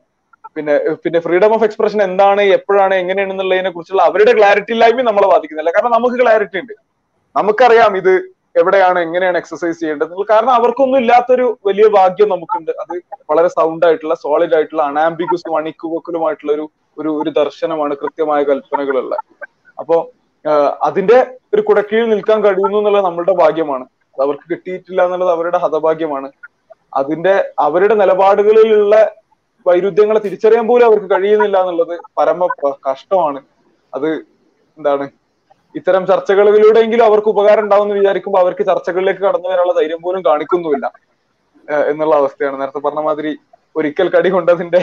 [0.56, 0.74] പിന്നെ
[1.04, 5.72] പിന്നെ ഫ്രീഡം ഓഫ് എക്സ്പ്രഷൻ എന്താണ് എപ്പോഴാണ് എങ്ങനെയാണെന്നുള്ളതിനെ കുറിച്ചുള്ള അവരുടെ ക്ലാരിറ്റി ഇല്ലായ്മയും നമ്മളെ ബാധിക്കുന്നില്ല.
[5.76, 6.74] കാരണം നമുക്ക് ക്ലാരിറ്റി ഉണ്ട്.
[7.36, 8.12] നമുക്കറിയാം ഇത്
[8.60, 12.72] എവിടെയാണ് എങ്ങനെയാണ് എക്സസൈസ് ചെയ്യേണ്ടത് കാരണം അവർക്കൊന്നും ഇല്ലാത്തൊരു വലിയ ഭാഗ്യം നമുക്കുണ്ട്.
[12.82, 12.94] അത്
[13.30, 16.64] വളരെ സൗണ്ട് ആയിട്ടുള്ള സോളിഡ് ആയിട്ടുള്ള അനാംബിഗസ് അണിക്കുവക്കലുമായിട്ടുള്ള ഒരു
[16.98, 19.14] ഒരു ഒരു ദർശനമാണ് കൃത്യമായ കൽപ്പനകളുള്ള
[19.78, 19.96] അപ്പോ
[20.88, 21.18] അതിന്റെ
[21.54, 23.86] ഒരു കുടക്കീഴിൽ നിൽക്കാൻ കഴിയുന്നു എന്നുള്ളത് നമ്മളുടെ ഭാഗ്യമാണ്.
[24.18, 26.28] അവർക്ക് കിട്ടിയിട്ടില്ല എന്നുള്ളത് അവരുടെ ഹതഭാഗ്യമാണ്.
[27.00, 28.94] അതിന്റെ അവരുടെ നിലപാടുകളിലുള്ള
[29.66, 32.46] വൈരുദ്ധ്യങ്ങളെ തിരിച്ചറിയാൻ പോലും അവർക്ക് കഴിയുന്നില്ല എന്നുള്ളത് പരമ
[32.88, 33.40] കഷ്ടമാണ്.
[33.94, 34.08] അത്
[34.78, 35.06] എന്താണ്?
[35.74, 40.86] ഇത്തരം ചർച്ചകളിലൂടെയെങ്കിലും അവർക്ക് ഉപകാരം ഉണ്ടാവുമെന്ന് വിചാരിക്കുമ്പോൾ അവർക്ക് ചർച്ചകളിലേക്ക് കടന്നു വരാനുള്ള ധൈര്യം പോലും കാണിക്കുന്നുമില്ല.
[41.90, 42.60] എന്നുള്ള അവസ്ഥയാണ്.
[42.60, 43.32] നേരത്തെ പറഞ്ഞ മാതിരി
[43.76, 44.82] ഒരിക്കൽ കടി കൊണ്ടതിന്റെ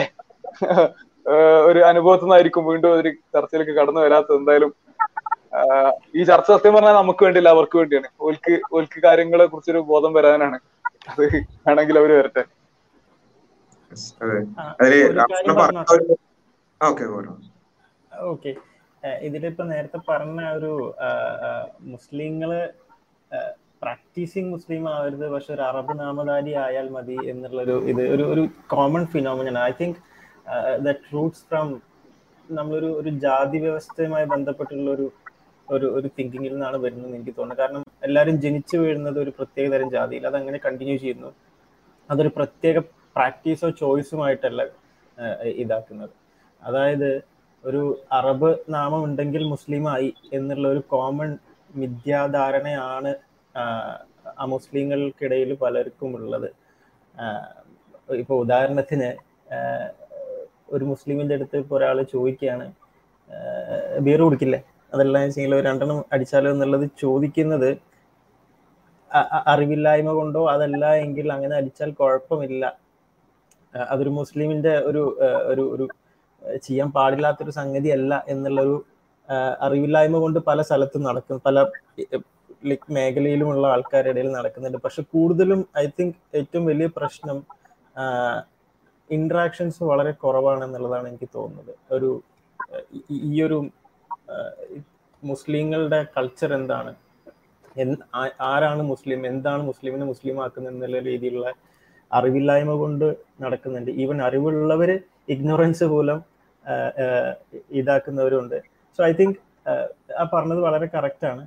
[1.70, 4.36] ഒരു അനുഭവത്തിൽ നിന്നായിരിക്കും വീണ്ടും ഒരു ചർച്ചയിലേക്ക് കടന്നു വരാത്തത്.
[4.36, 4.70] എന്തായാലും
[6.18, 8.08] ഈ ചർച്ച സത്യം പറഞ്ഞാൽ നമുക്ക് വേണ്ടിയില്ല അവർക്ക് വേണ്ടിയാണ്.
[8.20, 10.58] ഓൽക്ക് ഓൽക്ക് കാര്യങ്ങളെ കുറിച്ചൊരു ബോധം വരാനാണ്.
[11.10, 11.22] അത്
[11.66, 12.44] വേണമെങ്കിൽ അവർ വരട്ടെ.
[18.30, 18.52] ഓക്കെ
[19.26, 20.72] ഇതിലിപ്പോ നേരത്തെ പറഞ്ഞ ഒരു
[21.94, 22.50] മുസ്ലിങ്ങൾ
[23.82, 29.58] പ്രാക്ടീസിങ് മുസ്ലിം ആവരുത് പക്ഷെ ഒരു അറബ് നാമധാരി ആയാൽ മതി എന്നുള്ളൊരു ഇത് ഒരു ഒരു common phenomenal
[29.58, 30.00] I think
[30.86, 31.68] that roots from
[32.48, 35.06] നമ്മളൊരു ഒരു ജാതി വ്യവസ്ഥയുമായി ബന്ധപ്പെട്ടുള്ള ഒരു
[35.74, 37.60] ഒരു ഒരു തിങ്കിങ്ങിൽ നിന്നാണ് വരുന്നത് എനിക്ക് തോന്നുന്നത്.
[37.62, 41.30] കാരണം എല്ലാവരും ജനിച്ചു വീഴുന്നത് ഒരു പ്രത്യേക തരം ജാതിയിൽ അതങ്ങനെ കണ്ടിന്യൂ ചെയ്യുന്നു.
[42.10, 42.78] അതൊരു പ്രത്യേക
[43.16, 44.62] പ്രാക്ടീസോ ചോയ്സുമായിട്ടല്ല
[45.62, 46.14] ഇതാക്കുന്നത്.
[46.62, 47.10] അതായത്
[47.64, 47.82] ഒരു
[48.18, 51.30] അറബ് നാമം ഉണ്ടെങ്കിൽ മുസ്ലിമായി എന്നുള്ള ഒരു കോമൺ
[51.80, 53.12] മിഥ്യാധാരണയാണ്
[54.54, 56.48] മുസ്ലിങ്ങൾക്കിടയിൽ പലർക്കും ഉള്ളത്.
[58.22, 59.10] ഇപ്പോൾ ഉദാഹരണത്തിന്
[60.74, 62.66] ഒരു മുസ്ലിമിന്റെ അടുത്ത് ഇപ്പോൾ ഒരാൾ ചോദിക്കുകയാണ്
[64.06, 64.60] ബിയർ കുടിക്കില്ലേ?
[64.92, 65.24] അതെല്ലാം
[65.56, 67.70] ഒരു രണ്ടെണ്ണം അടിച്ചാലോ എന്നുള്ളത് ചോദിക്കുന്നത്
[69.46, 72.64] അറിവില്ലായ്മ കൊണ്ടോ അതല്ല എങ്കിൽ അങ്ങനെ അടിച്ചാൽ കുഴപ്പമില്ല.
[73.88, 75.02] അതൊരു മുസ്ലിമിന്റെ ഒരു
[75.46, 75.84] ഒരു ഒരു
[76.62, 78.76] ചെയ്യാൻ പാടില്ലാത്തൊരു സംഗതി അല്ല എന്നുള്ളൊരു
[79.60, 81.58] അറിവില്ലായ്മ കൊണ്ട് പല സ്ഥലത്തും നടക്കുന്നു പല
[82.64, 84.78] ലൈക് മേഖലയിലുമുള്ള ആൾക്കാരുടെ ഇടയിൽ നടക്കുന്നുണ്ട്.
[84.78, 87.38] പക്ഷെ കൂടുതലും ഐ തിങ്ക് ഏറ്റവും വലിയ പ്രശ്നം
[89.10, 91.74] ഇന്ററാക്ഷൻസ് വളരെ കുറവാണ് എന്നുള്ളതാണ് എനിക്ക് തോന്നുന്നത്.
[91.90, 92.10] ഒരു
[93.10, 93.58] ഈ- ഒരു
[95.22, 96.92] മുസ്ലിങ്ങളുടെ കൾച്ചർ എന്താണ്?
[98.40, 99.26] ആരാണ് മുസ്ലിം?
[99.26, 101.48] എന്താണ് മുസ്ലിമിനെ മുസ്ലിം ആക്കുന്നത് എന്നുള്ള രീതിയിലുള്ള
[102.12, 103.90] അറിവില്ലായ്മ കൊണ്ട് നടക്കുന്നുണ്ട്.
[103.90, 104.90] ഈവൻ അറിവുള്ളവർ
[105.28, 105.84] ഇഗ്നോറൻസ്
[106.64, 106.74] ആ,
[107.70, 108.58] ഇതാക്കുന്നവരുണ്ട്.
[108.98, 109.38] സോ ഐ തിങ്ക്
[110.18, 111.42] ആ പറഞ്ഞത് വളരെ കറക്റ്റാണ്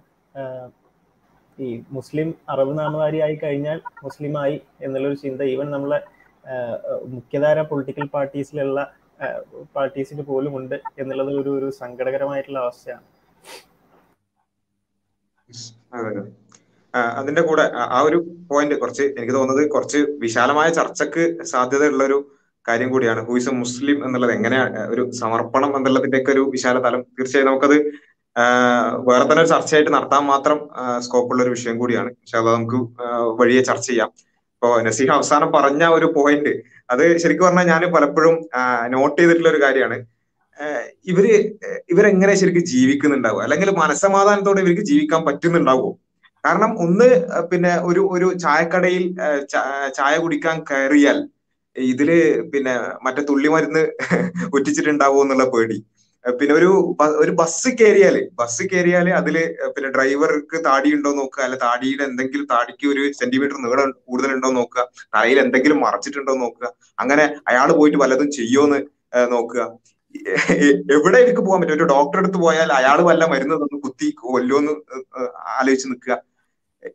[1.58, 2.74] ഈ മുസ്ലിം അറബ്
[3.22, 6.00] ആയി കഴിഞ്ഞാൽ മുസ്ലിമായി എന്നുള്ളൊരു ചിന്ത ഈവൻ നമ്മളെ
[7.06, 8.80] മുഖ്യധാര പൊളിറ്റിക്കൽ പാർട്ടീസിലുള്ള
[9.76, 13.06] പാർട്ടീസിന് പോലും ഉണ്ട് എന്നുള്ളത് ഒരു ഒരു സങ്കടകരമായിട്ടുള്ള അവസ്ഥയാണ്.
[15.98, 16.24] അതെ അതെ.
[17.18, 17.66] അതിന്റെ കൂടെ
[17.96, 18.18] ആ ഒരു
[18.50, 22.18] പോയിന്റ് കുറച്ച് എനിക്ക് തോന്നുന്നത് കുറച്ച് വിശാലമായ ചർച്ചക്ക് സാധ്യതയുള്ള ഒരു
[22.66, 23.22] കാര്യം കൂടിയാണ്.
[23.28, 27.02] ഹൂയിസ് എ മുസ്ലിം എന്നുള്ളത് എങ്ങനെയാ ഒരു സമർപ്പണം എന്നുള്ളതിന്റെ ഒക്കെ ഒരു വിശാല തലം.
[27.18, 27.78] തീർച്ചയായും നമുക്കത്
[29.08, 30.58] വേറെ തന്നെ ഒരു ചർച്ചയായിട്ട് നടത്താൻ മാത്രം
[31.06, 32.10] സ്കോപ്പ് ഉള്ള ഒരു വിഷയം കൂടിയാണ്.
[32.20, 32.78] പക്ഷെ അത് നമുക്ക്
[33.40, 34.10] വഴിയെ ചർച്ച ചെയ്യാം.
[34.56, 36.54] ഇപ്പോ നസീഹ അവസാനം പറഞ്ഞ ഒരു പോയിന്റ്
[36.92, 38.36] അത് ശരിക്കും പറഞ്ഞാൽ ഞാൻ പലപ്പോഴും
[38.94, 39.98] നോട്ട് ചെയ്തിട്ടുള്ള ഒരു കാര്യമാണ്
[41.06, 41.26] ഇവർ
[41.90, 45.92] ഇവരെങ്ങനെ ശരിക്കും ജീവിക്കുന്നുണ്ടാവുക അല്ലെങ്കിൽ മനസ്സമാധാനത്തോടെ ഇവർക്ക് ജീവിക്കാൻ പറ്റുന്നുണ്ടാവുമോ
[46.44, 47.08] കാരണം ഒന്ന്
[47.52, 49.04] പിന്നെ ഒരു ഒരു ചായക്കടയിൽ
[49.98, 51.18] ചായ കുടിക്കാൻ കയറിയാൽ
[51.76, 52.10] ഇതിൽ
[52.54, 52.74] പിന്നെ
[53.06, 53.82] മറ്റേ തുള്ളി തുള്ളിമരുന്ന്
[54.56, 55.78] ഉറ്റിച്ചിട്ടുണ്ടാവോ എന്നുള്ള പേടി.
[56.26, 56.70] പിന്നെ ഒരു
[57.24, 59.36] ഒരു ബസ് കയറിയാൽ ബസ് കയറിയാൽ അതിൽ
[59.76, 64.84] പിന്നെ ഡ്രൈവർക്ക് താടി ഉണ്ടോ നോക്കുക അല്ലെ താടിയുടെ എന്തെങ്കിലും താടിക്ക് ഒരു സെന്റിമീറ്റർ നീളം കൂടുതലുണ്ടോ നോക്കുക
[65.16, 66.68] തലയിൽ എന്തെങ്കിലും മറച്ചിട്ടുണ്ടോ നോക്കുക
[67.04, 68.80] അങ്ങനെ അയാൾ പോയിട്ട് വല്ലതും ചെയ്യോന്ന്
[69.36, 69.62] നോക്കുക.
[70.96, 71.76] എവിടെ എനിക്ക് പോകാൻ പറ്റും?
[71.80, 74.74] ഒരു ഡോക്ടറെ അടുത്ത് പോയാൽ അയാൾ വല്ല മരുന്ന് തന്നു കുത്തി കൊല്ലോന്ന്
[75.58, 76.16] ആലോചിച്ച് നിൽക്കുക.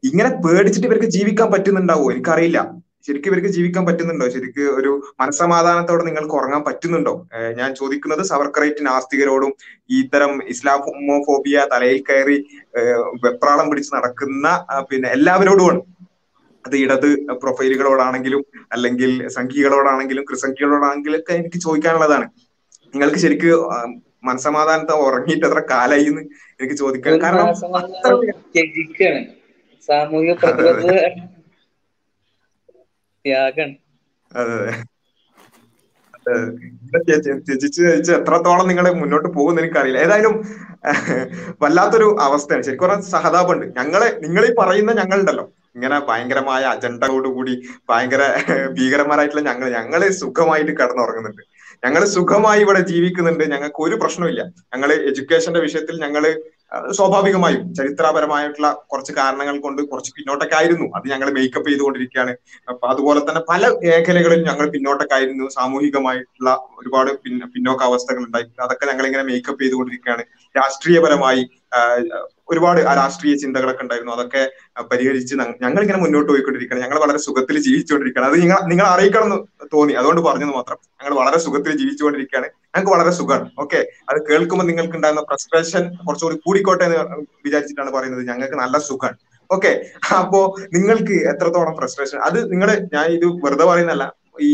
[0.09, 2.07] ഇങ്ങനെ പേടിച്ചിട്ട് ഇവർക്ക് ജീവിക്കാൻ പറ്റുന്നുണ്ടാവോ?
[2.15, 2.59] എനിക്കറിയില്ല.
[3.07, 4.27] ശരിക്കും ഇവർക്ക് ജീവിക്കാൻ പറ്റുന്നുണ്ടോ?
[4.35, 7.15] ശരിക്ക് ഒരു മനസമാധാനത്തോടെ നിങ്ങൾക്ക് ഉറങ്ങാൻ പറ്റുന്നുണ്ടോ?
[7.61, 9.53] ഞാൻ ചോദിക്കുന്നത് സവർക്കറേറ്റ് നാസ്തികരോടും
[9.91, 12.39] ഈ ഇത്തരം ഇസ്ലാമോഫോബിയ തലയിൽ കയറി
[13.27, 14.47] വെപ്രാളം പിടിച്ച് നടക്കുന്ന
[14.91, 15.81] പിന്നെ എല്ലാവരോടുമാണ്.
[16.65, 17.09] അത് ഇടത്
[17.43, 18.43] പ്രൊഫൈലുകളോടാണെങ്കിലും
[18.75, 22.27] അല്ലെങ്കിൽ സംഖ്യകളോടാണെങ്കിലും കൃസംഖ്യകളോടാണെങ്കിലും ഒക്കെ എനിക്ക് ചോദിക്കാനുള്ളതാണ്.
[22.95, 23.51] നിങ്ങൾക്ക് ശരിക്ക്
[24.29, 26.23] മനസമാധാനത്തെ ഉറങ്ങിയിട്ട് എത്ര കാലായി എന്ന്
[26.61, 27.15] എനിക്ക് ചോദിക്കാൻ.
[27.25, 27.49] കാരണം
[29.89, 30.93] സാമൂഹിക പ്രതിബദ്ധത
[37.01, 37.83] ത്യജിച്ച് ത്യജിച്ച്
[38.17, 40.01] എത്രത്തോളം നിങ്ങൾ മുന്നോട്ട് പോകുമെന്ന് എനിക്കറിയില്ല.
[40.07, 40.35] ഏതായാലും
[41.63, 42.65] വല്ലാത്തൊരു അവസ്ഥയാണ്.
[42.67, 43.67] ശരിക്കും പറഞ്ഞാൽ സഹതാപമുണ്ട്.
[43.79, 45.45] ഞങ്ങളെ നിങ്ങൾ ഈ പറയുന്ന ഞങ്ങളുണ്ടല്ലോ.
[45.75, 47.55] ഇങ്ങനെ ഭയങ്കരമായ അജണ്ടയോടുകൂടി
[47.91, 48.23] ഭയങ്കര
[48.77, 51.43] ഭീകരന്മാരായിട്ടുള്ള ഞങ്ങൾ ഞങ്ങൾ സുഖമായിട്ട് കിടന്നുറങ്ങുന്നുണ്ട്.
[51.83, 53.45] ഞങ്ങൾ സുഖമായി ഇവിടെ ജീവിക്കുന്നുണ്ട്.
[53.55, 54.43] ഞങ്ങൾക്ക് ഒരു പ്രശ്നമില്ല
[54.75, 56.25] ഞങ്ങൾ എഡ്യൂക്കേഷന്റെ വിഷയത്തിൽ ഞങ്ങൾ
[56.93, 62.33] സ്വാഭാവികമായും ചരിത്രപരമായിട്ടുള്ള കുറച്ച് കാരണങ്ങൾ കൊണ്ട് കുറച്ച് പിന്നോട്ടൊക്കെ ആയിരുന്നു അത് ഞങ്ങൾ മേക്കപ്പ് ചെയ്തുകൊണ്ടിരിക്കുകയാണ്.
[62.69, 68.87] അപ്പൊ അതുപോലെ തന്നെ പല മേഖലകളിലും ഞങ്ങൾ പിന്നോട്ടൊക്കെ ആയിരുന്നു സാമൂഹികമായിട്ടുള്ള ഒരുപാട് പിന്ന പിന്നോക്ക അവസ്ഥകൾ ഉണ്ടായിട്ടുണ്ട് അതൊക്കെ
[68.87, 70.25] ഞങ്ങൾ ഇങ്ങനെ മേക്കപ്പ് ചെയ്തുകൊണ്ടിരിക്കുകയാണ്.
[70.55, 71.45] രാഷ്ട്രീയപരമായി
[72.49, 74.13] ഒരുപാട് രാഷ്ട്രീയ ചിന്തകളൊക്കെ ഉണ്ടായിരുന്നു.
[74.13, 74.43] അതൊക്കെ
[74.93, 79.39] പരിഹരിച്ച് ഞങ്ങൾ ഇങ്ങനെ മുന്നോട്ട് പോയിക്കൊണ്ടിരിക്കണം ഞങ്ങൾ വളരെ സുഖത്തിൽ ജീവിച്ചുകൊണ്ടിരിക്കണം അത് നിങ്ങൾ നിങ്ങൾ അറിയിക്കണം എന്ന്
[79.75, 79.93] തോന്നി.
[79.93, 80.79] അതുകൊണ്ട് പറഞ്ഞത് മാത്രം.
[81.01, 82.49] ഞങ്ങൾ വളരെ സുഖത്തിൽ ജീവിച്ചുകൊണ്ടിരിക്കുകയാണ്.
[82.75, 83.51] ഞങ്ങൾക്ക് വളരെ സുഖമാണ്.
[83.59, 83.81] ഓക്കെ?
[84.11, 86.99] അത് കേൾക്കുമ്പോൾ നിങ്ങൾക്ക് ഉണ്ടാകുന്ന ഫ്രസ്ട്രേഷൻ കുറച്ചുകൂടി കൂടിക്കോട്ടെ എന്ന്
[87.47, 88.23] വിചാരിച്ചിട്ടാണ് പറയുന്നത്.
[88.27, 89.19] ഞങ്ങൾക്ക് നല്ല സുഖമാണ്.
[89.51, 89.71] ഓക്കെ?
[90.21, 90.41] അപ്പോ
[90.73, 92.19] നിങ്ങൾക്ക് എത്രത്തോളം ഫ്രസ്ട്രേഷൻ?
[92.19, 94.53] അത് നിങ്ങൾ ഞാൻ ഇത് വെറുതെ പറയുന്നല്ല ഈ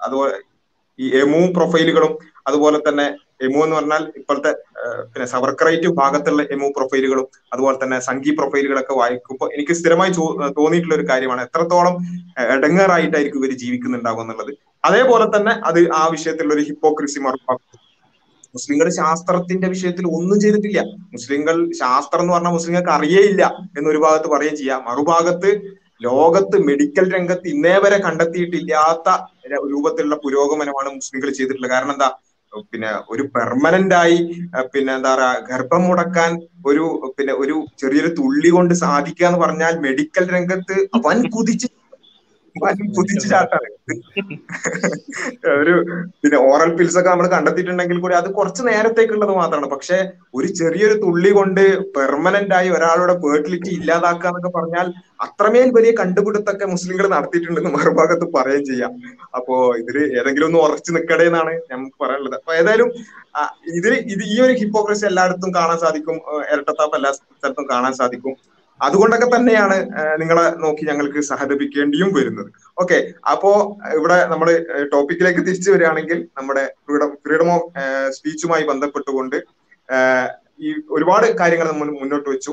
[0.00, 0.36] അതുപോലെ
[0.98, 2.12] ഈ എമു പ്രൊഫൈലുകളും
[2.46, 3.06] അതുപോലെ തന്നെ
[3.46, 4.50] എമു എന്ന് പറഞ്ഞാൽ ഇപ്പോഴത്തെ
[5.12, 10.12] പിന്നെ സവർക്രൈറ്റ് ഭാഗത്തുള്ള എമു പ്രൊഫൈലുകളും അതുപോലെ തന്നെ സംഗീ പ്രൊഫൈലുകളൊക്കെ വായിക്കുമ്പോൾ എനിക്ക് സ്ഥിരമായി
[10.58, 11.96] തോന്നിയിട്ടുള്ള ഒരു കാര്യമാണ് എത്രത്തോളം
[12.56, 14.52] ഇടങ്ങേറായിട്ടായിരിക്കും ഇവർ ജീവിക്കുന്നുണ്ടാവും എന്നുള്ളത്.
[14.84, 17.66] അതേപോലെ തന്നെ അത് ആ വിഷയത്തിലുള്ള ഒരു ഹിപ്പോക്രസി മറുഭാഗം
[18.54, 20.80] മുസ്ലിങ്ങൾ ശാസ്ത്രത്തിന്റെ വിഷയത്തിൽ ഒന്നും ചെയ്തിട്ടില്ല.
[21.12, 23.42] മുസ്ലിങ്ങൾ ശാസ്ത്രം എന്ന് പറഞ്ഞാൽ മുസ്ലിങ്ങൾക്ക് അറിയേയില്ല
[23.78, 24.80] എന്നൊരു ഭാഗത്ത് പറയുകയും ചെയ്യാം.
[24.88, 25.50] മറുഭാഗത്ത്
[26.06, 29.08] ലോകത്ത് മെഡിക്കൽ രംഗത്ത് ഇന്നേ വരെ കണ്ടെത്തിയിട്ടില്ലാത്ത
[29.72, 31.72] രൂപത്തിലുള്ള പുരോഗമനമാണ് മുസ്ലിങ്ങൾ ചെയ്തിട്ടുള്ളത്.
[31.74, 32.08] കാരണം എന്താ?
[32.70, 34.18] പിന്നെ ഒരു പെർമനന്റ് ആയി
[34.74, 36.30] പിന്നെ എന്താ പറയാ ഗർഭം മുടക്കാൻ
[36.66, 36.84] ഒരു
[37.18, 41.68] പിന്നെ ഒരു ചെറിയൊരു തുള്ളി കൊണ്ട് സാധിക്കുക എന്ന് പറഞ്ഞാൽ മെഡിക്കൽ രംഗത്ത് വൻ കുതിച്ച്
[42.96, 43.68] കുതിച്ചു ചാട്ടാണ്
[45.60, 45.74] ഒരു
[46.22, 49.68] പിന്നെ ഓറൽ പിൽസ് ഒക്കെ നമ്മൾ കണ്ടെത്തിയിട്ടുണ്ടെങ്കിൽ കൂടി അത് കുറച്ച് നേരത്തേക്കുള്ളത് മാത്രമാണ്.
[49.74, 49.98] പക്ഷെ
[50.38, 51.62] ഒരു ചെറിയൊരു തുള്ളി കൊണ്ട്
[51.96, 54.86] പെർമനന്റ് ആയി ഒരാളുടെ ഫെർട്ടിലിറ്റി ഇല്ലാതാക്കുക എന്നൊക്കെ പറഞ്ഞാൽ
[55.26, 58.92] അത്രമേൽ വലിയ കണ്ടുപിടുത്തൊക്കെ മുസ്ലിങ്ങൾ നടത്തിയിട്ടുണ്ടെന്ന് മറുഭാഗത്ത് പറയുകയും ചെയ്യാം.
[59.38, 62.36] അപ്പോ ഇതിൽ ഏതെങ്കിലും ഒന്ന് ഉറച്ചു നിൽക്കടേ എന്നാണ് നമുക്ക് പറയാനുള്ളത്.
[62.40, 62.90] അപ്പൊ ഏതായാലും
[63.80, 66.16] ഇതിൽ ഇത് ഈ ഒരു ഹിപ്പോക്രസി എല്ലായിടത്തും കാണാൻ സാധിക്കും.
[66.52, 68.34] ഇരട്ടത്താപ്പ് എല്ലാ സ്ഥലത്തും കാണാൻ സാധിക്കും.
[68.86, 69.76] അതുകൊണ്ടൊക്കെ തന്നെയാണ്
[70.20, 72.50] നിങ്ങളെ നോക്കി ഞങ്ങൾക്ക് സഹതപിക്കേണ്ടിയും വരുന്നത്.
[72.82, 72.98] ഓക്കെ
[73.32, 73.50] അപ്പോ
[73.98, 74.50] ഇവിടെ നമ്മൾ
[74.92, 77.68] ടോപ്പിക്കിലേക്ക് തിരിച്ചു വരികയാണെങ്കിൽ നമ്മുടെ ഫ്രീഡം ഫ്രീഡം ഓഫ്
[78.18, 79.38] സ്പീച്ചുമായി ബന്ധപ്പെട്ടുകൊണ്ട്
[80.66, 82.52] ഈ ഒരുപാട് കാര്യങ്ങൾ നമ്മൾ മുന്നോട്ട് വെച്ചു.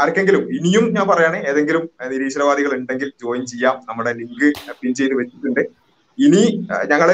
[0.00, 3.76] ആർക്കെങ്കിലും ഇനിയും ഞാൻ പറയാണ് ഏതെങ്കിലും നിരീശ്വരവാദികൾ ഉണ്ടെങ്കിൽ ജോയിൻ ചെയ്യാം.
[3.88, 4.48] നമ്മുടെ ലിങ്ക്
[4.80, 5.62] പിൻ ചെയ്ത് വെച്ചിട്ടുണ്ട്.
[6.26, 6.42] ഇനി
[6.90, 7.08] ഞങ്ങൾ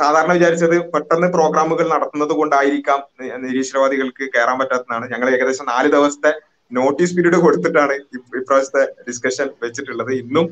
[0.00, 3.00] സാധാരണ വിചാരിച്ചത് പെട്ടെന്ന് പ്രോഗ്രാമുകൾ നടത്തുന്നത് കൊണ്ടായിരിക്കാം
[3.46, 5.06] നിരീശ്വരവാദികൾക്ക് കയറാൻ പറ്റാത്തതാണ്.
[5.12, 6.32] ഞങ്ങൾ ഏകദേശം നാല് ദിവസത്തെ
[6.72, 10.12] നോട്ടീസ് പീരീഡ് കൊടുത്തിട്ടാണ് ഇപ്രാവശ്യത്തെ ഡിസ്കഷൻ വെച്ചിട്ടുള്ളത്.
[10.22, 10.46] ഇന്നും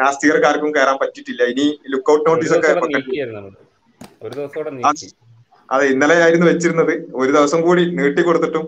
[0.00, 1.42] നാസ്തികർക്കാർക്കും കയറാൻ പറ്റിയിട്ടില്ല.
[1.52, 2.74] ഇനി ലുക്കൌട്ട് നോട്ടീസ് ഒക്കെ
[5.74, 6.92] അതെ ഇന്നലെ ആയിരുന്നു വെച്ചിരുന്നത്.
[7.20, 8.64] ഒരു ദിവസം കൂടി നീട്ടി കൊടുത്തിട്ടും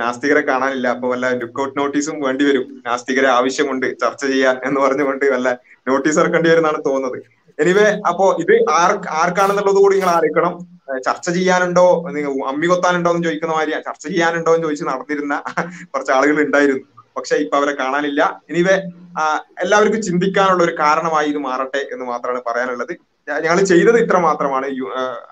[0.00, 0.86] നാസ്തികരെ കാണാനില്ല.
[0.94, 2.82] അപ്പൊ വല്ല ലുക്കൌട്ട് നോട്ടീസും വേണ്ടി വരും.
[2.86, 5.48] നാസ്തികരെ ആവശ്യമുണ്ട് ചർച്ച ചെയ്യാൻ എന്ന് പറഞ്ഞുകൊണ്ട് വല്ല
[5.88, 7.18] നോട്ടീസ് ഇറക്കേണ്ടി വരുന്നാണ് തോന്നുന്നത്.
[7.58, 12.04] എനിവേ അപ്പോ ഇത് ആർ ആർക്കാണെന്നുള്ളത് കൂടി നിങ്ങൾ ആലോചിക്കണം ഏഹ് ചർച്ച ചെയ്യാനുണ്ടോ?
[12.48, 15.42] അമ്മി കൊത്താനുണ്ടോ എന്ന് ചോദിക്കുന്ന മാതിരി ചർച്ച ചെയ്യാനുണ്ടോ എന്ന് ചോദിച്ച് നടന്നിരുന്ന
[15.94, 16.82] കുറച്ച് ആളുകൾ ഉണ്ടായിരുന്നു.
[17.16, 18.42] പക്ഷെ ഇപ്പൊ അവരെ കാണാനില്ല.
[18.50, 18.74] എനിവേ
[19.60, 22.92] എല്ലാവർക്കും ചിന്തിക്കാനുള്ള ഒരു കാരണമായി ഇത് മാറട്ടെ എന്ന് മാത്രമാണ് പറയാനുള്ളത്.
[23.42, 24.66] ഞങ്ങൾ ചെയ്തത് ഇത്ര മാത്രമാണ്.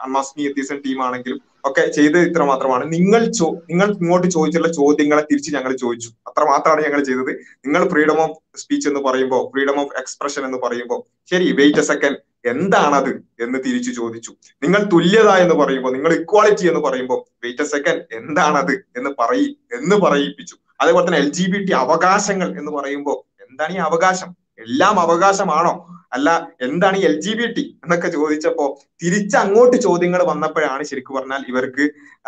[0.02, 2.92] അൺമാസ്മി എത്തീസൺ ടീം ആണെങ്കിലും ഒക്കെ ചെയ്തത് ഇത്ര മാത്രമാണ്.
[2.92, 3.22] നിങ്ങൾ
[3.70, 6.08] നിങ്ങൾ ഇങ്ങോട്ട് ചോദിച്ചുള്ള ചോദ്യങ്ങളെ തിരിച്ച് ഞങ്ങൾ ചോദിച്ചു.
[6.28, 7.32] അത്ര മാത്രമാണ് ഞങ്ങൾ ചെയ്തത്.
[7.64, 12.16] നിങ്ങൾ ഫ്രീഡം ഓഫ് സ്പീച്ച് എന്ന് പറയുമ്പോൾ ഫ്രീഡം ഓഫ് എക്സ്പ്രഷൻ എന്ന് പറയുമ്പോൾ ശരി വെയിറ്റ് എ സെക്കൻഡ്
[12.44, 13.10] എന്താണത്
[13.40, 14.30] എന്ന് തിരിച്ചു ചോദിച്ചു.
[14.62, 19.96] നിങ്ങൾ തുല്യത എന്ന് പറയുമ്പോൾ നിങ്ങൾ ഇക്വാളിറ്റി എന്ന് പറയുമ്പോൾ വെയിറ്റ് എ സെക്കൻഡ് എന്താണത് എന്ന് പറയി എന്ന്
[19.96, 20.56] പറയിപ്പിച്ചു.
[20.80, 23.18] അതേപോലെ തന്നെ എൽ അവകാശങ്ങൾ എന്ന് പറയുമ്പോൾ
[23.50, 24.41] എന്താണ് ഈ അവകാശം?
[24.66, 25.74] എല്ലാം അവകാശമാണോ?
[26.16, 26.28] അല്ല
[26.66, 28.64] എന്താണ് എൽ ജി ബി ടി എന്നൊക്കെ ചോദിച്ചപ്പോ
[29.02, 31.84] തിരിച്ചങ്ങോട്ട് ചോദ്യങ്ങൾ വന്നപ്പോഴാണ് ശരിക്കും പറഞ്ഞാൽ ഇവർക്ക്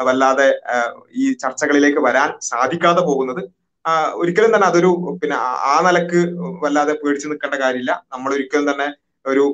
[0.07, 0.49] വല്ലാതെ
[1.23, 3.43] ഈ ചർച്ചകളിലേക്ക് വരാൻ സാധിക്കാതെ പോകുന്നത്.
[4.21, 4.91] ഒരിക്കലും തന്നെ അതൊരു
[5.23, 5.37] പിന്നെ
[5.73, 6.21] ആ നിലയ്ക്ക്
[6.63, 7.93] വല്ലാതെ പേടിച്ചു നിൽക്കേണ്ട കാര്യമില്ല.
[8.15, 8.87] നമ്മൾ ഒരിക്കലും തന്നെ
[9.25, 9.45] ഒരു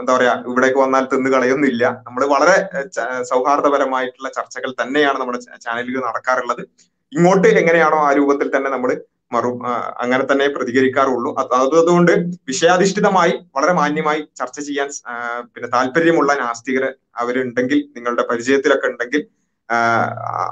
[0.00, 2.56] എന്താ പറയാ ഇവിടേക്ക് വന്നാൽ തിന്നു കളയൊന്നുമില്ല നമ്മൾ വളരെ
[3.30, 6.62] സൗഹാർദ്ദപരമായിട്ടുള്ള ചർച്ചകൾ തന്നെയാണ് നമ്മുടെ ചാനലിൽ നടക്കാറുള്ളത്.
[7.12, 8.90] ഇങ്ങോട്ട് എങ്ങനെയാണോ ആ രൂപത്തിൽ തന്നെ നമ്മൾ
[9.32, 9.50] മറു
[10.02, 11.30] അങ്ങനെ തന്നെ പ്രതികരിക്കാറുള്ളൂ.
[11.76, 12.12] അതുകൊണ്ട്
[12.50, 14.88] വിഷയാധിഷ്ഠിതമായി വളരെ മാന്യമായി ചർച്ച ചെയ്യാൻ
[15.52, 16.84] പിന്നെ താല്പര്യമുള്ള നാസ്തികർ
[17.22, 19.22] അവരുണ്ടെങ്കിൽ നിങ്ങളുടെ പരിചയത്തിലൊക്കെ ഉണ്ടെങ്കിൽ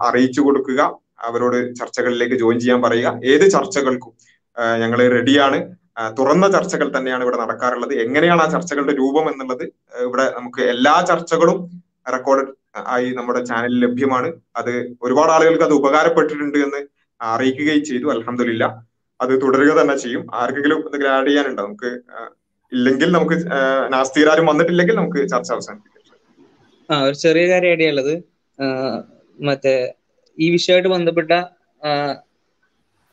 [0.08, 0.80] അറിയിച്ചു കൊടുക്കുക
[1.28, 3.08] അവരോട് ചർച്ചകളിലേക്ക് ജോയിൻ ചെയ്യാൻ പറയുക.
[3.32, 4.12] ഏത് ചർച്ചകൾക്കും
[4.82, 5.58] ഞങ്ങൾ റെഡിയാണ്.
[6.18, 7.92] തുറന്ന ചർച്ചകൾ തന്നെയാണ് ഇവിടെ നടക്കാറുള്ളത്.
[8.04, 9.64] എങ്ങനെയാണ് ആ ചർച്ചകളുടെ രൂപം എന്നുള്ളത്
[10.06, 11.58] ഇവിടെ നമുക്ക് എല്ലാ ചർച്ചകളും
[12.14, 12.46] റെക്കോർഡ്
[12.94, 14.28] ആയി നമ്മുടെ ചാനലിൽ ലഭ്യമാണ്.
[14.56, 14.72] അത്
[15.02, 16.80] ഒരുപാട് ആളുകൾക്ക് അത് ഉപകാരപ്പെട്ടിട്ടുണ്ട് എന്ന്
[17.22, 18.64] അറിയിക്കുകയും ചെയ്തു അലഹമില്ല
[19.20, 20.22] അത് തുടരുക തന്നെ ചെയ്യും.
[20.34, 21.62] ആർക്കെങ്കിലും എന്തെങ്കിലും ആഡ് ചെയ്യാനുണ്ടോ?
[21.66, 21.90] നമുക്ക്
[22.72, 23.36] ഇല്ലെങ്കിൽ നമുക്ക്
[23.92, 25.90] നാസ്തീരാരും വന്നിട്ടില്ലെങ്കിൽ നമുക്ക് ചർച്ച അവസാനിപ്പിക്കാം.
[26.88, 28.14] ആ ഒരു ചെറിയ കാര്യം ആഡ് ചെയ്യാനുള്ളത്
[29.38, 29.74] മറ്റേ
[30.38, 31.32] ഈ വിഷയമായിട്ട് ബന്ധപ്പെട്ട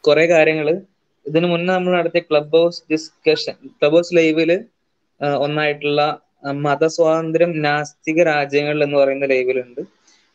[0.04, 0.68] കുറെ കാര്യങ്ങൾ
[1.26, 4.52] ഇതിനു മുന്നേ നമ്മൾ നടത്തിയ Clubhouse discussion Clubhouse ലൈവിൽ
[5.38, 6.02] ഒന്നായിട്ടുള്ള
[6.66, 9.82] മതസ്വാതന്ത്ര്യം നാസ്തിക രാജ്യങ്ങൾ എന്ന് പറയുന്ന ലൈവിലുണ്ട്.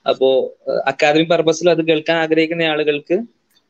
[0.09, 0.29] അപ്പോ
[0.87, 3.17] അക്കാദമിക് പർപ്പസിൽ അത് കേൾക്കാൻ ആഗ്രഹിക്കുന്ന ആളുകൾക്ക്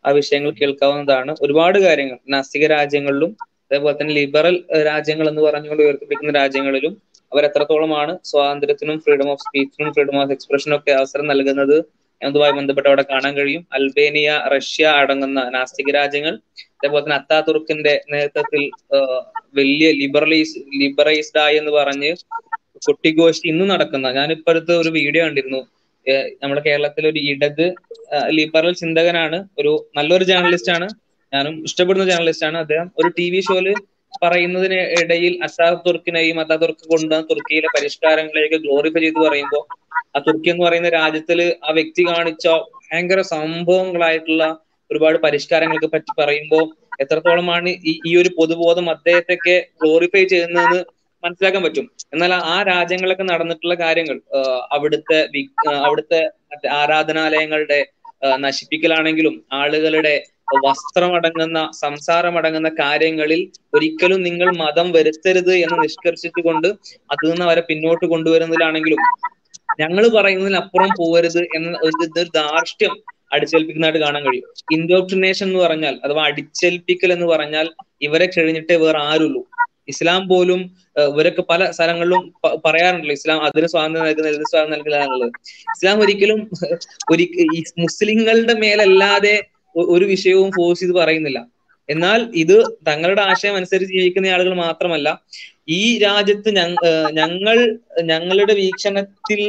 [0.04, 1.34] ആ വിഷയങ്ങൾ കേൾക്കാവുന്നതാണ്.
[1.44, 2.18] ഒരുപാട് കാര്യങ്ങൾ.
[2.34, 3.30] നാസ്തിക രാജ്യങ്ങളിലും
[3.66, 4.56] അതേപോലെ തന്നെ ലിബറൽ
[4.88, 6.92] രാജ്യങ്ങൾ എന്ന് പറഞ്ഞുകൊണ്ട് ഉയർത്തിപ്പിടിക്കുന്ന രാജ്യങ്ങളിലും
[7.32, 11.76] അവർ എത്രത്തോളമാണ് സ്വാതന്ത്ര്യത്തിനും ഫ്രീഡം ഓഫ് സ്പീച്ചിനും ഫ്രീഡം ഓഫ് എക്സ്പ്രഷനും ഒക്കെ അവസരം നൽകുന്നത്
[12.22, 13.66] എന്നതുമായി ബന്ധപ്പെട്ട് അവിടെ കാണാൻ കഴിയും.
[13.72, 16.34] അൽബേനിയ റഷ്യ അടങ്ങുന്ന നാസ്തിക രാജ്യങ്ങൾ
[16.76, 18.62] അതേപോലെ തന്നെ അത്താതുർക്കിന്റെ നേതൃത്വത്തിൽ
[19.58, 22.10] വലിയ ലിബറലൈസ് ലിബറൈസ്ഡ് ആയി എന്ന് പറഞ്ഞ്
[22.86, 25.60] കൊട്ടിഘോഷി ഇന്ന് നടക്കുന്ന ഞാനിപ്പോ അടുത്ത് ഒരു വീഡിയോ കണ്ടിരുന്നു.
[26.42, 27.66] നമ്മുടെ കേരളത്തിലെ ഒരു ഇടത്
[28.28, 29.38] ലിബറൽ ചിന്തകനാണ്.
[29.58, 30.86] ഒരു നല്ലൊരു ജേർണലിസ്റ്റ് ആണ്
[31.32, 33.68] ഞാനും ഇഷ്ടപ്പെടുന്ന ജേർണലിസ്റ്റ് ആണ് അദ്ദേഹം ഒരു ടി വി ഷോയിൽ
[34.22, 39.62] പറയുന്നതിന് ഇടയിൽ അസാദ് തുർക്കിനെയും അതാ തുർക്ക് കൊണ്ട് തുർക്കിയിലെ പരിഷ്കാരങ്ങളെയൊക്കെ ഗ്ലോറിഫൈ ചെയ്ത് പറയുമ്പോൾ
[40.16, 42.46] ആ തുർക്കി എന്ന് പറയുന്ന രാജ്യത്തിൽ ആ വ്യക്തി കാണിച്ച
[42.84, 44.44] ഭയങ്കര സംഭവങ്ങളായിട്ടുള്ള
[44.90, 46.64] ഒരുപാട് പരിഷ്കാരങ്ങളൊക്കെ പറ്റി പറയുമ്പോൾ
[47.00, 50.80] എത്രത്തോളമാണ് ഈ ഈ ഒരു പൊതുബോധം അദ്ദേഹത്തെയൊക്കെ ഗ്ലോറിഫൈ ചെയ്യുന്നതെന്ന്
[51.24, 51.84] മനസ്സിലാക്കാൻ പറ്റും.
[52.12, 54.16] എന്നാൽ ആ രാജ്യങ്ങളൊക്കെ നടന്നിട്ടുള്ള കാര്യങ്ങൾ
[54.72, 55.18] അവിടുത്തെ
[55.82, 56.20] അവിടുത്തെ
[56.76, 57.80] ആരാധനാലയങ്ങളുടെ
[58.38, 60.14] നശിപ്പിക്കലാണെങ്കിലും ആളുകളുടെ
[60.64, 63.40] വസ്ത്രമടങ്ങുന്ന സംസാരമടങ്ങുന്ന കാര്യങ്ങളിൽ
[63.74, 66.68] ഒരിക്കലും നിങ്ങൾ മതം വരുത്തരുത് എന്ന് നിഷ്കർഷിച്ചുകൊണ്ട്
[67.12, 69.00] അതിൽ നിന്ന് അവരെ പിന്നോട്ട് കൊണ്ടുവരുന്നതിലാണെങ്കിലും
[69.78, 72.06] ഞങ്ങൾ പറയുന്നതിനപ്പുറം പോകരുത് എന്ന ഒരു
[72.36, 72.92] ധാർഷ്ട്യം
[73.32, 74.46] അടിച്ചേൽപ്പിക്കുന്നതായിട്ട് കാണാൻ കഴിയും.
[74.70, 77.66] ഇൻഡോക്ട്രിനേഷൻ എന്ന് പറഞ്ഞാൽ അഥവാ അടിച്ചേൽപ്പിക്കൽ എന്ന് പറഞ്ഞാൽ
[78.02, 79.42] ഇവരെ കഴിഞ്ഞിട്ടേ വേറെ ആരുള്ളൂ.
[79.88, 80.60] ഇസ്ലാം പോലും
[81.06, 82.22] ഇവരൊക്കെ പല സ്ഥലങ്ങളിലും
[82.64, 85.34] പറയാറുണ്ടല്ലോ ഇസ്ലാം അതിന് സ്വാതന്ത്ര്യം നൽകുന്ന ഇതിന് സ്വാതന്ത്ര്യം നൽകില്ല എന്നുള്ളത്.
[85.74, 86.40] ഇസ്ലാം ഒരിക്കലും
[87.12, 87.24] ഒരു
[87.78, 89.34] മുസ്ലിങ്ങളുടെ മേലല്ലാതെ
[89.74, 91.38] ഒരു വിഷയവും ഫോഴ്സ് ചെയ്ത് പറയുന്നില്ല.
[91.88, 92.56] എന്നാൽ ഇത്
[92.88, 95.08] തങ്ങളുടെ ആശയം അനുസരിച്ച് ജീവിക്കുന്ന ആളുകൾ മാത്രമല്ല
[95.74, 96.50] ഈ രാജ്യത്ത്
[97.20, 97.56] ഞങ്ങൾ
[98.04, 99.40] ഞങ്ങളുടെ വീക്ഷണത്തിൽ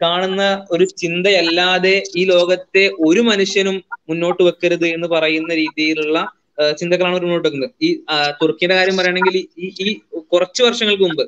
[0.00, 3.76] കാണുന്ന ഒരു ചിന്തയല്ലാതെ ഈ ലോകത്തെ ഒരു മനുഷ്യനും
[4.08, 6.18] മുന്നോട്ട് വെക്കരുത് എന്ന് പറയുന്ന രീതിയിലുള്ള
[6.78, 7.72] ചിന്തകളാണ് അവർ മുന്നോട്ട് വെക്കുന്നത്.
[7.80, 7.88] ഈ
[8.40, 9.88] തുർക്കിയുടെ കാര്യം പറയുകയാണെങ്കിൽ ഈ ഈ
[10.32, 11.24] കുറച്ച് വർഷങ്ങൾക്ക് മുമ്പ്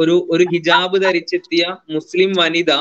[0.00, 1.62] ഒരു ഒരു ഹിജാബ് ധരിച്ചെത്തിയ
[1.96, 2.72] മുസ്ലിം വനിത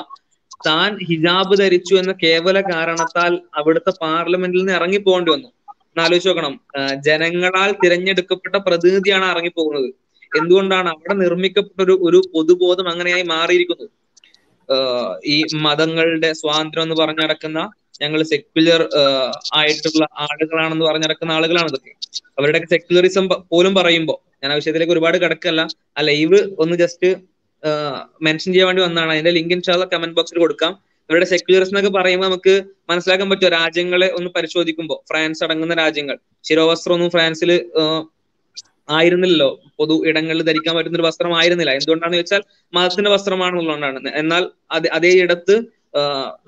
[0.66, 5.50] താൻ ഹിജാബ് ധരിച്ചു എന്ന കേവല കാരണത്താൽ അവിടുത്തെ പാർലമെന്റിൽ നിന്ന് ഇറങ്ങി പോകേണ്ടി വന്നു
[5.96, 6.54] ആലോചിച്ച് നോക്കണം.
[7.08, 9.90] ജനങ്ങളാൽ തിരഞ്ഞെടുക്കപ്പെട്ട പ്രതിനിധിയാണ് ഇറങ്ങിപ്പോകുന്നത്.
[10.32, 13.90] എന്തുകൊണ്ടാണ് അവിടെ നിർമ്മിക്കപ്പെട്ട ഒരു ഒരു പൊതുബോധം അങ്ങനെയായി മാറിയിരിക്കുന്നത്?
[15.34, 15.36] ഈ
[15.66, 17.60] മതങ്ങളുടെ സ്വാതന്ത്ര്യം എന്ന് പറഞ്ഞു നടക്കുന്ന
[18.02, 18.82] ഞങ്ങൾ സെക്യുലർ
[19.60, 21.94] ആയിട്ടുള്ള ആളുകളാണെന്ന് പറഞ്ഞു നടക്കുന്ന ആളുകളാണ് ഇതൊക്കെ.
[22.40, 25.62] അവരുടെ സെക്യുലറിസം പോലും പറയുമ്പോൾ ഞാൻ ആ വിഷയത്തിലേക്ക് ഒരുപാട് കിടക്കല്ല.
[25.98, 27.10] ആ ലൈവ് ഒന്ന് ജസ്റ്റ്
[28.22, 29.12] മെൻഷൻ ചെയ്യാൻ വേണ്ടി വന്നതാണ്.
[29.12, 30.72] അതിന്റെ ലിങ്ക് ഇൻഷാല്ല കമന്റ് ബോക്സിൽ കൊടുക്കാം.
[31.10, 32.54] ഇവരുടെ സെക്യുലറിസം എന്നൊക്കെ പറയുമ്പോൾ നമുക്ക്
[32.90, 33.50] മനസ്സിലാക്കാൻ പറ്റുമോ?
[33.60, 36.18] രാജ്യങ്ങളെ ഒന്ന് പരിശോധിക്കുമ്പോൾ ഫ്രാൻസ് അടങ്ങുന്ന രാജ്യങ്ങൾ
[36.50, 37.52] ശിരോവസ്ത്രം ഒന്നും ഫ്രാൻസിൽ
[38.90, 39.60] ആയിരുന്നില്ലല്ലോ.
[39.78, 41.72] പൊതു ഇടങ്ങളിൽ ധരിക്കാൻ പറ്റുന്ന ഒരു വസ്ത്രം ആയിരുന്നില്ല.
[41.72, 42.44] എന്തുകൊണ്ടാണെന്ന് വെച്ചാൽ
[42.74, 44.50] മതത്തിന്റെ വസ്ത്രമാണെന്നുള്ളതുകൊണ്ടാണ് എന്നാൽ
[44.92, 45.62] അതേ ഇടത്ത്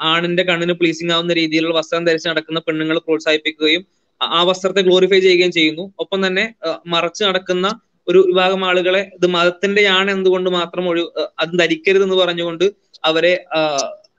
[0.02, 3.86] ആണിന്റെ കണ്ണിന് പ്ലീസിംഗ് ആവുന്ന രീതിയിലുള്ള വസ്ത്രം ധരിച്ച് നടക്കുന്ന പെണ്ണുങ്ങളെ പ്രോത്സാഹിപ്പിക്കുകയും
[4.22, 5.94] ആ- വസ്ത്രത്തെ ഗ്ലോറിഫൈ ചെയ്യുകയും ചെയ്യുന്നു.
[6.00, 11.04] ഒപ്പം തന്നെ മറച്ച് മറച്ചു നടക്കുന്ന ഒരു വിഭാഗം ആളുകളെ ഇത് മതത്തിന്റെയാണ് എന്തുകൊണ്ട് മാത്രം ഒഴി
[11.40, 12.72] അത് ധരിക്കരുത് എന്ന് പറഞ്ഞുകൊണ്ട്
[13.06, 13.46] അവരെ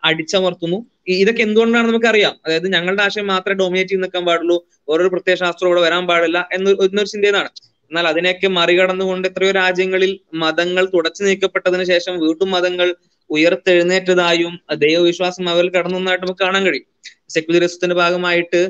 [0.04, 0.86] അടിച്ചമർത്തുന്നു.
[1.08, 2.36] ഇതൊക്കെ എന്തുകൊണ്ടാണ് നമുക്കറിയാം.
[2.46, 4.64] അതായത് ഞങ്ങളുടെ ആശയം മാത്രമേ ഡോമിനേറ്റ് ചെയ്ത് നിൽക്കാൻ പാടുള്ളൂ.
[4.88, 7.48] ഓരോ പ്രത്യേക ശാസ്ത്രം ഇവിടെ വരാൻ പാടില്ല എന്നൊരു ചിന്തയാണ്
[7.92, 12.88] എന്നാൽ അതിനെയൊക്കെ മറികടന്നുകൊണ്ട് എത്രയോ രാജ്യങ്ങളിൽ മതങ്ങൾ തുടച്ചു നീക്കപ്പെട്ടതിന് ശേഷം വീണ്ടും മതങ്ങൾ
[13.30, 14.54] ഉയർത്തെഴുന്നേറ്റതായും
[14.84, 16.86] ദൈവവിശ്വാസം അവരിൽ കടന്നു വന്നതായിട്ട് നമുക്ക് കാണാൻ കഴിയും.
[17.28, 18.60] സെക്യുലറിസത്തിന്റെ ഭാഗമായിട്ട്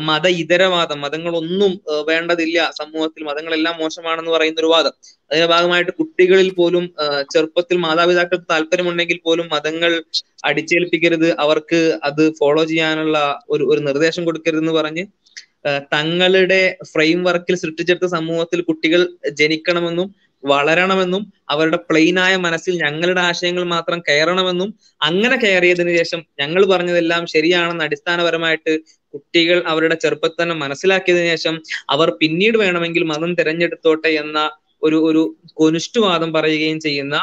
[0.00, 1.72] മത ഇതരവാദം മതങ്ങളൊന്നും
[2.06, 4.94] വേണ്ടതില്ല സമൂഹത്തിൽ മതങ്ങളെല്ലാം മോശമാണെന്ന് പറയുന്ന ഒരു വാദം.
[5.30, 6.84] അതിന്റെ ഭാഗമായിട്ട് കുട്ടികളിൽ പോലും
[7.32, 9.92] ചെറുപ്പത്തിൽ മാതാപിതാക്കൾക്ക് താല്പര്യമുണ്ടെങ്കിൽ പോലും മതങ്ങൾ
[10.44, 11.28] അടിച്ചേൽപ്പിക്കരുത്.
[11.44, 15.04] അവർക്ക് അത് ഫോളോ ചെയ്യാനുള്ള ഒരു ഒരു നിർദ്ദേശം കൊടുക്കരുത് എന്ന് പറഞ്ഞ്
[15.92, 19.00] തങ്ങളുടെ ഫ്രെയിം വർക്കിൽ സൃഷ്ടിച്ചെടുത്ത സമൂഹത്തിൽ കുട്ടികൾ
[19.32, 20.08] ജനിക്കണമെന്നും
[20.42, 24.68] വളരണമെന്നും അവരുടെ പ്ലെയിനായ മനസ്സിൽ ഞങ്ങളുടെ ആശയങ്ങൾ മാത്രം കയറണമെന്നും
[25.00, 28.72] അങ്ങനെ കയറിയതിനു ശേഷം ഞങ്ങൾ പറഞ്ഞതെല്ലാം ശരിയാണെന്ന് അടിസ്ഥാനപരമായിട്ട്
[29.14, 31.56] കുട്ടികൾ അവരുടെ ചെറുപ്പത്തിൽ തന്നെ മനസ്സിലാക്കിയതിനു ശേഷം
[31.88, 34.38] അവർ പിന്നീട് വേണമെങ്കിൽ മതം തിരഞ്ഞെടുത്തോട്ടെ എന്ന
[34.82, 35.22] ഒരു ഒരു
[35.54, 37.16] കൊനിഷ്ഠവാദം പറയുകയും ചെയ്യുന്ന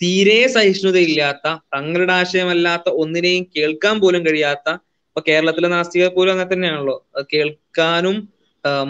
[0.00, 1.46] തീരെ സഹിഷ്ണുതയില്ലാത്ത
[1.76, 4.68] തങ്ങളുടെ ആശയമല്ലാത്ത ഒന്നിനെയും കേൾക്കാൻ പോലും കഴിയാത്ത
[5.10, 6.96] ഇപ്പൊ കേരളത്തിലെ നാസ്തികർ പോലും അങ്ങനെ തന്നെയാണല്ലോ.
[7.32, 8.16] കേൾക്കാനും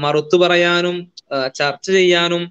[0.04, 0.96] മറുത്തു പറയാനും
[1.58, 2.42] ചർച്ച ചെയ്യാനും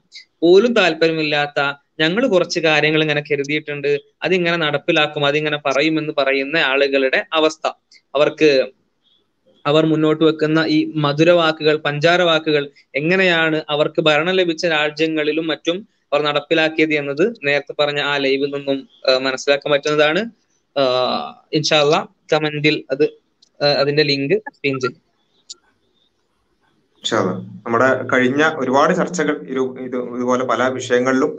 [0.44, 1.60] പോലും താല്പര്യമില്ലാത്ത
[2.00, 3.90] ഞങ്ങൾ കുറച്ച് കാര്യങ്ങൾ ഇങ്ങനെ കരുതിയിട്ടുണ്ട്.
[4.26, 7.66] അതിങ്ങനെ നടപ്പിലാക്കും അതിങ്ങനെ പറയുമെന്ന് പറയുന്ന ആളുകളുടെ അവസ്ഥ.
[8.14, 8.50] അവർക്ക്
[9.66, 12.64] അവർ മുന്നോട്ട് വെക്കുന്ന ഈ മധുര വാക്കുകൾ പഞ്ചാര വാക്കുകൾ
[12.96, 15.78] എങ്ങനെയാണ് അവർക്ക് ഭരണം ലഭിച്ച രാജ്യങ്ങളിലും മറ്റും
[16.12, 18.78] അവർ നടപ്പിലാക്കിയത് എന്നത് നേരത്തെ പറഞ്ഞ ആ ലൈവിൽ നിന്നും
[19.26, 20.22] മനസ്സിലാക്കാൻ പറ്റുന്നതാണ്.
[21.58, 21.96] ഇൻഷാല്ല
[22.34, 23.06] കമന്റിൽ അത്
[23.82, 25.00] അതിന്റെ ലിങ്ക് പിൻ ചെയ്യും.
[27.66, 29.36] നമ്മുടെ കഴിഞ്ഞ ഒരുപാട് ചർച്ചകൾ
[29.86, 31.32] ഇതുപോലെ പല വിഷയങ്ങളിലും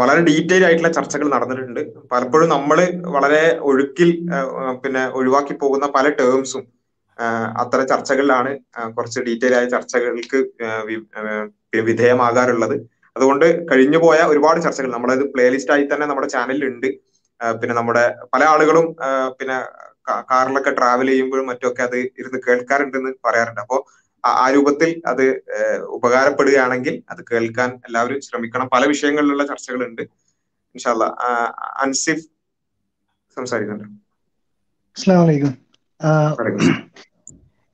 [0.00, 1.80] വളരെ ഡീറ്റെയിൽ ആയിട്ടുള്ള ചർച്ചകൾ നടന്നിട്ടുണ്ട്.
[2.12, 2.78] പലപ്പോഴും നമ്മൾ
[3.16, 4.10] വളരെ ഒഴുക്കിൽ
[4.84, 6.64] പിന്നെ ഒഴിവാക്കി പോകുന്ന പല ടേംസും
[7.62, 8.50] അത്ര ചർച്ചകളിലാണ്
[8.96, 10.38] കുറച്ച് ഡീറ്റെയിൽ ആയ ചർച്ചകൾക്ക്
[11.88, 12.76] വിധേയമാകാറുള്ളത്.
[13.16, 16.88] അതുകൊണ്ട് കഴിഞ്ഞു പോയ ഒരുപാട് ചർച്ചകൾ നമ്മളത് പ്ലേലിസ്റ്റ് ആയി തന്നെ നമ്മുടെ ചാനലിൽ ഉണ്ട്.
[17.60, 18.04] പിന്നെ നമ്മുടെ
[18.34, 18.86] പല ആളുകളും
[19.38, 19.56] പിന്നെ
[20.10, 23.60] കാറിലൊക്കെ ട്രാവൽ ചെയ്യുമ്പോഴും മറ്റുമൊക്കെ അത് ഇരുന്ന് കേൾക്കാറുണ്ടെന്ന് പറയാറുണ്ട്.
[23.60, 23.86] അപ്പോ
[24.24, 25.42] ആ- രൂപത്തിൽ അത്
[25.82, 28.70] ഉപകാരപ്പെടുകയാണെങ്കിൽ അത് കേൾക്കാൻ എല്ലാവരും ശ്രമിക്കണം.
[28.72, 30.02] പല വിഷയങ്ങളിലുള്ള ചർച്ചകളുണ്ട്.
[30.02, 31.04] ഇൻഷാല്ല
[31.80, 32.26] അൻസിഫ്
[33.36, 33.98] സംസാരിക്കുന്നുണ്ട്.
[34.96, 35.58] അസ്സാം വലൈക്കും
[36.40, 36.90] വലൈക്കും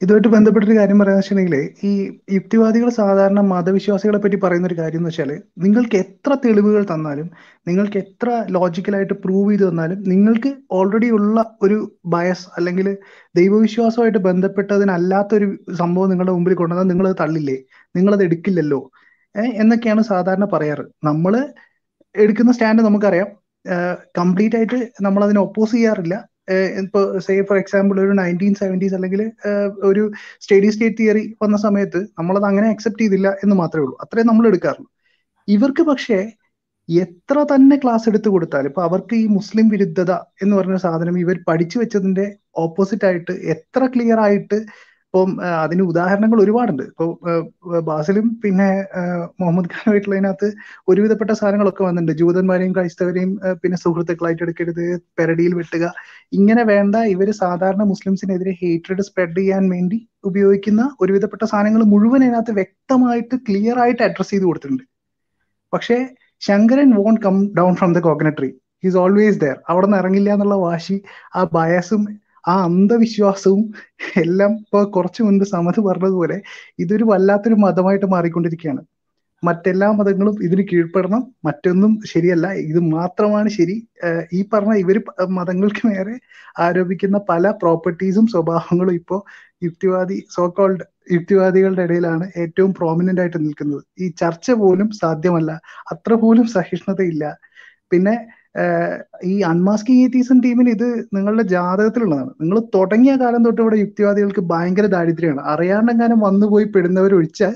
[0.02, 1.90] ഇതുമായിട്ട് ബന്ധപ്പെട്ടൊരു കാര്യം പറയാന്ന് വെച്ചിട്ടുണ്ടെങ്കിൽ ഈ
[2.32, 7.30] യുക്തിവാദികൾ സാധാരണ മതവിശ്വാസികളെ പറ്റി പറയുന്ന ഒരു കാര്യം എന്ന് വെച്ചാൽ നിങ്ങൾക്ക് എത്ര തെളിവുകൾ തന്നാലും
[7.68, 12.88] നിങ്ങൾക്ക് എത്ര ലോജിക്കലായിട്ട് പ്രൂവ് ചെയ്ത് തന്നാലും നിങ്ങൾക്ക് ഓൾറെഡി ഉള്ള ഒരു ബയസ് അല്ലെങ്കിൽ
[13.36, 15.48] ദൈവവിശ്വാസമായിട്ട് ബന്ധപ്പെട്ടതിനല്ലാത്ത ഒരു
[15.78, 17.56] സംഭവം നിങ്ങളുടെ മുമ്പിൽ കൊണ്ടുവന്നാൽ നിങ്ങളത് തള്ളില്ലേ?
[17.96, 18.80] നിങ്ങളത് എടുക്കില്ലല്ലോ?
[19.60, 20.84] എന്നൊക്കെയാണ് സാധാരണ പറയാറ്.
[21.04, 21.34] നമ്മൾ
[22.14, 23.28] എടുക്കുന്ന സ്റ്റാൻഡ് നമുക്കറിയാം.
[24.18, 26.14] കംപ്ലീറ്റ് ആയിട്ട് നമ്മൾ അതിനെ ഒപ്പോസ് ചെയ്യാറില്ല.
[26.82, 29.22] ഇപ്പൊ സേ ഫോർ എക്സാമ്പിൾ ഒരു നയന്റീൻ സെവന്റീസ് അല്ലെങ്കിൽ
[29.90, 30.02] ഒരു
[30.44, 33.96] സ്റ്റഡി സ്റ്റേറ്റ് തിയറി വന്ന സമയത്ത് നമ്മളത് അങ്ങനെ അക്സെപ്റ്റ് ചെയ്തില്ല എന്ന് മാത്രമേ ഉള്ളൂ.
[34.04, 34.88] അത്രേ നമ്മൾ എടുക്കാറുള്ളൂ.
[35.48, 36.18] ഇവർക്ക് പക്ഷേ
[36.88, 40.12] എത്ര തന്നെ ക്ലാസ് എടുത്തു കൊടുത്താലും ഇപ്പൊ അവർക്ക് ഈ മുസ്ലിം വിരുദ്ധത
[40.42, 42.24] എന്ന് പറഞ്ഞ സാധനം ഇവർ പഠിച്ചു വെച്ചതിന്റെ
[42.64, 44.58] ഓപ്പോസിറ്റ് ആയിട്ട് എത്ര ക്ലിയർ ആയിട്ട്
[45.14, 45.32] ഇപ്പം
[45.62, 46.82] അതിന് ഉദാഹരണങ്ങൾ ഒരുപാടുണ്ട്.
[46.90, 47.06] ഇപ്പൊ
[47.88, 48.68] ബാസിലും പിന്നെ
[49.40, 50.48] മുഹമ്മദ് ഖാനുമായിട്ടുള്ളതിനകത്ത്
[50.90, 52.12] ഒരുവിധപ്പെട്ട സാധനങ്ങളൊക്കെ വന്നിട്ടുണ്ട്.
[52.20, 53.32] ജൂതന്മാരെയും ക്രൈസ്തവരെയും
[53.62, 54.84] പിന്നെ സുഹൃത്തുക്കളായിട്ട് എടുക്കരുത്
[55.18, 55.84] പെരടിയിൽ വെട്ടുക.
[56.38, 59.98] ഇങ്ങനെ വേണ്ട ഇവർ സാധാരണ മുസ്ലിംസിനെതിരെ ഹേറ്റഡ് സ്പ്രെഡ് ചെയ്യാൻ വേണ്ടി
[60.30, 64.84] ഉപയോഗിക്കുന്ന ഒരുവിധപ്പെട്ട സാധനങ്ങൾ മുഴുവൻ അതിനകത്ത് വ്യക്തമായിട്ട് ക്ലിയർ ആയിട്ട് അഡ്രസ് ചെയ്ത് കൊടുത്തിട്ടുണ്ട്.
[65.74, 65.98] പക്ഷേ
[66.42, 68.50] Shankaran won't come down from the coconut tree
[68.84, 70.96] he's always there അവിടെ നിന്ന് ഇറങ്ങില്ല എന്നുള്ള വാശി
[71.38, 72.02] ആ ബയസും
[72.44, 73.62] ആ അന്ധവിശ്വാസവും
[74.16, 76.36] എല്ലാം ഇപ്പൊ കുറച്ചു മുൻപ് സമത് പറഞ്ഞതുപോലെ
[76.78, 78.82] ഇതൊരു വല്ലാത്തൊരു മതമായിട്ട് മാറിക്കൊണ്ടിരിക്കുകയാണ്.
[79.42, 81.22] മറ്റെല്ലാ മതങ്ങളും ഇതിന് കീഴ്പ്പെടണം.
[81.44, 82.46] മറ്റൊന്നും ശരിയല്ല.
[82.70, 83.76] ഇത് മാത്രമാണ് ശരി.
[84.32, 84.98] ഈ പറഞ്ഞ ഇവർ
[85.38, 86.14] മതങ്ങൾക്ക് നേരെ
[86.58, 89.18] ആരോപിക്കുന്ന പല പ്രോപ്പർട്ടീസും സ്വഭാവങ്ങളും ഇപ്പോ
[89.62, 93.82] യുക്തിവാദി സോക്കോൾഡ് കോൾഡ് യുക്തിവാദികളുടെ ഇടയിലാണ് ഏറ്റവും പ്രോമിനന്റ് ആയിട്ട് നിൽക്കുന്നത്.
[94.00, 95.50] ഈ ചർച്ച പോലും സാധ്യമല്ല.
[95.92, 97.24] അത്ര പോലും സഹിഷ്ണുതയില്ല.
[97.92, 98.14] പിന്നെ
[99.30, 102.32] ഈ അൺമാസ്കിങ് ഏത്തീസം ടീമിന് ഇത് നിങ്ങളുടെ ജാതകത്തിലുള്ളതാണ്.
[102.40, 105.42] നിങ്ങൾ തുടങ്ങിയ കാലം തൊട്ട് ഇവിടെ യുക്തിവാദികൾക്ക് ഭയങ്കര ദാരിദ്ര്യമാണ്.
[105.52, 107.54] അറിയാണ്ടെങ്ങാനും വന്നുപോയി പോയി ഒഴിച്ചാൽ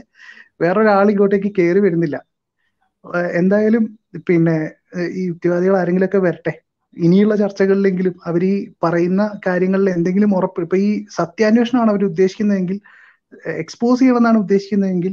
[0.60, 2.16] വേറൊരാൾ ഇങ്ങോട്ടേക്ക് കയറി വരുന്നില്ല.
[3.40, 3.85] എന്തായാലും
[4.28, 4.56] പിന്നെ
[5.18, 6.52] ഈ യുക്തിവാദികൾ ആരെങ്കിലുമൊക്കെ വരട്ടെ.
[6.97, 8.55] ഇനിയുള്ള ചർച്ചകളിലെങ്കിലും അവർ ഈ
[8.85, 12.78] പറയുന്ന കാര്യങ്ങളിൽ എന്തെങ്കിലും ഉറപ്പ് ഇപ്പൊ ഈ സത്യാന്വേഷണമാണ് അവർ ഉദ്ദേശിക്കുന്നതെങ്കിൽ
[13.62, 15.12] എക്സ്പോസ് ചെയ്യണമെന്നാണ് ഉദ്ദേശിക്കുന്നതെങ്കിൽ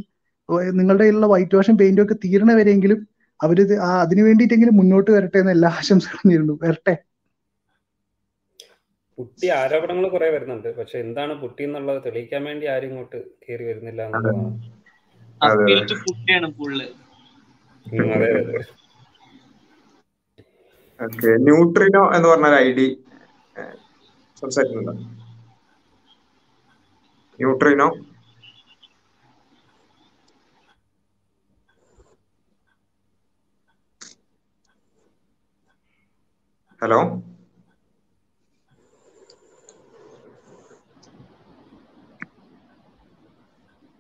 [0.80, 2.52] നിങ്ങളുടെ ഉള്ള വൈറ്റ് വാഷും പെയിന്റും ഒക്കെ തീരണ
[3.44, 6.96] അവരിത് ആ അതിനു വേണ്ടിയിട്ടെങ്കിലും മുന്നോട്ട് വരട്ടെ എന്ന് എല്ലാ ആശംസകളും നേരിടും വരട്ടെ.
[9.18, 10.78] പുട്ടി ആരോപണങ്ങൾ കുറെ വരുന്നുണ്ട്.
[10.78, 14.02] പക്ഷെ എന്താണ് പുട്ടി എന്നുള്ളത് തെളിയിക്കാൻ വേണ്ടി ആരും ഇങ്ങോട്ട് കയറി വരുന്നില്ല
[21.46, 22.88] ന്യൂട്രിനോ എന്ന് പറഞ്ഞ ഒരു ഐ ഡി
[24.42, 24.94] സംസാരിക്കുന്നുണ്ടോ.
[27.40, 27.88] ന്യൂട്രിനോ?
[36.84, 37.00] ഹലോ?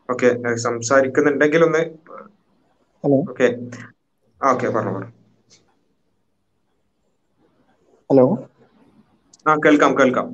[0.09, 0.29] ഓക്കെ
[0.63, 1.81] സംസാരിക്കുന്നുണ്ടെങ്കിൽ ഒന്ന്
[3.03, 3.19] ഹലോ?
[3.27, 3.47] ഓക്കെ.
[4.41, 5.11] ഓക്കെ പറഞ്ഞു പറഞ്ഞു.
[8.09, 8.25] ഹലോ?
[9.45, 10.27] ആ കേൾക്കാം കേൾക്കാം.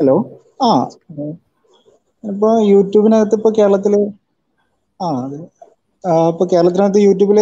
[0.00, 0.14] ഹലോ?
[0.60, 0.68] ആ
[2.24, 3.94] ഇപ്പൊ യൂട്യൂബിനകത്ത് ഇപ്പൊ കേരളത്തിൽ
[5.00, 5.08] ആ
[6.30, 7.38] ഇപ്പൊ കേരളത്തിനകത്ത് യൂട്യൂബിൽ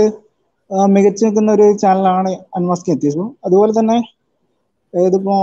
[0.90, 3.96] മികച്ചു നിൽക്കുന്ന ഒരു ചാനലാണ് അൺമാസ്ക് എത്തിയസും അതുപോലെ തന്നെ
[4.94, 5.36] ഇതിപ്പോ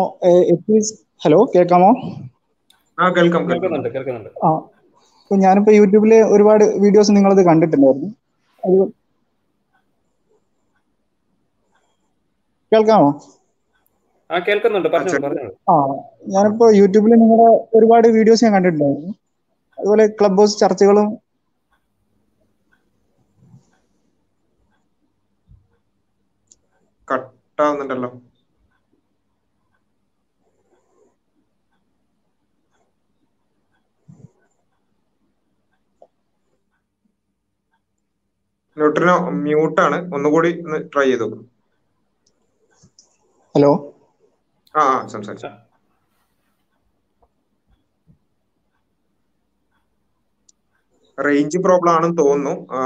[1.21, 1.91] ഹലോ കേൾക്കാമോ?
[4.43, 4.49] ആ
[5.31, 8.09] ഞാനിപ്പോ യൂട്യൂബിൽ ഒരുപാട് വീഡിയോസ് നിങ്ങളത് കണ്ടിട്ടുണ്ടായിരുന്നു.
[8.63, 8.77] അത്
[12.71, 13.09] കേൾക്കാമോ?
[14.29, 14.89] ആ കേൾക്കുന്നുണ്ട്
[15.69, 15.75] ആ
[16.33, 19.11] ഞാനിപ്പോ യൂട്യൂബിൽ നിങ്ങളുടെ ഒരുപാട് വീഡിയോസ് ഞാൻ കണ്ടിട്ടുണ്ടായിരുന്നു.
[19.77, 21.07] അതുപോലെ ക്ലബ് ഹൗസ് ചർച്ചകളും
[27.07, 28.11] കട്ടാവുന്നുണ്ടല്ലോ.
[38.77, 39.15] ന്യൂട്രിനോ
[39.83, 39.99] ആണ്.
[40.15, 41.25] ഒന്നുകൂടി ഒന്ന് ട്രൈ ചെയ്ത്?
[41.25, 41.43] നോക്കും
[43.55, 43.71] ഹലോ
[44.75, 45.49] ആ ആ സംസാരിച്ചു.
[51.17, 52.53] റേഞ്ച് പ്രോബ്ലം ആണെന്ന് തോന്നുന്നു.
[52.73, 52.81] ആ,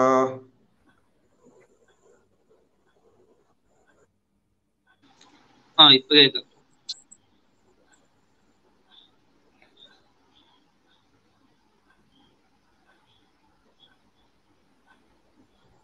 [5.78, 6.46] ആ ഇപ്പൊ കേൾക്കാം.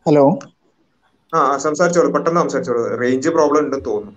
[0.08, 0.26] ഹലോ.
[1.34, 2.10] ആ സംസാരിച്ചോളൂ.
[2.16, 2.84] പെട്ടെന്ന് സംസാരിച്ചോളൂ.
[3.02, 4.14] റേഞ്ച് പ്രോബ്ലം ഉണ്ടെന്ന് തോന്നുന്നു.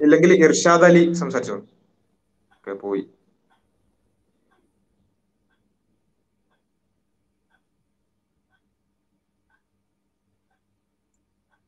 [0.00, 1.62] ഇല്ലെങ്കിൽ ഇർഷാദ് അലി സംസാരിച്ചോളൂ.
[2.82, 3.02] പോയി.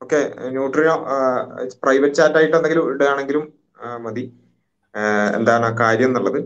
[0.02, 0.94] ഓക്കെ ന്യൂട്രിയോ
[1.82, 3.44] പ്രൈവറ്റ് ചാറ്റ് ആയിട്ട് എന്തെങ്കിലും ഇടുകയാണെങ്കിലും
[4.00, 4.24] മതി.
[5.36, 6.40] എന്താണ് കാര്യം എന്നുള്ളത്?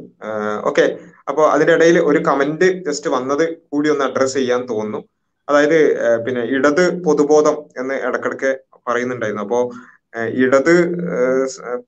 [0.65, 0.85] ഓക്കെ.
[1.29, 5.01] അപ്പോ അതിനിടയിൽ ഒരു കമന്റ് ജസ്റ്റ് വന്നത് കൂടി ഒന്ന് അഡ്രസ് ചെയ്യാൻ തോന്നുന്നു.
[5.49, 5.79] അതായത്
[6.25, 8.51] പിന്നെ ഇടത് പൊതുബോധം എന്ന് ഇടക്കിടക്ക്
[8.89, 9.45] പറയുന്നുണ്ടായിരുന്നു.
[9.47, 9.61] അപ്പോ
[10.43, 10.75] ഇടത്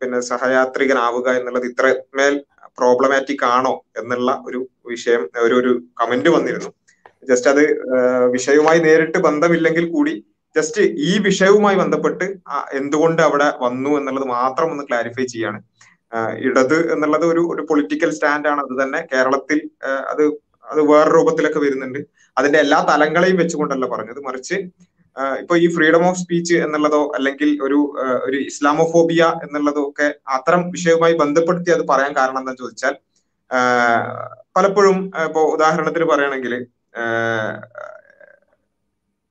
[0.01, 2.35] പിന്നെ സഹയാത്രികനാവുക എന്നുള്ളത് ഇത്രമേൽ
[2.79, 4.61] പ്രോബ്ലമാറ്റിക് ആണോ എന്നുള്ള ഒരു
[4.93, 6.71] വിഷയം ഒരു ഒരു കമന്റ് വന്നിരുന്നു.
[7.31, 7.63] ജസ്റ്റ് അത്
[8.37, 10.15] വിഷയവുമായി നേരിട്ട് ബന്ധമില്ലെങ്കിൽ കൂടി
[10.57, 12.27] ജസ്റ്റ് ഈ വിഷയവുമായി ബന്ധപ്പെട്ട്
[12.81, 15.59] എന്തുകൊണ്ട് അവിടെ വന്നു എന്നുള്ളത് മാത്രം ഒന്ന് ക്ലാരിഫൈ ചെയ്യാണ്.
[16.47, 18.61] ഇടത് എന്നുള്ളത് ഒരു ഒരു പൊളിറ്റിക്കൽ സ്റ്റാൻഡ് ആണ്.
[18.67, 19.59] അത് തന്നെ കേരളത്തിൽ
[20.13, 20.25] അത്
[20.73, 22.01] അത് വേറെ രൂപത്തിലൊക്കെ വരുന്നുണ്ട്.
[22.37, 24.21] അതിന്റെ എല്ലാ തലങ്ങളെയും വെച്ചുകൊണ്ടല്ല പറഞ്ഞത്.
[24.29, 24.57] മറിച്ച്
[25.43, 27.79] ഇപ്പൊ ഈ ഫ്രീഡം ഓഫ് സ്പീച്ച് എന്നുള്ളതോ അല്ലെങ്കിൽ ഒരു
[28.27, 32.95] ഒരു ഇസ്ലാമോഫോബിയ എന്നുള്ളതോ ഒക്കെ അത്തരം വിഷയവുമായി ബന്ധപ്പെടുത്തി അത് പറയാൻ കാരണം എന്താ ചോദിച്ചാൽ
[34.57, 36.55] പലപ്പോഴും ഇപ്പോ ഉദാഹരണത്തിന് പറയുകയാണെങ്കിൽ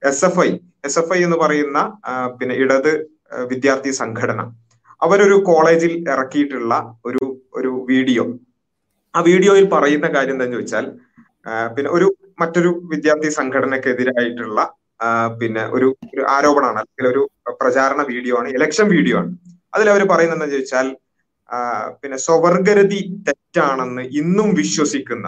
[0.04, 0.50] S F I
[0.88, 1.80] S F I എന്ന് പറയുന്ന
[2.40, 2.92] പിന്നെ ഇടത്
[3.52, 4.42] വിദ്യാർത്ഥി സംഘടന.
[5.02, 6.74] അവരൊരു കോളേജിൽ ഇറക്കിയിട്ടുള്ള
[7.06, 7.24] ഒരു
[7.54, 8.24] ഒരു വീഡിയോ.
[9.14, 10.86] ആ വീഡിയോയിൽ പറയുന്ന കാര്യം എന്താന്ന് ചോദിച്ചാൽ
[11.76, 12.08] പിന്നെ ഒരു
[12.42, 14.60] മറ്റൊരു വിദ്യാർത്ഥി സംഘടനക്കെതിരായിട്ടുള്ള
[15.40, 17.22] പിന്നെ ഒരു ഒരു ആരോപണമാണ് അല്ലെങ്കിൽ ഒരു
[17.60, 19.32] പ്രചാരണ വീഡിയോ ആണ് ഇലക്ഷൻ വീഡിയോ ആണ്
[19.74, 20.88] അതിൽ അവർ പറയുന്നത് എന്താ ചോദിച്ചാൽ
[22.02, 25.28] പിന്നെ സ്വവർഗരതി തെറ്റാണെന്ന് ഇന്നും വിശ്വസിക്കുന്ന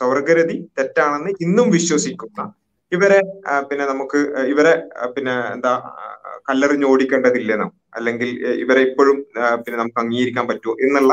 [0.00, 2.40] സ്വവർഗരതി തെറ്റാണെന്ന് ഇന്നും വിശ്വസിക്കുന്ന
[2.92, 3.18] ഇവരെ
[3.70, 4.18] പിന്നെ നമുക്ക്
[4.52, 4.74] ഇവരെ
[5.16, 6.04] പിന്നെ എന്താ ആ,
[6.48, 8.30] കല്ലെറിഞ്ഞോടിക്കേണ്ടതില്ലെന്നോ അല്ലെങ്കിൽ
[8.62, 9.18] ഇവരെ ഇപ്പോഴും
[9.62, 11.12] പിന്നെ നമുക്ക് അംഗീകരിക്കാൻ പറ്റുമോ എന്നുള്ള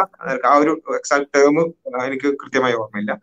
[0.52, 1.60] ആ ഒരു എക്സാക്ട് ടേം
[2.08, 3.14] എനിക്ക് കൃത്യമായി ഓർമ്മയില്ല.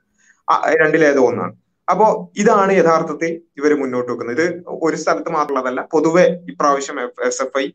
[0.82, 1.54] രണ്ടിലേതോ ഒന്നാണ്.
[1.88, 2.06] അപ്പോ
[2.42, 3.30] ഇതാണ് യഥാർത്ഥത്തിൽ
[3.60, 4.40] ഇവർ മുന്നോട്ട് വെക്കുന്നത്.
[4.40, 4.46] ഇത്
[4.86, 6.98] ഒരു സ്ഥലത്ത് മാത്രമുള്ളതല്ല പൊതുവെ ഇപ്രാവശ്യം
[7.28, 7.66] എസ് എഫ് ഐ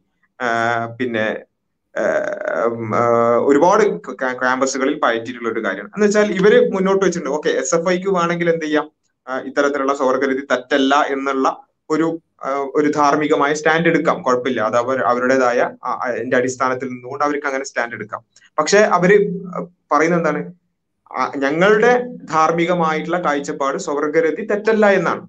[0.99, 1.25] പിന്നെ
[3.49, 3.83] ഒരുപാട്
[4.41, 5.93] ക്യാമ്പസുകളിൽ പയറ്റിയിട്ടുള്ള ഒരു കാര്യമാണ്.
[5.95, 7.33] എന്ന് വെച്ചാൽ ഇവർ മുന്നോട്ട് വെച്ചിട്ടുണ്ട്.
[7.37, 8.87] ഓക്കെ എസ് എഫ് ഐക്ക് വേണമെങ്കിൽ എന്ത് ചെയ്യാം?
[9.49, 11.47] ഇത്തരത്തിലുള്ള സ്വർഗരതി തെറ്റല്ല എന്നുള്ള
[11.93, 12.07] ഒരു
[12.75, 14.21] ഒരു ധാർമ്മികമായ സ്റ്റാൻഡ് എടുക്കാം.
[14.21, 14.61] കുഴപ്പമില്ല.
[14.61, 18.21] അത് അവർ അവരുടേതായ ആ, അടിസ്ഥാനത്തിൽ നിന്നുകൊണ്ട് അവർക്ക് അങ്ങനെ സ്റ്റാൻഡ് എടുക്കാം.
[18.59, 19.11] പക്ഷെ അവർ
[19.91, 20.53] പറയുന്നത് എന്താണ്?
[21.37, 25.27] ഞങ്ങളുടെ ധാർമ്മികമായിട്ടുള്ള കാഴ്ചപ്പാട് സ്വർഗരതി തെറ്റല്ല എന്നാണ്.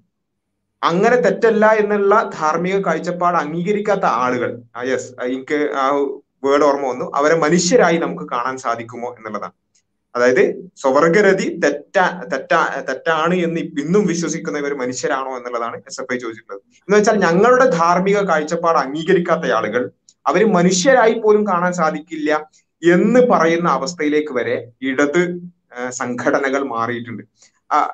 [0.83, 5.85] അങ്ങനെ തെറ്റല്ല എന്നുള്ള ധാർമ്മിക കാഴ്ചപ്പാട് അംഗീകരിക്കാത്ത ആളുകൾ യെസ് എനിക്ക് ആ
[6.43, 7.11] വേർഡ് ഓർമ്മ വന്നു.
[7.15, 9.51] അവരെ മനുഷ്യരായി നമുക്ക് കാണാൻ സാധിക്കുമോ എന്നുള്ളതാണ്.
[10.15, 10.43] അതായത്
[10.81, 16.61] സ്വർഗരതി തെറ്റാ തെറ്റാ തെറ്റാണ് എന്ന് ഇന്നും വിശ്വസിക്കുന്ന ഇവർ മനുഷ്യരാണോ എന്നുള്ളതാണ് എസ് എഫ് ഐ ചോദിച്ചിട്ടുള്ളത്.
[16.85, 19.83] എന്ന് വെച്ചാൽ ഞങ്ങളുടെ ധാർമ്മിക കാഴ്ചപ്പാട് അംഗീകരിക്കാത്ത ആളുകൾ
[20.25, 22.31] അവർ മനുഷ്യരായി പോലും കാണാൻ സാധിക്കില്ല
[22.83, 24.57] എന്ന് പറയുന്ന അവസ്ഥയിലേക്ക് വരെ
[24.89, 25.21] ഇടത്
[26.01, 27.23] സംഘടനകൾ മാറിയിട്ടുണ്ട്.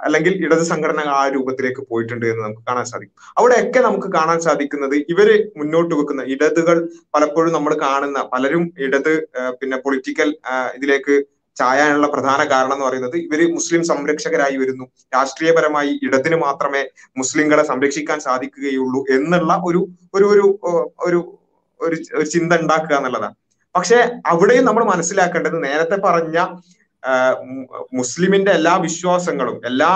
[0.06, 3.16] അല്ലെങ്കിൽ ഇടത് സംഘടനകൾ ആ രൂപത്തിലേക്ക് പോയിട്ടുണ്ട് എന്ന് നമുക്ക് കാണാൻ സാധിക്കും.
[3.40, 5.30] അവിടെയൊക്കെ നമുക്ക് കാണാൻ സാധിക്കുന്നത് ഇവർ
[5.60, 6.78] മുന്നോട്ട് വെക്കുന്ന ഇടതുകൾ
[7.16, 9.14] പലപ്പോഴും നമ്മൾ കാണുന്ന പലരും ഇടത്
[9.62, 10.30] പിന്നെ പൊളിറ്റിക്കൽ
[10.78, 11.16] ഇതിലേക്ക്
[11.56, 14.86] ചായാനുള്ള പ്രധാന കാരണം എന്ന് പറയുന്നത് ഇവർ മുസ്ലിം സംരക്ഷകരായി വരുന്നു.
[15.16, 16.84] രാഷ്ട്രീയപരമായി ഇടത്തിന് മാത്രമേ
[17.18, 20.48] മുസ്ലിങ്ങളെ സംരക്ഷിക്കാൻ സാധിക്കുകയുള്ളൂ എന്നുള്ള ഒരു ഒരു ഒരു
[21.06, 21.20] ഒരു
[21.82, 23.36] ഒരു ചിന്ത ഉണ്ടാക്കുക എന്നുള്ളതാണ്.
[23.76, 26.38] പക്ഷെ അവിടെയും നമ്മൾ മനസ്സിലാക്കേണ്ടത് നേരത്തെ പറഞ്ഞ
[27.94, 29.88] മുസ്ലിമിന്റെ എല്ലാ വിശ്വാസങ്ങളും എല്ലാ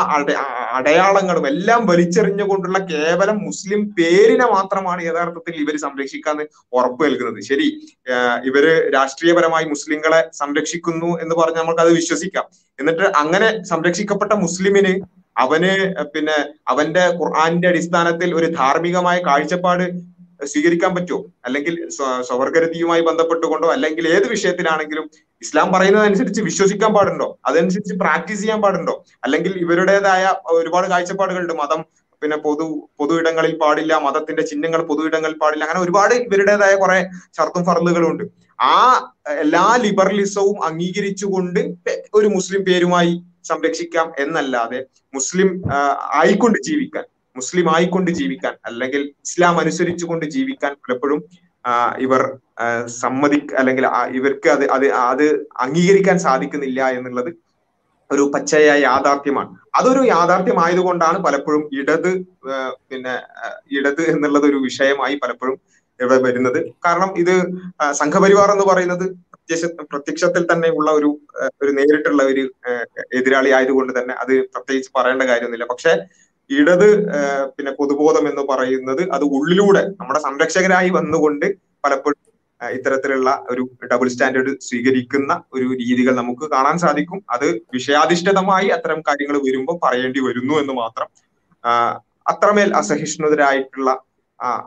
[0.71, 7.43] അടയാളങ്ങളും എല്ലാം വലിച്ചെറിഞ്ഞുകൊണ്ടുള്ള കേവലം മുസ്ലിം പേരിനെ മാത്രമാണ് യഥാർത്ഥത്തിൽ ഇവർ സംരക്ഷിക്കാന്ന് ഉറപ്പ് നൽകുന്നത്.
[7.43, 7.87] ശരി
[8.45, 12.43] ഇവർ രാഷ്ട്രീയപരമായി മുസ്ലിങ്ങളെ സംരക്ഷിക്കുന്നു എന്ന് പറഞ്ഞ് നമുക്ക് അത് വിശ്വസിക്കാം.
[12.79, 15.05] എന്നിട്ട് അങ്ങനെ സംരക്ഷിക്കപ്പെട്ട മുസ്ലിമിന്
[15.37, 19.83] അവന് പിന്നെ അവന്റെ ഖുർആന്റെ അടിസ്ഥാനത്തിൽ ഒരു ധാർമ്മികമായ കാഴ്ചപ്പാട്
[20.45, 21.25] സ്വീകരിക്കാൻ പറ്റുമോ?
[21.45, 23.71] അല്ലെങ്കിൽ സ്വ- സ്വവർഗരതിയുമായി ബന്ധപ്പെട്ടുകൊണ്ടോ?
[23.71, 25.09] അല്ലെങ്കിൽ ഏത് വിഷയത്തിലാണെങ്കിലും
[25.41, 27.27] ഇസ്ലാം പറയുന്നതനുസരിച്ച് വിശ്വസിക്കാൻ പാടുണ്ടോ?
[27.49, 28.95] അതനുസരിച്ച് പ്രാക്ടീസ് ചെയ്യാൻ പാടുണ്ടോ?
[29.25, 30.23] അല്ലെങ്കിൽ ഇവരുടേതായ
[30.59, 31.53] ഒരുപാട് കാഴ്ചപ്പാടുകളുണ്ട്.
[31.61, 31.81] മതം
[32.21, 32.65] പിന്നെ പൊതു
[32.99, 36.97] പൊതു ഇടങ്ങളിൽ പാടില്ല മതത്തിന്റെ ചിഹ്നങ്ങൾ പൊതു ഇടങ്ങളിൽ പാടില്ല അങ്ങനെ ഒരുപാട് ഇവരുടേതായ കുറെ
[37.37, 38.23] ഷർത്തും ഫറലുകളും ഉണ്ട്.
[38.59, 38.75] ആ
[39.43, 41.61] എല്ലാ ലിബറലിസവും അംഗീകരിച്ചുകൊണ്ട്
[42.13, 43.13] ഒരു മുസ്ലിം പേരുമായി
[43.49, 44.79] സംരക്ഷിക്കാം എന്നല്ലാതെ
[45.13, 45.49] മുസ്ലിം
[46.21, 47.05] ആയിക്കൊണ്ട് ജീവിക്കാൻ
[47.35, 51.19] മുസ്ലിം ആയിക്കൊണ്ട് ജീവിക്കാൻ അല്ലെങ്കിൽ ഇസ്ലാം അനുസരിച്ചുകൊണ്ട് ജീവിക്കാൻ പലപ്പോഴും
[52.05, 52.21] ഇവർ
[53.01, 53.85] സമ്മതി അല്ലെങ്കിൽ
[54.19, 55.25] ഇവർക്ക് അത് അത് അത്
[55.65, 57.31] അംഗീകരിക്കാൻ സാധിക്കുന്നില്ല എന്നുള്ളത്
[58.09, 59.49] ഒരു പച്ചയായ യാഥാർത്ഥ്യമാണ്.
[59.79, 62.11] അതൊരു യാഥാർത്ഥ്യമായതുകൊണ്ടാണ് പലപ്പോഴും ഇടത്
[62.89, 63.15] പിന്നെ
[63.77, 65.57] ഇടത് എന്നുള്ളത് ഒരു വിഷയമായി പലപ്പോഴും
[65.99, 66.59] ഇവിടെ വരുന്നത്.
[66.85, 67.33] കാരണം ഇത്
[68.01, 71.09] സംഘപരിവാർ എന്ന് പറയുന്നത് പ്രത്യക്ഷ പ്രത്യക്ഷത്തിൽ തന്നെ ഉള്ള ഒരു
[71.61, 72.43] ഒരു നേരിട്ടുള്ള ഒരു
[73.19, 75.67] എതിരാളി ആയതുകൊണ്ട് തന്നെ അത് പ്രത്യേകിച്ച് പറയേണ്ട കാര്യമൊന്നുമില്ല.
[75.73, 75.93] പക്ഷെ
[76.49, 77.05] ഇടത്
[77.47, 81.55] പിന്നെ പൊതുബോധം എന്ന് പറയുന്നത് അത് ഉള്ളിലൂടെ നമ്മുടെ സംരക്ഷകരായി വന്നുകൊണ്ട്
[81.85, 82.29] പലപ്പോഴും
[82.69, 87.25] ഇത്തരത്തിലുള്ള ഒരു ഡബിൾ സ്റ്റാൻഡേർഡ് സ്വീകരിക്കുന്ന ഒരു രീതികൾ നമുക്ക് കാണാൻ സാധിക്കും.
[87.29, 91.07] അത് വിഷയാധിഷ്ഠിതമായി അത്തരം കാര്യങ്ങൾ വരുമ്പോൾ പറയേണ്ടി വരുന്നു എന്ന് മാത്രം.
[91.65, 94.01] ആ, അത്രമേൽ അസഹിഷ്ണുതരായിട്ടുള്ള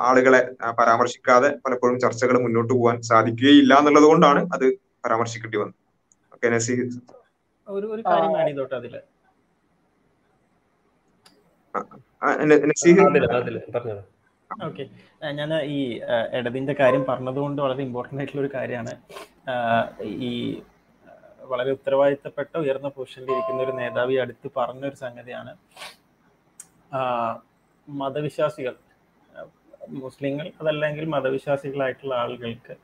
[0.00, 4.72] ആളുകളെ പരാമർശിക്കാതെ പലപ്പോഴും ചർച്ചകൾ മുന്നോട്ട് പോകാൻ സാധിക്കുകയില്ല എന്നുള്ളത് കൊണ്ടാണ് അത്
[5.04, 5.74] പരാമർശിക്കേണ്ടി വന്നത്.
[6.34, 6.90] ഓക്കെ നസീർ.
[7.68, 9.00] ഒരു ഒരു കാര്യം ആഡ് ചെയ്തോട്ടെ അതിൽ ആ, ന- നസീർ അതിൽ അതിൽ
[11.30, 11.61] പറഞ്ഞോളൂ
[14.66, 14.84] ഓക്കെ.
[15.38, 15.78] ഞാൻ ഈ
[16.38, 18.92] ഇടതിന്റെ കാര്യം പറഞ്ഞതുകൊണ്ട് വളരെ ഇമ്പോർട്ടന്റ് ആയിട്ടുള്ള ഒരു കാര്യമാണ്
[20.28, 20.32] ഈ
[21.52, 25.52] വളരെ ഉത്തരവാദിത്തപ്പെട്ട ഉയർന്ന പൊസിഷനിൽ ഇരിക്കുന്ന ഒരു നേതാവി ഈ അടുത്ത് പറഞ്ഞൊരു സംഗതിയാണ്.
[27.88, 28.74] മതവിശ്വാസികൾ
[30.04, 32.74] മുസ്ലിങ്ങൾ അതല്ലെങ്കിൽ മതവിശ്വാസികളായിട്ടുള്ള ആളുകൾക്ക്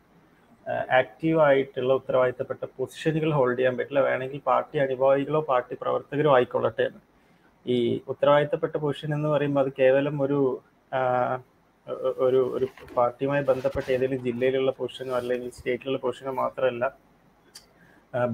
[1.01, 4.01] ആക്റ്റീവ് ആയിട്ടുള്ള ഉത്തരവാദിത്തപ്പെട്ട പൊസിഷനുകൾ ഹോൾഡ് ചെയ്യാൻ പറ്റില്ല.
[4.09, 7.01] വേണമെങ്കിൽ പാർട്ടി അനുഭാവികളോ പാർട്ടി പ്രവർത്തകരോ ആയിക്കൊള്ളട്ടെ എന്ന്.
[7.75, 7.77] ഈ
[8.13, 10.41] ഉത്തരവാദിത്തപ്പെട്ട പൊസിഷൻ എന്ന് പറയുമ്പോൾ അത് കേവലം ഒരു
[12.27, 12.67] ഒരു ഒരു
[12.97, 16.85] പാർട്ടിയുമായി ബന്ധപ്പെട്ട ഏതെങ്കിലും ജില്ലയിലുള്ള പൊസിഷനോ അല്ലെങ്കിൽ സ്റ്റേറ്റിലുള്ള പൊസിഷനോ മാത്രമല്ല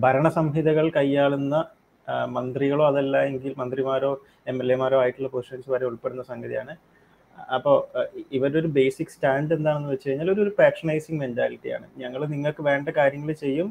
[0.05, 1.57] ഭരണ സംഹിതകൾ കൈയാളുന്ന
[2.37, 4.11] മന്ത്രികളോ അതല്ല എങ്കിൽ മന്ത്രിമാരോ
[4.51, 6.75] എം എൽ എമാരോ ആയിട്ടുള്ള പൊസിഷൻസ് വരെ ഉൾപ്പെടുന്ന സംഗതിയാണ്.
[7.57, 7.77] അപ്പോൾ
[8.37, 13.31] ഇവരുടെ ഒരു ബേസിക് സ്റ്റാൻഡ് എന്താണെന്ന് വെച്ച് കഴിഞ്ഞാൽ ഒരു ഒരു പാട്രണൈസിങ് മെന്റാലിറ്റിയാണ് ഞങ്ങൾ നിങ്ങൾക്ക് വേണ്ട കാര്യങ്ങൾ
[13.45, 13.69] ചെയ്യും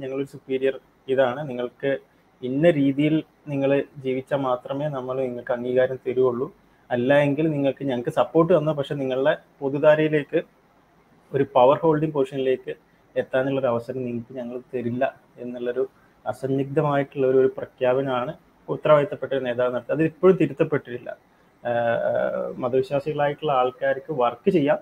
[0.00, 0.74] ഞങ്ങളൊരു സുപ്പീരിയർ
[1.08, 1.40] ഇതാണ്.
[1.48, 1.90] നിങ്ങൾക്ക്
[2.48, 3.14] ഇന്ന രീതിയിൽ
[3.52, 3.70] നിങ്ങൾ
[4.04, 6.46] ജീവിച്ചാൽ മാത്രമേ നമ്മൾ നിങ്ങൾക്ക് അംഗീകാരം തരുള്ളൂ
[6.90, 10.40] അല്ല എങ്കിൽ നിങ്ങൾക്ക് ഞങ്ങൾക്ക് സപ്പോർട്ട് തന്ന പക്ഷെ നിങ്ങളുടെ പൊതുധാരയിലേക്ക്
[11.32, 12.74] ഒരു പവർ ഹോൾഡിംഗ് പൊസിഷനിലേക്ക്
[13.14, 15.04] എത്താനുള്ളൊരു അവസരം നിങ്ങൾക്ക് ഞങ്ങൾ തരില്ല
[15.42, 15.84] എന്നുള്ളൊരു
[16.24, 18.32] അസന്നിഗ്ധമായിട്ടുള്ള ഒരു പ്രഖ്യാപനമാണ്
[18.68, 21.10] ഉത്തരവാദിത്തപ്പെട്ട നേതാവ് നടത്തി അത് ഇപ്പോഴും തിരുത്തപ്പെട്ടിട്ടില്ല.
[22.62, 24.80] മതവിശ്വാസികളായിട്ടുള്ള ആൾക്കാർക്ക് വർക്ക് ചെയ്യാം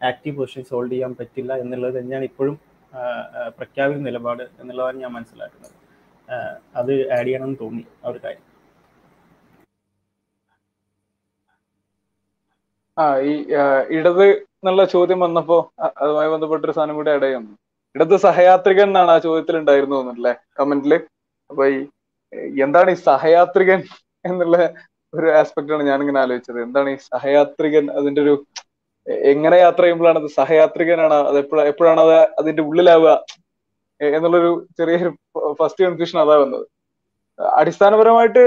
[0.00, 2.56] ആക്റ്റീവ് പൊസിഷൻസ് ഹോൾഡ് ചെയ്യാൻ പറ്റില്ല എന്നുള്ളത് തന്നെയാണ് ഇപ്പോഴും
[3.58, 5.74] പ്രഖ്യാപിത നിലപാട് എന്നുള്ളതാണ് ഞാൻ മനസ്സിലാക്കുന്നത്.
[6.80, 8.42] അത് ആഡ് ചെയ്യണം എന്ന് തോന്നി ആ ഒരു കാര്യം.
[12.96, 13.32] ആ ഈ
[13.98, 15.56] ഇടത് എന്നുള്ള ചോദ്യം വന്നപ്പോ
[16.02, 17.52] അതുമായി ബന്ധപ്പെട്ട ഒരു സാധനം കൂടി ആഡ് ചെയ്യുന്നു.
[17.96, 20.92] ഇടത് സഹയാത്രികൻ എന്നാണ് ആ ചോദ്യത്തിൽ ഉണ്ടായിരുന്നു തോന്നുന്നല്ലേ കമന്റിൽ
[21.50, 21.78] അപ്പൊ ഈ
[22.66, 23.80] എന്താണ് ഈ സഹയാത്രികൻ
[24.24, 24.56] എന്നുള്ള
[25.12, 26.58] ഒരു ആസ്പെക്ട് ആണ് ഞാൻ ഇങ്ങനെ ആലോചിച്ചത്.
[26.66, 28.34] എന്താണ് ഈ സഹയാത്രികൻ അതിന്റെ ഒരു
[29.32, 31.38] എങ്ങനെ യാത്ര ചെയ്യുമ്പോഴാണ് അത് സഹയാത്രികനാണ് അത്
[31.70, 33.10] എപ്പോഴാണ് അത് അതിന്റെ ഉള്ളിലാവുക?
[34.00, 35.10] എന്നുള്ളൊരു ചെറിയൊരു
[35.60, 36.66] ഫസ്റ്റ് കൺഫ്യൂഷൻ അതാ വന്നത്.
[37.58, 38.44] അടിസ്ഥാനപരമായിട്ട്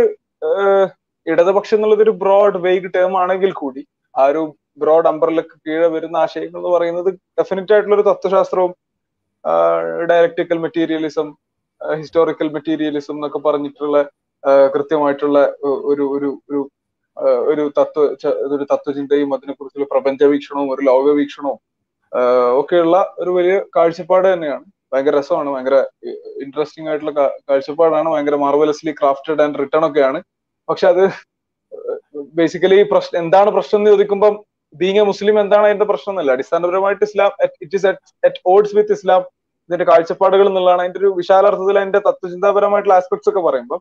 [1.27, 3.81] ഇടതുപക്ഷം എന്നുള്ളത് ഒരു ബ്രോഡ് വെയ്ഗ് ടേം ആണെങ്കിൽ കൂടി
[4.15, 4.41] ആ ഒരു
[4.79, 7.09] ബ്രോഡ് അംബറിലേക്ക് കീഴെ വരുന്ന ആശയങ്ങൾ എന്ന് പറയുന്നത്
[7.39, 8.73] ഡെഫിനറ്റ് ആയിട്ടുള്ള ഒരു തത്വശാസ്ത്രവും
[10.11, 11.27] ഡയലക്ടിക്കൽ മെറ്റീരിയലിസം
[11.81, 13.97] ഹിസ്റ്റോറിക്കൽ മെറ്റീരിയലിസം എന്നൊക്കെ പറഞ്ഞിട്ടുള്ള
[14.75, 15.39] കൃത്യമായിട്ടുള്ള
[15.91, 16.61] ഒരു ഒരു ഒരു
[17.51, 18.03] ഒരു തത്വ
[18.55, 21.59] ഒരു തത്വചിന്തയും അതിനെക്കുറിച്ചുള്ള പ്രപഞ്ച വീക്ഷണവും ഒരു ലോകവീക്ഷണവും
[22.59, 24.65] ഒക്കെയുള്ള ഒരു വലിയ കാഴ്ചപ്പാട് തന്നെയാണ്.
[24.91, 25.77] ഭയങ്കര രസമാണ് ഭയങ്കര
[26.43, 27.13] ഇൻട്രസ്റ്റിംഗ് ആയിട്ടുള്ള
[27.49, 30.19] കാഴ്ചപ്പാടാണ് ഭയങ്കര മാർവലസ്ലി ക്രാഫ്റ്റഡ് ആൻഡ് റിട്ടേൺ ഒക്കെയാണ്.
[30.69, 31.03] പക്ഷെ അത്
[32.39, 34.33] ബേസിക്കലി പ്രശ്നം എന്താണ് പ്രശ്നം എന്ന് ചോദിക്കുമ്പോൾ
[34.75, 36.31] ബീങ് എ മുസ്ലിം എന്താണ് അതിന്റെ പ്രശ്നം എന്നല്ല.
[36.35, 37.31] അടിസ്ഥാനപരമായിട്ട് Islam
[37.63, 37.87] it is
[38.27, 39.21] at odds with Islam.
[39.69, 43.79] ഇതിന്റെ കാഴ്ചപ്പാടുകൾ എന്നുള്ളതാണ് അതിന്റെ ഒരു വിശാലാർത്ഥത്തിൽ അതിന്റെ തത്വചിന്താപരമായിട്ടുള്ള ആസ്പെക്ട്സ് ഒക്കെ പറയുമ്പോൾ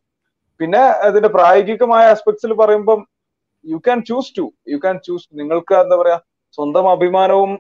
[0.61, 3.01] പിന്നെ അതിന്റെ പ്രായോഗികമായ ആസ്പെക്ട്സിൽ പറയുമ്പം
[3.65, 6.19] you can choose to you can choose നിങ്ങൾക്ക് എന്താ പറയാ
[6.59, 7.53] സ്വന്തം അഭിമാനവും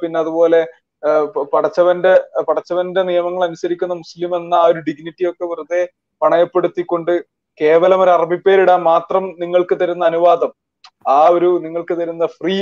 [0.00, 0.60] പിന്നെ അതുപോലെ
[1.52, 2.12] പടച്ചവന്റെ
[2.48, 5.82] പടച്ചവന്റെ നിയമങ്ങൾ അനുസരിക്കുന്ന മുസ്ലിം എന്ന ആ ഒരു ഡിഗ്നിറ്റി ഒക്കെ വെറുതെ
[6.22, 7.12] പണയപ്പെടുത്തിക്കൊണ്ട്
[7.60, 10.50] കേവലം ഒരു അറബി പേരിടാൻ മാത്രം നിങ്ങൾക്ക് തരുന്ന അനുവാദം
[11.16, 12.56] ആ ഒരു നിങ്ങൾക്ക് തരുന്ന ഫ്രീ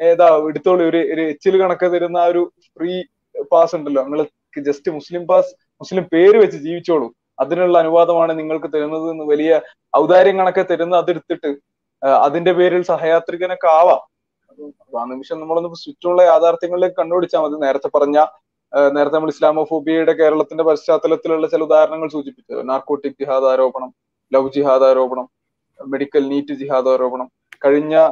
[0.00, 2.42] ഏതാ എടുത്തോളൂ ഒരു ഒരു എച്ചിൽ കണക്ക് തരുന്ന ആ ഒരു
[2.74, 2.94] ഫ്രീ
[3.52, 4.02] പാസ് ഉണ്ടല്ലോ.
[4.06, 5.50] നിങ്ങൾക്ക് ജസ്റ്റ് മുസ്ലിം പാസ്
[5.80, 7.08] മുസ്ലിം പേര് വെച്ച് ജീവിച്ചോളൂ.
[7.42, 9.52] അതിനുള്ള അനുവാദമാണ് നിങ്ങൾക്ക് തരുന്നത് എന്ന് വലിയ
[9.96, 11.50] ഔദാര്യം കണക്കെ തരുന്ന അതെടുത്തിട്ട്
[12.26, 14.00] അതിന്റെ പേരിൽ സഹയാത്രികനൊക്കെ ആവാം.
[14.64, 17.60] അപ്പൊ ആ നിമിഷം നമ്മളൊന്ന് ചുറ്റുമുള്ള യാഥാർത്ഥ്യങ്ങളിലേക്ക് കണ്ടുപിടിച്ചാൽ മതി.
[17.60, 18.24] നേരത്തെ പറഞ്ഞ
[18.92, 23.94] നേരത്തെ നമ്മൾ ഇസ്ലാമോഫോബിയയുടെ കേരളത്തിന്റെ പശ്ചാത്തലത്തിലുള്ള ചില ഉദാഹരണങ്ങൾ സൂചിപ്പിച്ചു നാർക്കോട്ടിക് ജിഹാദ് ആരോപണം
[24.34, 25.28] ലവ് ജിഹാദ് ആരോപണം
[25.86, 27.30] മെഡിക്കൽ നീറ്റ് ജിഹാദ് ആരോപണം.
[27.64, 28.08] കഴിഞ്ഞ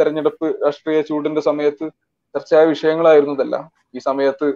[0.00, 1.90] തെരഞ്ഞെടുപ്പ് രാഷ്ട്രീയ ചൂടിന്റെ സമയത്ത്
[2.34, 3.70] ചർച്ചയായ വിഷയങ്ങളായിരുന്നു ഇതെല്ലാം.
[3.94, 4.52] ഈ സമയത്ത്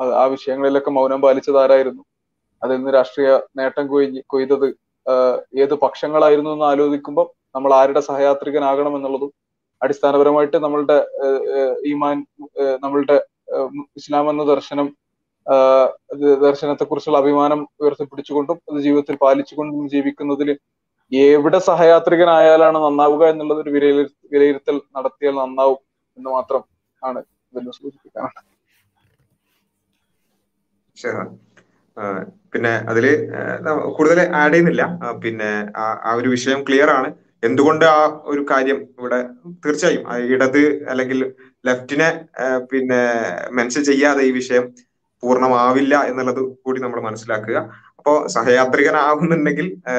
[0.00, 2.02] ആ- വിഷയങ്ങളിലൊക്കെ മൗനം പാലിച്ചത് ആരായിരുന്നു?
[2.62, 4.76] അതിൽ നിന്ന് രാഷ്ട്രീയ നേട്ടം കൊയ്ഞ്ഞ് കൊയ്തത്
[5.58, 9.41] ഏത് പക്ഷങ്ങളായിരുന്നു എന്ന് ആലോചിക്കുമ്പോൾ നമ്മൾ ആരുടെ സഹയാത്രികനാകണം എന്നുള്ളതും
[9.82, 10.98] അടിസ്ഥാനപരമായിട്ട് നമ്മളുടെ
[11.86, 12.18] ഈമാൻ
[12.82, 13.16] നമ്മളുടെ
[13.96, 14.88] ഇസ്ലാം എന്ന ദർശനം
[16.42, 20.50] ദർശനത്തെ കുറിച്ചുള്ള അഭിമാനം ഉയർത്തിപ്പിടിച്ചുകൊണ്ടും അത് ജീവിതത്തിൽ പാലിച്ചുകൊണ്ടും ജീവിക്കുന്നതിൽ
[21.12, 23.72] എവിടെ സഹയാത്രികനായാലാണ് നന്നാവുക എന്നുള്ളത് ഒരു
[24.32, 25.80] വിലയിരുത്തൽ നടത്തിയാൽ നന്നാവും
[26.18, 26.62] എന്ന് മാത്രം
[27.02, 27.20] ആണ്
[27.52, 28.40] ഇതിൽ സൂചിപ്പിക്കാനാണ്
[32.52, 33.04] പിന്നെ അതിൽ
[33.98, 34.82] കൂടുതൽ ആഡ് ചെയ്യുന്നില്ല.
[35.24, 37.08] പിന്നെ ആ ഒരു വിഷയം ക്ലിയർ ആണ്.
[37.42, 39.18] എന്തുകൊണ്ട് ആ ഒരു കാര്യം ഇവിടെ
[39.64, 40.02] തീർച്ചയായും
[40.34, 41.18] ഇടത് അല്ലെങ്കിൽ
[41.64, 42.08] ലെഫ്റ്റിനെ
[42.70, 43.00] പിന്നെ
[43.52, 44.64] മെൻഷൻ ചെയ്യാതെ ഈ വിഷയം
[45.22, 47.58] പൂർണമാവില്ല എന്നുള്ളത് കൂടി നമ്മൾ മനസ്സിലാക്കുക.
[47.98, 49.94] അപ്പോ സഹയാത്രികനാവുന്നുണ്ടെങ്കിൽ ആ,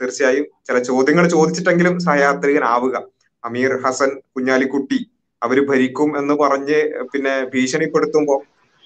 [0.00, 2.96] തീർച്ചയായും ചില ചോദ്യങ്ങൾ ചോദിച്ചിട്ടെങ്കിലും സഹയാത്രികനാവുക.
[3.44, 4.98] അമീർ ഹസൻ കുഞ്ഞാലിക്കുട്ടി
[5.42, 6.78] അവർ ഭരിക്കും എന്ന് പറഞ്ഞ്
[7.12, 8.36] പിന്നെ ഭീഷണിപ്പെടുത്തുമ്പോ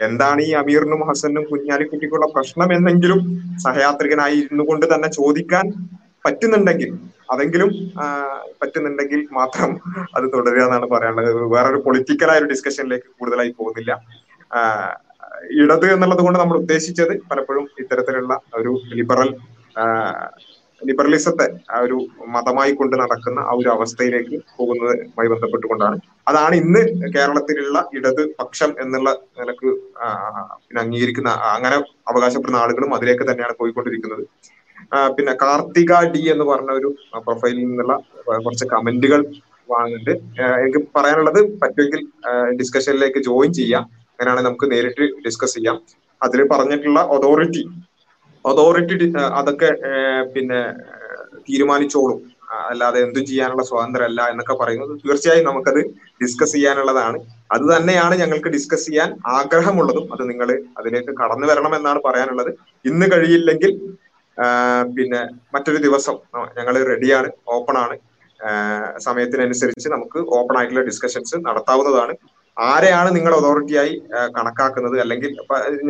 [0.01, 3.21] എന്താണ് ഈ അമീറിനും ഹസനും കുഞ്ഞാലിക്കുട്ടിക്കുള്ള പ്രശ്നം എന്നെങ്കിലും
[3.65, 5.67] സഹയാത്രികനായി ഇരുന്നു കൊണ്ട് തന്നെ ചോദിക്കാൻ
[6.25, 6.91] പറ്റുന്നുണ്ടെങ്കിൽ
[7.33, 7.71] അതെങ്കിലും
[8.61, 9.71] പറ്റുന്നുണ്ടെങ്കിൽ മാത്രം
[10.17, 11.41] അത് തുടരുക എന്നാണ് പറയാനുള്ളത്.
[11.55, 13.93] വേറൊരു പൊളിറ്റിക്കലായ ഒരു ഡിസ്കഷനിലേക്ക് കൂടുതലായി പോകുന്നില്ല.
[15.63, 19.31] ഇടത് എന്നുള്ളത് കൊണ്ട് നമ്മൾ ഉദ്ദേശിച്ചത് പലപ്പോഴും ഇത്തരത്തിലുള്ള ഒരു ലിബറൽ
[20.83, 21.97] ലിബറലിസത്തെ ആ ഒരു
[22.35, 25.97] മതമായി കൊണ്ട് നടക്കുന്ന ആ ഒരു അവസ്ഥയിലേക്ക് പോകുന്നതുമായി ബന്ധപ്പെട്ടുകൊണ്ടാണ്.
[26.31, 26.83] അതാണ് ഇന്ന്
[27.17, 29.71] കേരളത്തിലുള്ള ഇടത് പക്ഷം എന്നുള്ള നിലയ്ക്ക്
[30.65, 31.77] പിന്നെ അംഗീകരിക്കുന്ന അങ്ങനെ
[32.13, 34.25] അവകാശപ്പെടുന്ന ആളുകളും അതിലേക്ക് തന്നെയാണ് പോയിക്കൊണ്ടിരിക്കുന്നത്.
[35.17, 36.89] പിന്നെ കാർത്തിക ഡി എന്ന് പറഞ്ഞ ഒരു
[37.27, 37.95] പ്രൊഫൈലിൽ നിന്നുള്ള
[38.45, 39.21] കുറച്ച് കമന്റുകൾ
[39.69, 40.13] വാങ്ങുന്നുണ്ട്.
[40.63, 42.01] എനിക്ക് പറയാനുള്ളത് പറ്റുമെങ്കിൽ
[42.61, 43.85] ഡിസ്കഷനിലേക്ക് ജോയിൻ ചെയ്യാം.
[44.13, 45.77] അങ്ങനെയാണെങ്കിൽ നമുക്ക് നേരിട്ട് ഡിസ്കസ് ചെയ്യാം.
[46.21, 47.63] അതിൽ പറഞ്ഞിട്ടുള്ള അതോറിറ്റി
[48.45, 49.07] അതോറിറ്റി
[49.41, 49.71] അതൊക്കെ
[50.35, 50.61] പിന്നെ
[51.49, 52.19] തീരുമാനിച്ചോളും.
[52.71, 55.81] അല്ലാതെ എന്തും ചെയ്യാനുള്ള സ്വാതന്ത്ര്യമല്ല എന്നൊക്കെ പറയുന്നത് തീർച്ചയായും നമുക്കത്
[56.23, 57.19] ഡിസ്കസ് ചെയ്യാനുള്ളതാണ്.
[57.53, 60.07] അത് തന്നെയാണ് ഞങ്ങൾക്ക് ഡിസ്കസ് ചെയ്യാൻ ആഗ്രഹമുള്ളതും.
[60.15, 60.49] അത് നിങ്ങൾ
[60.79, 62.51] അതിലേക്ക് കടന്നു വരണം എന്നാണ് പറയാനുള്ളത്.
[62.91, 63.73] ഇന്ന് കഴിയില്ലെങ്കിൽ
[64.97, 65.21] പിന്നെ
[65.55, 66.17] മറ്റൊരു ദിവസം
[66.59, 67.97] ഞങ്ങൾ റെഡിയാണ് ഓപ്പൺ ആണ്
[68.99, 72.15] സമയത്തിനനുസരിച്ച് നമുക്ക് ഓപ്പൺ ആയിട്ടുള്ള ഡിസ്കഷൻസ് നടത്താവുന്നതാണ്.
[72.57, 73.93] ആരെയാണ് നിങ്ങൾ അതോറിറ്റിയായി
[74.37, 74.97] കണക്കാക്കുന്നത്?
[75.01, 75.31] അല്ലെങ്കിൽ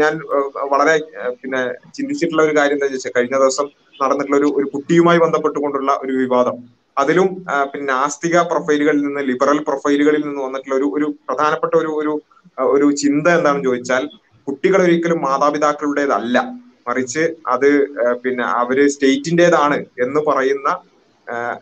[0.03, 0.13] ഞാൻ
[0.73, 0.95] വളരെ
[1.41, 1.61] പിന്നെ
[1.95, 3.67] ചിന്തിച്ചിട്ടുള്ള ഒരു കാര്യം എന്താ വെച്ചാൽ കഴിഞ്ഞ ദിവസം
[4.01, 6.57] നടന്നിട്ടുള്ള ഒരു ഒരു കുട്ടിയുമായി ബന്ധപ്പെട്ടുകൊണ്ടുള്ള ഒരു വിവാദം.
[6.97, 7.29] അതിലും
[7.73, 12.13] പിന്നെ നാസ്തിക പ്രൊഫൈലുകളിൽ നിന്ന് ലിബറൽ പ്രൊഫൈലുകളിൽ നിന്ന് വന്നിട്ടുള്ള ഒരു ഒരു പ്രധാനപ്പെട്ട ഒരു ഒരു
[12.75, 14.03] ഒരു ചിന്ത എന്താണെന്ന് ചോദിച്ചാൽ
[14.49, 16.37] കുട്ടികൾ ഒരിക്കലും മാതാപിതാക്കളുടേതല്ല.
[16.91, 17.69] മറിച്ച് അത്
[18.23, 20.69] പിന്നെ അവർ സ്റ്റേറ്റിന്റേതാണ് എന്ന് പറയുന്ന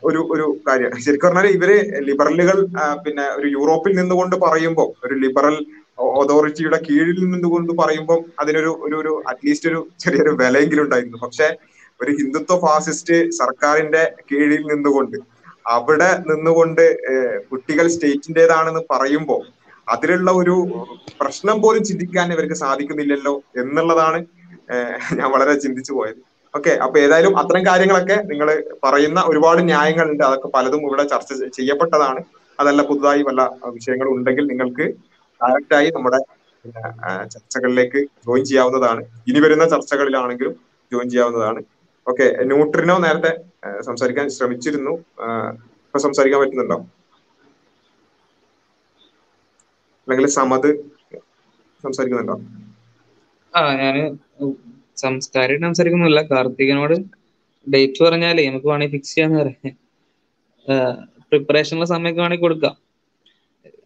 [0.02, 0.92] ഒരു ഒരു കാര്യം.
[1.06, 2.58] ശരിക്കും പറഞ്ഞാൽ ഇവർ ലിബറലുകൾ
[3.04, 5.56] പിന്നെ ഒരു യൂറോപ്പിൽ നിന്നുകൊണ്ട് പറയുമ്പോൾ ഒരു ലിബറൽ
[6.20, 11.48] അതോറിറ്റിയുടെ കീഴിൽ നിന്നുകൊണ്ട് പറയുമ്പോൾ അതിനൊരു ഒരു ഒരു അറ്റ്ലീസ്റ്റ് ഒരു ചെറിയൊരു വിലയെങ്കിലും ഉണ്ടായിരുന്നു പക്ഷെ
[12.00, 15.18] ഒരു ഹിന്ദുത്വ ഫാസിസ്റ്റ് സർക്കാരിന്റെ കീഴിൽ നിന്നുകൊണ്ട്
[15.66, 16.84] അവിടെ നിന്നുകൊണ്ട്
[17.50, 19.42] കുട്ടികൾ സ്റ്റേറ്റിന്റേതാണെന്ന് പറയുമ്പോൾ
[19.88, 20.54] അതിലുള്ള ഒരു
[21.20, 24.18] പ്രശ്നം പോലും ചിന്തിക്കാൻ ഇവർക്ക് സാധിക്കുന്നില്ലല്ലോ എന്നുള്ളതാണ്
[25.18, 26.20] ഞാൻ വളരെ ചിന്തിച്ചു പോയത്.
[26.56, 28.48] ഓക്കെ അപ്പൊ ഏതായാലും അത്തരം കാര്യങ്ങളൊക്കെ നിങ്ങൾ
[28.84, 30.24] പറയുന്ന ഒരുപാട് ന്യായങ്ങളുണ്ട്.
[30.24, 32.20] അതൊക്കെ പലതും ഇവിടെ ചർച്ച ചെയ്യപ്പെട്ടതാണ്.
[32.60, 33.42] അതല്ല പുതുതായി വല്ല
[33.76, 34.86] വിഷയങ്ങളും ഉണ്ടെങ്കിൽ നിങ്ങൾക്ക്
[35.40, 36.20] ഡയറക്റ്റായി നമ്മുടെ
[37.34, 39.02] ചർച്ചകളിലേക്ക് ജോയിൻ ചെയ്യാവുന്നതാണ്.
[39.28, 40.54] ഇനി വരുന്ന ചർച്ചകളിലാണെങ്കിലും
[40.92, 41.60] ജോയിൻ ചെയ്യാവുന്നതാണ്.
[42.06, 43.32] ഓക്കെ ന്യൂട്രിനോ നേരത്തെ
[43.88, 44.92] സംസാരിക്കാൻ ശ്രമിച്ചിരുന്നു.
[45.86, 46.78] ഇപ്പൊ സംസാരിക്കാൻ പറ്റുന്നുണ്ടോ?
[50.04, 50.70] അല്ലെങ്കിൽ സമത്
[51.84, 52.36] സംസാരിക്കുന്നുണ്ടോ?
[53.58, 53.96] ആ ഞാൻ
[54.96, 56.22] സംസ്കാരമായിട്ട് സംസാരിക്കുന്നില്ല.
[56.30, 56.94] കാർത്തികനോട്
[57.66, 59.74] ഡേറ്റ് പറഞ്ഞാലേ നമുക്ക് വേണമെങ്കിൽ ഫിക്സ് ചെയ്യാന്ന് പറയാം.
[61.30, 62.76] പ്രിപ്പറേഷനുള്ള സമയമൊക്കെ വേണമെങ്കിൽ കൊടുക്കാം.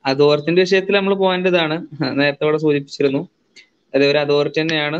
[0.06, 1.76] അതോറിറ്റിന്റെ വിഷയത്തിൽ നമ്മൾ പോകേണ്ടതാണ്
[2.20, 3.22] നേരത്തെ ഇവിടെ സൂചിപ്പിച്ചിരുന്നു.
[3.94, 4.98] അതേപോലെ അതോറിറ്റി തന്നെയാണ്.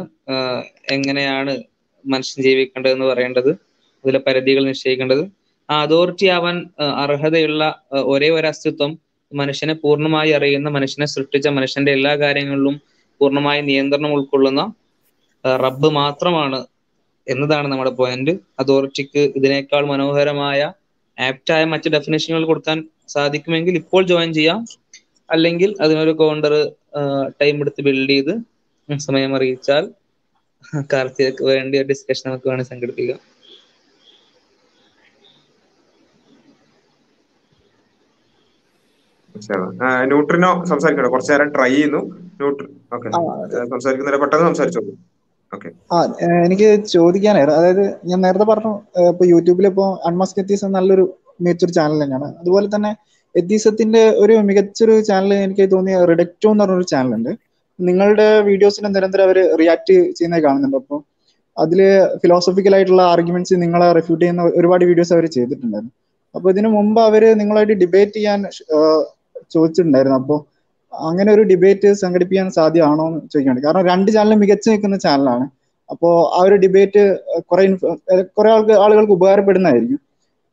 [0.90, 1.53] എങ്ങനെയാണ്
[2.05, 3.51] മനുഷ്യൻ ജീവിക്കേണ്ടതെന്ന് പറയേണ്ടത്.
[4.05, 5.23] അതിലെ പരിധികൾ നിശ്ചയിക്കേണ്ടത്.
[5.69, 6.57] ആ അതോറിറ്റി ആവാൻ
[7.03, 7.62] അർഹതയുള്ള
[7.93, 8.93] ഒരേ ഒരു അസ്തിത്വം
[9.32, 12.77] മനുഷ്യനെ പൂർണമായി അറിയുന്ന മനുഷ്യനെ സൃഷ്ടിച്ച മനുഷ്യന്റെ എല്ലാ കാര്യങ്ങളിലും
[13.23, 14.62] പൂർണമായ നിയന്ത്രണം ഉൾക്കൊള്ളുന്ന
[15.65, 16.61] റബ്ബ് മാത്രമാണ്
[17.27, 20.61] എന്നതാണ് നമ്മുടെ പോയിന്റ് അതോറിറ്റിക്ക് ഇതിനേക്കാൾ മനോഹരമായ
[21.19, 22.78] ആപ്റ്റായ മറ്റ് ഡെഫിനേഷനുകൾ കൊടുക്കാൻ
[23.15, 24.61] സാധിക്കുമെങ്കിൽ ഇപ്പോൾ ജോയിൻ ചെയ്യാം.
[25.28, 26.55] അല്ലെങ്കിൽ അതിനൊരു കൗണ്ടർ
[27.40, 28.35] ടൈം എടുത്ത് ബിൽഡ് ചെയ്ത്
[29.09, 29.85] സമയം അറിയിച്ചാൽ
[30.93, 33.20] കാർത്തികക്ക് വേണ്ടി ഒരു ഡിസ്കഷൻ നമുക്ക് വേണമെങ്കിൽ സംഘടിപ്പിക്കാം.
[40.11, 42.01] ന്യൂട്രിനോ സംസാരിക്കണോ കുറച്ചു നേരം ട്രൈ ചെയ്യുന്നു.
[42.41, 43.09] ന്യൂട്രി ഓക്കെ
[43.73, 44.21] സംസാരിക്കുന്നില്ല.
[44.25, 44.93] പെട്ടെന്ന് സംസാരിച്ചോളൂ.
[45.95, 45.97] ആ
[46.47, 48.73] എനിക്ക് ചോദിക്കാനായിരുന്നു അതായത് ഞാൻ നേരത്തെ പറഞ്ഞു
[49.13, 51.05] ഇപ്പൊ യൂട്യൂബിൽ ഇപ്പൊ അൺമാസ്ക് എത്തീസ് നല്ലൊരു
[51.45, 52.29] മികച്ചൊരു ചാനൽ തന്നെയാണ്.
[52.43, 52.93] അതുപോലെ തന്നെ
[53.35, 57.33] എത്തീസത്തിന്റെ ഒരു മികച്ചൊരു ചാനൽ എനിക്ക് തോന്നിയ റിഡക്റ്റോ എന്ന് പറഞ്ഞൊരു ചാനലുണ്ട്
[57.79, 60.79] നിങ്ങളുടെ വീഡിയോസിന് നിരന്തരം അവർ റിയാക്ട് ചെയ്യുന്നത് കാണുന്നുണ്ട്.
[60.83, 61.01] അപ്പോൾ
[61.57, 61.81] അതിൽ
[62.23, 65.93] ഫിലോസഫിക്കൽ ആയിട്ടുള്ള ആർഗ്യുമെന്റ്സ് നിങ്ങളെ റിഫ്യൂട്ട് ചെയ്യുന്ന ഒരുപാട് വീഡിയോസ് അവർ ചെയ്തിട്ടുണ്ടായിരുന്നു.
[66.37, 68.41] അപ്പൊ ഇതിനു മുമ്പ് അവർ നിങ്ങളായിട്ട് ഡിബേറ്റ് ചെയ്യാൻ
[69.55, 70.19] ചോദിച്ചിട്ടുണ്ടായിരുന്നു.
[70.23, 70.36] അപ്പോ
[70.93, 75.47] അങ്ങനെ ഒരു ഡിബേറ്റ് സംഘടിപ്പിക്കാൻ സാധ്യമാണോ എന്ന് ചോദിക്കുകയാണ് കാരണം രണ്ട് ചാനലും മികച്ചു നിൽക്കുന്ന ചാനലാണ്
[75.89, 77.02] അപ്പോ ആ ഒരു ഡിബേറ്റ്
[77.51, 77.64] കുറെ
[78.36, 80.01] കുറെ ആൾക്ക് ആളുകൾക്ക് ഉപകാരപ്പെടുന്നതായിരിക്കും.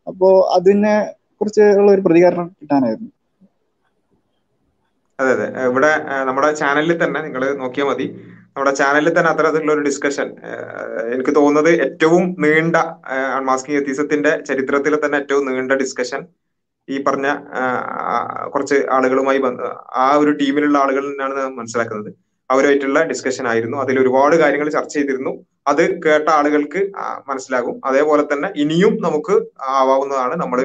[0.07, 0.95] അപ്പോ അതിനെ
[1.41, 3.11] കുറിച്ച് ഉള്ള ഒരു പ്രതികരണം കിട്ടാനായിരുന്നു.
[5.19, 5.47] അതെ അതെ.
[5.69, 5.91] ഇവിടെ
[6.27, 8.07] നമ്മുടെ ചാനലിൽ തന്നെ നിങ്ങൾ നോക്കിയാൽ മതി.
[8.49, 10.27] നമ്മുടെ ചാനലിൽ തന്നെ അത്തരത്തിലുള്ള ഒരു ഡിസ്കഷൻ
[11.13, 12.77] എനിക്ക് തോന്നുന്നത് ഏറ്റവും നീണ്ട
[13.37, 16.21] അൺമാസ്കിംഗ് എത്തീസത്തിന്റെ ചരിത്രത്തിൽ തന്നെ ഏറ്റവും നീണ്ട ഡിസ്കഷൻ
[16.93, 17.27] ഈ പറഞ്ഞ
[18.53, 19.61] കുറച്ച് ആളുകളുമായി ബന്ധ
[20.03, 22.11] ആ ഒരു ടീമിലുള്ള ആളുകളിൽ നിന്നാണ് ഞാൻ മനസ്സിലാക്കുന്നത്.
[22.49, 23.77] അവരുമായിട്ടുള്ള ഡിസ്കഷൻ ആയിരുന്നു.
[23.83, 25.33] അതിൽ ഒരുപാട് കാര്യങ്ങൾ ചർച്ച ചെയ്തിരുന്നു.
[25.71, 26.81] അത് കേട്ട ആളുകൾക്ക്
[27.29, 27.75] മനസ്സിലാകും.
[27.89, 29.35] അതേപോലെ തന്നെ ഇനിയും നമുക്ക്
[29.79, 30.59] ആവാവുന്നതാണ് നമ്മൾ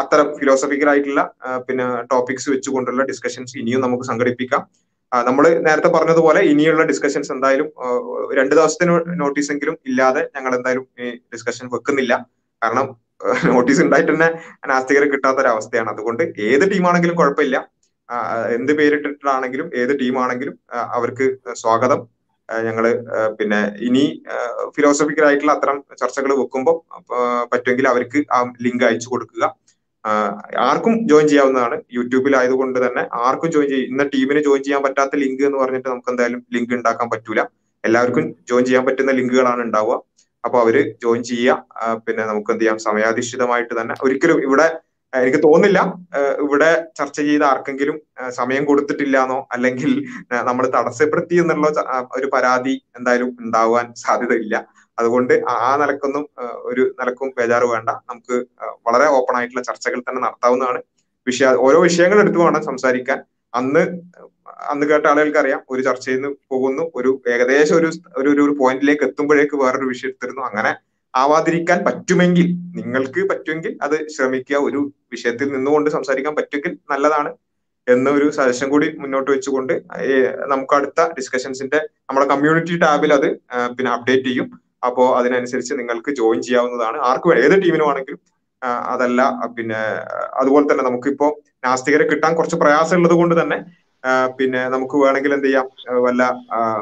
[0.00, 1.20] അത്തരം ഫിലോസഫിക്കൽ ആയിട്ടുള്ള
[1.66, 4.62] പിന്നെ ടോപ്പിക്സ് വെച്ചുകൊണ്ടുള്ള ഡിസ്കഷൻസ് ഇനിയും നമുക്ക് സംഘടിപ്പിക്കാം.
[5.28, 7.68] നമ്മൾ നേരത്തെ പറഞ്ഞതുപോലെ ഇനിയുള്ള ഡിസ്കഷൻസ് എന്തായാലും
[8.38, 10.86] രണ്ടു ദിവസത്തിന് നോട്ടീസ് എങ്കിലും ഇല്ലാതെ ഞങ്ങൾ എന്തായാലും
[11.34, 12.14] ഡിസ്കഷൻ വെക്കുന്നില്ല.
[12.62, 12.88] കാരണം
[13.54, 14.28] നോട്ടീസ് ഉണ്ടായിട്ട് തന്നെ
[14.70, 17.56] നാസ്തികരെ കിട്ടാത്ത ഒരു അവസ്ഥയാണ് അതുകൊണ്ട് ഏത് ടീമാണെങ്കിലും കുഴപ്പമില്ല.
[18.56, 20.54] എന്ത് പേരിട്ടിട്ടാണെങ്കിലും ഏത് ടീമാണെങ്കിലും
[20.96, 21.26] അവർക്ക്
[21.62, 22.00] സ്വാഗതം.
[22.66, 22.84] ഞങ്ങൾ
[23.38, 24.02] പിന്നെ ഇനി
[24.76, 26.76] ഫിലോസഫിക്കൽ ആയിട്ടുള്ള അത്തരം ചർച്ചകൾ വെക്കുമ്പോൾ
[27.52, 29.44] പറ്റുമെങ്കിൽ അവർക്ക് ആ ലിങ്ക് അയച്ചു കൊടുക്കുക.
[30.68, 31.76] ആർക്കും ജോയിൻ ചെയ്യാവുന്നതാണ്.
[31.96, 36.10] യൂട്യൂബിൽ ആയതുകൊണ്ട് തന്നെ ആർക്കും ജോയിൻ ചെയ്യും ഇന്ന ടീമിന് ജോയിൻ ചെയ്യാൻ പറ്റാത്ത ലിങ്ക് എന്ന് പറഞ്ഞിട്ട് നമുക്ക്
[36.12, 37.40] എന്തായാലും ലിങ്ക് ഉണ്ടാക്കാൻ പറ്റൂല.
[37.84, 39.96] എല്ലാവർക്കും ജോയിൻ ചെയ്യാൻ പറ്റുന്ന ലിങ്കുകളാണ് ഉണ്ടാവുക.
[40.46, 41.86] അപ്പൊ അവർ ജോയിൻ ചെയ്യുക.
[42.06, 42.78] പിന്നെ നമുക്ക് എന്ത് ചെയ്യാം?
[42.88, 44.66] സമയാധിഷ്ഠിതമായിട്ട് തന്നെ ഒരിക്കലും ഇവിടെ
[45.12, 45.80] എനിക്ക് തോന്നുന്നില്ല
[46.44, 47.96] ഇവിടെ ചർച്ച ചെയ്ത ആർക്കെങ്കിലും
[48.38, 49.92] സമയം കൊടുത്തിട്ടില്ലാന്നോ അല്ലെങ്കിൽ
[50.48, 51.68] നമ്മൾ തടസ്സപ്പെടുത്തി എന്നുള്ള
[52.18, 54.56] ഒരു പരാതി എന്തായാലും ഉണ്ടാവാൻ സാധ്യതയില്ല.
[54.98, 56.24] അതുകൊണ്ട് ആ നിലക്കൊന്നും
[56.70, 57.90] ഒരു നിലക്കും ബേജാറ് വേണ്ട.
[58.10, 58.36] നമുക്ക്
[58.86, 60.80] വളരെ ഓപ്പൺ ആയിട്ടുള്ള ചർച്ചകൾ തന്നെ നടത്താവുന്നതാണ്.
[61.26, 63.20] വിഷയ ഓരോ വിഷയങ്ങൾ എടുത്തു വേണം സംസാരിക്കാൻ.
[63.60, 63.82] അന്ന്
[64.56, 67.76] അന്ന് കേട്ട ആളുകൾക്ക് അറിയാം ഒരു ചർച്ചയിൽ നിന്ന് പോകുന്നു ഒരു ഏകദേശം
[68.20, 70.42] ഒരു ഒരു പോയിന്റിലേക്ക് എത്തുമ്പോഴേക്ക് വേറൊരു വിഷയം എടുത്തിരുന്നു.
[70.50, 70.72] അങ്ങനെ
[71.14, 72.46] ആവാതിരിക്കാൻ പറ്റുമെങ്കിൽ
[72.78, 74.80] നിങ്ങൾക്ക് പറ്റുമെങ്കിൽ അത് ശ്രമിക്കുക ഒരു
[75.14, 77.30] വിഷയത്തിൽ നിന്നുകൊണ്ട് സംസാരിക്കാൻ പറ്റുമെങ്കിൽ നല്ലതാണ്
[77.86, 79.74] എന്നൊരു സജഷൻ കൂടി മുന്നോട്ട് വെച്ചുകൊണ്ട്
[80.52, 83.28] നമുക്ക് അടുത്ത ഡിസ്കഷൻസിന്റെ നമ്മുടെ കമ്മ്യൂണിറ്റി ടാബിൽ അത്
[83.76, 84.48] പിന്നെ അപ്ഡേറ്റ് ചെയ്യും.
[84.86, 86.98] അപ്പോൾ അതിനനുസരിച്ച് നിങ്ങൾക്ക് ജോയിൻ ചെയ്യാവുന്നതാണ്.
[87.08, 88.20] ആർക്കും ഏത് ടീമിനും ആണെങ്കിലും
[88.92, 89.20] അതല്ല
[89.56, 89.80] പിന്നെ
[90.40, 91.26] അതുപോലെ തന്നെ നമുക്കിപ്പോ
[91.66, 93.58] നാസ്തികരെ കിട്ടാൻ കുറച്ച് പ്രയാസമുള്ളത് കൊണ്ട് തന്നെ
[94.38, 95.66] പിന്നെ നമുക്ക് വേണമെങ്കിൽ എന്ത് ചെയ്യാം?
[96.06, 96.22] വല്ല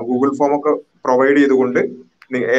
[0.09, 0.73] ഗൂഗിൾ ഫോം ഒക്കെ
[1.07, 1.81] പ്രൊവൈഡ് ചെയ്തുകൊണ്ട്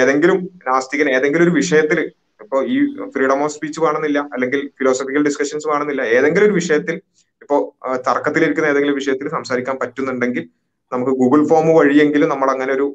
[0.02, 0.38] ഏതെങ്കിലും
[0.68, 2.00] നാസ്തികൻ ഏതെങ്കിലും ഒരു വിഷയത്തിൽ
[2.44, 2.76] ഇപ്പോ ഈ
[3.14, 6.96] ഫ്രീഡം ഓഫ് സ്പീച്ച് വേണമെന്നില്ല അല്ലെങ്കിൽ ഫിലോസഫിക്കൽ ഡിസ്കഷൻസ് വേണമെന്നില്ല ഏതെങ്കിലും ഒരു വിഷയത്തിൽ
[7.42, 7.60] ഇപ്പോൾ
[8.08, 10.44] തർക്കത്തിലിരിക്കുന്ന ഏതെങ്കിലും വിഷയത്തിൽ സംസാരിക്കാൻ പറ്റുന്നുണ്ടെങ്കിൽ
[10.92, 12.86] നമുക്ക് ഗൂഗിൾ ഫോം വഴിയെങ്കിലും നമ്മൾ അങ്ങനെ ഒരു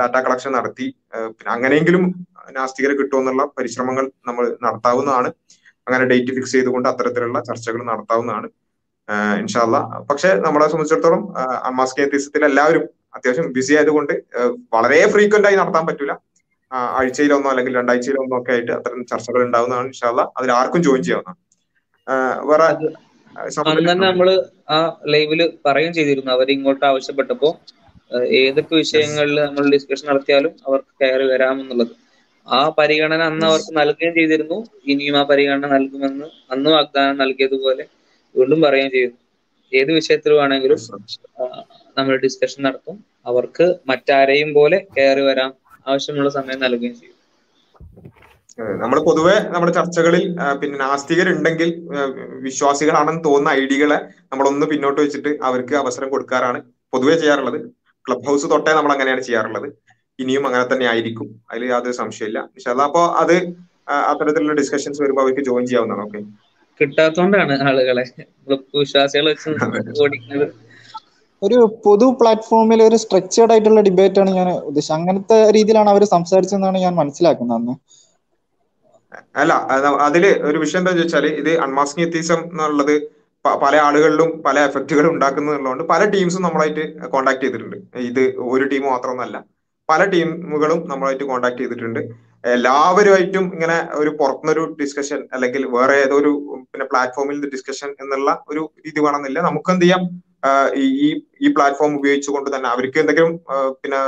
[0.00, 0.86] ഡാറ്റ കളക്ഷൻ നടത്തി
[1.36, 2.02] പിന്നെ അങ്ങനെയെങ്കിലും
[2.56, 5.30] നാസ്തികരെ കിട്ടുമെന്നുള്ള പരിശ്രമങ്ങൾ നമ്മൾ നടത്താവുന്നതാണ്.
[5.86, 8.48] അങ്ങനെ ഡേറ്റ് ഫിക്സ് ചെയ്തുകൊണ്ട് അത്തരത്തിലുള്ള ചർച്ചകൾ നടത്താവുന്നതാണ്.
[9.40, 9.76] ഇൻഷാല്ല
[10.10, 11.22] പക്ഷെ നമ്മളെ സംബന്ധിച്ചിടത്തോളം
[11.68, 12.84] അൺമാസ്ക് എത്തിസത്തിൽ എല്ലാവരും
[13.16, 14.14] അത്യാവശ്യം ബിസി ആയതുകൊണ്ട്
[14.74, 16.12] വളരെ ഫ്രീക്വന്റ് ആയി നടത്താൻ പറ്റൂല.
[16.98, 21.38] ആഴ്ചയിലൊന്നോ അല്ലെങ്കിൽ രണ്ടാഴ്ചയിലൊന്നോ ഒക്കെ ആയിട്ട് അത്തരം ചർച്ചകൾ ഉണ്ടാവുന്നതാണ് ഇൻഷാല്ല അതിൽ ആർക്കും ജോയിൻ ചെയ്യാവുന്നതാണ്.
[22.50, 22.66] വേറെ
[23.70, 24.28] അന്ന് തന്നെ നമ്മൾ
[24.74, 24.78] ആ
[25.14, 26.30] ലൈവിൽ പറയും ചെയ്തിരുന്നു.
[26.36, 27.50] അവർ ഇങ്ങോട്ട് ആവശ്യപ്പെട്ടപ്പോ
[28.40, 31.92] ഏതൊക്കെ വിഷയങ്ങളിൽ നമ്മൾ ഡിസ്കഷൻ നടത്തിയാലും അവർക്ക് കയറി വരാമെന്നുള്ളത്.
[32.46, 34.58] ആ പരിഗണന അന്ന് അവർക്ക് നൽകുകയും ചെയ്തിരുന്നു.
[34.92, 37.84] ഇനിയും ആ പരിഗണന നൽകുമെന്ന് അന്ന് വാഗ്ദാനം നൽകിയതുപോലെ
[38.34, 39.18] വീണ്ടും പറയുകയും ചെയ്യുന്നു
[39.72, 40.80] ഏത് വിഷയത്തിൽ വേണമെങ്കിലും
[41.98, 42.96] നമ്മൾ ഡിസ്കഷൻ നടത്തും.
[43.30, 45.50] അവർക്ക് മറ്റാരെയും പോലെ കയറി വരാം.
[45.86, 47.14] ആവശ്യമുള്ള സമയം നൽകുകയും ചെയ്യും.
[48.82, 50.22] നമ്മൾ പൊതുവെ നമ്മുടെ ചർച്ചകളിൽ
[50.60, 51.68] പിന്നെ നാസ്തികരുണ്ടെങ്കിൽ
[52.46, 53.98] വിശ്വാസികളാണെന്ന് തോന്നുന്ന ഐഡിയകളെ
[54.30, 56.58] നമ്മളൊന്ന് പിന്നോട്ട് വെച്ചിട്ട് അവർക്ക് അവസരം കൊടുക്കാറാണ്
[56.94, 57.58] പൊതുവെ ചെയ്യാറുള്ളത്.
[58.06, 59.68] ക്ലബ് ഹൗസ് തൊട്ടേ നമ്മൾ അങ്ങനെയാണ് ചെയ്യാറുള്ളത്.
[60.22, 61.28] ഇനിയും അങ്ങനെ തന്നെ ആയിരിക്കും.
[61.50, 63.36] അതിൽ യാതൊരു സംശയമില്ല പക്ഷെ അതപ്പോ അത്
[64.10, 66.04] അത്തരത്തിലുള്ള ഡിസ്കഷൻസ് വരുമ്പോൾ അവർക്ക് ജോയിൻ ചെയ്യാവുന്നതാണ്.
[66.08, 66.20] ഓക്കെ
[66.78, 68.04] കിട്ടാത്തോണ്ടാണ് ആളുകളെ.
[68.82, 69.50] വിശ്വാസികളെ വെച്ച്
[70.04, 70.46] ഓടിക്കുന്നത്.
[71.42, 74.96] ഒരു പൊതു പ്ലാറ്റ്ഫോമിൽ ഒരു സ്ട്രക്ചേർഡ് ആയിട്ടുള്ള ഡിബേറ്റ് ആണ് ഞാൻ ഉദ്ദേശിച്ചത്.
[74.98, 77.74] അങ്ങനത്തെ രീതിയിലാണ് അവർ സംസാരിച്ചതെന്നാണ് ഞാൻ മനസ്സിലാക്കുന്നത് അന്ന്.
[79.40, 79.52] അല്ല
[80.06, 82.94] അതിൽ ഒരു വിഷയം എന്താ ചോദിച്ചാൽ ഇത് അൺമാസ്കിംഗ് എത്തീസം എന്നുള്ളത്
[83.44, 86.84] പല ആളുകളിലും പല എഫക്റ്റുകൾ ഉണ്ടാക്കുന്നുള്ളതുകൊണ്ട് പല ടീംസും നമ്മളായിട്ട്
[87.14, 87.76] കോണ്ടാക്ട് ചെയ്തിട്ടുണ്ട്.
[88.10, 88.22] ഇത്
[88.52, 89.36] ഒരു ടീം മാത്രമൊന്നല്ല
[89.88, 92.00] പല ടീമുകളും നമ്മളായിട്ട് കോണ്ടാക്ട് ചെയ്തിട്ടുണ്ട്.
[92.44, 96.32] എല്ലാവരുമായിട്ടും ഇങ്ങനെ ഒരു പുറത്തുനിന്നൊരു ഡിസ്കഷൻ അല്ലെങ്കിൽ വേറെ ഏതോ ഒരു
[96.70, 99.40] പിന്നെ പ്ലാറ്റ്ഫോമിൽ ഡിസ്കഷൻ എന്നുള്ള ഒരു രീതി വേണമെന്നില്ല.
[99.40, 100.02] നമുക്ക് എന്ത് ചെയ്യാം?
[100.76, 101.08] ഈ
[101.44, 103.32] ഈ പ്ലാറ്റ്ഫോം ഉപയോഗിച്ചുകൊണ്ട് തന്നെ അവർക്ക് എന്തെങ്കിലും
[103.82, 104.00] പിന്നെ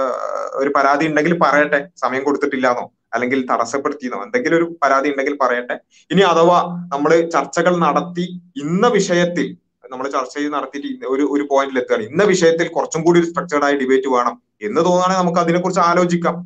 [0.61, 1.81] ഒരു പരാതി ഉണ്ടെങ്കിൽ പറയട്ടെ.
[1.97, 2.85] സമയം കൊടുത്തിട്ടില്ലാന്നോ
[3.15, 5.77] അല്ലെങ്കിൽ തടസ്സപ്പെടുത്തിയെന്നോ എന്തെങ്കിലും ഒരു പരാതി ഉണ്ടെങ്കിൽ പറയട്ടെ.
[6.11, 6.59] ഇനി അഥവാ
[6.93, 8.27] നമ്മൾ ചർച്ചകൾ നടത്തി
[8.57, 9.49] ഇന്ന വിഷയത്തിൽ
[9.91, 12.05] നമ്മൾ ചർച്ച ചെയ്ത് നടത്തിയിട്ട് ഒരു ഒരു പോയിന്റിൽ എത്തുകയാണ്.
[12.11, 16.37] ഇന്ന വിഷയത്തിൽ കുറച്ചും കൂടി ഒരു സ്ട്രക്ചേർഡ് ആയ ഡിബേറ്റ് വേണം എന്ന് തോന്നുകയാണെങ്കിൽ നമുക്ക് അതിനെക്കുറിച്ച് ആലോചിക്കാം.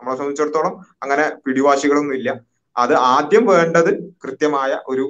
[0.00, 0.74] നമ്മളെ സംബന്ധിച്ചിടത്തോളം
[1.04, 2.30] അങ്ങനെ പിടിവാശികളൊന്നും ഇല്ല.
[2.76, 3.90] അത് ആദ്യം വേണ്ടത്
[4.24, 5.04] കൃത്യമായ ഒരു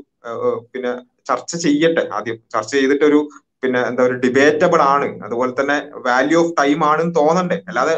[0.73, 0.93] പിന്നെ
[1.29, 2.37] ചർച്ച ചെയ്യട്ടെ ആദ്യം.
[2.55, 3.19] ചർച്ച ചെയ്തിട്ട് ഒരു
[3.63, 5.09] പിന്നെ എന്താ ഒരു ഡിബേറ്റബിൾ ആണ്.
[5.27, 5.77] അതുപോലെ തന്നെ
[6.07, 7.59] വാല്യൂ ഓഫ് ടൈം ആണെന്ന് തോന്നണ്ടേ.
[7.71, 7.95] അല്ലാതെ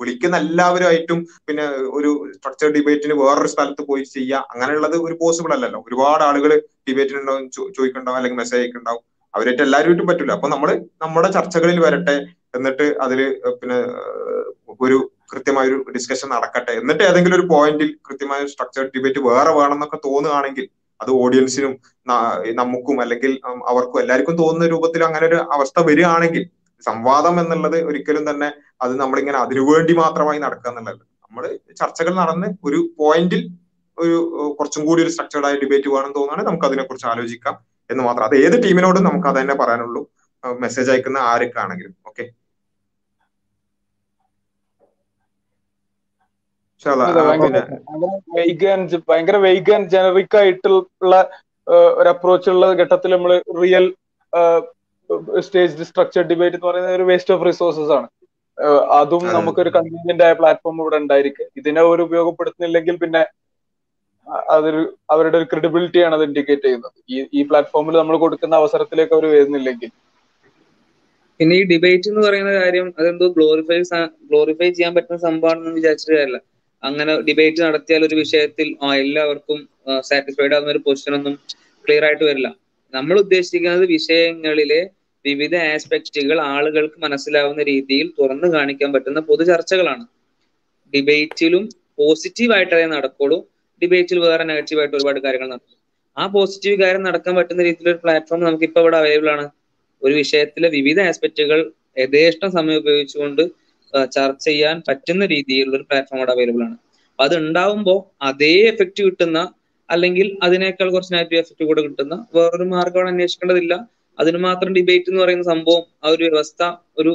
[0.00, 1.64] വിളിക്കുന്ന എല്ലാവരുമായിട്ടും പിന്നെ
[1.98, 5.80] ഒരു സ്ട്രക്ചർ ഡിബേറ്റിന് വേറൊരു സ്ഥലത്ത് പോയി ചെയ്യുക അങ്ങനെയുള്ളത് ഒരു പോസിബിൾ അല്ലല്ലോ.
[5.88, 6.50] ഒരുപാട് ആളുകൾ
[6.88, 7.44] ഡിബേറ്റിനുണ്ടാവും
[7.76, 9.02] ചോദിക്കണ്ടാവും അല്ലെങ്കിൽ മെസ്സേജ് അയക്കുണ്ടാവും.
[9.34, 10.68] അവരായിട്ട് എല്ലാവരുമായിട്ടും പറ്റില്ല അപ്പൊ നമ്മൾ
[11.04, 12.16] നമ്മുടെ ചർച്ചകളിൽ വരട്ടെ
[12.58, 13.20] എന്നിട്ട് അതിൽ
[13.60, 13.78] പിന്നെ
[14.84, 14.98] ഒരു
[15.32, 16.72] കൃത്യമായ ഒരു ഡിസ്കഷൻ നടക്കട്ടെ.
[16.80, 20.66] എന്നിട്ട് ഏതെങ്കിലും ഒരു പോയിന്റിൽ കൃത്യമായ സ്ട്രക്ചർ ഡിബേറ്റ് വേറെ വേണമെന്നൊക്കെ തോന്നുകയാണെങ്കിൽ
[21.00, 21.72] അത് ഓഡിയൻസിനും
[22.60, 23.32] നമുക്കും അല്ലെങ്കിൽ
[23.70, 26.44] അവർക്കും എല്ലാവർക്കും തോന്നുന്ന രൂപത്തിൽ അങ്ങനെ ഒരു അവസ്ഥ വരികയാണെങ്കിൽ
[26.86, 28.48] സംവാദം എന്നുള്ളത് ഒരിക്കലും തന്നെ
[28.84, 31.02] അത് നമ്മളിങ്ങനെ അതിനുവേണ്ടി മാത്രമായി നടക്കുക എന്നുള്ളത്.
[31.24, 31.44] നമ്മൾ
[31.80, 33.42] ചർച്ചകൾ നടന്ന് ഒരു പോയിന്റിൽ
[33.98, 34.16] ഒരു
[34.58, 37.54] കുറച്ചും കൂടി ഒരു സ്ട്രക്ചേർഡ് ആയ ഡിബേറ്റ് വേണമെന്ന് തോന്നുകയാണെങ്കിൽ നമുക്ക് അതിനെക്കുറിച്ച് ആലോചിക്കാം
[37.90, 38.24] എന്ന് മാത്രം.
[38.28, 40.02] അത് ഏത് ടീമിനോടും നമുക്ക് അത് തന്നെ പറയാനുള്ളൂ.
[40.64, 42.24] മെസ്സേജ് അയക്കുന്ന ആരൊക്കെയാണെങ്കിലും ഓക്കെ
[49.10, 51.14] ഭയങ്കര വൈഗ് ആൻഡ് ജനറിക് ആയിട്ടുള്ള
[52.00, 53.32] ഒരു അപ്രോച്ച് ഉള്ള ഘട്ടത്തിൽ നമ്മൾ
[53.62, 53.86] റിയൽ
[55.46, 58.08] സ്റ്റേജ് സ്ട്രക്ചർ ഡിബേറ്റ് എന്ന് പറയുന്നത് ഒരു വേസ്റ്റ് ഓഫ് റിസോഴ്സസ് ആണ്.
[58.98, 61.48] അതും നമുക്ക് നമുക്കൊരു കൺവീനിയന്റ് ആയ പ്ലാറ്റ്ഫോം ഇവിടെ ഉണ്ടായിരിക്കും.
[61.60, 63.22] ഇതിനെ അവർ ഉപയോഗപ്പെടുത്തുന്നില്ലെങ്കിൽ പിന്നെ
[64.54, 64.80] അതൊരു
[65.14, 66.96] അവരുടെ ഒരു ക്രെഡിബിലിറ്റി ആണ് അത് ഇൻഡിക്കേറ്റ് ചെയ്യുന്നത്.
[67.12, 69.90] ഈ ഈ പ്ലാറ്റ്ഫോമിൽ നമ്മൾ കൊടുക്കുന്ന അവസരത്തിലേക്ക് അവർ വരുന്നില്ലെങ്കിൽ.
[71.40, 73.78] പിന്നെ ഈ ഡിബേറ്റ് എന്ന് പറയുന്ന കാര്യം അതെന്തോ ഗ്ലോറിഫൈ
[74.30, 76.40] ഗ്ലോറിഫൈ ചെയ്യാൻ പറ്റുന്ന സംഭവമാണെന്ന് വിചാരിച്ചിട്ട് കാര്യമില്ല
[76.86, 78.68] അങ്ങനെ ഡിബേറ്റ് നടത്തിയാൽ ഒരു വിഷയത്തിൽ
[79.02, 79.58] എല്ലാവർക്കും
[80.08, 81.34] സാറ്റിസ്ഫൈഡ് ആവുന്ന ഒരു പൊസിഷൻ ഒന്നും
[81.84, 82.48] ക്ലിയർ ആയിട്ട് വരില്ല.
[82.94, 84.80] നമ്മൾ ഉദ്ദേശിക്കുന്നത് വിഷയങ്ങളിലെ
[85.24, 90.04] വിവിധ ആസ്പെക്റ്റുകൾ ആളുകൾക്ക് മനസ്സിലാവുന്ന രീതിയിൽ തുറന്നു കാണിക്കാൻ പറ്റുന്ന പൊതു ചർച്ചകളാണ്.
[90.92, 91.64] ഡിബേറ്റിലും
[92.00, 93.38] പോസിറ്റീവ് ആയിട്ടേ നടക്കുള്ളൂ
[93.82, 95.72] ഡിബേറ്റിൽ വേറെ നെഗറ്റീവായിട്ട് ഒരുപാട് കാര്യങ്ങൾ നടക്കും.
[96.16, 99.44] ആ പോസിറ്റീവ് കാര്യം നടക്കാൻ പറ്റുന്ന രീതിയിലൊരു പ്ലാറ്റ്ഫോം നമുക്ക് ഇപ്പൊ ഇവിടെ അവൈലബിൾ ആണ്.
[100.02, 101.58] ഒരു വിഷയത്തിലെ വിവിധ ആസ്പെക്റ്റുകൾ
[102.02, 103.42] യഥേഷ്ടം സമയം ഉപയോഗിച്ചുകൊണ്ട്
[104.14, 106.76] ചർച്ച ചെയ്യാൻ പറ്റുന്ന രീതിയിലുള്ള ഒരു പ്ലാറ്റ്ഫോം അവിടെ അവൈലബിൾ ആണ്.
[107.18, 109.38] അത് ഉണ്ടാവുമ്പോൾ അതേ എഫക്റ്റ് കിട്ടുന്ന
[109.88, 113.74] അല്ലെങ്കിൽ അതിനേക്കാൾ കുറച്ച് നെഗറ്റീവ് എഫക്റ്റ് കൂടെ കിട്ടുന്ന വേറൊരു മാർഗം അവിടെ അന്വേഷിക്കേണ്ടതില്ല.
[114.18, 116.62] അതിന് മാത്രം ഡിബേറ്റ് എന്ന് പറയുന്ന സംഭവം ആ ഒരു വ്യവസ്ഥ
[116.98, 117.12] ഒരു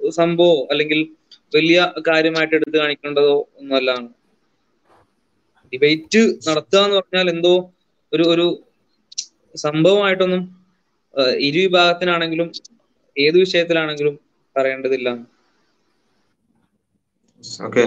[0.00, 1.00] സംഭവം അല്ലെങ്കിൽ
[1.52, 1.78] വലിയ
[2.08, 4.08] കാര്യമായിട്ട് എടുത്തു കാണിക്കേണ്ടതോ ഒന്നുമല്ലാണ്
[5.72, 7.54] ഡിബേറ്റ് നടത്തുക എന്ന് പറഞ്ഞാൽ എന്തോ
[8.12, 8.46] ഒരു ഒരു
[9.54, 10.42] സംഭവമായിട്ടൊന്നും
[11.48, 12.48] ഇരു വിഭാഗത്തിനാണെങ്കിലും
[13.16, 14.14] ഏത് വിഷയത്തിലാണെങ്കിലും
[14.56, 15.08] പറയേണ്ടതില്ല.
[17.44, 17.84] ഓക്കെ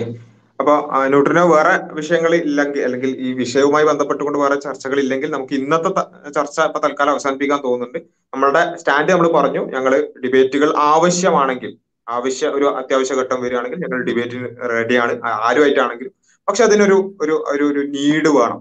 [0.60, 0.74] അപ്പൊ
[1.08, 5.90] ന്യൂട്രിനോ വേറെ വിഷയങ്ങൾ ഇല്ലെങ്കിൽ അല്ലെങ്കിൽ ഈ വിഷയവുമായി ബന്ധപ്പെട്ടുകൊണ്ട് വേറെ ചർച്ചകൾ ഇല്ലെങ്കിൽ നമുക്ക് ഇന്നത്തെ
[6.32, 8.00] ചർച്ച ഇപ്പൊ തൽക്കാലം അവസാനിപ്പിക്കാൻ തോന്നുന്നുണ്ട്.
[8.34, 9.62] നമ്മളുടെ സ്റ്റാൻഡ് നമ്മൾ പറഞ്ഞു.
[9.76, 11.72] ഞങ്ങൾ ഡിബേറ്റുകൾ ആവശ്യമാണെങ്കിൽ
[12.08, 15.14] ആവശ്യ ഒരു അത്യാവശ്യ ഘട്ടം വരികയാണെങ്കിൽ ഞങ്ങൾ ഡിബേറ്റിന് റെഡിയാണ്
[15.48, 16.14] ആരുമായിട്ടാണെങ്കിലും.
[16.48, 18.60] പക്ഷെ അതിനൊരു ഒരു ഒരു നീഡ് വേണം.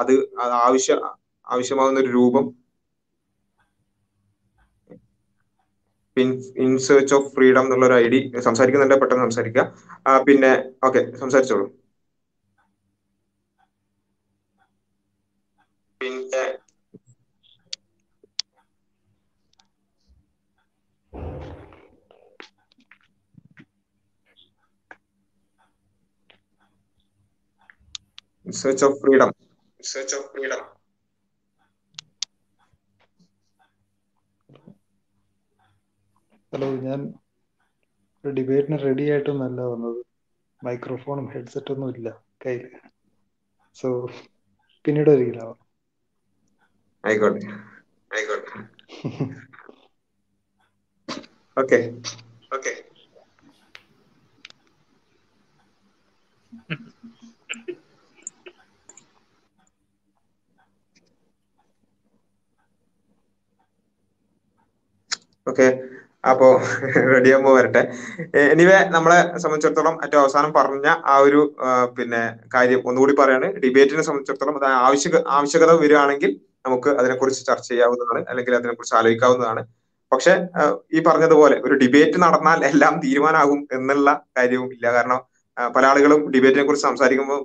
[0.00, 0.12] അത്
[0.66, 0.92] ആവശ്യ
[1.46, 2.44] ആവശ്യമാകുന്ന ഒരു രൂപം
[6.16, 9.64] ഇൻ സെർച്ച് ഓഫ് ഫ്രീഡം എന്നുള്ള ഒരു ഐ ഡി സംസാരിക്കുന്നുണ്ട് പെട്ടെന്ന് സംസാരിക്കുക
[10.26, 10.52] പിന്നെ
[10.84, 11.66] ഓക്കെ സംസാരിച്ചോളൂ.
[16.00, 16.44] പിന്നെ
[28.46, 29.30] search of freedom
[29.80, 30.62] search of freedom
[36.52, 37.00] hello ഞാൻ
[38.24, 40.00] ഡിബേറ്റിന് റെഡി ആയിട്ടൊന്നല്ല വന്നത്.
[40.60, 42.08] മൈക്രോഫോണും ഹെഡ്സെറ്റൊന്നും ഇല്ല
[42.44, 42.66] കയ്യിൽ
[43.76, 43.88] സോ
[44.84, 45.58] പിന്നീട് ഒരിക്കലാവാം
[47.04, 47.42] ആയിക്കോട്ടെ.
[48.10, 48.52] ആയിക്കോട്ടെ.
[51.56, 51.78] ഓക്കെ.
[52.52, 52.72] ഓക്കെ.
[65.46, 65.68] ഓക്കെ.
[66.24, 66.48] അപ്പോ
[67.12, 67.82] റെഡി ആകുമ്പോ വരട്ടെ.
[68.54, 71.40] എനിവേ നമ്മളെ സംബന്ധിച്ചിടത്തോളം ഏറ്റവും അവസാനം പറഞ്ഞ ആ ഒരു
[71.96, 72.22] പിന്നെ
[72.54, 73.48] കാര്യം ഒന്നുകൂടി പറയാണ്.
[73.64, 76.32] ഡിബേറ്റിനെ സംബന്ധിച്ചിടത്തോളം അത് ആവശ്യക ആവശ്യകത വരികയാണെങ്കിൽ
[76.66, 79.62] നമുക്ക് അതിനെക്കുറിച്ച് ചർച്ച ചെയ്യാവുന്നതാണ് അല്ലെങ്കിൽ അതിനെക്കുറിച്ച് ആലോചിക്കാവുന്നതാണ്.
[80.12, 80.32] പക്ഷെ
[80.96, 84.86] ഈ പറഞ്ഞതുപോലെ ഒരു ഡിബേറ്റ് നടന്നാൽ എല്ലാം തീരുമാനമാകും എന്നുള്ള കാര്യവും ഇല്ല.
[84.96, 85.20] കാരണം
[85.74, 87.40] പല ആളുകളും ഡിബേറ്റിനെ കുറിച്ച് സംസാരിക്കുമ്പോൾ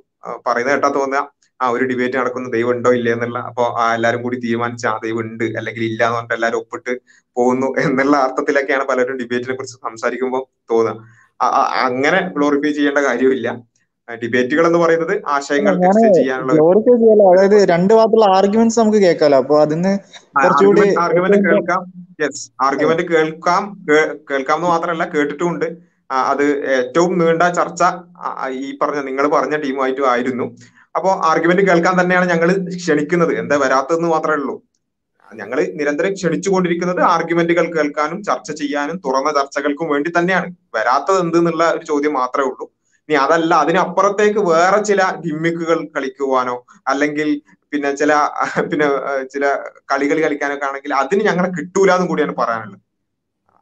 [0.47, 1.21] പറയുന്ന കേട്ടാ തോന്നുക
[1.59, 2.49] ആ ഒരു ഡിബേറ്റ് നടക്കുന്ന.
[2.51, 6.17] ദൈവം ഉണ്ടോ ഇല്ലേ എന്നുള്ള അപ്പൊ ആ, എല്ലാരും കൂടി തീരുമാനിച്ച ആ ദൈവം ഉണ്ട് അല്ലെങ്കിൽ ഇല്ല എന്ന്
[6.17, 6.93] പറഞ്ഞിട്ട് എല്ലാവരും ഒപ്പിട്ട്
[7.37, 10.95] പോകുന്നു എന്നുള്ള അർത്ഥത്തിലൊക്കെയാണ് പലരും ഡിബേറ്റിനെ കുറിച്ച് സംസാരിക്കുമ്പോൾ തോന്നുക
[11.87, 13.47] അങ്ങനെ ഗ്ലോറിഫൈ ചെയ്യേണ്ട കാര്യമില്ല.
[14.07, 15.73] ഡിബേറ്റുകൾ എന്ന് പറയുന്നത് ആശയങ്ങൾ
[16.17, 16.51] ചെയ്യാനുള്ള
[17.31, 19.37] അതായത് രണ്ട് ഭാഗത്തുള്ള ആർഗ്യുമെന്റ്സ് നമുക്ക് കേൾക്കാലോ.
[19.37, 19.91] അപ്പൊ അതിന്
[20.37, 21.81] കുറച്ചുകൂടി ആർഗ്യുമെന്റ് കേൾക്കാം.
[22.21, 23.63] യെസ് ആർഗ്യുമെന്റ് കേൾക്കാം.
[24.29, 25.67] കേൾക്കാം എന്ന് മാത്രമല്ല കേട്ടിട്ടുമുണ്ട്.
[26.31, 26.43] അത്
[26.75, 27.83] ഏറ്റവും നീണ്ട ചർച്ച
[28.59, 30.45] ഈ പറഞ്ഞ നിങ്ങൾ പറഞ്ഞ ടീമുമായിട്ടും ആയിരുന്നു.
[30.97, 32.49] അപ്പോ ആർഗ്യുമെന്റ് കേൾക്കാൻ തന്നെയാണ് ഞങ്ങൾ
[32.81, 33.33] ക്ഷണിക്കുന്നത്.
[33.41, 34.55] എന്താ വരാത്തതെന്ന് മാത്രമേ ഉള്ളൂ.
[35.31, 40.49] ഞങ്ങൾ നിരന്തരം ക്ഷണിച്ചുകൊണ്ടിരിക്കുന്നത് ആർഗ്യുമെന്റുകൾ കേൾക്കാനും ചർച്ച ചെയ്യാനും തുറന്ന ചർച്ചകൾക്കും വേണ്ടി തന്നെയാണ്.
[40.75, 42.65] വരാത്തത് എന്ത് എന്നുള്ള ഒരു ചോദ്യം മാത്രമേ ഉള്ളൂ.
[43.09, 46.55] ഇനി അതല്ല അതിനപ്പുറത്തേക്ക് വേറെ ചില ഗിമ്മിക്കുകൾ കളിക്കുവാനോ
[46.87, 47.29] അല്ലെങ്കിൽ
[47.73, 48.11] പിന്നെ ചില
[48.69, 48.87] പിന്നെ
[49.33, 49.45] ചില
[49.91, 52.81] കളികൾ കളിക്കാനൊക്കെ ആണെങ്കിൽ അതിന് ഞങ്ങളെ കിട്ടൂല എന്നും കൂടിയാണ് പറയാനുള്ളത്.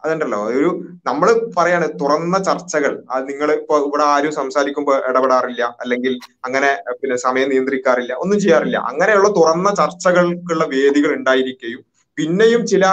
[0.05, 0.39] അതുണ്ടല്ലോ.
[0.59, 0.69] ഒരു
[1.09, 1.27] നമ്മൾ
[1.57, 2.93] പറയാണ് തുറന്ന ചർച്ചകൾ.
[3.29, 5.63] നിങ്ങൾ ഇപ്പൊ ഇവിടെ ആരും സംസാരിക്കുമ്പോൾ ഇടപെടാറില്ല.
[5.83, 6.13] അല്ലെങ്കിൽ
[6.47, 8.13] അങ്ങനെ പിന്നെ സമയം നിയന്ത്രിക്കാറില്ല.
[8.23, 8.79] ഒന്നും ചെയ്യാറില്ല.
[8.91, 11.83] അങ്ങനെയുള്ള തുറന്ന ചർച്ചകൾക്കുള്ള വേദികൾ ഉണ്ടായിരിക്കുകയും
[12.17, 12.85] പിന്നെയും ചില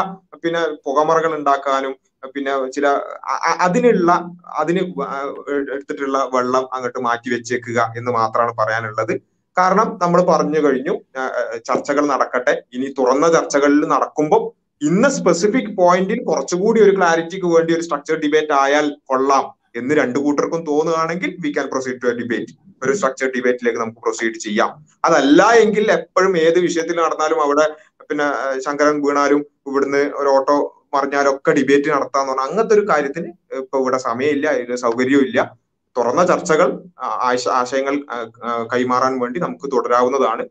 [0.44, 1.92] പിന്നെ പുകമറകൾ ഉണ്ടാക്കാനും
[2.34, 2.86] പിന്നെ ചില
[3.64, 4.10] അതിനുള്ള
[4.60, 4.82] അതിന്
[5.72, 9.14] എടുത്തിട്ടുള്ള വെള്ളം അങ്ങോട്ട് മാറ്റി വെച്ചേക്കുക എന്ന് മാത്രമാണ് പറയാനുള്ളത്.
[9.56, 10.94] കാരണം നമ്മൾ പറഞ്ഞു കഴിഞ്ഞു
[11.68, 12.54] ചർച്ചകൾ നടക്കട്ടെ.
[12.76, 14.42] ഇനി തുറന്ന ചർച്ചകളിൽ നടക്കുമ്പോൾ
[14.82, 19.44] ഇന്ന സ്പെസിഫിക് പോയിന്റിൽ കുറച്ചുകൂടി ഒരു ക്ലാരിറ്റിക്ക് വേണ്ടി ഒരു സ്ട്രക്ചർ ഡിബേറ്റ് ആയാൽ കൊള്ളാം
[19.80, 22.52] എന്ന് രണ്ടു കൂട്ടർക്കും തോന്നുകയാണെങ്കിൽ we can proceed to a debate
[22.84, 24.70] ഒരു സ്ട്രക്ചർ ഡിബേറ്റിലേക്ക് നമുക്ക് പ്രൊസീഡ് ചെയ്യാം.
[25.06, 27.66] അതല്ല എങ്കിൽ എപ്പോഴും ഏത് വിഷയത്തിൽ നടന്നാലും അവിടെ
[28.08, 28.26] പിന്നെ
[28.64, 30.56] ശങ്കരൻ വീണാലും ഇവിടുന്ന് ഒരു ഓട്ടോ
[30.94, 33.28] മറിഞ്ഞാലും ഒക്കെ ഡിബേറ്റ് നടത്താന്ന് പറഞ്ഞാൽ അങ്ങനത്തെ ഒരു കാര്യത്തിന്
[33.60, 35.38] ഇപ്പൊ ഇവിടെ സമയമില്ല അതിന് സൗകര്യവും ഇല്ല.
[35.96, 36.68] തുറന്ന ചർച്ചകൾ
[37.60, 37.94] ആശയങ്ങൾ
[38.72, 40.44] കൈമാറാൻ വേണ്ടി നമുക്ക് തുടരാവുന്നതാണ്.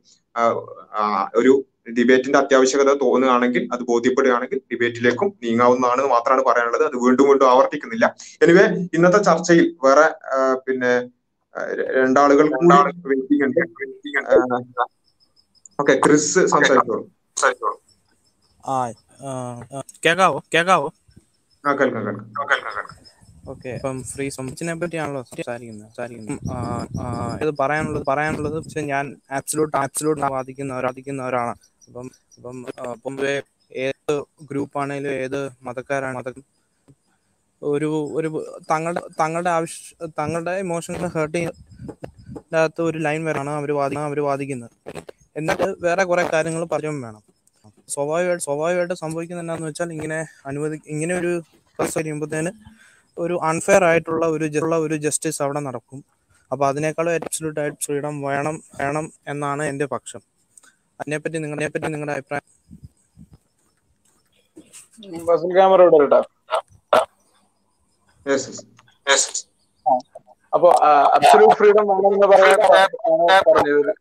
[1.39, 1.53] ഒരു
[1.97, 6.83] ഡിബേറ്റിന്റെ അത്യാവശ്യകത തോന്നുകയാണെങ്കിൽ അത് ബോധ്യപ്പെടുകയാണെങ്കിൽ ഡിബേറ്റിലേക്കും നീങ്ങാവുന്നതാണെന്ന് മാത്രമാണ് പറയാനുള്ളത്.
[6.83, 8.15] അത് വീണ്ടും വീണ്ടും ആവർത്തിക്കുന്നില്ല.
[8.41, 10.05] എനിവേ ഇന്നത്തെ ചർച്ചയിൽ വേറെ
[10.67, 10.93] പിന്നെ
[12.01, 12.45] രണ്ടാളുകൾ
[13.05, 13.61] വെയിറ്റിംഗ് ഉണ്ട്.
[15.79, 17.03] ഓക്കെ ക്രിസ് സംസാരിച്ചോളൂ.
[17.43, 17.77] കേൾക്കാവോ
[18.67, 18.75] ആ,
[19.27, 20.43] ആ, കേക്കാവോ?
[20.53, 20.87] കേക്കാവോ?
[21.63, 22.25] ആ കേൾക്കാം കേൾക്കാം.
[22.39, 22.97] കേൾക്കാം കേൾക്കാം.
[23.49, 25.87] ഓക്കെ ഇപ്പം ഫ്രീ സംബന്ധിച്ചതിനെ പറ്റിയാണല്ലോ സംസാരിക്കുന്നത്.
[25.87, 31.70] സംസാരിക്കുന്നത് ഇത് പറയാനുള്ളത് പറയാനുള്ളത് പക്ഷെ ഞാൻ ആബ്സലൂട്ട് ആബ്സലൂട്ട് വാദിക്കുന്ന വാദിക്കുന്ന ഒരാളാണ്.
[31.87, 32.57] അപ്പം അപ്പം
[33.03, 33.35] പൊതുവെ
[33.85, 34.13] ഏത്
[34.49, 36.21] ഗ്രൂപ്പാണേലും ഏത് മതക്കാരാണ്
[37.61, 38.29] ഒരു ഒരു
[38.71, 44.73] തങ്ങളുടെ തങ്ങളുടെ ആവശ്യ തങ്ങളുടെ ഇമോഷൻസ് ഹേർട്ട് ചെയ്യാത്ത ഒരു ലൈൻ വരാണ് അവർ വാദി അവർ വാദിക്കുന്നത്.
[45.35, 47.21] എന്നിട്ട് വേറെ കുറെ കാര്യങ്ങൾ പറയും വേണം.
[47.93, 50.19] സ്വാഭാവികമായിട്ട് സ്വാഭാവികമായിട്ട് സംഭവിക്കുന്നത് എന്താണെന്ന് വെച്ചാൽ ഇങ്ങനെ
[50.49, 51.31] അനുവദി ഇങ്ങനെ ഒരു
[51.79, 52.51] പ്രസ് കഴിയുമ്പോഴത്തേന്
[53.17, 55.99] ഒരു അൺഫെയർ ആയിട്ടുള്ള ഒരു ഉള്ള ഒരു ജസ്റ്റിസ് അവിടെ നടക്കും.
[56.51, 57.11] അപ്പൊ അതിനേക്കാളും
[57.63, 60.21] ആയിട്ട് ഫ്രീഡം വേണം വേണം എന്നാണ് എന്റെ പക്ഷം.
[61.01, 62.47] അതിനെപ്പറ്റി നിങ്ങളെ പറ്റി നിങ്ങളുടെ അഭിപ്രായം?
[65.29, 66.19] ബസിൽ ക്യാമറ ഇവിടെ
[68.25, 68.43] yes.
[70.55, 70.69] അപ്പൊ
[71.17, 72.59] അബ്സല്യൂട്ട് ഫ്രീഡം വേണമെന്ന് പറയാൻ
[73.47, 73.91] പറഞ്ഞത്.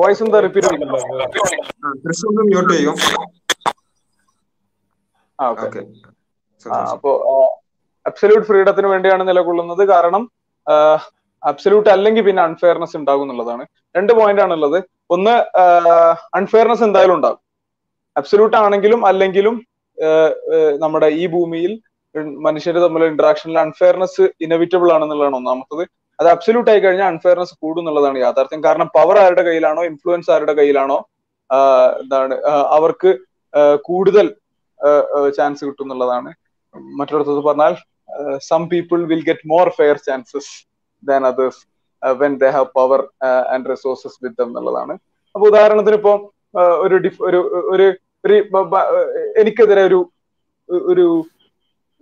[0.00, 0.68] വോയിസ് എന്താ റിപ്പീറ്റ്
[2.30, 2.96] ഒന്ന് മ്യൂട്ട് ചെയ്യും.
[5.38, 5.82] ആ ഓക്കെ ഓക്കെ
[6.94, 7.10] അപ്പോ
[8.06, 9.82] അബ്സല്യൂട്ട് ഫ്രീഡത്തിന് വേണ്ടിയാണ് നിലകൊള്ളുന്നത്.
[9.92, 10.22] കാരണം
[11.42, 13.64] അബ്സല്യൂട്ട് അല്ലെങ്കിൽ പിന്നെ അൺഫെയർനെസ് ഉണ്ടാകും എന്നുള്ളതാണ്.
[13.96, 14.78] രണ്ട് പോയിന്റ് ആണുള്ളത്.
[15.10, 15.34] ഒന്ന്
[16.38, 17.40] അൺഫെയർനെസ് എന്തായാലും ഉണ്ടാകും.
[18.16, 19.56] അബ്സല്യൂട്ട് ആണെങ്കിലും അല്ലെങ്കിലും
[20.84, 21.72] നമ്മുടെ ഈ ഭൂമിയിൽ
[22.46, 25.84] മനുഷ്യർ തമ്മിലുള്ള ഇന്ററാക്ഷനിൽ അൺഫെയർനെസ് ഇനവിറ്റബിൾ ആണെന്നുള്ളതാണ് ഒന്നാമത്തത്.
[26.18, 28.60] അത് അബ്സല്യൂട്ട് ആയി കഴിഞ്ഞാൽ അൺഫെയർനെസ് കൂടും എന്നുള്ളതാണ് യാഥാർത്ഥ്യം.
[28.66, 30.98] കാരണം പവർ ആരുടെ കയ്യിലാണോ ഇൻഫ്ലുവൻസ് ആരുടെ കയ്യിലാണോ
[32.02, 32.34] എന്താണ്
[32.76, 33.10] അവർക്ക്
[33.88, 34.26] കൂടുതൽ
[35.36, 36.30] ചാൻസ് കിട്ടും എന്നുള്ളതാണ്.
[36.98, 37.74] മറ്റൊരിടത്ത് പറഞ്ഞാൽ
[38.48, 40.52] some people will get more fair chances
[41.08, 41.62] than others
[42.12, 43.08] when they have power
[43.48, 44.92] and resources with them എന്നുള്ളതാണ്.
[45.34, 47.36] അപ്പൊ ഉദാഹരണത്തിന് ഇപ്പോ ഒരു ഡിഫ് ഒരു
[47.72, 48.78] ഒരു ഒരു ബ-
[49.38, 50.10] എനിക്കെതിരെ ഒരു
[50.70, 51.24] ഒരു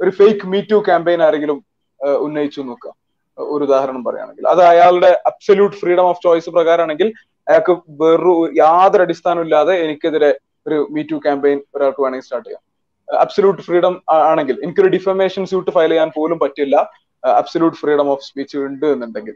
[0.01, 1.65] ഒരു ഫേക്ക് മീറ്റു ക്യാമ്പയിൻ ആരെങ്കിലും
[2.03, 2.95] ഉന്നയിച്ചു നോക്കാം.
[3.39, 4.49] ഒരു ഉദാഹരണം പറയുകയാണെങ്കിൽ.
[4.49, 7.13] അത് അയാളുടെ അബ്സല്യൂട്ട് ഫ്രീഡം ഓഫ് ചോയ്സ് പ്രകാരമാണെങ്കിൽ
[7.49, 12.73] അയാൾക്ക് വെറു യാതൊരു അടിസ്ഥാനം ഇല്ലാതെ എനിക്കെതിരെ ഒരു മീറ്റു ക്യാമ്പയിൻ ഒരാൾക്ക് വേണമെങ്കിൽ സ്റ്റാർട്ട് ചെയ്യാം.
[13.19, 14.61] അബ്സല്യൂട്ട് ഫ്രീഡം ആണെങ്കിൽ.
[14.65, 16.91] എനിക്കൊരു ഡിഫമേഷൻ സ്യൂട്ട് ഫയൽ ചെയ്യാൻ പോലും പറ്റില്ല.
[17.25, 19.35] അബ്സല്യൂട്ട് ഫ്രീഡം ഓഫ് സ്പീച്ച് ഉണ്ട് എന്നുണ്ടെങ്കിൽ.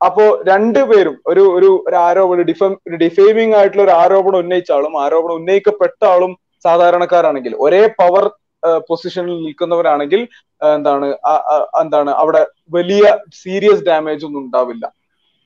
[0.00, 2.72] അപ്പോ രണ്ടുപേരും ഒരു ഒരു ഒരു ആരോപണം ഡിഫം
[3.02, 6.32] ഡിഫേമിംഗ് ആയിട്ടുള്ള ഒരു ആരോപണം ഉന്നയിച്ച ആളും ആരോപണം ഉന്നയിക്കപ്പെട്ട ആളും
[6.64, 8.24] സാധാരണക്കാരാണെങ്കിൽ ഒരേ പവർ
[8.88, 10.20] പൊസിഷനിൽ നിൽക്കുന്നവരാണെങ്കിൽ
[10.74, 11.06] എന്താണ്
[11.82, 12.42] എന്താണ് അവിടെ
[12.76, 13.04] വലിയ
[13.42, 14.84] സീരിയസ് ഡാമേജ് ഒന്നും ഉണ്ടാവില്ല.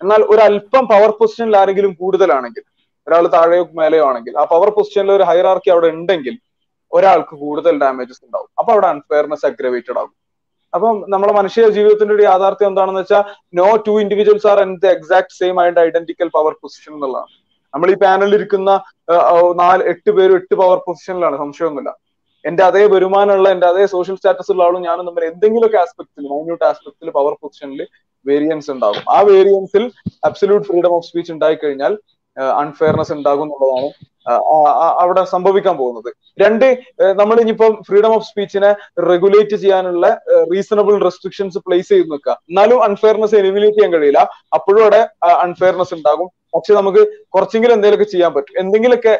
[0.00, 2.64] എന്നാൽ ഒരു അല്പം പവർ പൊസിഷനിൽ ആരെങ്കിലും കൂടുതലാണെങ്കിൽ
[3.06, 6.34] ഒരാൾ താഴെയോ മേലെയോ ആണെങ്കിൽ ആ പവർ പൊസിഷനിൽ ഒരു ഹൈറാർക്കി അവിടെ ഉണ്ടെങ്കിൽ
[6.92, 8.50] ഒരാൾക്ക് കൂടുതൽ ഡാമേജസ് ഉണ്ടാവും.
[8.58, 10.14] അപ്പൊ അവിടെ അൺഫെയർനെസ് അഗ്രവേറ്റഡ് ആകും.
[10.74, 13.22] അപ്പം നമ്മുടെ മനുഷ്യ ജീവിതത്തിന്റെ ഒരു യാഥാർത്ഥ്യം എന്താണെന്ന് വെച്ചാൽ
[13.60, 17.30] no two individuals are in the exact same and identical power position എന്നുള്ളതാണ്.
[17.74, 18.70] നമ്മൾ ഈ പാനലിൽ ഇരിക്കുന്ന
[19.62, 21.92] നാല് എട്ട് പേരും എട്ട് പവർ പൊസിഷനിലാണ് സംശയമൊന്നുമില്ല.
[22.44, 27.08] എന്റെ അതേ വരുമാനമുള്ള എന്റെ അതേ സോഷ്യൽ സ്റ്റാറ്റസ് ഉള്ള ആളും ഞാനും തമ്മിൽ എന്തെങ്കിലുമൊക്കെ ആസ്പെക്ടിൽ മൈന്യൂട്ട് ആസ്പെക്ടിൽ
[27.18, 27.80] പവർ പൊസിഷനിൽ
[28.26, 29.04] വേരിയൻസ് ഉണ്ടാകും.
[29.14, 29.84] ആ വേരിയൻസിൽ
[30.28, 31.94] അബ്സല്യൂട്ട് ഫ്രീഡം ഓഫ് സ്പീച്ച് ഉണ്ടായി കഴിഞ്ഞാൽ
[32.40, 33.88] അൺഫെയർനെസ് ഉണ്ടാകും എന്നുള്ളതാണ്
[35.02, 36.08] അവിടെ സംഭവിക്കാൻ പോകുന്നത്.
[36.42, 36.66] രണ്ട്
[37.20, 38.70] നമ്മൾ ഇനിയിപ്പം ഫ്രീഡം ഓഫ് സ്പീച്ചിനെ
[39.10, 40.06] റെഗുലേറ്റ് ചെയ്യാനുള്ള
[40.52, 42.32] റീസണബിൾ റെസ്ട്രിക്ഷൻസ് പ്ലേസ് ചെയ്ത് നിൽക്കുക.
[42.50, 44.18] എന്നാലും അൺഫെയർനെസ് എലിമിനേറ്റ് ചെയ്യാൻ കഴിയില്ല.
[44.54, 45.08] അപ്പോഴും അവിടെ
[45.44, 46.28] അൺഫെയർനെസ് ഉണ്ടാകും.
[46.54, 48.58] പക്ഷെ നമുക്ക് കുറച്ചെങ്കിലും എന്തെങ്കിലുമൊക്കെ ചെയ്യാൻ പറ്റും.
[48.60, 49.14] എന്തെങ്കിലുമൊക്കെ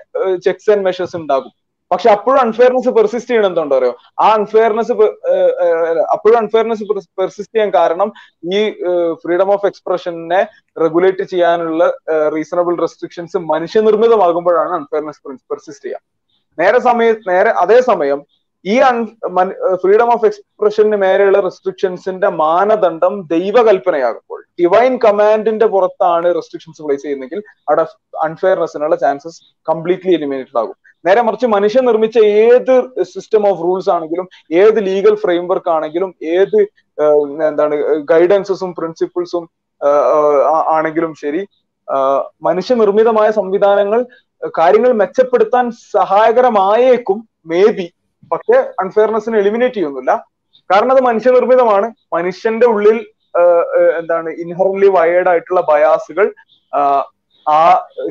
[0.45, 1.53] ചെക്സ് ആൻഡ് മെഷേഴ്സ് ഉണ്ടാകും.
[1.91, 3.93] പക്ഷെ അപ്പോഴും അൺഫെയർനെസ് പെർസിസ്റ്റ് ചെയ്യണം എന്തുണ്ടോ അറിയോ
[4.25, 4.95] ആ അൺഫെയർനെസ്
[6.15, 6.85] അപ്പോഴും അൺഫെയർനെസ്
[7.21, 8.09] പെർസിസ്റ്റ് ചെയ്യാൻ കാരണം
[8.57, 8.61] ഈ
[9.23, 10.41] ഫ്രീഡം ഓഫ് എക്സ്പ്രഷനെ
[10.77, 11.85] റെഗുലേറ്റ് ചെയ്യാനുള്ള
[12.37, 16.03] റീസണബിൾ റെസ്ട്രിക്ഷൻസ് മനുഷ്യനിർമ്മിതമാകുമ്പോഴാണ് അൺഫെയർനെസ് പെർസിസ്റ്റ് ചെയ്യുക.
[16.59, 18.21] നേരെ സമയ നേരെ അതേ സമയം
[18.67, 18.77] ഈ
[19.83, 27.85] ഫ്രീഡം ഓഫ് എക്സ്പ്രഷന് മേലെയുള്ള റെസ്ട്രിക്ഷൻസിന്റെ മാനദണ്ഡം ദൈവകൽപ്പനയാകുമ്പോൾ ഡിവൈൻ കമാൻഡിന്റെ പുറത്താണ് റെസ്ട്രിക്ഷൻസ് പ്ലേസ് ചെയ്യുന്നെങ്കിൽ അവിടെ
[28.25, 30.77] അൺഫെയർനെസ്സിനുള്ള ചാൻസസ് കംപ്ലീറ്റ്ലി എലിമിനേറ്റഡ് ആകും.
[31.05, 32.75] നേരെ മറിച്ച് മനുഷ്യൻ നിർമ്മിച്ച ഏത്
[33.13, 34.27] സിസ്റ്റം ഓഫ് റൂൾസ് ആണെങ്കിലും
[34.63, 36.59] ഏത് ലീഗൽ ഫ്രെയിംവർക്ക് ആണെങ്കിലും ഏത്
[37.49, 37.77] എന്താണ്
[38.11, 39.45] ഗൈഡൻസസും പ്രിൻസിപ്പിൾസും
[40.69, 41.43] ആണെങ്കിലും ശരി
[42.43, 44.01] മനുഷ്യ നിർമ്മിതമായ സംവിധാനങ്ങൾ
[44.59, 47.87] കാര്യങ്ങൾ മെച്ചപ്പെടുത്താൻ സഹായകരമായേക്കും മേ ബി
[48.33, 50.13] പക്ഷെ അൺഫെയർനെസ്സിനെ എലിമിനേറ്റ് ചെയ്യുന്നില്ല.
[50.71, 51.89] കാരണം അത് മനുഷ്യനിർമ്മിതമാണ്.
[52.17, 52.99] മനുഷ്യന്റെ ഉള്ളിൽ
[54.01, 56.27] എന്താണ് ഇൻഹറൻലി വയേർഡ് ആയിട്ടുള്ള ബയാസുകൾ
[57.47, 57.59] ആ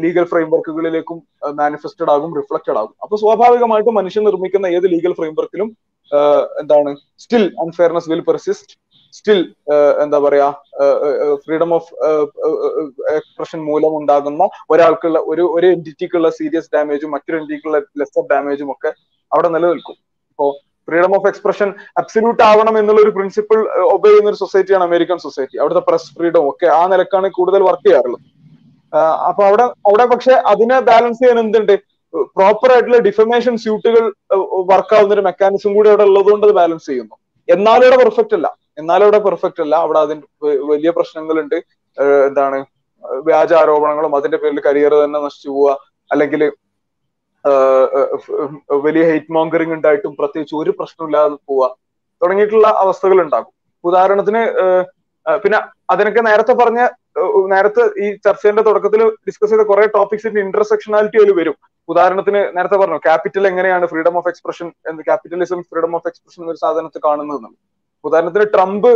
[0.03, 1.18] ലീഗൽ ഫ്രെയിംവർക്കുകളിലേക്കും
[1.61, 2.94] മാനിഫെസ്റ്റഡ് ആകും റിഫ്ലക്റ്റഡ് ആകും.
[3.03, 5.69] അപ്പൊ സ്വാഭാവികമായിട്ടും മനുഷ്യൻ നിർമ്മിക്കുന്ന ഏത് ലീഗൽ ഫ്രെയിംവർക്കിലും
[6.61, 6.90] എന്താണ്
[7.24, 8.74] still unfairness will persist
[9.18, 9.40] still
[10.03, 10.48] എന്താ പറയാ
[11.44, 11.90] ഫ്രീഡം ഓഫ്
[13.18, 18.92] എക്സ്പ്രഷൻ മൂലം ഉണ്ടാകുന്ന ഒരാൾക്കുള്ള ഒരു ഒരു എന്റിറ്റിക്കുള്ള സീരിയസ് ഡാമേജും മറ്റൊരു എന്റിറ്റിക്കുള്ള ലെസർ ഡാമേജും ഒക്കെ
[19.32, 19.98] അവിടെ നിലനിൽക്കും.
[20.35, 20.47] ഇപ്പോ
[20.88, 23.59] ഫ്രീഡം ഓഫ് എക്സ്പ്രഷൻ അബ്സല്യൂട്ട് ആവണം എന്നുള്ള ഒരു പ്രിൻസിപ്പിൾ
[23.95, 28.25] ഒബേ ചെയ്യുന്ന ഒരു സൊസൈറ്റിയാണ് അമേരിക്കൻ സൊസൈറ്റി അവിടുത്തെ പ്രസ് ഫ്രീഡം ഒക്കെ ആ നിലക്കാണ് കൂടുതൽ വർക്ക് ചെയ്യാറുള്ളത്.
[29.30, 31.75] അപ്പൊ അവിടെ അവിടെ പക്ഷെ അതിനെ ബാലൻസ് ചെയ്യാൻ എന്തുണ്ട്?
[32.38, 34.03] പ്രോപ്പർ ആയിട്ടുള്ള ഡിഫമേഷൻ സ്യൂട്ടുകൾ
[34.72, 37.15] വർക്ക് ആവുന്ന ഒരു മെക്കാനിസം കൂടി അവിടെ ഉള്ളതുകൊണ്ട് അത് ബാലൻസ് ചെയ്യുന്നു.
[37.49, 38.47] എന്നാലും ഇവിടെ പെർഫെക്റ്റ് അല്ല.
[38.81, 39.75] എന്നാലും ഇവിടെ പെർഫെക്റ്റ് അല്ല.
[39.85, 40.22] അവിടെ അതിന്
[40.72, 41.57] വലിയ പ്രശ്നങ്ങളുണ്ട്.
[42.27, 42.59] എന്താണ്?
[43.27, 45.77] വ്യാജ ആരോപണങ്ങളും അതിന്റെ പേരിൽ കരിയർ തന്നെ നശിച്ചു പോവുക.
[46.11, 46.41] അല്ലെങ്കിൽ
[48.85, 51.67] വലിയ ഹെയ്റ്റ് മോങ്കറിംഗ് ഉണ്ടായിട്ടും പ്രത്യേകിച്ച് ഒരു പ്രശ്നമില്ലാതെ പോവുക
[52.22, 53.51] തുടങ്ങിയിട്ടുള്ള അവസ്ഥകൾ ഉണ്ടാകും.
[53.83, 54.41] ഉദാഹരണത്തിന്
[55.43, 55.57] പിന്നെ
[55.93, 56.82] അതിനൊക്കെ നേരത്തെ പറഞ്ഞ
[57.53, 61.56] നേരത്തെ ഈ ചർച്ചയുടെ തുടക്കത്തിൽ ഡിസ്കസ് ചെയ്ത കുറെ ടോപ്പിക്സിന്റെ ഇന്റർസെക്ഷനാലിറ്റി അതിൽ വരും.
[61.91, 64.67] ഉദാഹരണത്തിന് നേരത്തെ പറഞ്ഞു ക്യാപിറ്റൽ എങ്ങനെയാണ് freedom of expression
[65.07, 67.48] capitalism freedom of expression ഒരു സാധനത്തെ കാണുന്നത്.
[68.07, 68.91] ഉദാഹരണത്തിന് ട്രംപ്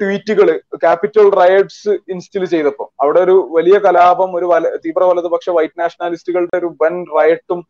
[0.00, 0.48] ട്വീറ്റുകൾ
[0.82, 4.46] ക്യാപിറ്റൽ റയറ്റ്സ് ഇൻസ്റ്റിൽ ചെയ്തപ്പോൾ അവിടെ ഒരു വലിയ കലാപം ഒരു
[4.84, 7.60] തീവ്ര വലതുപക്ഷ വൈറ്റ് നാഷണാലിസ്റ്റുകളുടെ ഒരു വൻ റയറ്റും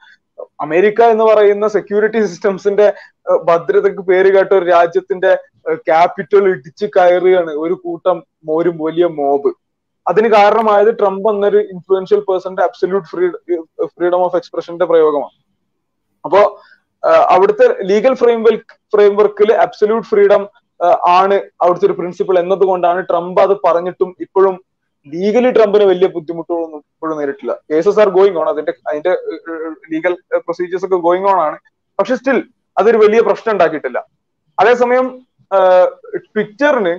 [0.64, 2.86] അമേരിക്ക എന്ന് പറയുന്ന സെക്യൂരിറ്റി സിസ്റ്റംസിന്റെ
[3.48, 5.32] ഭദ്രതക്ക് പേര് കേട്ട ഒരു രാജ്യത്തിന്റെ
[5.88, 8.16] ക്യാപിറ്റൽ ഇടിച്ചു കയറുകയാണ് ഒരു കൂട്ടം
[8.58, 9.50] ഒരു വലിയ മോബ്.
[10.06, 13.26] അതിന് കാരണമായത് ട്രംപ് എന്നൊരു ഇൻഫ്ലുവൻഷ്യൽ പേഴ്സന്റെ അബ്സല്യൂട്ട് ഫ്രീ
[13.94, 15.36] ഫ്രീഡം ഓഫ് എക്സ്പ്രഷന്റെ പ്രയോഗമാണ്.
[16.24, 16.40] അപ്പോ
[17.34, 20.42] അവിടുത്തെ ലീഗൽ ഫ്രെയിംവർക്ക് ഫ്രെയിംവർക്കിൽ അബ്സല്യൂട്ട് ഫ്രീഡം
[21.16, 24.54] ആണ് അവിടുത്തെ ഒരു പ്രിൻസിപ്പിൾ എന്നതുകൊണ്ടാണ് ട്രംപ് അത് പറഞ്ഞിട്ടും ഇപ്പോഴും
[25.12, 27.52] ലീഗലി ട്രംപിന് വലിയ ബുദ്ധിമുട്ടുകളൊന്നും ഇപ്പോഴും നേരിട്ടില്ല.
[27.70, 29.12] കേസസ് ആർ ഗോയിങ് ഓൺ അതിന്റെ അതിന്റെ
[29.92, 30.14] ലീഗൽ
[30.46, 31.56] പ്രൊസീജിയേഴ്സ് ഒക്കെ ഗോയിങ് ഓൺ ആണ്.
[31.98, 32.38] പക്ഷെ സ്റ്റിൽ
[32.80, 33.98] അതൊരു വലിയ പ്രശ്നം ഉണ്ടാക്കിയിട്ടില്ല.
[34.58, 35.06] അതേസമയം
[36.34, 36.94] ട്വിറ്ററിന്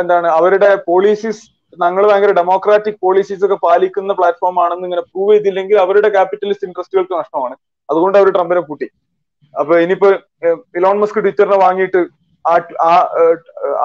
[0.00, 1.42] എന്താണ് അവരുടെ പോളിസീസ്
[1.82, 7.54] ഞങ്ങൾ ഭയങ്കര ഡെമോക്രാറ്റിക് പോളിസീസ് ഒക്കെ പാലിക്കുന്ന പ്ലാറ്റ്ഫോം ആണെന്ന് ഇങ്ങനെ പ്രൂവ് ചെയ്തില്ലെങ്കിൽ അവരുടെ ക്യാപിറ്റലിസ്റ്റ് ഇൻട്രസ്റ്റുകൾക്ക് നഷ്ടമാണ്.
[7.88, 8.88] അതുകൊണ്ട് അവർ ട്രംപിനെ കൂട്ടി
[9.54, 10.08] അപ്പൊ ഇനിയിപ്പോ
[10.78, 12.00] ഇലോൺ മസ്ക് ട്വിറ്ററിനെ വാങ്ങിയിട്ട്
[12.46, 12.54] ആ
[12.88, 12.92] ആ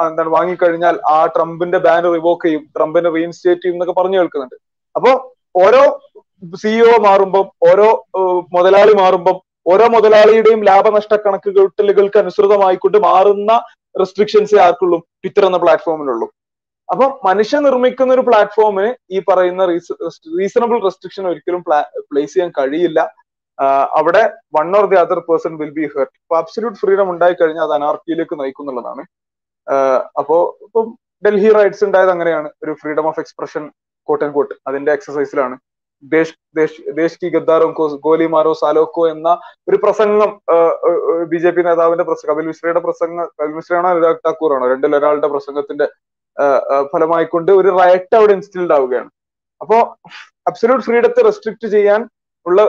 [0.07, 4.57] എന്താണ് വാങ്ങിക്കഴിഞ്ഞാൽ ആ ട്രംപിന്റെ ബാൻ റിവോക്ക് ചെയ്യും ട്രംപിനെ റീഇൻസ്റ്റേറ്റ് ചെയ്യും എന്നൊക്കെ പറഞ്ഞു കേൾക്കുന്നുണ്ട്.
[4.95, 5.11] അപ്പോ
[5.55, 5.81] ഓരോ
[6.61, 7.87] സിഇഒ മാറുമ്പോൾ ഓരോ
[8.53, 13.51] മുതലാളി മാറുമ്പോൾ ഓരോ മുതലാളിയുടെയും ലാഭനഷ്ട കണക്കുകൂട്ടലുകൾക്ക് അനുസൃതമായിക്കൊണ്ട് മാറുന്ന
[13.95, 14.97] റെസ്ട്രിക്ഷൻസ് ആർക്കുള്ളൂ?
[15.21, 16.27] ട്വിറ്റർ എന്ന പ്ലാറ്റ്ഫോമിനുള്ളൂ
[16.89, 19.65] അപ്പൊ മനുഷ്യ നിർമ്മിക്കുന്ന ഒരു പ്ലാറ്റ്ഫോമിന് ഈ പറയുന്ന
[20.39, 21.61] റീസണബിൾ റെസ്ട്രിക്ഷൻ ഒരിക്കലും
[22.09, 22.99] പ്ലേസ് ചെയ്യാൻ കഴിയില്ല.
[23.99, 24.23] അവിടെ
[24.57, 28.35] one or the other person will be hurt അപ്പൊ അബ്സല്യൂട്ട് ഫ്രീഡം ഉണ്ടായി കഴിഞ്ഞാൽ അത് അനാർക്കിയിലേക്ക്
[28.41, 29.03] നയിക്കുന്നുള്ളതാണ്
[30.21, 30.85] അപ്പോ ഇപ്പം
[31.23, 32.49] ഡൽഹി റൈറ്റ്സ് ഉണ്ടായത് അങ്ങനെയാണ്.
[32.63, 33.63] ഒരു freedom of expression
[34.07, 35.55] quote and quote അതിന്റെ എക്സസൈസിലാണ്
[36.99, 37.65] ദേശ് കി ഗദ്ദാറോ
[38.05, 39.29] ഗോലി മാരോ സാലോക്കോ എന്ന
[39.69, 40.31] ഒരു പ്രസംഗം
[41.31, 45.87] ബി ജെ പി നേതാവിന്റെ പ്രസംഗം കപിൽ മിശ്രയുടെ പ്രസംഗം കപിൽ മിശ്രയാണോ അനുരാഗ് ഠാക്കൂറാണോ രണ്ടിൽ ഒരാളുടെ പ്രസംഗത്തിന്റെ
[46.93, 49.09] ഫലമായിക്കൊണ്ട് ഒരു റൈറ്റ് അവിടെ ഇൻസ്റ്റിൽഡ് ആവുകയാണ്.
[49.61, 49.77] അപ്പോ
[50.49, 52.01] അബ്സല്യൂട്ട് ഫ്രീഡത്തെ റെസ്ട്രിക്ട് ചെയ്യാൻ
[52.45, 52.61] ഉള്ള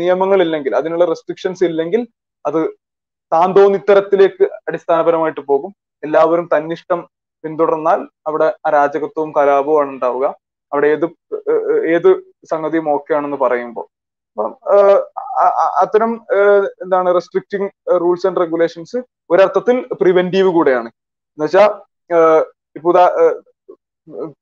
[0.00, 2.02] നിയമങ്ങൾ ഇല്ലെങ്കിൽ അതിനുള്ള റെസ്ട്രിക്ഷൻസ് ഇല്ലെങ്കിൽ
[2.44, 2.60] അത്
[3.32, 5.70] താന്തോന്നിത്തരത്തിലേക്ക് അടിസ്ഥാനപരമായിട്ട് പോകും.
[6.04, 7.00] എല്ലാവരും തന്നിഷ്ടം
[7.44, 10.26] പിന്തുടർന്നാൽ അവിടെ അരാജകത്വവും കലാപവും ഉണ്ടാവുക.
[10.72, 11.06] അവിടെ ഏത്
[11.96, 12.10] ഏത്
[12.52, 13.86] സംഗതിയും ഓക്കെ ആണെന്ന് പറയുമ്പോൾ.
[14.36, 14.52] അപ്പം
[15.82, 16.12] അത്തരം
[16.84, 17.68] എന്താണ് റെസ്ട്രിക്റ്റിംഗ്
[18.02, 18.98] റൂൾസ് ആൻഡ് റെഗുലേഷൻസ്
[19.32, 20.88] ഒരർത്ഥത്തിൽ പ്രിവെന്റീവ് കൂടെയാണ്.
[21.34, 21.70] എന്നുവെച്ചാൽ
[22.78, 22.90] ഇപ്പൊ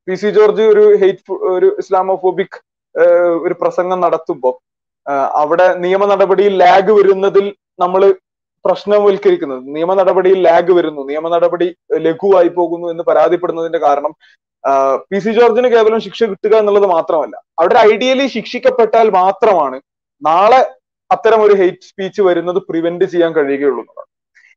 [0.06, 2.56] പി സി ജോർജ് ഒരു ഹെയ്റ്റ് ഒരു ഇസ്ലാമോഫോബിക്
[3.46, 4.54] ഒരു പ്രസംഗം നടത്തുമ്പോൾ
[5.42, 7.46] അവിടെ നിയമ നടപടിയിൽ ലാഗ് വരുന്നതിൽ
[7.82, 8.02] നമ്മൾ
[8.64, 9.62] പ്രശ്നവൽക്കരിക്കുന്നത്.
[9.76, 11.02] നിയമ നടപടിയിൽ ലാഗ് വരുന്നു.
[11.10, 11.66] നിയമ നടപടി
[12.06, 14.12] ലഘുവായി പോകുന്നു എന്ന് പരാതിപ്പെടുന്നതിന്റെ കാരണം
[15.10, 19.78] പി സി ജോർജിന് കേവലം ശിക്ഷ കിട്ടുക എന്നുള്ളത് മാത്രമല്ല അവിടെ ഐഡിയലി ശിക്ഷിക്കപ്പെട്ടാൽ മാത്രമാണ്
[20.22, 20.60] നാളെ
[21.10, 24.10] അത്തരം ഒരു ഹെയ്റ്റ് സ്പീച്ച് വരുന്നത് പ്രിവെന്റ് ചെയ്യാൻ കഴിയുകയുള്ളൂ എന്നുള്ളതാണ്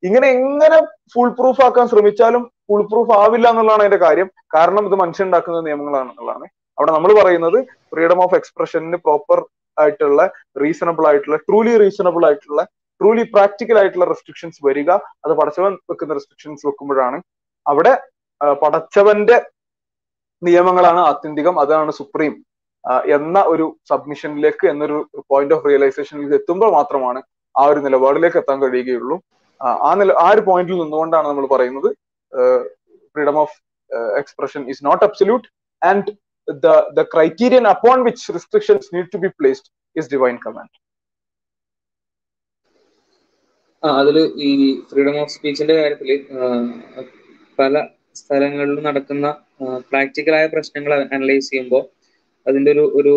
[0.03, 0.77] ഇങ്ങനെ എങ്ങനെ
[1.13, 4.27] ഫുൾ പ്രൂഫ് ആക്കാൻ ശ്രമിച്ചാലും ഫുൾ പ്രൂഫ് ആവില്ല എന്നുള്ളതാണ് അതിന്റെ കാര്യം.
[4.55, 6.47] കാരണം ഇത് മനുഷ്യണ്ടാക്കുന്ന നിയമങ്ങളാണ് എന്നുള്ളതാണ്
[6.77, 7.59] അവിടെ നമ്മൾ പറയുന്നത്
[7.91, 9.39] ഫ്രീഡം ഓഫ് എക്സ്പ്രഷന് പ്രോപ്പർ
[9.77, 10.21] ആയിട്ടുള്ള
[10.63, 12.61] റീസണബിൾ ആയിട്ടുള്ള ട്രൂലി റീസണബിൾ ആയിട്ടുള്ള
[13.01, 14.89] ട്രൂലി പ്രാക്ടിക്കൽ ആയിട്ടുള്ള റെസ്ട്രിക്ഷൻസ് വരിക.
[15.25, 17.17] അത് പടച്ചവൻ വെക്കുന്ന റെസ്ട്രിക്ഷൻസ് വെക്കുമ്പോഴാണ്
[17.65, 17.93] അവിടെ
[18.63, 19.37] പടച്ചവന്റെ
[20.41, 22.33] നിയമങ്ങളാണ് ആത്യന്തികം അതാണ് സുപ്രീം
[23.17, 24.97] എന്ന ഒരു സബ്മിഷനിലേക്ക് എന്നൊരു
[25.31, 27.19] പോയിന്റ് ഓഫ് റിയലൈസേഷനിലേക്ക് എത്തുമ്പോൾ മാത്രമാണ്
[27.55, 29.15] ആ ഒരു നിലപാടിലേക്ക് എത്താൻ കഴിയുകയുള്ളൂ.
[29.87, 31.89] ആ നില ആ ഒരു പോയിന്റിൽ നിന്നുകൊണ്ടാണ് നമ്മൾ പറയുന്നത്
[33.15, 33.55] freedom of
[34.21, 35.47] expression is not absolute
[35.81, 36.11] and
[36.47, 40.69] the the criterion upon which restrictions need to be placed is divine command.
[43.83, 44.51] അതിൽ ഈ
[44.89, 46.09] ഫ്രീഡം ഓഫ് സ്പീച്ചിന്റെ കാര്യത്തിൽ
[47.59, 47.73] പല
[48.15, 49.27] സ്ഥലങ്ങളിലും നടക്കുന്ന
[49.91, 51.83] പ്രാക്ടിക്കലായ പ്രശ്നങ്ങൾ അനലൈസ് ചെയ്യുമ്പോൾ
[52.45, 53.13] അതിന്റെ ഒരു ഒരു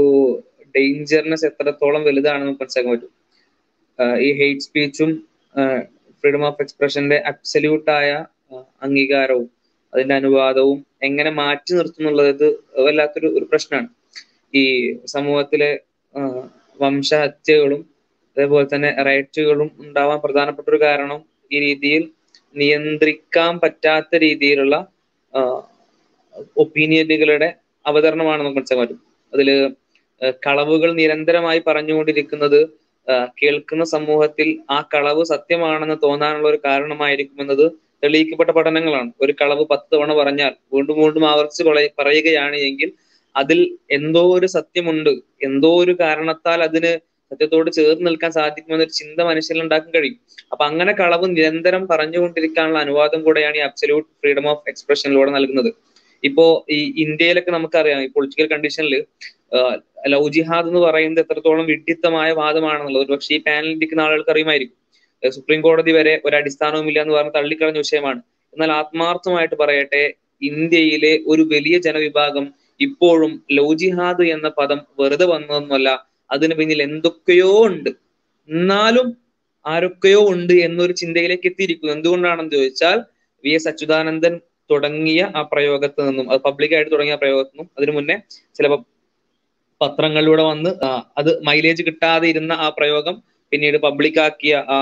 [0.75, 3.13] ഡേഞ്ചർനെസ് എത്രത്തോളം വലുതാണെന്ന് മനസ്സിലാക്കാൻ പറ്റും.
[4.27, 5.11] ഈ ഹെയ്റ്റ് സ്പീച്ചും
[6.25, 8.11] ഫ്രീഡം ഓഫ് എക്സ്പ്രഷന്റെ അബ്സല്യൂട്ടായ
[8.87, 9.49] അംഗീകാരവും
[9.93, 12.47] അതിന്റെ അനുവാദവും എങ്ങനെ മാറ്റി നിർത്തുന്നുള്ളത്
[12.85, 13.89] വല്ലാത്തൊരു ഒരു പ്രശ്നമാണ്.
[14.55, 14.65] ഈ
[15.07, 15.71] സമൂഹത്തിലെ
[16.81, 17.83] വംശഹത്യകളും
[18.37, 21.21] അതേപോലെ തന്നെ റൈറ്റുകളും ഉണ്ടാവാൻ പ്രധാനപ്പെട്ട ഒരു കാരണം
[21.53, 22.03] ഈ രീതിയിൽ
[22.55, 24.77] നിയന്ത്രിക്കാൻ പറ്റാത്ത രീതിയിലുള്ള
[26.57, 27.49] ഒപ്പീനിയനുകളുടെ
[27.85, 29.01] അവതരണമാണ് നമുക്ക് മനസ്സിലാക്കാൻ പറ്റും.
[29.33, 29.49] അതിൽ
[30.47, 32.61] കളവുകൾ നിരന്തരമായി പറഞ്ഞുകൊണ്ടിരിക്കുന്നത്
[33.39, 37.67] കേൾക്കുന്ന സമൂഹത്തിൽ ആ കളവ് സത്യമാണെന്ന് തോന്നാനുള്ള ഒരു കാരണമായിരിക്കുമെന്നത്
[38.05, 39.13] തെളിയിക്കപ്പെട്ട പഠനങ്ങളാണ്.
[39.21, 42.93] ഒരു കളവ് പത്ത് തവണ പറഞ്ഞാൽ വീണ്ടും വീണ്ടും ആവർത്തിച്ച് പറയ- പറയുകയാണ് എങ്കിൽ
[43.37, 45.11] അതിൽ എന്തോ ഒരു സത്യമുണ്ട്.
[45.43, 50.17] എന്തോ ഒരു കാരണത്താൽ അതിന് സത്യത്തോട് ചേർന്ന് നിൽക്കാൻ സാധിക്കുമെന്നൊരു ചിന്ത മനുഷ്യരിൽ ഉണ്ടാക്കാൻ കഴിയും.
[50.53, 55.75] അപ്പൊ അങ്ങനെ കളവ് നിരന്തരം പറഞ്ഞുകൊണ്ടിരിക്കാനുള്ള അനുവാദം കൂടെയാണ് ഈ അബ്സല്യൂട്ട് ഫ്രീഡം ഓഫ് എക്സ്പ്രഷനിലൂടെ നൽകുന്നത്.
[56.25, 59.05] ഇപ്പോ ഈ ഇന്ത്യയിലൊക്കെ നമുക്കറിയാം ഈ പൊളിറ്റിക്കൽ കണ്ടീഷനിൽ
[60.09, 63.07] ലവ് ജിഹാദ് എന്ന് പറയുന്നത് എത്രത്തോളം വിഡ്ഢിത്തമായ വാദമാണെന്നുള്ളത്.
[63.07, 64.80] പക്ഷേ ഈ പാനലിൽ ഇരിക്കുന്ന ആളുകൾക്ക് അറിയുമായിരിക്കും.
[65.23, 68.21] സുപ്രീം കോടതി വരെ ഒരു അടിസ്ഥാനവുമില്ല എന്ന് പറഞ്ഞ് തള്ളിക്കളഞ്ഞ വിഷയമാണ്.
[68.53, 70.03] എന്നാൽ ആത്മാർത്ഥമായിട്ട് പറയട്ടെ
[70.43, 72.45] ഇന്ത്യയിലെ ഒരു വലിയ ജനവിഭാഗം
[72.81, 75.89] ഇപ്പോഴും ലോജിഹാദ് എന്ന പദം വെറുതെ വന്നതൊന്നുമല്ല
[76.31, 77.91] അതിന് പിന്നിൽ എന്തൊക്കെയോ ഉണ്ട്.
[78.49, 79.09] എന്നാലും
[79.65, 81.93] ആരൊക്കെയോ ഉണ്ട് എന്നൊരു ചിന്തയിലേക്ക് എത്തിയിരിക്കുന്നു.
[81.93, 82.99] എന്തുകൊണ്ടാണെന്ന് ചോദിച്ചാൽ
[83.45, 84.35] വി എസ് അച്യുതാനന്ദൻ
[84.71, 88.17] തുടങ്ങിയ ആ പ്രയോഗത്തിൽ നിന്നും അത് പബ്ലിക്കായിട്ട് തുടങ്ങിയ പ്രയോഗത്തിൽ നിന്നും അതിനു മുന്നേ
[88.57, 88.79] ചിലപ്പോ
[89.81, 90.71] പത്രങ്ങളിലൂടെ വന്ന്
[91.19, 93.17] അത് മൈലേജ് കിട്ടാതെ ഇരുന്ന ആ പ്രയോഗം
[93.53, 94.79] പിന്നീട് പബ്ലിക്കാക്കിയ ആ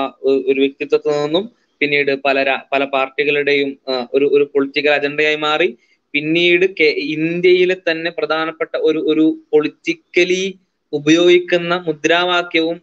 [0.49, 1.45] ഒരു വ്യക്തിത്വത്തിൽ നിന്നും
[1.81, 2.37] പിന്നീട് പല
[2.73, 3.69] പല പാർട്ടികളുടെയും
[4.13, 5.69] ഒരു ഒരു പൊളിറ്റിക്കൽ അജണ്ടയായി മാറി.
[6.13, 6.65] പിന്നീട്
[7.15, 10.43] ഇന്ത്യയിലെ തന്നെ പ്രധാനപ്പെട്ട ഒരു ഒരു പൊളിറ്റിക്കലി
[10.93, 12.77] ഉപയോഗിക്കുന്ന മുദ്രാവാക്യവും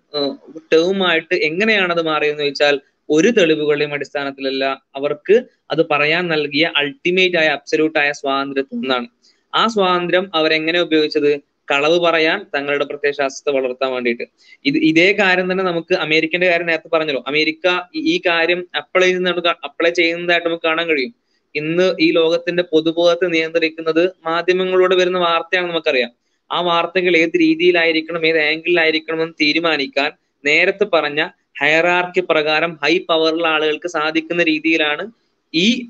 [0.72, 2.76] ടേമായിട്ട് എങ്ങനെയാണ് അത് മാറിയെന്ന് ചോദിച്ചാൽ
[3.08, 4.64] ഒരു തെളിവുകളുടെയും അടിസ്ഥാനത്തിലല്ല
[4.98, 5.34] അവർക്ക്
[5.70, 9.06] അത് പറയാൻ നൽകിയ അൾട്ടിമേറ്റ് ആയ അബ്സല്യൂട്ട് ആയ സ്വാതന്ത്ര്യത്തിൽ നിന്നാണ്.
[9.52, 11.32] ആ സ്വാതന്ത്ര്യം അവരെങ്ങനെ ഉപയോഗിച്ചത്?
[11.70, 14.22] കളവ് പറയാൻ തങ്ങളുടെ പ്രത്യയശാസ്ത്രത്തെ വളർത്താൻ വേണ്ടിയിട്ട്.
[14.64, 17.24] ഇത് ഇതേ കാര്യം തന്നെ നമുക്ക് അമേരിക്കന്റെ കാര്യം നേരത്തെ പറഞ്ഞല്ലോ.
[17.26, 21.14] അമേരിക്ക ഈ- കാര്യം അപ്ലൈ ചെയ്യുന്ന അപ്ലൈ ചെയ്യുന്നതായിട്ട് നമുക്ക് കാണാൻ കഴിയും.
[21.54, 26.10] ഇന്ന് ഈ ലോകത്തിന്റെ പൊതുബോധത്തെ നിയന്ത്രിക്കുന്നത് മാധ്യമങ്ങളിലൂടെ വരുന്ന വാർത്തയാണ് നമുക്കറിയാം.
[26.52, 30.12] ആ വാർത്തകൾ ഏത് രീതിയിലായിരിക്കണം ഏത് ആംഗിളിലായിരിക്കണം എന്ന് തീരുമാനിക്കാൻ
[30.44, 31.28] നേരത്തെ പറഞ്ഞ
[31.60, 35.10] ഹയറാർക്കി പ്രകാരം ഹൈ പവറുള്ള ആളുകൾക്ക് സാധിക്കുന്ന രീതിയിലാണ്
[35.54, 35.86] ഈ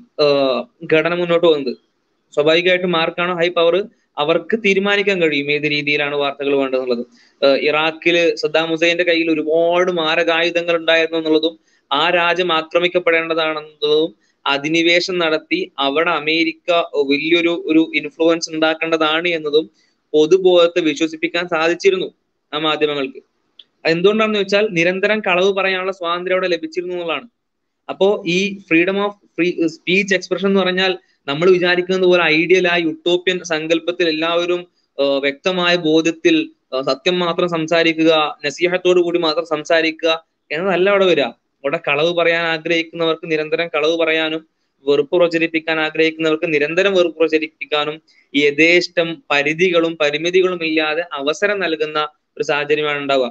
[0.93, 1.77] ഘടന മുന്നോട്ട് പോകുന്നത്.
[2.33, 3.85] സ്വാഭാവികമായിട്ടും ആർക്കാണോ ഹൈ പവർ
[4.17, 7.03] അവർക്ക് തീരുമാനിക്കാൻ കഴിയും ഏത് രീതിയിലാണ് വാർത്തകൾ വേണ്ടതെന്നുള്ളത്.
[7.61, 11.55] ഇറാഖിൽ സദ്ദാം ഹുസൈന്റെ കയ്യിൽ ഒരുപാട് മാരകായുധങ്ങൾ ഉണ്ടായിരുന്നു എന്നുള്ളതും
[11.91, 14.11] ആ രാജ്യം ആക്രമിക്കപ്പെടേണ്ടതാണെന്നുള്ളതും
[14.45, 16.69] അധിനിവേശം നടത്തി അവിടെ അമേരിക്ക
[17.11, 19.65] വലിയൊരു ഒരു ഇൻഫ്ലുവൻസ് ഉണ്ടാക്കേണ്ടതാണ് എന്നതും
[20.13, 22.09] പൊതുബോധത്തെ വിശ്വസിപ്പിക്കാൻ സാധിച്ചിരുന്നു
[22.51, 23.21] ആ മാധ്യമങ്ങൾക്ക്.
[23.85, 27.27] എന്തുകൊണ്ടാണെന്ന് വെച്ചാൽ നിരന്തരം കളവ് പറയാനുള്ള സ്വാതന്ത്ര്യം അവിടെ ലഭിച്ചിരുന്നു എന്നുള്ളതാണ്.
[27.89, 28.39] അപ്പോ ഈ
[28.69, 30.93] freedom of free speech expression എന്ന് പറഞ്ഞാൽ
[31.27, 34.61] നമ്മൾ വിചാരിക്കുന്നത് പോലെ ഐഡിയൽ ആ യുട്ടോപ്യൻ സങ്കല്പത്തിൽ എല്ലാവരും
[35.23, 36.35] വ്യക്തമായ ബോധ്യത്തിൽ
[36.81, 38.13] സത്യം മാത്രം സംസാരിക്കുക
[38.45, 40.11] നസീഹത്തോടു കൂടി മാത്രം സംസാരിക്കുക
[40.51, 41.25] എന്നതല്ല അവിടെ വരിക.
[41.63, 44.41] അവിടെ കളവ് പറയാൻ ആഗ്രഹിക്കുന്നവർക്ക് നിരന്തരം കളവ് പറയാനും
[44.85, 47.95] വെറുപ്പ് പ്രചരിപ്പിക്കാൻ ആഗ്രഹിക്കുന്നവർക്ക് നിരന്തരം വെറുപ്പ് പ്രചരിപ്പിക്കാനും
[48.33, 51.99] യഥേഷ്ടം പരിധികളും പരിമിതികളും ഇല്ലാതെ അവസരം നൽകുന്ന
[52.37, 53.29] ഒരു സാഹചര്യമാണ് ഉണ്ടാവുക.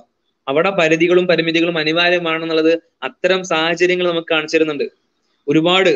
[0.49, 4.87] അവിടെ പരിധികളും പരിമിതികളും അനിവാര്യമാണെന്നുള്ളത് അത്തരം സാഹചര്യങ്ങൾ നമുക്ക് കാണിച്ചു തരുന്നുണ്ട്.
[5.49, 5.93] ഒരുപാട്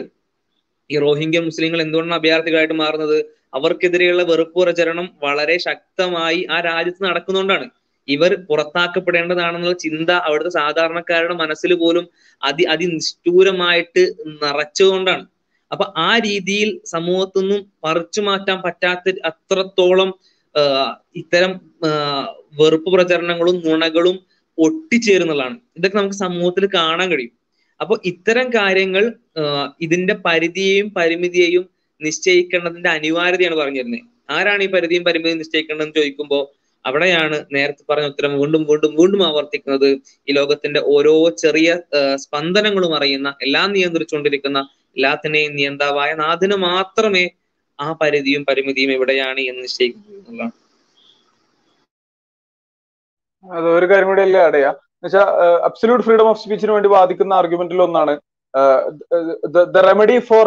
[0.91, 3.19] ഈ റോഹിംഗ്യ മുസ്ലിങ്ങൾ എന്തുകൊണ്ടാണ് അഭയാർത്ഥികളായിട്ട് മാറുന്നത്?
[3.55, 7.67] അവർക്കെതിരെയുള്ള വെറുപ്പ് പ്രചരണം വളരെ ശക്തമായി ആ രാജ്യത്ത് നടക്കുന്നുകൊണ്ടാണ്
[8.09, 12.05] ഇവർ പുറത്താക്കപ്പെടേണ്ടതാണെന്നുള്ള ചിന്ത അവിടുത്തെ സാധാരണക്കാരുടെ മനസ്സിൽ പോലും
[12.43, 14.03] അതി അതിനിഷ്ഠൂരമായിട്ട്
[14.43, 15.25] നിറച്ചുകൊണ്ടാണ്
[15.71, 20.11] അപ്പൊ ആ രീതിയിൽ സമൂഹത്തൊന്നും പറിച്ചു മാറ്റാൻ പറ്റാത്ത അത്രത്തോളം
[21.21, 21.53] ഇത്തരം
[22.61, 24.17] വെറുപ്പ് പ്രചരണങ്ങളും നുണകളും
[24.59, 25.57] ഒട്ടിച്ചേരുന്നതാണ്.
[25.79, 27.35] ഇതൊക്കെ നമുക്ക് സമൂഹത്തിൽ കാണാൻ കഴിയും.
[27.81, 29.05] അപ്പൊ ഇത്തരം കാര്യങ്ങൾ
[29.81, 31.65] ഇതിന്റെ പരിധിയെയും പരിമിതിയെയും
[32.01, 36.43] നിശ്ചയിക്കേണ്ടതിന്റെ അനിവാര്യതയാണ് പറഞ്ഞു തരുന്നത് ആരാണ് ഈ പരിധിയും പരിമിതിയും നിശ്ചയിക്കേണ്ടതെന്ന് ചോദിക്കുമ്പോൾ
[36.85, 39.89] അവിടെയാണ് നേരത്തെ പറഞ്ഞ ഉത്തരം വീണ്ടും വീണ്ടും വീണ്ടും ആവർത്തിക്കുന്നത്.
[40.29, 41.69] ഈ ലോകത്തിന്റെ ഓരോ ചെറിയ
[42.23, 44.61] സ്പന്ദനങ്ങളും അറിയുന്ന എല്ലാം നിയന്ത്രിച്ചുകൊണ്ടിരിക്കുന്ന
[44.97, 47.25] എല്ലാത്തിനെയും നിയന്താവായ നാഥന് മാത്രമേ
[47.79, 50.57] ആ പരിധിയും പരിമിതിയും എവിടെയാണ് എന്ന് നിശ്ചയിക്കുന്നത് എന്നുള്ളതാണ്
[53.45, 54.71] അത് ഒരു കാര്യം കൂടി അല്ലേ അടയാ
[55.03, 55.29] എന്നുവെച്ചാൽ
[55.69, 58.15] അബ്സല്യൂട്ട് ഫ്രീഡം ഓഫ് സ്പീച്ചിന് വേണ്ടി വാദിക്കുന്ന ആർഗ്യുമെന്റിൽ ഒന്നാണ്
[59.75, 60.47] the remedy for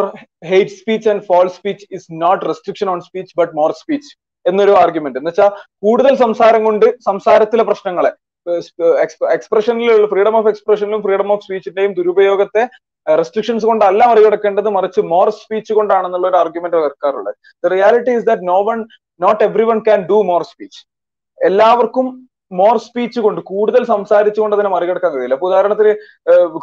[0.50, 4.10] hate speech and false speech is not restriction on speech but more speech
[4.46, 5.50] എന്നൊരു ആർഗ്യുമെന്റ് എന്ന് വെച്ചാൽ
[5.84, 8.12] കൂടുതൽ സംസാരം കൊണ്ട് സംസാരത്തിലെ പ്രശ്നങ്ങളെ
[9.36, 12.62] എക്സ്പ്രഷനിലുള്ള ഫ്രീഡം ഓഫ് എക്സ്പ്രഷനിലും ഫ്രീഡം ഓഫ് സ്പീച്ചിന്റെയും ദുരുപയോഗത്തെ
[13.06, 17.34] റെസ്ട്രിക്ഷൻസ് കൊണ്ടല്ല മറികടക്കേണ്ടത് മറിച്ച് മോർ സ്പീച്ച് കൊണ്ടാണെന്നുള്ള ഒരു argument വെക്കാറുള്ളത്.
[17.64, 18.78] The reality is that no one
[19.20, 20.80] not every one can do more speech
[21.38, 22.06] എല്ലാവർക്കും
[22.50, 25.36] മോർ സ്പീച്ച് കൊണ്ട് കൂടുതൽ സംസാരിച്ചുകൊണ്ട് അതിനെ മറികടക്കാൻ കഴിയില്ല.
[25.38, 25.92] അപ്പൊ ഉദാഹരണത്തിന്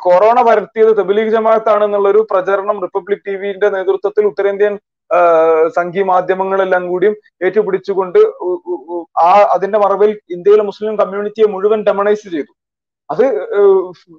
[0.05, 4.75] കൊറോണ പരത്തിയത് തബ്ലീഗ് ജമാഅത്താണ് എന്നുള്ളൊരു പ്രചരണം റിപ്പബ്ലിക് ടിവിന്റെ നേതൃത്വത്തിൽ ഉത്തരേന്ത്യൻ
[5.77, 8.19] സംഘീയ മാധ്യമങ്ങളെല്ലാം കൂടിയും ഏറ്റുപിടിച്ചുകൊണ്ട്
[9.27, 12.51] ആ അതിന്റെ മറവിൽ ഇന്ത്യയിലെ മുസ്ലിം കമ്മ്യൂണിറ്റിയെ മുഴുവൻ ഡെമണൈസ് ചെയ്തു.
[13.09, 13.25] അത്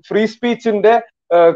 [0.08, 0.94] ഫ്രീ സ്പീച്ചിന്റെ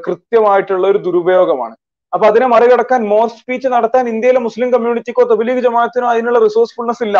[0.06, 1.74] കൃത്യമായിട്ടുള്ള ഒരു ദുരുപയോഗമാണ്.
[2.12, 7.18] അപ്പൊ അതിനെ മറികടക്കാൻ മോർ സ്പീച്ച് നടത്താൻ ഇന്ത്യയിലെ മുസ്ലിം കമ്മ്യൂണിറ്റിക്കോ തബ്ലീഗ് ജമാഅത്തിനോ അതിനുള്ള റിസോഴ്സ്ഫുൾനെസ് ഇല്ല.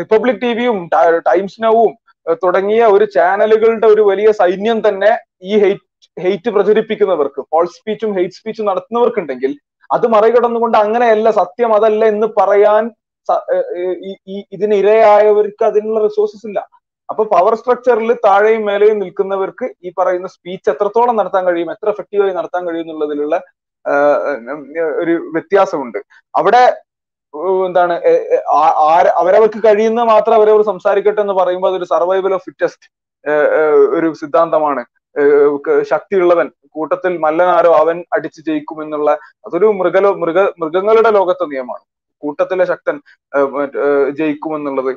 [0.00, 0.78] റിപ്പബ്ലിക് ടിവിയും
[1.30, 1.92] ടൈംസ് നൗവും
[2.42, 5.12] തുടങ്ങിയ ഒരു ചാനലുകളുടെ ഒരു വലിയ സൈന്യം തന്നെ
[5.50, 9.52] ഈ ഹെയ്റ്റ് ഹെയ്റ്റ് പ്രചരിപ്പിക്കുന്നവർക്ക് ഫോൾസ് സ്പീച്ചും ഹെയ്റ്റ് സ്പീച്ചും നടത്തുന്നവർക്കുണ്ടെങ്കിൽ
[9.90, 12.84] അത് മറികടന്നുകൊണ്ട് അങ്ങനെയല്ല സത്യം അതല്ല എന്ന് പറയാൻ
[14.54, 16.60] ഇതിനിരയായവർക്ക് അതിനുള്ള റിസോഴ്സസ് ഇല്ല.
[17.08, 22.62] അപ്പൊ പവർ സ്ട്രക്ചറിൽ താഴെയും മേലെയും നിൽക്കുന്നവർക്ക് ഈ പറയുന്ന സ്പീച്ച് എത്രത്തോളം നടത്താൻ കഴിയും എത്ര എഫക്റ്റീവായി നടത്താൻ
[22.68, 23.36] കഴിയും എന്നുള്ളതിലുള്ള
[25.02, 25.98] ഒരു വ്യത്യാസമുണ്ട്.
[26.34, 26.62] അവിടെ
[27.66, 27.94] എന്താണ്
[29.20, 32.88] അവരവർക്ക് കഴിയുന്ന മാത്രം അവരവർ സംസാരിക്കട്ടെ എന്ന് പറയുമ്പോൾ അതൊരു സർവൈവൽ ഓഫ് ഫിറ്റസ്റ്റ്
[33.96, 34.82] ഒരു സിദ്ധാന്തമാണ്.
[35.92, 36.46] ശക്തിയുള്ളവൻ
[36.76, 39.10] കൂട്ടത്തിൽ മല്ലനാരോ അവൻ അടിച്ച് ജയിക്കും എന്നുള്ള
[39.46, 41.84] അതൊരു മൃഗലോ മൃഗ മൃഗങ്ങളുടെ ലോകത്തെ നിയമമാണ്.
[42.22, 42.96] കൂട്ടത്തിലെ ശക്തൻ
[44.18, 44.92] ജയിക്കും എന്നുള്ളത് ജയിക്കുമെന്നുള്ളത്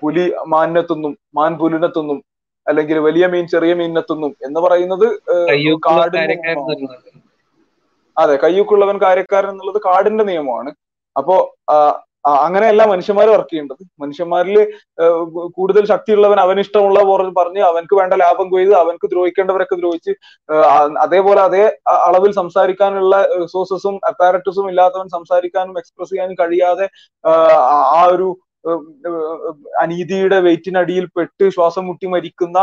[0.00, 2.18] പുലി മാനിനെത്തുന്നും മാൻ പുലിനെത്തുന്നും
[2.66, 5.06] അല്ലെങ്കിൽ വലിയ മീൻ ചെറിയ മീനിനെത്തുന്നും എന്ന് പറയുന്നത്
[5.86, 6.16] കാട്
[8.16, 10.70] അതെ കയ്യൂക്കുള്ളവൻ കാര്യക്കാരൻ എന്നുള്ളത് കാടിന്റെ നിയമമാണ്.
[11.16, 11.36] അപ്പോ
[12.44, 13.82] അങ്ങനെയല്ല മനുഷ്യന്മാർ വർക്ക് ചെയ്യേണ്ടത്.
[14.02, 14.56] മനുഷ്യന്മാരിൽ
[15.56, 20.12] കൂടുതൽ ശക്തിയുള്ളവൻ അവനിഷ്ടമുള്ള പോലെ പറഞ്ഞ് അവനക്ക് വേണ്ട ലാഭം കൊയ്ത് അവനക്ക് ദ്രോഹിക്കേണ്ടവരൊക്കെ ദ്രോഹിച്ച്
[21.04, 21.64] അതേപോലെ അതേ
[22.08, 26.86] അളവിൽ സംസാരിക്കാനുള്ള റിസോഴ്സസും അപ്പാരറ്റസും ഇല്ലാത്തവൻ സംസാരിക്കാനും എക്സ്പ്രസ് ചെയ്യാനും കഴിയാതെ
[27.98, 28.28] ആ ഒരു
[29.84, 32.58] അനീതിയുടെ വെയിറ്റിനടിയിൽ പെട്ട് ശ്വാസം മുട്ടി മരിക്കുന്ന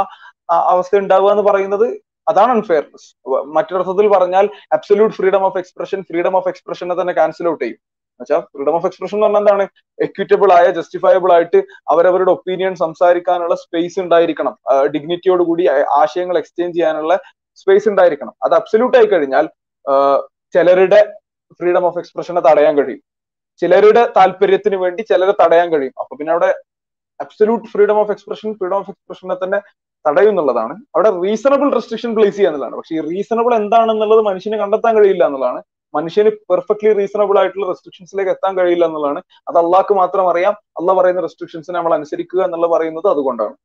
[0.71, 1.88] അവസ്ഥ ഉണ്ടാവുക എന്ന് പറയുന്നത്
[2.30, 3.07] അതാണ് അൺഫെയർനെസ്
[3.55, 7.80] മറ്റൊരർത്ഥത്തിൽ പറഞ്ഞാൽ absolute freedom of expression freedom of എക്സ്പ്രഷനെ തന്നെ ക്യാൻസൽ ഔട്ട് ചെയ്യും.
[8.22, 9.64] എന്നുവെച്ചാൽ ഫ്രീഡം ഓഫ് എക്സ്പ്രഷൻ എന്ന് പറഞ്ഞാൽ എന്താണ്?
[10.06, 11.59] എക്വിറ്റബിൾ ആയ ജസ്റ്റിഫയബിൾ ആയിട്ട്
[11.93, 14.56] അവരവരുടെ ഒപ്പീനിയൻ സംസാരിക്കാനുള്ള സ്പേസ് ഉണ്ടായിരിക്കണം.
[14.95, 15.64] ഡിഗ്നിറ്റിയോട് കൂടി
[16.01, 17.14] ആശയങ്ങൾ എക്സ്ചേഞ്ച് ചെയ്യാനുള്ള
[17.61, 18.33] സ്പേസ് ഉണ്ടായിരിക്കണം.
[18.45, 19.48] അത് അബ്സല്യൂട്ട് ആയി കഴിഞ്ഞാൽ
[20.56, 21.00] ചിലരുടെ
[21.59, 23.01] ഫ്രീഡം ഓഫ് എക്സ്പ്രഷനെ തടയാൻ കഴിയും.
[23.61, 25.95] ചിലരുടെ താല്പര്യത്തിന് വേണ്ടി ചിലരെ തടയാൻ കഴിയും.
[26.01, 26.50] അപ്പൊ പിന്നെ അവിടെ
[27.24, 29.59] absolute freedom of expression freedom of എക്സ്പ്രഷനെ തന്നെ
[30.06, 35.59] തടയുന്നുള്ളതാണ് അവിടെ റീസണബിൾ റെസ്ട്രിക്ഷൻ പ്ലേസ് ചെയ്യുക എന്നുള്ളതാണ് പക്ഷേ ഈ റീസണബിൾ എന്താണെന്നുള്ളത് മനുഷ്യന് കണ്ടെത്താൻ കഴിയില്ല എന്നുള്ളതാണ്
[35.94, 39.22] മനുഷ്യന് പെർഫെക്റ്റ്ലി റീസണബിൾ ആയിട്ടുള്ള റെസ്ട്രിക്ഷൻസിലേക്ക് എത്താൻ കഴിയില്ല എന്നുള്ളതാണ്.
[39.50, 40.56] അത് അള്ളാഹ്ക്ക് മാത്രം അറിയാം.
[40.80, 43.56] അള്ളാഹ് പറയുന്ന റെസ്ട്രിക്ഷൻസിനെ നമ്മൾ അനുസരിക്കുക എന്നുള്ള പറയുന്നത് അതുകൊണ്ടാണ്.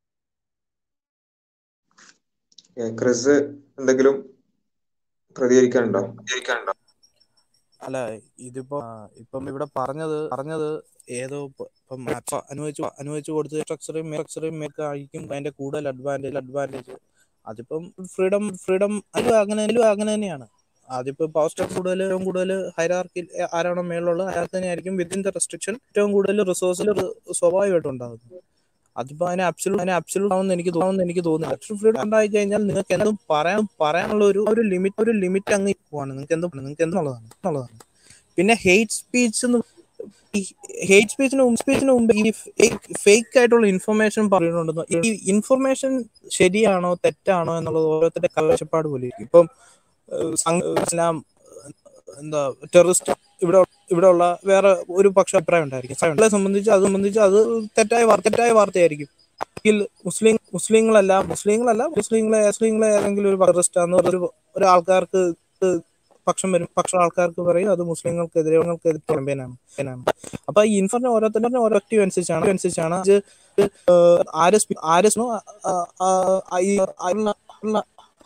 [3.00, 3.34] ക്രിസ്
[3.80, 4.16] എന്തെങ്കിലും
[5.36, 6.00] പ്രതികരിക്കാനുണ്ടോ?
[6.16, 6.72] പ്രതികരിക്കാനുണ്ടോ?
[7.80, 7.98] അല്ല
[8.48, 8.78] ഇതിപ്പോ
[9.22, 10.68] ഇപ്പം ഇവിടെ പറഞ്ഞത് പറഞ്ഞത്
[11.18, 11.66] ഏതോ ഇപ്പം
[12.18, 16.94] ഇപ്പൊ അനുവദിച്ചു അനുവദിച്ചു കൊടുത്ത് സ്ട്രക്ചറും സ്ട്രക്ചറും മേക്ക് ആയിരിക്കും അതിന്റെ കൂടുതൽ അഡ്വാന്റേജ് അഡ്വാന്റേജ്
[17.46, 17.82] അതിപ്പം
[18.14, 19.62] ഫ്രീഡം ഫ്രീഡം അത് അങ്ങനെ
[19.94, 20.46] അങ്ങനെ തന്നെയാണ്.
[20.88, 26.10] അതിപ്പോ പവർ സ്റ്റോക്ക് കൂടുതൽ ഏറ്റവും കൂടുതൽ ഹൈറാർക്കി ആരാണോ മേളിലുള്ളത് അയാൾ തന്നെയായിരിക്കും വിത്തിൻ ദ റെസ്ട്രിക്ഷൻ ഏറ്റവും
[26.12, 26.90] കൂടുതൽ റിസോഴ്സിൽ
[27.38, 28.42] സ്വാഭാവികമായിട്ടും ഉണ്ടാകുന്നത്
[28.96, 32.94] അതിപ്പോ അതിനെ അബ്സലൂട്ട് അതിനെ അബ്സലൂട്ട് ആവുമെന്ന് എനിക്ക് തോന്നുന്നു എനിക്ക് തോന്നുന്നു ഇലക്ട്രിക് ഫ്രീഡം ഉണ്ടായി കഴിഞ്ഞാൽ നിങ്ങൾക്ക്
[32.98, 36.10] എന്തും പറയാൻ പറയാനുള്ള ഒരു ഒരു ലിമിറ്റ് ഒരു ലിമിറ്റ് അങ്ങ് പോവാണ്.
[36.12, 37.76] നിങ്ങൾക്ക് എന്തും നിങ്ങൾക്ക് എന്തുള്ളതാണ് എന്നുള്ളതാണ്
[38.38, 39.58] പിന്നെ ഹെയ്റ്റ് സ്പീച്ച് എന്ന്
[40.88, 42.30] ഹെയ്റ്റ് സ്പീച്ചിന് മുമ്പ് സ്പീച്ചിന് മുമ്പ് ഈ
[43.04, 45.92] ഫേക്ക് ആയിട്ടുള്ള ഇൻഫർമേഷൻ പറയുന്നുണ്ടെന്ന് ഈ ഇൻഫർമേഷൻ
[46.38, 49.46] ശരിയാണോ തെറ്റാണോ എന്നുള്ളത് ഓരോരുത്തരുടെ കാഴ്ചപ്പാട് പോലെ ഇപ്പം
[50.84, 51.14] ഇസ്ലാം
[52.22, 52.40] എന്താ
[52.74, 53.12] ടെററിസ്റ്റ്
[53.44, 53.58] ഇവിടെ
[53.92, 55.98] ഇവിടെ ഉള്ള വേറെ ഒരു പക്ഷ അഭിപ്രായം ഉണ്ടായിരിക്കും.
[56.36, 57.38] സംബന്ധിച്ച് അത് സംബന്ധിച്ച് അത്
[57.78, 59.10] തെറ്റായ തെറ്റായ വാർത്തയായിരിക്കും.
[60.08, 64.18] മുസ്ലിം മുസ്ലിങ്ങളല്ല മുസ്ലിങ്ങളല്ല മുസ്ലിങ്ങളെ മുസ്ലിങ്ങളെ ഏതെങ്കിലും ഒരു ടെററിസ്റ്റ് ആണെന്ന് ഒരു
[64.56, 65.22] ഒരു ആൾക്കാർക്ക്
[66.26, 66.68] പക്ഷം വരും.
[66.78, 68.60] പക്ഷം ആൾക്കാർക്ക് പറയും അത് മുസ്ലിങ്ങൾക്കെതിരെ
[69.10, 69.54] ക്യാമ്പയിനാണ്.
[70.48, 72.48] അപ്പൊ ഈ ഇൻഫർമേഷൻ ഓരോരുത്തരുടെ ഓരോ ആക്റ്റീവ് അനുസരിച്ചാണ്.
[72.54, 72.96] അനുസരിച്ചാണ്
[74.44, 74.58] ആര്
[74.94, 75.10] ആര്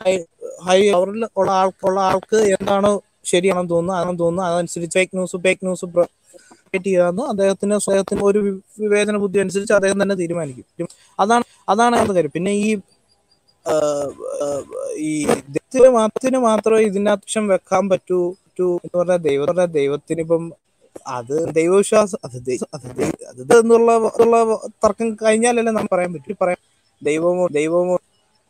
[0.01, 0.25] ഹൈ-
[0.63, 2.93] ഹൈ പവറിൽ ഉള്ള ആൾ ഉള്ള ആൾക്ക് എന്താണോ
[3.25, 5.87] ശരിയാണെന്ന് തോന്നുന്നു അതാണെന്ന് തോന്നുന്നു അതനുസരിച്ച് ഫേക്ക് ന്യൂസ് ഫേക്ക് ന്യൂസ്
[6.79, 8.41] ചെയ്യാമെന്ന് അദ്ദേഹത്തിന് സ്വയത്തിന് ഒരു
[8.81, 10.89] വിവേചന ബുദ്ധി അനുസരിച്ച് അദ്ദേഹം തന്നെ തീരുമാനിക്കും.
[11.19, 12.35] അതാണ് അതാണ് അതിന്റെ കാര്യം.
[12.37, 12.69] പിന്നെ ഈ
[15.05, 15.13] ഈ
[15.49, 18.21] ദൈവത്തിന് മാത്രത്തിന് മാത്രമേ ഇതിനാത്യം വെക്കാൻ പറ്റൂ
[18.77, 20.45] എന്ന് പറഞ്ഞാൽ ദൈവം പറഞ്ഞാൽ ദൈവത്തിന് ഇപ്പം
[21.13, 22.37] അത് ദൈവവിശ്വാസം അത്
[23.31, 23.91] അത് എന്നുള്ള
[24.85, 26.39] തർക്കം കഴിഞ്ഞാലല്ലേ നമുക്ക് പറയാൻ പറ്റും.
[26.43, 26.61] പറയാം.
[27.03, 27.95] ദൈവമോ ദൈവമോ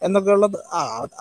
[0.02, 0.56] എന്നൊക്കെ ഉള്ളത്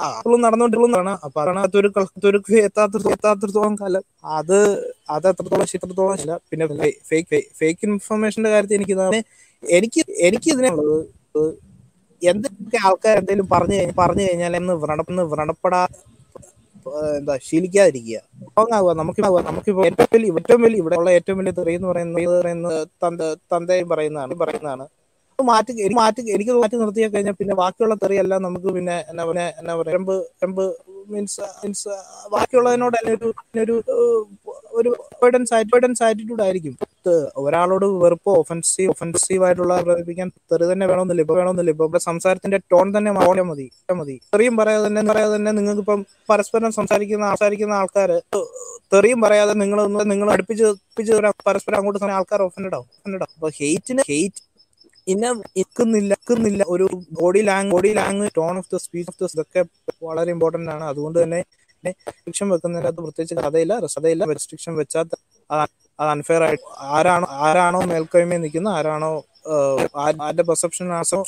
[0.08, 1.90] അപ്പോഴും നടന്നുകൊണ്ടിരുന്നതാണ് അപ്പൊ അതൊരു
[2.26, 3.52] തൊരുക്ക് എത്താത്ത
[3.82, 4.04] കാലം.
[4.40, 4.58] അത്
[5.16, 6.68] അത് എത്രത്തോളം ശരി, എത്രത്തോളം ഇല്ല പിന്നെ
[7.10, 8.96] ഫേക്ക് ഫേക്ക് ഇൻഫർമേഷന്റെ കാര്യത്തിൽ എനിക്ക്
[9.64, 10.96] എനിക്ക് എനിക്ക് ഇതിനുള്ളത്
[12.22, 15.82] എന്തൊക്കെ ആൾക്കാർ എന്തെങ്കിലും പറഞ്ഞു പറഞ്ഞു കഴിഞ്ഞാൽ എന്ന് വ്രണപ്പെന്ന് വ്രണപ്പെടാ
[17.18, 18.20] എന്താ ശീലിക്കാതിരിക്കുക.
[18.44, 23.22] സ്ട്രോങ് നമുക്ക് നമുക്കിപ്പോ ഏറ്റവും വലിയ ഏറ്റവും വലിയ ഇവിടെ ഉള്ള ഏറ്റവും വലിയ തെറിയെന്ന് പറയുന്നത് പറയുന്നത് തന്ത
[23.54, 24.86] തന്തയും പറയുന്നതാണ് പറയുന്നതാണ്.
[25.44, 30.00] മാറ്റി മാറ്റി എനിക്ക് മാറ്റി നിർത്തിയ കഴിഞ്ഞാൽ പിന്നെ ബാക്കിയുള്ള തെറിയെല്ലാം നമുക്ക് പിന്നെ എന്നാ പിന്നെ എന്നാ പറയുക
[30.00, 30.64] എമ്പ് എമ്പ്
[31.14, 31.94] മീൻസ് മീൻസ്
[32.34, 33.30] ബാക്കിയുള്ളതിനോട് തന്നെ ഒരു
[33.66, 33.76] ഒരു
[34.80, 36.74] ഒരു അവോയ്ഡൻസ് ആറ്റിറ്റ്യൂഡ് ആയിരിക്കും.
[37.38, 41.22] ഒരാളോട് വെറുപ്പോ ഒഫൻസീവ് ഒഫൻസീവ് ആയിട്ടുള്ള പ്രകടിപ്പിക്കാൻ തെറി തന്നെ വേണമെന്നില്ല.
[41.26, 41.72] ഇപ്പൊ വേണമെന്നില്ല.
[41.76, 43.66] ഇപ്പൊ ഇവിടെ സംസാരത്തിന്റെ ടോൺ തന്നെ മാറിയാൽ മതി
[44.00, 44.16] മതി.
[44.34, 48.18] തെറിയും പറയാതെ തന്നെ പറയാതെ തന്നെ നിങ്ങൾക്ക് ഇപ്പം പരസ്പരം സംസാരിക്കുന്ന സംസാരിക്കുന്ന ആൾക്കാര്
[48.94, 49.80] തെറിയും പറയാതെ നിങ്ങൾ
[50.14, 50.68] നിങ്ങൾ അടുപ്പിച്ച്
[51.48, 53.36] പരസ്പരം അങ്ങോട്ട് ആൾക്കാർ ഒഫൻഡ് ആവും ഒഫൻഡ് ആവും.
[53.38, 54.42] അപ്പൊ ഹെയ്റ്റിന് ഹെയ്റ്റ്
[55.12, 55.30] ഇന്നെ
[55.64, 56.86] ഇക്കുന്നില്ല ഇക്കുന്നില്ല ഒരു
[57.20, 59.62] body lang body language tone of the speech of the ഇതൊക്കെ
[60.08, 60.86] വളരെ ഇമ്പോർട്ടന്റ് ആണ്.
[60.92, 61.40] അതുകൊണ്ട് തന്നെ
[61.84, 64.24] റെസ്ട്രിക്ഷൻ വെക്കുന്നതിനകത്ത് പ്രത്യേകിച്ച് കഥയില്ല കഥയില്ല.
[64.34, 65.06] റെസ്ട്രിക്ഷൻ വെച്ചാൽ
[65.50, 66.66] അത് അൺഫെയർ ആയിട്ട്
[66.96, 69.12] ആരാണോ ആരാണോ മേൽക്കൈമയിൽ നിൽക്കുന്ന ആരാണോ
[70.24, 71.20] ആരുടെ പെർസെപ്ഷൻ ആസോ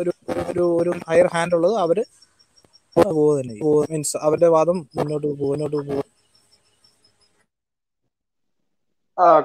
[0.00, 0.12] ഒരു
[0.50, 1.98] ഒരു ഒരു ഹയർ ഹാൻഡ് ഉള്ളത് അവർ
[2.96, 3.56] പോവുക തന്നെ
[3.92, 6.06] മീൻസ് അവരുടെ വാദം മുന്നോട്ട് മുന്നോട്ട് പോകും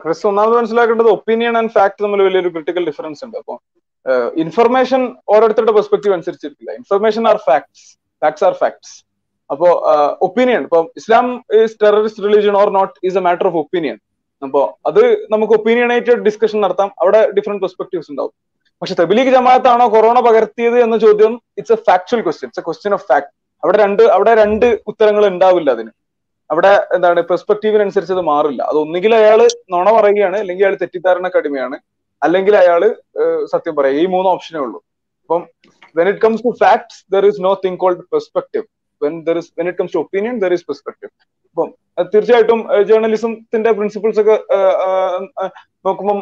[0.03, 3.37] ക്രിസ് ഒന്നാമത് മനസ്സിലാക്കേണ്ടത് ഒപ്പീനിയൻ ആൻഡ് ഫാക്ട് തമ്മിൽ വലിയൊരു ക്രിട്ടിക്കൽ ഡിഫറൻസ് ഉണ്ട്.
[3.41, 3.55] അപ്പൊ
[4.43, 5.01] ഇൻഫർമേഷൻ
[5.33, 6.71] ഓരോരുത്തരുടെ perspective അനുസരിച്ചിരിക്കില്ല.
[6.79, 7.85] Information are facts
[8.21, 8.93] facts are facts
[9.49, 9.69] അപ്പോ
[10.27, 11.25] ഒപ്പീനിയൻ ഇപ്പൊ Islam
[11.61, 13.97] is terrorist religion or not is a matter of opinion
[14.41, 15.01] അപ്പോ അത്
[15.33, 16.89] നമുക്ക് ഒപ്പീനിയനേറ്റഡ് ഡിസ്കഷൻ നടത്താം.
[17.01, 18.33] അവിടെ ഡിഫറെന്റ് പെർസ്പെക്ടീവ്സ് ഉണ്ടാവും.
[18.81, 23.05] പക്ഷെ തബിലീഗ് ജമാഅത്താണോ കൊറോണ പകർത്തിയത് എന്ന ചോദ്യം it's a factual question it's a question of
[23.11, 23.29] fact
[23.63, 25.91] അവിടെ രണ്ട് അവിടെ രണ്ട് ഉത്തരങ്ങൾ ഉണ്ടാവില്ല അതിന്.
[26.49, 28.61] അവിടെ എന്താണ് പെർസ്പെക്റ്റീവിനനുസരിച്ച് അത് മാറില്ല.
[28.71, 29.39] അത് ഒന്നുകിൽ അയാൾ
[29.73, 31.77] നുണ പറയുകയാണ് അല്ലെങ്കിൽ അയാൾ തെറ്റിദ്ധാരണ അടിമയാണ്
[32.21, 32.81] അല്ലെങ്കിൽ അയാൾ
[33.53, 34.79] സത്യം പറയുക ഈ മൂന്ന് ഓപ്ഷനേ ഉള്ളൂ.
[35.23, 35.41] അപ്പം
[35.97, 38.65] when it comes to facts there is no thing called perspective
[39.01, 41.11] when there is when it comes to opinion there is perspective
[41.49, 41.69] അപ്പം
[42.13, 44.35] തീർച്ചയായിട്ടും ജേർണലിസത്തിന്റെ പ്രിൻസിപ്പിൾസ് ഒക്കെ
[45.87, 46.19] നോക്കുമ്പം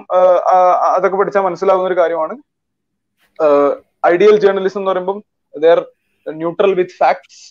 [0.96, 2.34] അതൊക്കെ പഠിച്ചാൽ മനസ്സിലാവുന്ന ഒരു കാര്യമാണ്.
[4.14, 5.20] ഐഡിയൽ ജേർണലിസം എന്ന് പറയുമ്പം
[5.54, 5.80] there
[6.28, 7.42] neutral with facts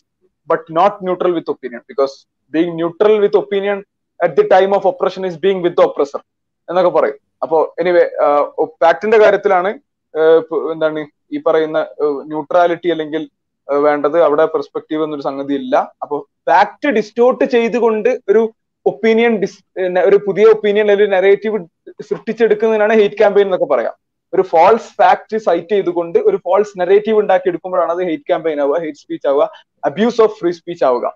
[0.50, 2.14] but not neutral with opinion because
[2.54, 3.78] being neutral with opinion
[4.20, 6.20] at the time of oppression is being with oppressor
[6.68, 7.18] എന്നൊക്കെ പറയും.
[7.42, 8.02] അപ്പോ എനിവേ
[8.82, 9.70] ഫാക്ടിന്റെ കാര്യത്തിലാണ്
[10.72, 11.00] എന്താണ്
[11.34, 11.78] ഈ പറയുന്ന
[12.30, 13.22] ന്യൂട്രാലിറ്റി അല്ലെങ്കിൽ
[13.86, 14.16] വേണ്ടത്.
[14.26, 15.76] അവിടെ പെർസ്പെക്റ്റീവ് എന്നൊരു സംഗതി ഇല്ല.
[16.02, 16.16] അപ്പൊ
[16.48, 18.42] ഫാക്ട് ഡിസ്റ്റോർട്ട് ചെയ്തുകൊണ്ട് ഒരു
[18.86, 19.58] ഒപ്പീനിയൻ ഡിസ്
[20.08, 21.58] ഒരു പുതിയ ഒപ്പീനിയൻ അല്ലെങ്കിൽ നെറേറ്റീവ്
[22.08, 23.94] സൃഷ്ടിച്ചെടുക്കുന്നതിനാണ് ഹെയ്റ്റ് ക്യാമ്പയിൻ എന്നൊക്കെ പറയാം.
[24.32, 29.00] ഒരു ഫോൾസ് ഫാക്ട് സൈറ്റ് ചെയ്തുകൊണ്ട് ഒരു ഫോൾസ് നെറേറ്റീവ് ഉണ്ടാക്കി എടുക്കുമ്പോഴാണ് അത് ഹെയ്റ്റ് ക്യാമ്പയിൻ ആവുക ഹെയ്റ്റ്
[29.04, 29.44] സ്പീച്ച് ആവുക
[29.90, 31.06] അബ്യൂസ് ഓഫ് ഫ്രീ സ്പീച്ച് ആവുക.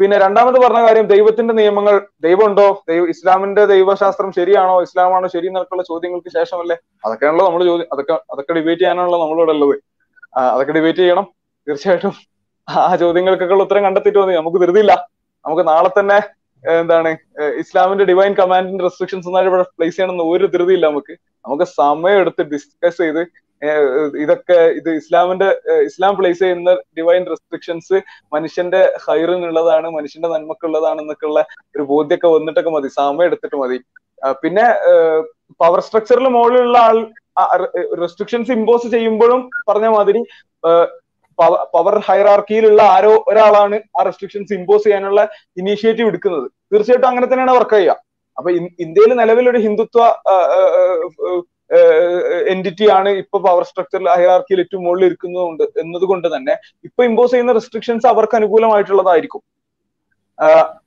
[0.00, 1.94] പിന്നെ രണ്ടാമത് പറഞ്ഞ കാര്യം ദൈവത്തിന്റെ നിയമങ്ങൾ
[2.26, 2.66] ദൈവമുണ്ടോ?
[2.88, 4.74] ദൈവ ഇസ്ലാമിന്റെ ദൈവശാസ്ത്രം ശരിയാണോ?
[4.82, 5.26] ഇസ്ലാമാണോ?
[5.34, 6.76] ശരി എന്നൊക്കെയുള്ള ചോദ്യങ്ങൾക്ക് ശേഷമല്ലേ?
[7.04, 9.74] അതൊക്കെയാണല്ലോ നമ്മൾ ചോദ്യം അതൊക്കെ അതൊക്കെ ഡിബേറ്റ് ചെയ്യാനാണല്ലോ നമ്മളിവിടെ ഉള്ളത്.
[10.52, 11.26] അതൊക്കെ ഡിബേറ്റ് ചെയ്യണം.
[11.66, 12.14] തീർച്ചയായിട്ടും
[12.68, 14.92] ആ ചോദ്യങ്ങൾക്കൊക്കെ ഉള്ള ഉത്തരം കണ്ടെത്തിയിട്ട് മതി നമുക്ക് ധൃതിയില്ല.
[15.44, 16.18] നമുക്ക് നാളെ തന്നെ
[16.64, 17.10] എന്താണ്
[17.62, 21.14] ഇസ്ലാമിന്റെ ഡിവൈൻ കമാൻഡിന്റെ റെസ്ട്രിക്ഷൻസ് ഒന്നും ഇവിടെ പ്ലേസ് ചെയ്യണമെന്ന് ഒരു ധൃതിയില്ല നമുക്ക്.
[21.44, 23.22] നമുക്ക് സമയം എടുത്ത് ഡിസ്കസ് ചെയ്ത്
[24.22, 25.48] ഇതൊക്കെ ഇത് ഇസ്ലാമിന്റെ
[25.88, 27.98] ഇസ്ലാം പ്ലേസ് ചെയ്യുന്ന ഡിവൈൻ റെസ്ട്രിക്ഷൻസ്
[28.34, 31.42] മനുഷ്യന്റെ ഹൈറിനുള്ളതാണ് മനുഷ്യന്റെ നന്മക്കുള്ളതാണ് എന്നൊക്കെയുള്ള
[31.76, 33.78] ഒരു ബോധ്യമൊക്കെ വന്നിട്ടൊക്കെ മതി സമയം എടുത്തിട്ട് മതി.
[34.42, 34.66] പിന്നെ
[35.62, 36.98] പവർ സ്ട്രക്ചറിൽ മുകളിലുള്ള ആൾ
[38.02, 40.22] റെസ്ട്രിക്ഷൻസ് ഇമ്പോസ് ചെയ്യുമ്പോഴും പറഞ്ഞ മാതിരി
[41.74, 45.22] പവർ ഹൈറാർക്കിയിലുള്ള ആരോ ഒരാളാണ് ആ റെസ്ട്രിക്ഷൻസ് ഇമ്പോസ് ചെയ്യാനുള്ള
[45.60, 46.46] ഇനീഷ്യേറ്റീവ് എടുക്കുന്നത്.
[46.72, 47.96] തീർച്ചയായിട്ടും അങ്ങനെ തന്നെയാണ് വർക്ക് ചെയ്യുക.
[48.38, 48.50] അപ്പൊ
[48.84, 50.02] ഇന്ത്യയിൽ നിലവിൽ ഒരു ഹിന്ദുത്വ
[52.52, 56.54] എന്റിറ്റി ആണ് ഇപ്പൊ പവർ സ്ട്രക്ചറിൽ ഹൈറാർക്കിയിൽ ഏറ്റവും മുകളിൽ ഇരിക്കുന്നതുകൊണ്ട് എന്നതുകൊണ്ട് തന്നെ
[56.88, 59.42] ഇപ്പൊ ഇമ്പോസ് ചെയ്യുന്ന റെസ്ട്രിക്ഷൻസ് അവർക്ക് അനുകൂലമായിട്ടുള്ളതായിരിക്കും.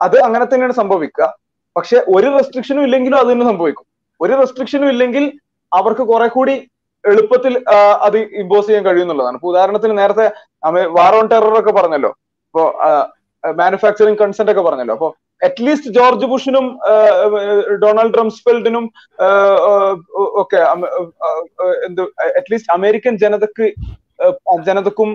[0.06, 1.28] അത് അങ്ങനെ തന്നെയാണ് സംഭവിക്കുക.
[1.76, 3.86] പക്ഷെ ഒരു റെസ്ട്രിക്ഷനും ഇല്ലെങ്കിലും അത് തന്നെ സംഭവിക്കും.
[4.24, 5.26] ഒരു റെസ്ട്രിക്ഷനും ഇല്ലെങ്കിൽ
[5.72, 6.56] അവർക്ക് കുറെ കൂടി
[7.04, 7.54] എളുപ്പത്തിൽ
[8.06, 10.26] അത് ഇമ്പോസ് ചെയ്യാൻ കഴിയുന്നുള്ളതാണ് ഇപ്പൊ ഉദാഹരണത്തിന് നേരത്തെ
[10.98, 12.12] വാർ ഓൺ ടെറർ ഒക്കെ പറഞ്ഞല്ലോ.
[12.48, 12.64] ഇപ്പോ
[13.44, 14.94] മാനുഫാക്ചറിങ് കൺസെന്റ് ഒക്കെ പറഞ്ഞല്ലോ.
[14.98, 15.10] അപ്പൊ
[15.48, 16.66] അറ്റ്ലീസ്റ്റ് ജോർജ് ബുഷിനും
[17.84, 18.86] ഡൊണാൾഡ് റംസ്ഫെൽഡിനും
[20.42, 20.60] ഒക്കെ
[21.88, 22.02] എന്ത്
[22.40, 23.68] അറ്റ്ലീസ്റ്റ് അമേരിക്കൻ ജനതക്ക്
[24.68, 25.10] ജനതക്കും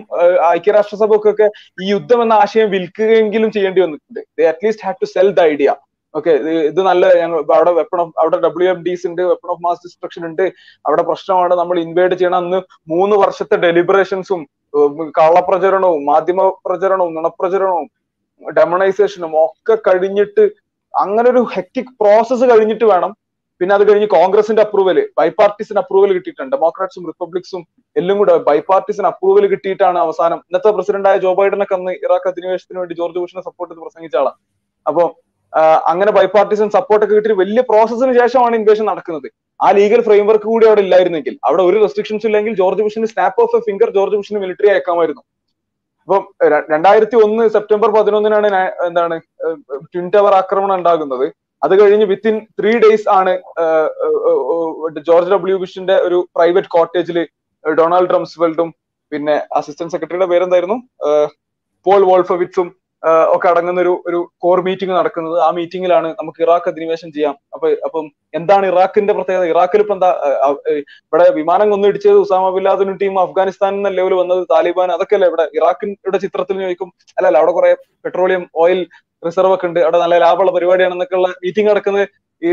[0.57, 1.47] ഐക്യരാഷ്ട്രസഭക്കൊക്കെ
[1.83, 4.21] ഈ യുദ്ധം എന്ന ആശയം വിൽക്കുകയെങ്കിലും ചെയ്യേണ്ടി വന്നിട്ടുണ്ട്.
[4.39, 5.71] They at least have to sell the idea
[6.15, 6.33] okay
[6.69, 10.23] ഇത് നല്ല ഞങ്ങൾ അവിടെ വെപ്പൺ ഓഫ് അവിടെ ഡബ്ല്യു എം ഡിസ് ഉണ്ട് വെപ്പൺ ഓഫ് മാസ് ഡിസ്ട്രക്ഷൻ
[10.29, 10.45] ഉണ്ട്.
[10.87, 12.39] അവിടെ പ്രശ്നമാണ് നമ്മൾ ഇൻവേഡ് ചെയ്യണം.
[12.45, 12.59] അന്ന്
[12.93, 14.41] മൂന്ന് വർഷത്തെ ഡെലിബറേഷൻസും
[15.19, 17.87] കള്ളപ്രചരണവും മാധ്യമ പ്രചരണവും നുണപ്രചരണവും
[18.59, 20.45] ഡെമണൈസേഷനും ഒക്കെ കഴിഞ്ഞിട്ട്
[20.95, 23.11] അങ്ങനെ ഒരു ഹെക്ടിക് പ്രോസസ്സ് കഴിഞ്ഞിട്ട് വേണം.
[23.61, 26.53] പിന്നെ അത് കഴിഞ്ഞ് കോൺഗ്രസിന്റെ അപ്രൂവൽ ബൈപാർട്ടിസിന് അപ്രൂവൽ കിട്ടിയിട്ടുണ്ട്.
[26.55, 27.63] ഡെമോക്രാറ്റ്സും റിപ്പബ്ലിക്സും
[27.97, 33.21] എല്ലാം കൂടെ ബൈപാർട്ടിസിന് അപ്രൂവൽ കിട്ടിയിട്ടാണ് അവസാനം ഇന്നത്തെ പ്രസിഡന്റായ ജോ ബൈഡനൊക്കെ അന്ന് ഇറാഖ് അധിനിവേശത്തിന് വേണ്ടി ജോർജ്
[33.23, 34.39] ബുഷിനെ സപ്പോർട്ട് ചെയ്ത് പ്രസംഗിച്ച ആളാണ്
[34.87, 35.05] അപ്പൊ
[35.91, 39.29] അങ്ങനെ ബൈപാർട്ടിസൺ സപ്പോർട്ട് ഒക്കെ കിട്ടി വലിയ പ്രോസസ്സിന് ശേഷമാണ് ഇൻവേഷൻ നടക്കുന്നത്.
[39.61, 43.61] ആ ലീഗൽ ഫ്രെയിംവർക്ക് കൂടി അവിടെ ഇല്ലായിരുന്നെങ്കിൽ അവിടെ ഒരു റെസ്ട്രിക്ഷൻസ് ഇല്ലെങ്കിൽ George ബുഷിന് snap of a
[43.67, 45.23] finger George ബുഷിന് military അയക്കാമായിരുന്നു
[46.11, 46.23] അപ്പം
[46.73, 48.49] രണ്ടായിരത്തി ഒന്ന് സെപ്റ്റംബർ പതിനൊന്നിനാണ്
[48.87, 49.17] എന്താണ്
[49.93, 51.27] ട്വിൻ ടവർ ആക്രമണം ഉണ്ടാകുന്നത്.
[51.65, 53.33] അത് കഴിഞ്ഞ് വിത്തിൻ ത്രീ ഡേയ്സ് ആണ്
[55.09, 57.19] ജോർജ് ഡബ്ല്യു ബുഷിന്റെ ഒരു പ്രൈവറ്റ് കോട്ടേജിൽ
[57.65, 58.71] ഡൊണാൾഡ് ട്രംസ്വെൽഡും
[59.13, 60.79] പിന്നെ അസിസ്റ്റന്റ് സെക്രട്ടറിയുടെ പേരെന്തായിരുന്നു?
[61.87, 62.69] പോൾ വോൾഫവിറ്റ്സും
[63.35, 65.37] ഒക്കെ അടങ്ങുന്ന ഒരു ഒരു കോർ മീറ്റിംഗ് നടക്കുന്നത്.
[65.47, 67.35] ആ മീറ്റിംഗിലാണ് നമുക്ക് ഇറാഖ് അധിനിവേശം ചെയ്യാം.
[67.55, 68.07] അപ്പൊ അപ്പം
[68.39, 69.45] എന്താണ് ഇറാഖിന്റെ പ്രത്യേകത?
[69.53, 70.11] ഇറാഖിൽ ഇപ്പൊ എന്താ
[71.09, 74.91] ഇവിടെ വിമാനം കൊന്നിടിച്ചത് ഉസാമ ബില്ലാദിനും ടീം അഫ്ഗാനിസ്ഥാനിൽ നിന്ന് ലെവൽ വന്നത് താലിബാൻ.
[74.97, 76.91] അതൊക്കെ അല്ലേ ഇവിടെ ഇറാഖിന്റെ ചിത്രത്തിൽ ചോദിക്കും.
[77.19, 77.73] അല്ലല്ല അവിടെ കുറെ
[78.07, 78.83] പെട്രോളിയം ഓയിൽ
[79.27, 79.81] റിസർവ് ഒക്കെ ഉണ്ട്.
[79.87, 82.07] അവിടെ നല്ല ലാഭമുള്ള പരിപാടിയാണെന്നൊക്കെ ഉള്ള മീറ്റിംഗ് നടക്കുന്നത്
[82.43, 82.51] ഈ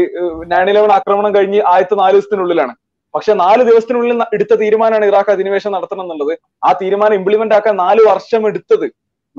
[0.53, 2.73] നയൻ ഇലവൻ ആക്രമണം കഴിഞ്ഞ് ആദ്യത്തെ നാല് ദിവസത്തിനുള്ളിലാണ്.
[3.13, 6.33] പക്ഷെ നാല് ദിവസത്തിനുള്ളിൽ എടുത്ത തീരുമാനമാണ് ഇറാഖ് അധിനിവേശം നടത്തണം എന്നുള്ളത്.
[6.67, 8.87] ആ തീരുമാനം ഇംപ്ലിമെന്റ് ആക്കാൻ നാല് വർഷം എടുത്തത്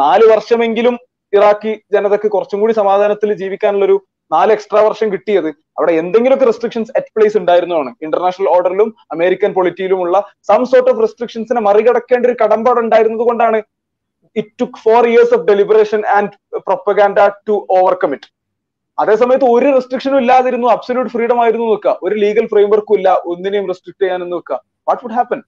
[0.02, 0.94] നാല് വർഷമെങ്കിലും
[1.32, 3.96] ഇറാഖി ജനതക്ക് കുറച്ചും കൂടി സമാധാനത്തിൽ ജീവിക്കാനുള്ള ഒരു
[4.30, 7.90] നാല് എക്സ്ട്രാ വർഷം കിട്ടിയത് അവിടെ എന്തെങ്കിലുമൊക്കെ റെസ്ട്രിക്ഷൻസ് അറ്റ് പ്ലേസ് ഉണ്ടായിരുന്നതാണ്.
[8.06, 10.16] ഇന്റർനാഷണൽ ഓർഡറിലും അമേരിക്കൻ പൊളിറ്റിയിലുമുള്ള
[10.48, 13.58] സം സോർട്ട് ഓഫ് റെസ്ട്രിക്ഷൻസിനെ മറികടക്കേണ്ട ഒരു കടമ്പാട് ഉണ്ടായിരുന്നത് കൊണ്ടാണ്
[14.36, 16.32] it took four years of deliberation and
[16.66, 18.28] propaganda to overcome it
[18.98, 20.68] അതേസമയത്ത് ഒരു റെസ്ട്രിക്ഷനും ഇല്ലാതിരുന്നു.
[20.74, 23.08] അബ്സല്യൂട്ട് ഫ്രീഡം ആയിരുന്നു നോക്കുക ഒരു ലീഗൽ ഫ്രെയിംവർക്കും ഇല്ല.
[23.32, 24.56] ഒന്നിനെയും റെസ്ട്രിക്ട് ചെയ്യാനെന്ന് നോക്കുക
[24.88, 25.40] വാട്ട് വുഡ് ഹാപ്പൻ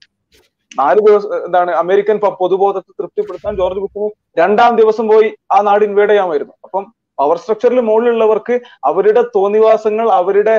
[0.78, 4.08] നാല് ദിവസം എന്താണ് അമേരിക്കൻ പൊതുബോധത്തെ തൃപ്തിപ്പെടുത്താൻ ജോർജ് ബുഷിന്
[4.40, 6.54] രണ്ടാം ദിവസം പോയി ആ നാട് ഇൻവേഡ് ചെയ്യാമായിരുന്നു.
[6.66, 6.84] അപ്പം
[7.20, 8.54] പവർ സ്ട്രക്ചറിൽ മുകളിലുള്ളവർക്ക്
[8.88, 10.54] അവരുടെ തോന്നിവാസങ്ങൾ അവരുടെ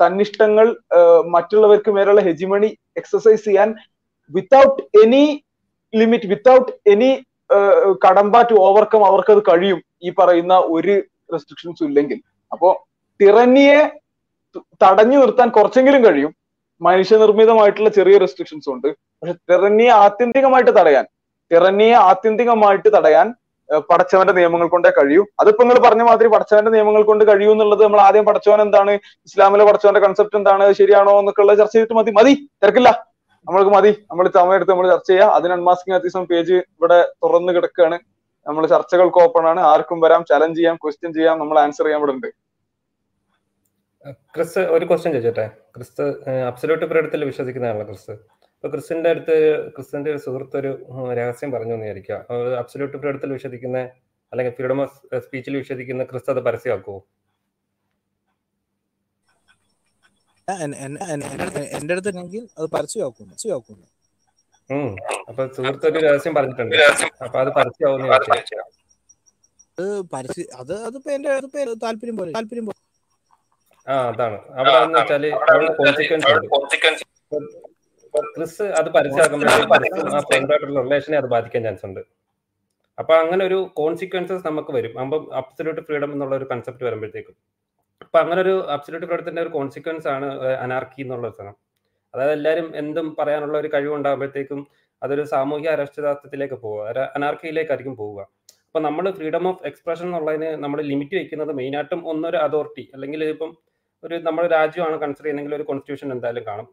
[0.00, 0.66] തന്നിഷ്ടങ്ങൾ
[1.34, 3.70] മറ്റുള്ളവർക്ക് മേലുള്ള ഹെജിമണി എക്സസൈസ് ചെയ്യാൻ
[4.30, 5.24] without any
[5.94, 7.10] limit without any
[8.06, 10.94] കടമ്പ ടു ഓവർകം അവർക്ക് അത് കഴിയും ഈ പറയുന്ന ഒരു
[11.34, 12.18] റെസ്ട്രിക്ഷൻസും ഇല്ലെങ്കിൽ.
[12.52, 12.68] അപ്പോ
[13.20, 13.80] ടിറന്നിയെ
[14.84, 16.32] തടഞ്ഞു നിർത്താൻ കുറച്ചെങ്കിലും കഴിയും.
[16.80, 18.88] മനുഷ്യനിർമ്മിതമായിട്ടുള്ള ചെറിയ റെസ്ട്രിക്ഷൻസ് ഉണ്ട്.
[19.22, 21.04] പക്ഷെ ടിറന്നിയെ ആത്യന്തികമായിട്ട് തടയാൻ
[21.50, 23.34] ടിറന്നിയെ ആത്യന്തികമായിട്ട് തടയാൻ
[23.90, 25.24] പടച്ചവന്റെ നിയമങ്ങൾ കൊണ്ടേ കഴിയൂ.
[25.40, 28.92] അതിപ്പോ നിങ്ങൾ പറഞ്ഞ മാതിരി പടച്ചവന്റെ നിയമങ്ങൾ കൊണ്ട് കഴിയൂ എന്നുള്ളത് നമ്മൾ ആദ്യം പടച്ചവൻ എന്താണ്
[29.28, 32.10] ഇസ്ലാമിലെ പടച്ചവന്റെ കൺസെപ്റ്റ് എന്താണ് ശരിയാണോ എന്നൊക്കെ ഉള്ള ചർച്ച ചെയ്തിട്ട് മതി.
[32.10, 32.34] മതി.
[32.62, 32.90] തിരക്കില്ല.
[33.46, 33.90] നമ്മൾക്ക് മതി.
[34.10, 35.30] നമ്മൾ സമയം എടുത്ത് നമ്മൾ ചർച്ച ചെയ്യാം.
[35.34, 37.98] അതിന് അൺമാസ്കിംഗ് അത്യാവശ്യം പേജ് ഇവിടെ തുറന്നു കിടക്കുകയാണ്
[38.46, 39.60] നമ്മൾ ചർച്ചകൾക്ക് ഓപ്പൺ ആണ്.
[39.60, 40.24] ആർക്കും വരാം.
[40.24, 40.76] ചലഞ്ച് ചെയ്യാം.
[40.76, 41.38] ക്വസ്റ്റ്യൻ ചെയ്യാം.
[41.38, 42.28] നമ്മൾ ആൻസർ ചെയ്യാൻ ഇവിടെ ഉണ്ട്.
[44.34, 45.46] ക്രിസ് ഒരു ക്വസ്റ്റ്യൻ ചോദിച്ചോട്ടെ?
[45.76, 46.02] ക്രിസ്
[46.50, 48.14] അബ്സല്യൂട്ട് പ്രകടത്തിൽ വിശ്വസിക്കുന്നതാണല്ലോ ക്രിസ്
[48.58, 52.14] അപ്പൊ ക്രിസ്റ്റിന്റെ അടുത്ത് ക്രിസ്ത്യന്റെ ഒരു സുഹൃത്ത് ഒരു രഹസ്യം പറഞ്ഞു എന്ന് വിചാരിക്കുക.
[52.58, 53.78] അബ്സല്യൂട്ട് പീരീഡത്തിൽ വിശ്വസിക്കുന്ന
[54.32, 57.04] അല്ലെങ്കിൽ ഫ്രീഡം ഓഫ് സ്പീച്ചിൽ വിശ്വസിക്കുന്ന ക്രിസ്തു അത് പരസ്യമാക്കുമോ
[60.62, 61.24] എൻ- എൻ- എൻ-
[61.58, 63.86] എന്റെ അടുത്ത് എന്റെ അത് പരസ്യമാക്കും പരസ്യമാക്കുന്നു.
[65.28, 66.76] അപ്പൊ സുഹൃത്ത് ഒരു രഹസ്യം പറഞ്ഞിട്ടുണ്ട്.
[67.22, 68.06] അപ്പൊ അത് പരസ്യമാവുന്ന
[69.78, 70.44] അത് പരസ്യ.
[70.56, 72.88] അത് അതിപ്പോ എന്റെ അതിപ്പോ താല്പര്യം പോലെ താല്പര്യം പോലെ.
[73.92, 74.38] ആ അതാണ്.
[74.48, 75.30] അവിടെ എന്ന് വെച്ചാൽ
[75.74, 76.46] കോൺസിക്വൻസ് ഉണ്ട്.
[76.46, 77.67] ഇപ്പൊ
[78.36, 82.00] ക്രിസ് അത് പരസ്യമാക്കുമ്പോഴേക്കും ആ ഫ്രണ്ടായിട്ടുള്ള റിലേഷനെ അത് ബാധിക്കാൻ ചാൻസ് ഉണ്ട്.
[82.98, 84.94] അപ്പൊ അങ്ങനെ ഒരു കോൺസിക്വൻസസ് നമുക്ക് വരും.
[85.02, 87.36] അപ്പം അബ്സല്യൂട്ട് ഫ്രീഡം എന്നുള്ള ഒരു കൺസെപ്റ്റ് വരുമ്പോഴത്തേക്കും.
[88.04, 90.26] അപ്പൊ അങ്ങനെ ഒരു അബ്സല്യൂട്ട് ഫ്രീഡത്തിന്റെ ഒരു കോൺസിക്വൻസ് ആണ്
[90.64, 91.56] അനാർക്കി എന്നുള്ള സ്ഥലം സാധനം.
[92.14, 94.60] അതായത് എല്ലാവരും എന്തും പറയാനുള്ള ഒരു കഴിവുണ്ടാകുമ്പോഴത്തേക്കും
[95.02, 97.06] അതൊരു സാമൂഹ്യ അരക്ഷിതാർത്ഥത്തിലേക്ക് പോവുക.
[97.16, 98.20] അനാർക്കിയിലേക്കായിരിക്കും പോവുക.
[98.68, 103.50] അപ്പൊ നമ്മൾ ഫ്രീഡം ഓഫ് എക്സ്പ്രഷൻ എന്നുള്ളതിന് നമ്മൾ ലിമിറ്റ് വെക്കുന്നത് മെയിനായിട്ടും ഒന്നൊരു അതോറിറ്റി അല്ലെങ്കിൽ ഇപ്പം
[104.04, 106.68] ഒരു നമ്മുടെ രാജ്യമാണ് കൺസിഡർ ചെയ്യുന്നെങ്കിൽ ഒരു കോൺസ്റ്റിറ്റ്യൂഷൻ എന്തായാലും കാണും.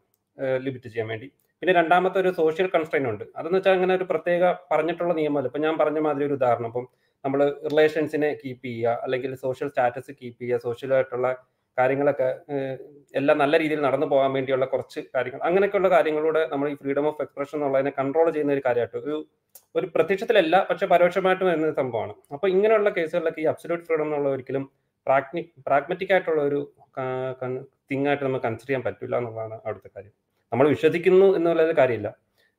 [0.66, 1.28] ലിമിറ്റ് ചെയ്യാൻ വേണ്ടി.
[1.62, 3.24] പിന്നെ രണ്ടാമത്തെ ഒരു സോഷ്യൽ കൺസ്ട്രെയിൻ ഉണ്ട്.
[3.38, 6.70] അതെന്ന് വെച്ചാൽ അങ്ങനെ ഒരു പ്രത്യേക പറഞ്ഞിട്ടുള്ള നിയമമല്ല ഇപ്പം ഞാൻ പറഞ്ഞ മാതിരി ഒരു ഉദാഹരണം.
[6.72, 6.88] ഇപ്പം
[7.26, 7.42] നമ്മൾ
[7.72, 11.30] റിലേഷൻസിനെ കീപ്പ് ചെയ്യുക അല്ലെങ്കിൽ സോഷ്യൽ സ്റ്റാറ്റസ് കീപ്പ് ചെയ്യുക സോഷ്യലായിട്ടുള്ള
[11.78, 12.28] കാര്യങ്ങളൊക്കെ
[13.20, 15.42] എല്ലാം നല്ല രീതിയിൽ നടന്നു പോകാൻ വേണ്ടിയുള്ള കുറച്ച് കാര്യങ്ങൾ.
[15.48, 19.16] അങ്ങനെയൊക്കെയുള്ള കാര്യങ്ങളിലൂടെ നമ്മൾ ഈ ഫ്രീഡം ഓഫ് എക്സ്പ്രഷൻ എന്നുള്ളതിനെ കൺട്രോൾ ചെയ്യുന്ന ഒരു കാര്യമായിട്ട് ഒരു
[19.78, 22.14] ഒരു പ്രത്യക്ഷത്തിലല്ല പക്ഷെ പരോക്ഷമായിട്ട് വരുന്ന സംഭവമാണ്.
[22.36, 24.66] അപ്പോൾ ഇങ്ങനെയുള്ള കേസുകളിലൊക്കെ ഈ അബ്സല്യൂട്ട് ഫ്രീഡം എന്നുള്ള ഒരിക്കലും
[25.08, 26.62] പ്രാഗ്നി പ്രാഗ്മറ്റിക് ആയിട്ടുള്ള ഒരു
[27.92, 30.14] തിങ്ങായിട്ട് നമുക്ക് കൺസിഡർ ചെയ്യാൻ പറ്റില്ല എന്നുള്ളതാണ് അവിടുത്തെ കാര്യം.
[30.51, 32.09] നമ്മൾ വിശ്വസിക്കുന്നു എന്നുള്ളത് കാര്യമില്ല.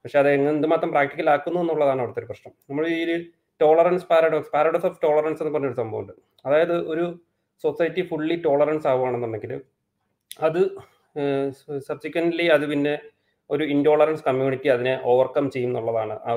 [0.05, 2.53] പക്ഷെ അത് എന്തുമാത്രം പ്രാക്ടിക്കൽ ആക്കുന്നു എന്നുള്ളതാണ് അവിടുത്തെ ഒരു പ്രശ്നം.
[2.71, 3.17] നമ്മൾ ഈ
[3.61, 6.13] tolerance paradox paradox of tolerance എന്ന് പറഞ്ഞൊരു സംഭവമുണ്ട്
[6.47, 7.05] അതായത് ഒരു
[7.65, 9.53] സൊസൈറ്റി ഫുള്ളി ടോളറൻസ് ആവുകയാണെന്നുണ്ടെങ്കിൽ
[10.47, 10.61] അത്
[11.89, 12.95] സബ്സിക്വന്റ്ലി അത് പിന്നെ
[13.51, 16.33] ഒരു ഇൻടോളറൻസ് കമ്മ്യൂണിറ്റി അതിനെ ഓവർകം ചെയ്യും എന്നുള്ളതാണ് ആ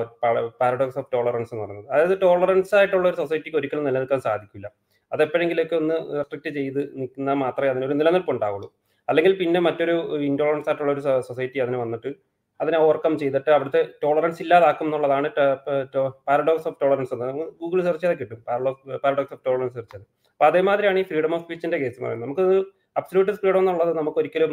[0.60, 1.88] പാരഡോക്സ് ഓഫ് ടോളറൻസ് എന്ന് പറയുന്നത്.
[1.94, 4.68] അതായത് ടോളറൻസ് ആയിട്ടുള്ള ഒരു സൊസൈറ്റിക്ക് ഒരിക്കലും നിലനിൽക്കാൻ സാധിക്കില്ല.
[5.12, 8.68] അതെപ്പോഴെങ്കിലൊക്കെ ഒന്ന് റെസ്ട്രിക്ട് ചെയ്ത് നിൽക്കുന്ന മാത്രമേ അതിനൊരു നിലനിൽപ്പ് ഉണ്ടാവുള്ളൂ
[9.10, 9.94] അല്ലെങ്കിൽ പിന്നെ മറ്റൊരു
[10.28, 12.10] ഇൻടോളറൻസ് ആയിട്ടുള്ള ഒരു സൊസൈറ്റി അതിന് വന്നിട്ട്
[12.60, 15.28] അതിനെ ഓവർകം ചെയ്തിട്ട് അവിടുത്തെ ടോളറൻസ് ഇല്ലാതാക്കും എന്നുള്ളതാണ്
[16.28, 18.40] പാരഡോക്സ് ഓഫ് ടോളറൻസ് എന്ന് ഗൂഗിൾ സെർച്ച് ചെയ്താൽ കിട്ടും.
[19.04, 22.26] പാരഡോക്സ് ഓഫ് ടോളറൻസ് സെർച്ച് ചെയ്ത് അപ്പൊ അതേമാതിരിയാണ് ഈ ഫ്രീഡം ഓഫ് സ്പീച്ചിന്റെ കേസ് പറയുന്നത്.
[22.26, 22.44] നമുക്ക്
[23.00, 24.52] അബ്സല്യൂട്ട് ഫ്രീഡം എന്നുള്ളത് നമുക്ക് ഒരിക്കലും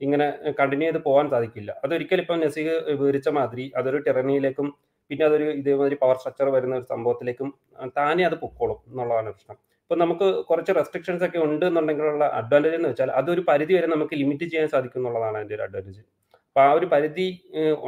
[0.00, 0.26] ഇങ്ങനെ
[0.58, 1.70] കണ്ടിന്യൂ ചെയ്ത് പോകാൻ സാധിക്കില്ല.
[1.84, 4.68] അതൊരിക്കലും ഇപ്പം നസീഹ് വിവരിച്ച മാതിരി അതൊരു ടെറനിയിലേക്കും
[5.10, 7.48] പിന്നെ അതൊരു ഇതേമാതിരി പവർ സ്ട്രക്ചർ വരുന്ന ഒരു സംഭവത്തിലേക്കും
[7.98, 9.58] താനേ അത് പൊക്കോളും എന്നുള്ളതാണ് പ്രശ്നം.
[9.90, 14.46] ഇപ്പൊ നമുക്ക് കുറച്ച് റെസ്ട്രിക്ഷൻസ് ഒക്കെ ഉണ്ട് എന്നുണ്ടെങ്കിലുള്ള അഡ്വാന്റേജ് എന്ന് വെച്ചാൽ അതൊരു പരിധി വരെ നമുക്ക് ലിമിറ്റ്
[14.46, 16.02] ചെയ്യാൻ സാധിക്കും എന്നുള്ളതാണ് അതിന്റെ ഒരു അഡ്വാന്റേജ്
[16.46, 17.26] അപ്പൊ ആ ഒരു പരിധി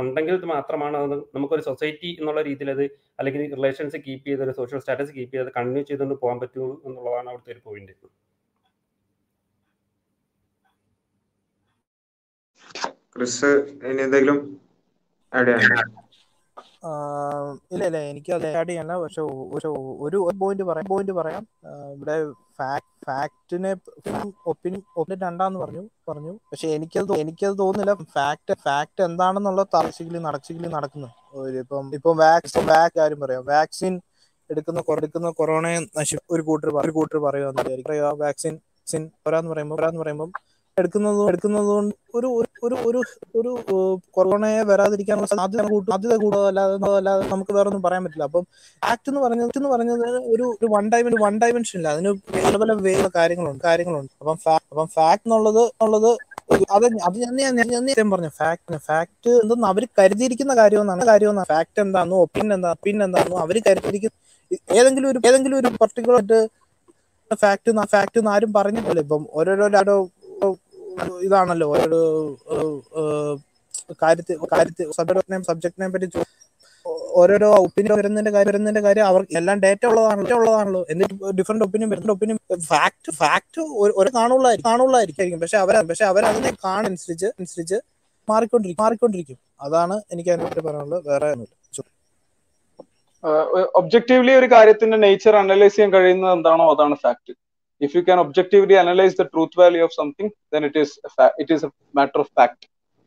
[0.00, 2.84] ഉണ്ടെങ്കിൽ മാത്രമാണ് അത് നമുക്കൊരു സൊസൈറ്റി എന്നുള്ള രീതിയിൽ അത്
[3.18, 7.54] അല്ലെങ്കിൽ റിലേഷൻസ് കീപ്പ് ചെയ്ത് ഒരു സോഷ്യൽ സ്റ്റാറ്റസ് കീപ്പ് ചെയ്ത് കണ്ടിന്യൂ ചെയ്തുകൊണ്ട് പോകാൻ പറ്റുള്ളൂ എന്നുള്ളതാണ് അവിടുത്തെ
[7.54, 7.94] ഒരു പോയിന്റ്
[13.14, 13.50] ക്രിസ്
[13.84, 14.38] ഇനി എന്തെങ്കിലും
[15.32, 15.99] ആഡ് ചെയ്യാനുണ്ടോ?
[17.72, 19.22] ഇല്ല ഇല്ല എനിക്ക് അത് ആഡ് ചെയ്യണ്ട പക്ഷെ
[20.04, 21.42] ഒരു പോയിന്റ് പറയാം പോയിന്റ് പറയാം.
[21.94, 22.16] ഇവിടെ
[23.06, 23.72] ഫാക്റ്റിനെ
[24.50, 26.32] ഒപ്പീനിയൻ ഒപ്പീനിയൻ രണ്ടാന്ന് പറഞ്ഞു പറഞ്ഞു.
[26.50, 31.10] പക്ഷെ എനിക്കത് എനിക്കത് തോന്നുന്നില്ല ഫാക്ട് ഫാക്ട് എന്താണെന്നുള്ള തറച്ചിക്കലി നടച്ചിക്കലി നടക്കുന്നു.
[31.62, 33.44] ഇപ്പം ഇപ്പം വാക്സിൻ വാക് ആരും പറയാം.
[33.52, 33.94] വാക്സിൻ
[34.50, 38.54] എടുക്കുന്ന എടുക്കുന്ന കൊറോണയെ നശി ഒരു കൂട്ടർ ഒരു കൂട്ടർ പറയുക വാക്സിൻ
[38.90, 40.30] സിൻ ഒരാന്ന് പറയുമ്പോൾ ഒരാന്ന് പറയുമ്പോൾ
[40.80, 42.28] എടുക്കുന്നത് എടുക്കുന്നത് കൊണ്ട് ഒരു
[42.66, 43.00] ഒരു ഒരു
[43.38, 43.50] ഒരു
[44.16, 48.26] കൊറോണയെ വരാതിരിക്കാനുള്ള സാധ്യത കൂട്ടും സാധ്യത കൂടുക അല്ലാതെ അല്ലാതെ നമുക്ക് വേറെ ഒന്നും പറയാൻ പറ്റില്ല.
[48.30, 48.44] അപ്പം
[48.82, 51.88] ആക്ട് എന്ന് പറഞ്ഞത് എന്ന് പറഞ്ഞത് ഒരു ഒരു വൺ ഡൈമൻ വൺ ഡൈമെൻഷൻ ഇല്ല.
[51.94, 54.12] അതിന് പല പല വേറെ കാര്യങ്ങളുണ്ട് കാര്യങ്ങളുണ്ട്.
[54.20, 54.36] അപ്പം
[54.72, 56.10] അപ്പം ഫാക്ട് എന്നുള്ളത് ഉള്ളത്
[56.76, 57.16] അത് അത്
[57.96, 61.02] ഞാൻ പറഞ്ഞു ഫാക്ട് ഫാക്ട് എന്തെന്ന് അവർ കരുതിയിരിക്കുന്ന കാര്യമെന്നാണ്.
[61.10, 61.48] കാര്യമെന്നാണ്.
[61.54, 64.16] ഫാക്ട് എന്താണെന്നോ ഒപ്പീനിയൻ എന്താ ഒപ്പീനിയൻ എന്താണെന്നോ അവർ കരുതിയിരിക്കുന്ന
[64.78, 66.38] ഏതെങ്കിലും ഒരു ഏതെങ്കിലും ഒരു പർട്ടിക്കുലർ ആയിട്ട്
[67.42, 69.00] ഫാക്ട് ഫാക്ട് ആരും പറഞ്ഞിട്ടില്ല.
[69.06, 69.66] ഇപ്പം ഓരോരോ
[71.26, 72.00] ഇതാണല്ലോ ഒരു
[74.02, 76.08] കാര്യത്തിൽ കാര്യത്തിൽ സബ്ജക്റ്റിനെയും സബ്ജക്റ്റിനെയും പറ്റി
[77.20, 80.82] ഓരോരോ ഒപ്പീനിയൻ വരുന്നതിന്റെ കാര്യം വരുന്നതിന്റെ കാര്യം അവർ എല്ലാം ഡേറ്റ ഉള്ളതാണല്ലോ ഉള്ളതാണല്ലോ.
[80.92, 82.38] എന്നിട്ട് ഡിഫറെന്റ് ഒപ്പീനിയൻ വരുന്ന ഒപ്പീനിയൻ
[82.70, 83.60] ഫാക്ട് ഫാക്ട്
[84.00, 85.40] ഒരു കാണുള്ളായിരിക്കും കാണുള്ളായിരിക്കും.
[85.42, 86.24] പക്ഷെ അവർ പക്ഷെ അവർ
[86.66, 87.78] കാണനുസരിച്ച് അനുസരിച്ച്
[88.28, 89.38] മാറിക്കൊണ്ടിരിക്കും മാറിക്കൊണ്ടിരിക്കും.
[89.66, 91.02] അതാണ് എനിക്ക് അതിനെപ്പറ്റി പറയാനുള്ളത്.
[91.10, 91.28] വേറെ
[93.78, 97.32] ഒബ്ജക്റ്റീവ്ലി ഒരു കാര്യത്തിന്റെ നേച്ചർ അനലൈസ് ചെയ്യാൻ കഴിയുന്നത് എന്താണോ അതാണ് fact
[97.80, 100.90] if you can objectively analyze the truth value of something then it is
[101.42, 102.60] it is a matter of fact.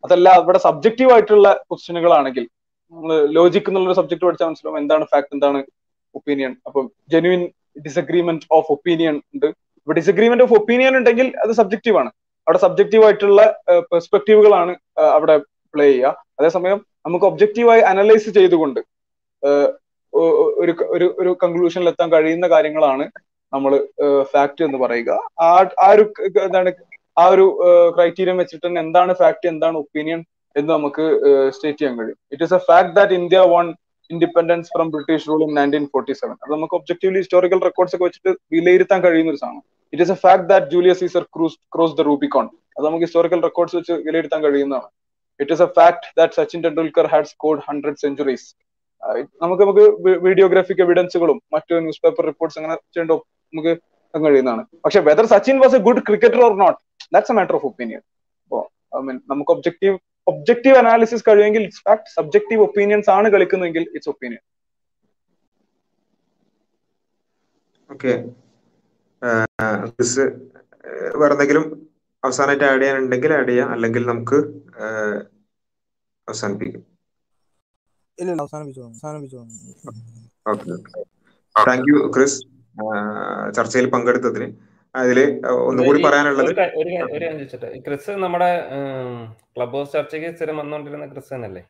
[0.03, 2.45] അതല്ല അവിടെ സബ്ജക്റ്റീവ് ആയിട്ടുള്ള ക്വസ്റ്റ്യനുകളാണെങ്കിൽ
[2.93, 5.59] നമ്മൾ ലോജിക് എന്നുള്ള സബ്ജക്ട് പഠിച്ചാൽ മനസ്സിലാവും എന്താണ് ഫാക്ട് എന്താണ്
[6.15, 6.79] ഒപ്പീനിയൻ അപ്പൊ
[7.13, 7.41] ജെന്യൂൻ
[7.85, 9.47] ഡിസഗ്രീമെന്റ് ഓഫ് ഒപ്പീനിയൻ ഉണ്ട്.
[9.81, 12.11] ഇപ്പൊ ഡിസഗ്രീമെന്റ് ഓഫ് ഒപ്പീനിയൻ ഉണ്ടെങ്കിൽ അത് സബ്ജക്റ്റീവ് ആണ്.
[12.47, 13.41] അവിടെ സബ്ജക്റ്റീവ് ആയിട്ടുള്ള
[13.91, 14.73] പെർസ്പെക്റ്റീവുകളാണ്
[15.15, 15.35] അവിടെ
[15.73, 16.11] പ്ലേ ചെയ്യുക.
[16.39, 18.81] അതേസമയം നമുക്ക് ഒബ്ജക്റ്റീവായി അനലൈസ് ചെയ്തുകൊണ്ട്
[20.63, 23.05] ഒരു ഒരു ഒരു കൺക്ലൂഷനിൽ എത്താൻ കഴിയുന്ന കാര്യങ്ങളാണ്
[23.53, 23.71] നമ്മൾ
[24.33, 25.11] ഫാക്ട് എന്ന് പറയുക.
[25.45, 25.47] ആ
[25.85, 26.03] ആ ഒരു
[26.47, 26.71] എന്താണ്
[27.21, 27.45] ആ ഒരു
[27.95, 30.19] ക്രൈറ്റീരിയം വെച്ചിട്ട് തന്നെ എന്താണ് ഫാക്ട് എന്താണ് ഒപ്പീനിയൻ
[30.55, 31.05] എന്ന് നമുക്ക്
[31.55, 32.17] സ്റ്റേറ്റ് ചെയ്യാൻ കഴിയും.
[32.33, 33.67] It is a fact that India won
[34.09, 38.31] independence from British rule in nineteen forty seven അത് നമുക്ക് ഒബ്ജക്റ്റീവ്ലി ഹിസ്റ്റോറിക്കൽ റെക്കോർഡ്സ് ഒക്കെ വെച്ചിട്ട്
[38.55, 39.63] വിലയിരുത്താൻ കഴിയുന്ന ഒരു സാധനം.
[39.93, 43.75] It is a fact that Julius Caesar cross cross the Rubicon അത് നമുക്ക് ഹിസ്റ്റോറിക്കൽ റെക്കോർഡ്സ്
[43.79, 44.89] വെച്ച് വിലയിരുത്താൻ കഴിയുന്നതാണ്.
[45.39, 48.47] It is a fact that Sachin Tendulkar had scored hundred centuries
[49.43, 49.85] നമുക്ക് നമുക്ക്
[50.27, 53.15] വീഡിയോഗ്രാഫിക് എവിഡൻസുകളും മറ്റു ന്യൂസ് പേപ്പർ റിപ്പോർട്ട്സ് അങ്ങനെ ചെയ്യേണ്ട
[53.53, 53.73] നമുക്ക്
[54.13, 56.79] കഴിയുന്നതാണ് പക്ഷെ whether Sachin was a good cricketer or not
[57.13, 58.01] that's a matter of opinion
[58.43, 58.59] അപ്പോ
[58.97, 59.95] ഐ മീൻ നമുക്ക് ഒബ്ജക്റ്റീവ്
[60.27, 64.43] ഒബ്ജക്റ്റീവ് അനാലിസിസ് കഴിയുമെങ്കിൽ ഇറ്റ്സ് ഫാക്ട് സബ്ജക്റ്റീവ് ഒപ്പീനിയൻസ് ആണ് കളിക്കുന്നതെങ്കിൽ ഇറ്റ്സ് ഒപ്പീനിയൻ
[67.89, 68.13] ഓക്കെ
[71.21, 71.65] വേറെ എന്തെങ്കിലും
[72.23, 73.69] അവസാനമായിട്ട് ആഡ് ചെയ്യാനുണ്ടെങ്കിൽ ആഡ് ചെയ്യാം.
[73.71, 74.37] അല്ലെങ്കിൽ നമുക്ക്
[76.27, 76.83] അവസാനിപ്പിക്കും.
[78.17, 78.89] ഇല്ല അവസാനിപ്പിച്ചോളൂ.
[78.93, 79.45] അവസാനിപ്പിച്ചോളൂ.
[81.55, 82.39] താങ്ക് യു ക്രിസ്
[83.55, 84.47] ചർച്ചയിൽ പങ്കെടുത്തതിന്.
[84.95, 85.19] അതിൽ
[85.67, 86.49] ഒന്നുകൂടി പറയാനുള്ളത്
[86.81, 87.27] ഒരു
[87.85, 88.49] ക്രിസ് നമ്മുടെ
[89.55, 91.63] ക്ലബ് ഹൗസ് ചർച്ചയ്ക്ക് സ്ഥിരം വന്നുകൊണ്ടിരുന്ന ക്രിസ് തന്നെയല്ലേ?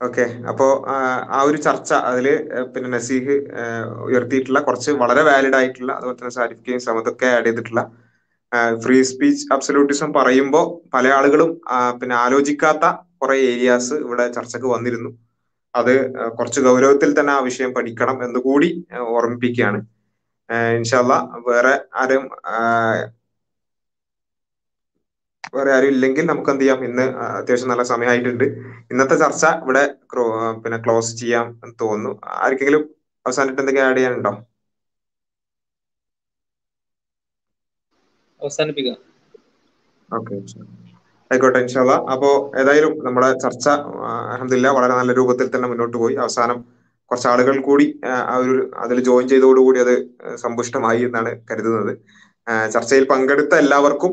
[0.00, 0.96] ഓക്കെ അപ്പോ ആ,
[1.28, 2.26] ആ ഒരു ചർച്ച അതിൽ
[2.74, 3.36] പിന്നെ നസീഹ്
[4.04, 7.82] ഉയർത്തിയിട്ടുള്ള കുറച്ച് വളരെ വാലിഡ് ആയിട്ടുള്ള അതുപോലെ തന്നെ സാരിഫിക്കുകയും സമതൊക്കെ ആഡ് ചെയ്തിട്ടുള്ള
[8.82, 11.50] ഫ്രീ സ്പീച്ച് അബ്സല്യൂട്ടിസം പറയുമ്പോൾ പല ആളുകളും
[12.00, 12.84] പിന്നെ ആലോചിക്കാത്ത
[13.20, 15.10] കുറെ ഏരിയാസ് ഇവിടെ ചർച്ചക്ക് വന്നിരുന്നു.
[15.74, 15.92] അത്
[16.38, 18.68] കുറച്ച് ഗൗരവത്തിൽ തന്നെ ആ വിഷയം പഠിക്കണം എന്ന് കൂടി
[19.16, 19.80] ഓർമ്മിപ്പിക്കുകയാണ്.
[20.78, 21.14] ഇൻഷല്ല
[21.48, 21.72] വേറെ
[22.02, 22.24] ആരും
[25.54, 26.80] വേറെ ആരും ഇല്ലെങ്കിൽ നമുക്ക് എന്ത് ചെയ്യാം?
[26.88, 27.04] ഇന്ന്
[27.38, 28.44] അത്യാവശ്യം നല്ല സമയമായിട്ടുണ്ട്.
[28.92, 29.84] ഇന്നത്തെ ചർച്ച ഇവിടെ
[30.64, 32.12] പിന്നെ ക്ലോസ് ചെയ്യാം എന്ന് തോന്നുന്നു.
[32.44, 32.84] ആർക്കെങ്കിലും
[33.26, 34.32] അവസാനിട്ട് എന്തെങ്കിലും ആഡ് ചെയ്യാനുണ്ടോ?
[38.40, 38.98] അവസാനിപ്പിക്കാം.
[40.08, 40.36] ഓക്കെ
[41.30, 42.28] ആയിക്കോട്ടെ ഇൻഷാല്ല അപ്പോ
[42.60, 43.66] ഏതായാലും നമ്മുടെ ചർച്ച
[44.32, 46.14] അഹമ്മദില്ല വളരെ നല്ല രൂപത്തിൽ തന്നെ മുന്നോട്ട് പോയി.
[46.16, 46.58] അവസാനം
[47.10, 49.94] കുറച്ച് ആളുകൾ കൂടി ആ, ഒരു അതിൽ ജോയിൻ ചെയ്തതോടുകൂടി അത്
[50.36, 51.92] സമ്പുഷ്ടമായി എന്നാണ് കരുതുന്നത്.
[52.72, 54.12] ചർച്ചയിൽ പങ്കെടുത്ത എല്ലാവർക്കും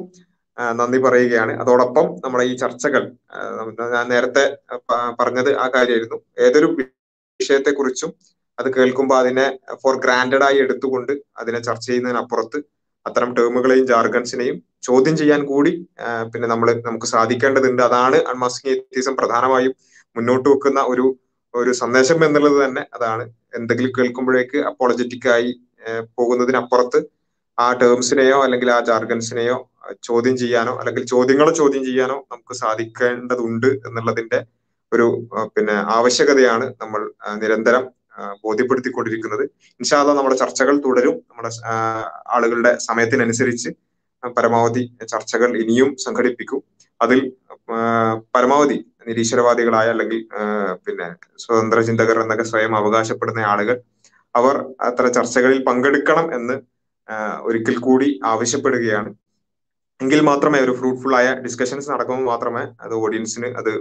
[0.79, 1.53] നന്ദി പറയുകയാണ്.
[1.61, 3.03] അതോടൊപ്പം നമ്മുടെ ഈ ചർച്ചകൾ
[3.95, 4.43] ഞാൻ നേരത്തെ
[5.19, 6.17] പറഞ്ഞത് ആ കാര്യമായിരുന്നു.
[6.39, 6.67] ഏതൊരു
[7.39, 8.11] വിഷയത്തെക്കുറിച്ചും
[8.57, 9.45] അത് കേൾക്കുമ്പോൾ അതിനെ
[9.83, 12.59] ഫോർ ഗ്രാൻഡഡ് ആയി എടുത്തുകൊണ്ട് അതിനെ ചർച്ച ചെയ്യുന്നതിനപ്പുറത്ത്
[13.05, 15.71] അത്തരം ടേമുകളെയും ജാർഗൻസിനെയും ചോദ്യം ചെയ്യാൻ കൂടി
[16.31, 17.81] പിന്നെ നമ്മൾ നമുക്ക് സാധിക്കേണ്ടതുണ്ട്.
[17.81, 19.73] അതാണ് അൺമാസ്കിംഗ് എത്തിസം പ്രധാനമായും
[20.15, 21.05] മുന്നോട്ട് വെക്കുന്ന ഒരു
[21.53, 22.83] ഒരു സന്ദേശം എന്നുള്ളത് തന്നെ.
[22.95, 23.23] അതാണ്
[23.57, 25.51] എന്തെങ്കിലും കേൾക്കുമ്പോഴേക്ക് അപ്പോളജറ്റിക് ആയി
[26.17, 26.99] പോകുന്നതിനപ്പുറത്ത്
[27.57, 29.57] ആ ടേംസിനെയോ അല്ലെങ്കിൽ ആ ജാർഗൻസിനെയോ
[30.03, 34.39] ചോദ്യം ചെയ്യാനോ അല്ലെങ്കിൽ ചോദ്യങ്ങളെ ചോദ്യം ചെയ്യാനോ നമുക്ക് സാധിക്കേണ്ടതുണ്ട് എന്നുള്ളതിന്റെ
[34.91, 35.05] ഒരു
[35.55, 37.01] പിന്നെ ആവശ്യകതയാണ് നമ്മൾ
[37.41, 37.83] നിരന്തരം
[38.43, 39.43] ബോധ്യപ്പെടുത്തിക്കൊണ്ടിരിക്കുന്നത്.
[39.79, 41.15] ഇൻഷാല്ല നമ്മുടെ ചർച്ചകൾ തുടരും.
[41.29, 41.51] നമ്മുടെ
[42.35, 43.71] ആളുകളുടെ സമയത്തിനനുസരിച്ച്
[44.37, 46.61] പരമാവധി ചർച്ചകൾ ഇനിയും സംഘടിപ്പിക്കും.
[47.01, 47.19] അതിൽ
[48.35, 48.77] പരമാവധി
[49.07, 50.19] നിരീശ്വരവാദികളായ അല്ലെങ്കിൽ
[50.85, 51.07] പിന്നെ
[51.43, 53.77] സ്വതന്ത്ര ചിന്തകർ എന്നൊക്കെ സ്വയം അവകാശപ്പെടുന്ന ആളുകൾ
[54.35, 56.55] അവർ അത്ര ചർച്ചകളിൽ പങ്കെടുക്കണം എന്ന്
[57.41, 59.09] ഒരിക്കൽ കൂടി ആവശ്യപ്പെടുകയാണ്.
[60.01, 63.71] എങ്കിൽ മാത്രമേ ഒരു ഫ്രൂട്ട്ഫുൾ ആയ ഡിസ്കഷൻസ് നടക്കുമ്പോൾ മാത്രമേ അത് ഓഡിയൻസിന് അത്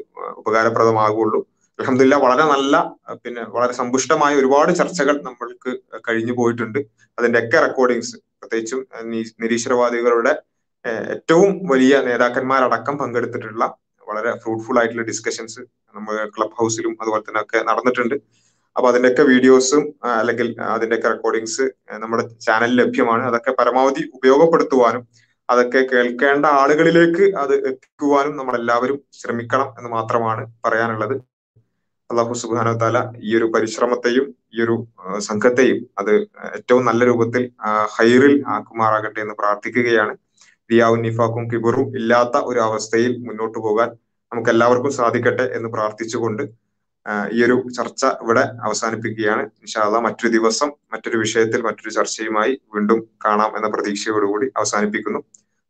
[0.40, 1.40] ഉപകാരപ്രദമാകുള്ളൂ
[1.78, 2.74] അലഹമില്ല വളരെ നല്ല
[3.22, 5.70] പിന്നെ വളരെ സമ്പുഷ്ടമായ ഒരുപാട് ചർച്ചകൾ നമ്മൾക്ക്
[6.06, 6.78] കഴിഞ്ഞു പോയിട്ടുണ്ട്.
[7.18, 8.80] അതിന്റെയൊക്കെ റെക്കോർഡിങ്സ് പ്രത്യേകിച്ചും
[9.42, 10.32] നിരീശ്വരവാദികളുടെ
[11.14, 13.64] ഏറ്റവും വലിയ നേതാക്കന്മാരടക്കം പങ്കെടുത്തിട്ടുള്ള
[14.06, 15.60] വളരെ ഫ്രൂട്ട്ഫുൾ ആയിട്ടുള്ള ഡിസ്കഷൻസ്
[15.96, 18.16] നമ്മൾ ക്ലബ് ഹൗസിലും അതുപോലെ തന്നെ ഒക്കെ നടന്നിട്ടുണ്ട്.
[18.76, 19.82] അപ്പൊ അതിന്റെയൊക്കെ വീഡിയോസും
[20.20, 21.64] അല്ലെങ്കിൽ അതിന്റെയൊക്കെ റെക്കോർഡിങ്സ്
[22.02, 23.22] നമ്മുടെ ചാനലിൽ ലഭ്യമാണ്.
[23.30, 25.04] അതൊക്കെ പരമാവധി ഉപയോഗപ്പെടുത്തുവാനും
[25.48, 31.16] അതൊക്കെ കേൾക്കേണ്ട ആളുകളിലേക്ക് അത് എത്തിക്കുവാനും നമ്മൾ എല്ലാവരും ശ്രമിക്കണം എന്ന് മാത്രമാണ് പറയാനുള്ളത്.
[32.10, 34.74] അള്ളാഹു സുബാന താല ഈ ഒരു പരിശ്രമത്തെയും ഈ ഒരു
[35.28, 36.12] സംഘത്തെയും അത്
[36.56, 37.42] ഏറ്റവും നല്ല രൂപത്തിൽ
[37.96, 40.14] ഹൈറിൽ ആക്കുമാറാകട്ടെ എന്ന് പ്രാർത്ഥിക്കുകയാണ്.
[40.70, 43.88] റിയാവും നിഫാക്കും കിബറും ഇല്ലാത്ത ഒരു അവസ്ഥയിൽ മുന്നോട്ട് പോകാൻ
[44.32, 46.44] നമുക്ക് എല്ലാവർക്കും സാധിക്കട്ടെ എന്ന് പ്രാർത്ഥിച്ചുകൊണ്ട്
[47.36, 49.42] ഈ ഒരു ചർച്ച ഇവിടെ അവസാനിപ്പിക്കുകയാണ്.
[49.62, 55.20] ഇൻഷാല്ല മറ്റൊരു ദിവസം മറ്റൊരു വിഷയത്തിൽ മറ്റൊരു ചർച്ചയുമായി വീണ്ടും കാണാം എന്ന പ്രതീക്ഷയോടുകൂടി അവസാനിപ്പിക്കുന്നു.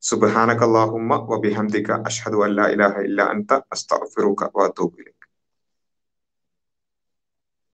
[0.03, 5.14] സുബ്ഹാനക അല്ലാഹുമ്മ വബിഹംദിക അഷ്ഹദു അല്ലാ ഇലാഹ ഇല്ല അൻത അസ്തഗ്ഫിറുക വഅതൂബു ഇലൈക്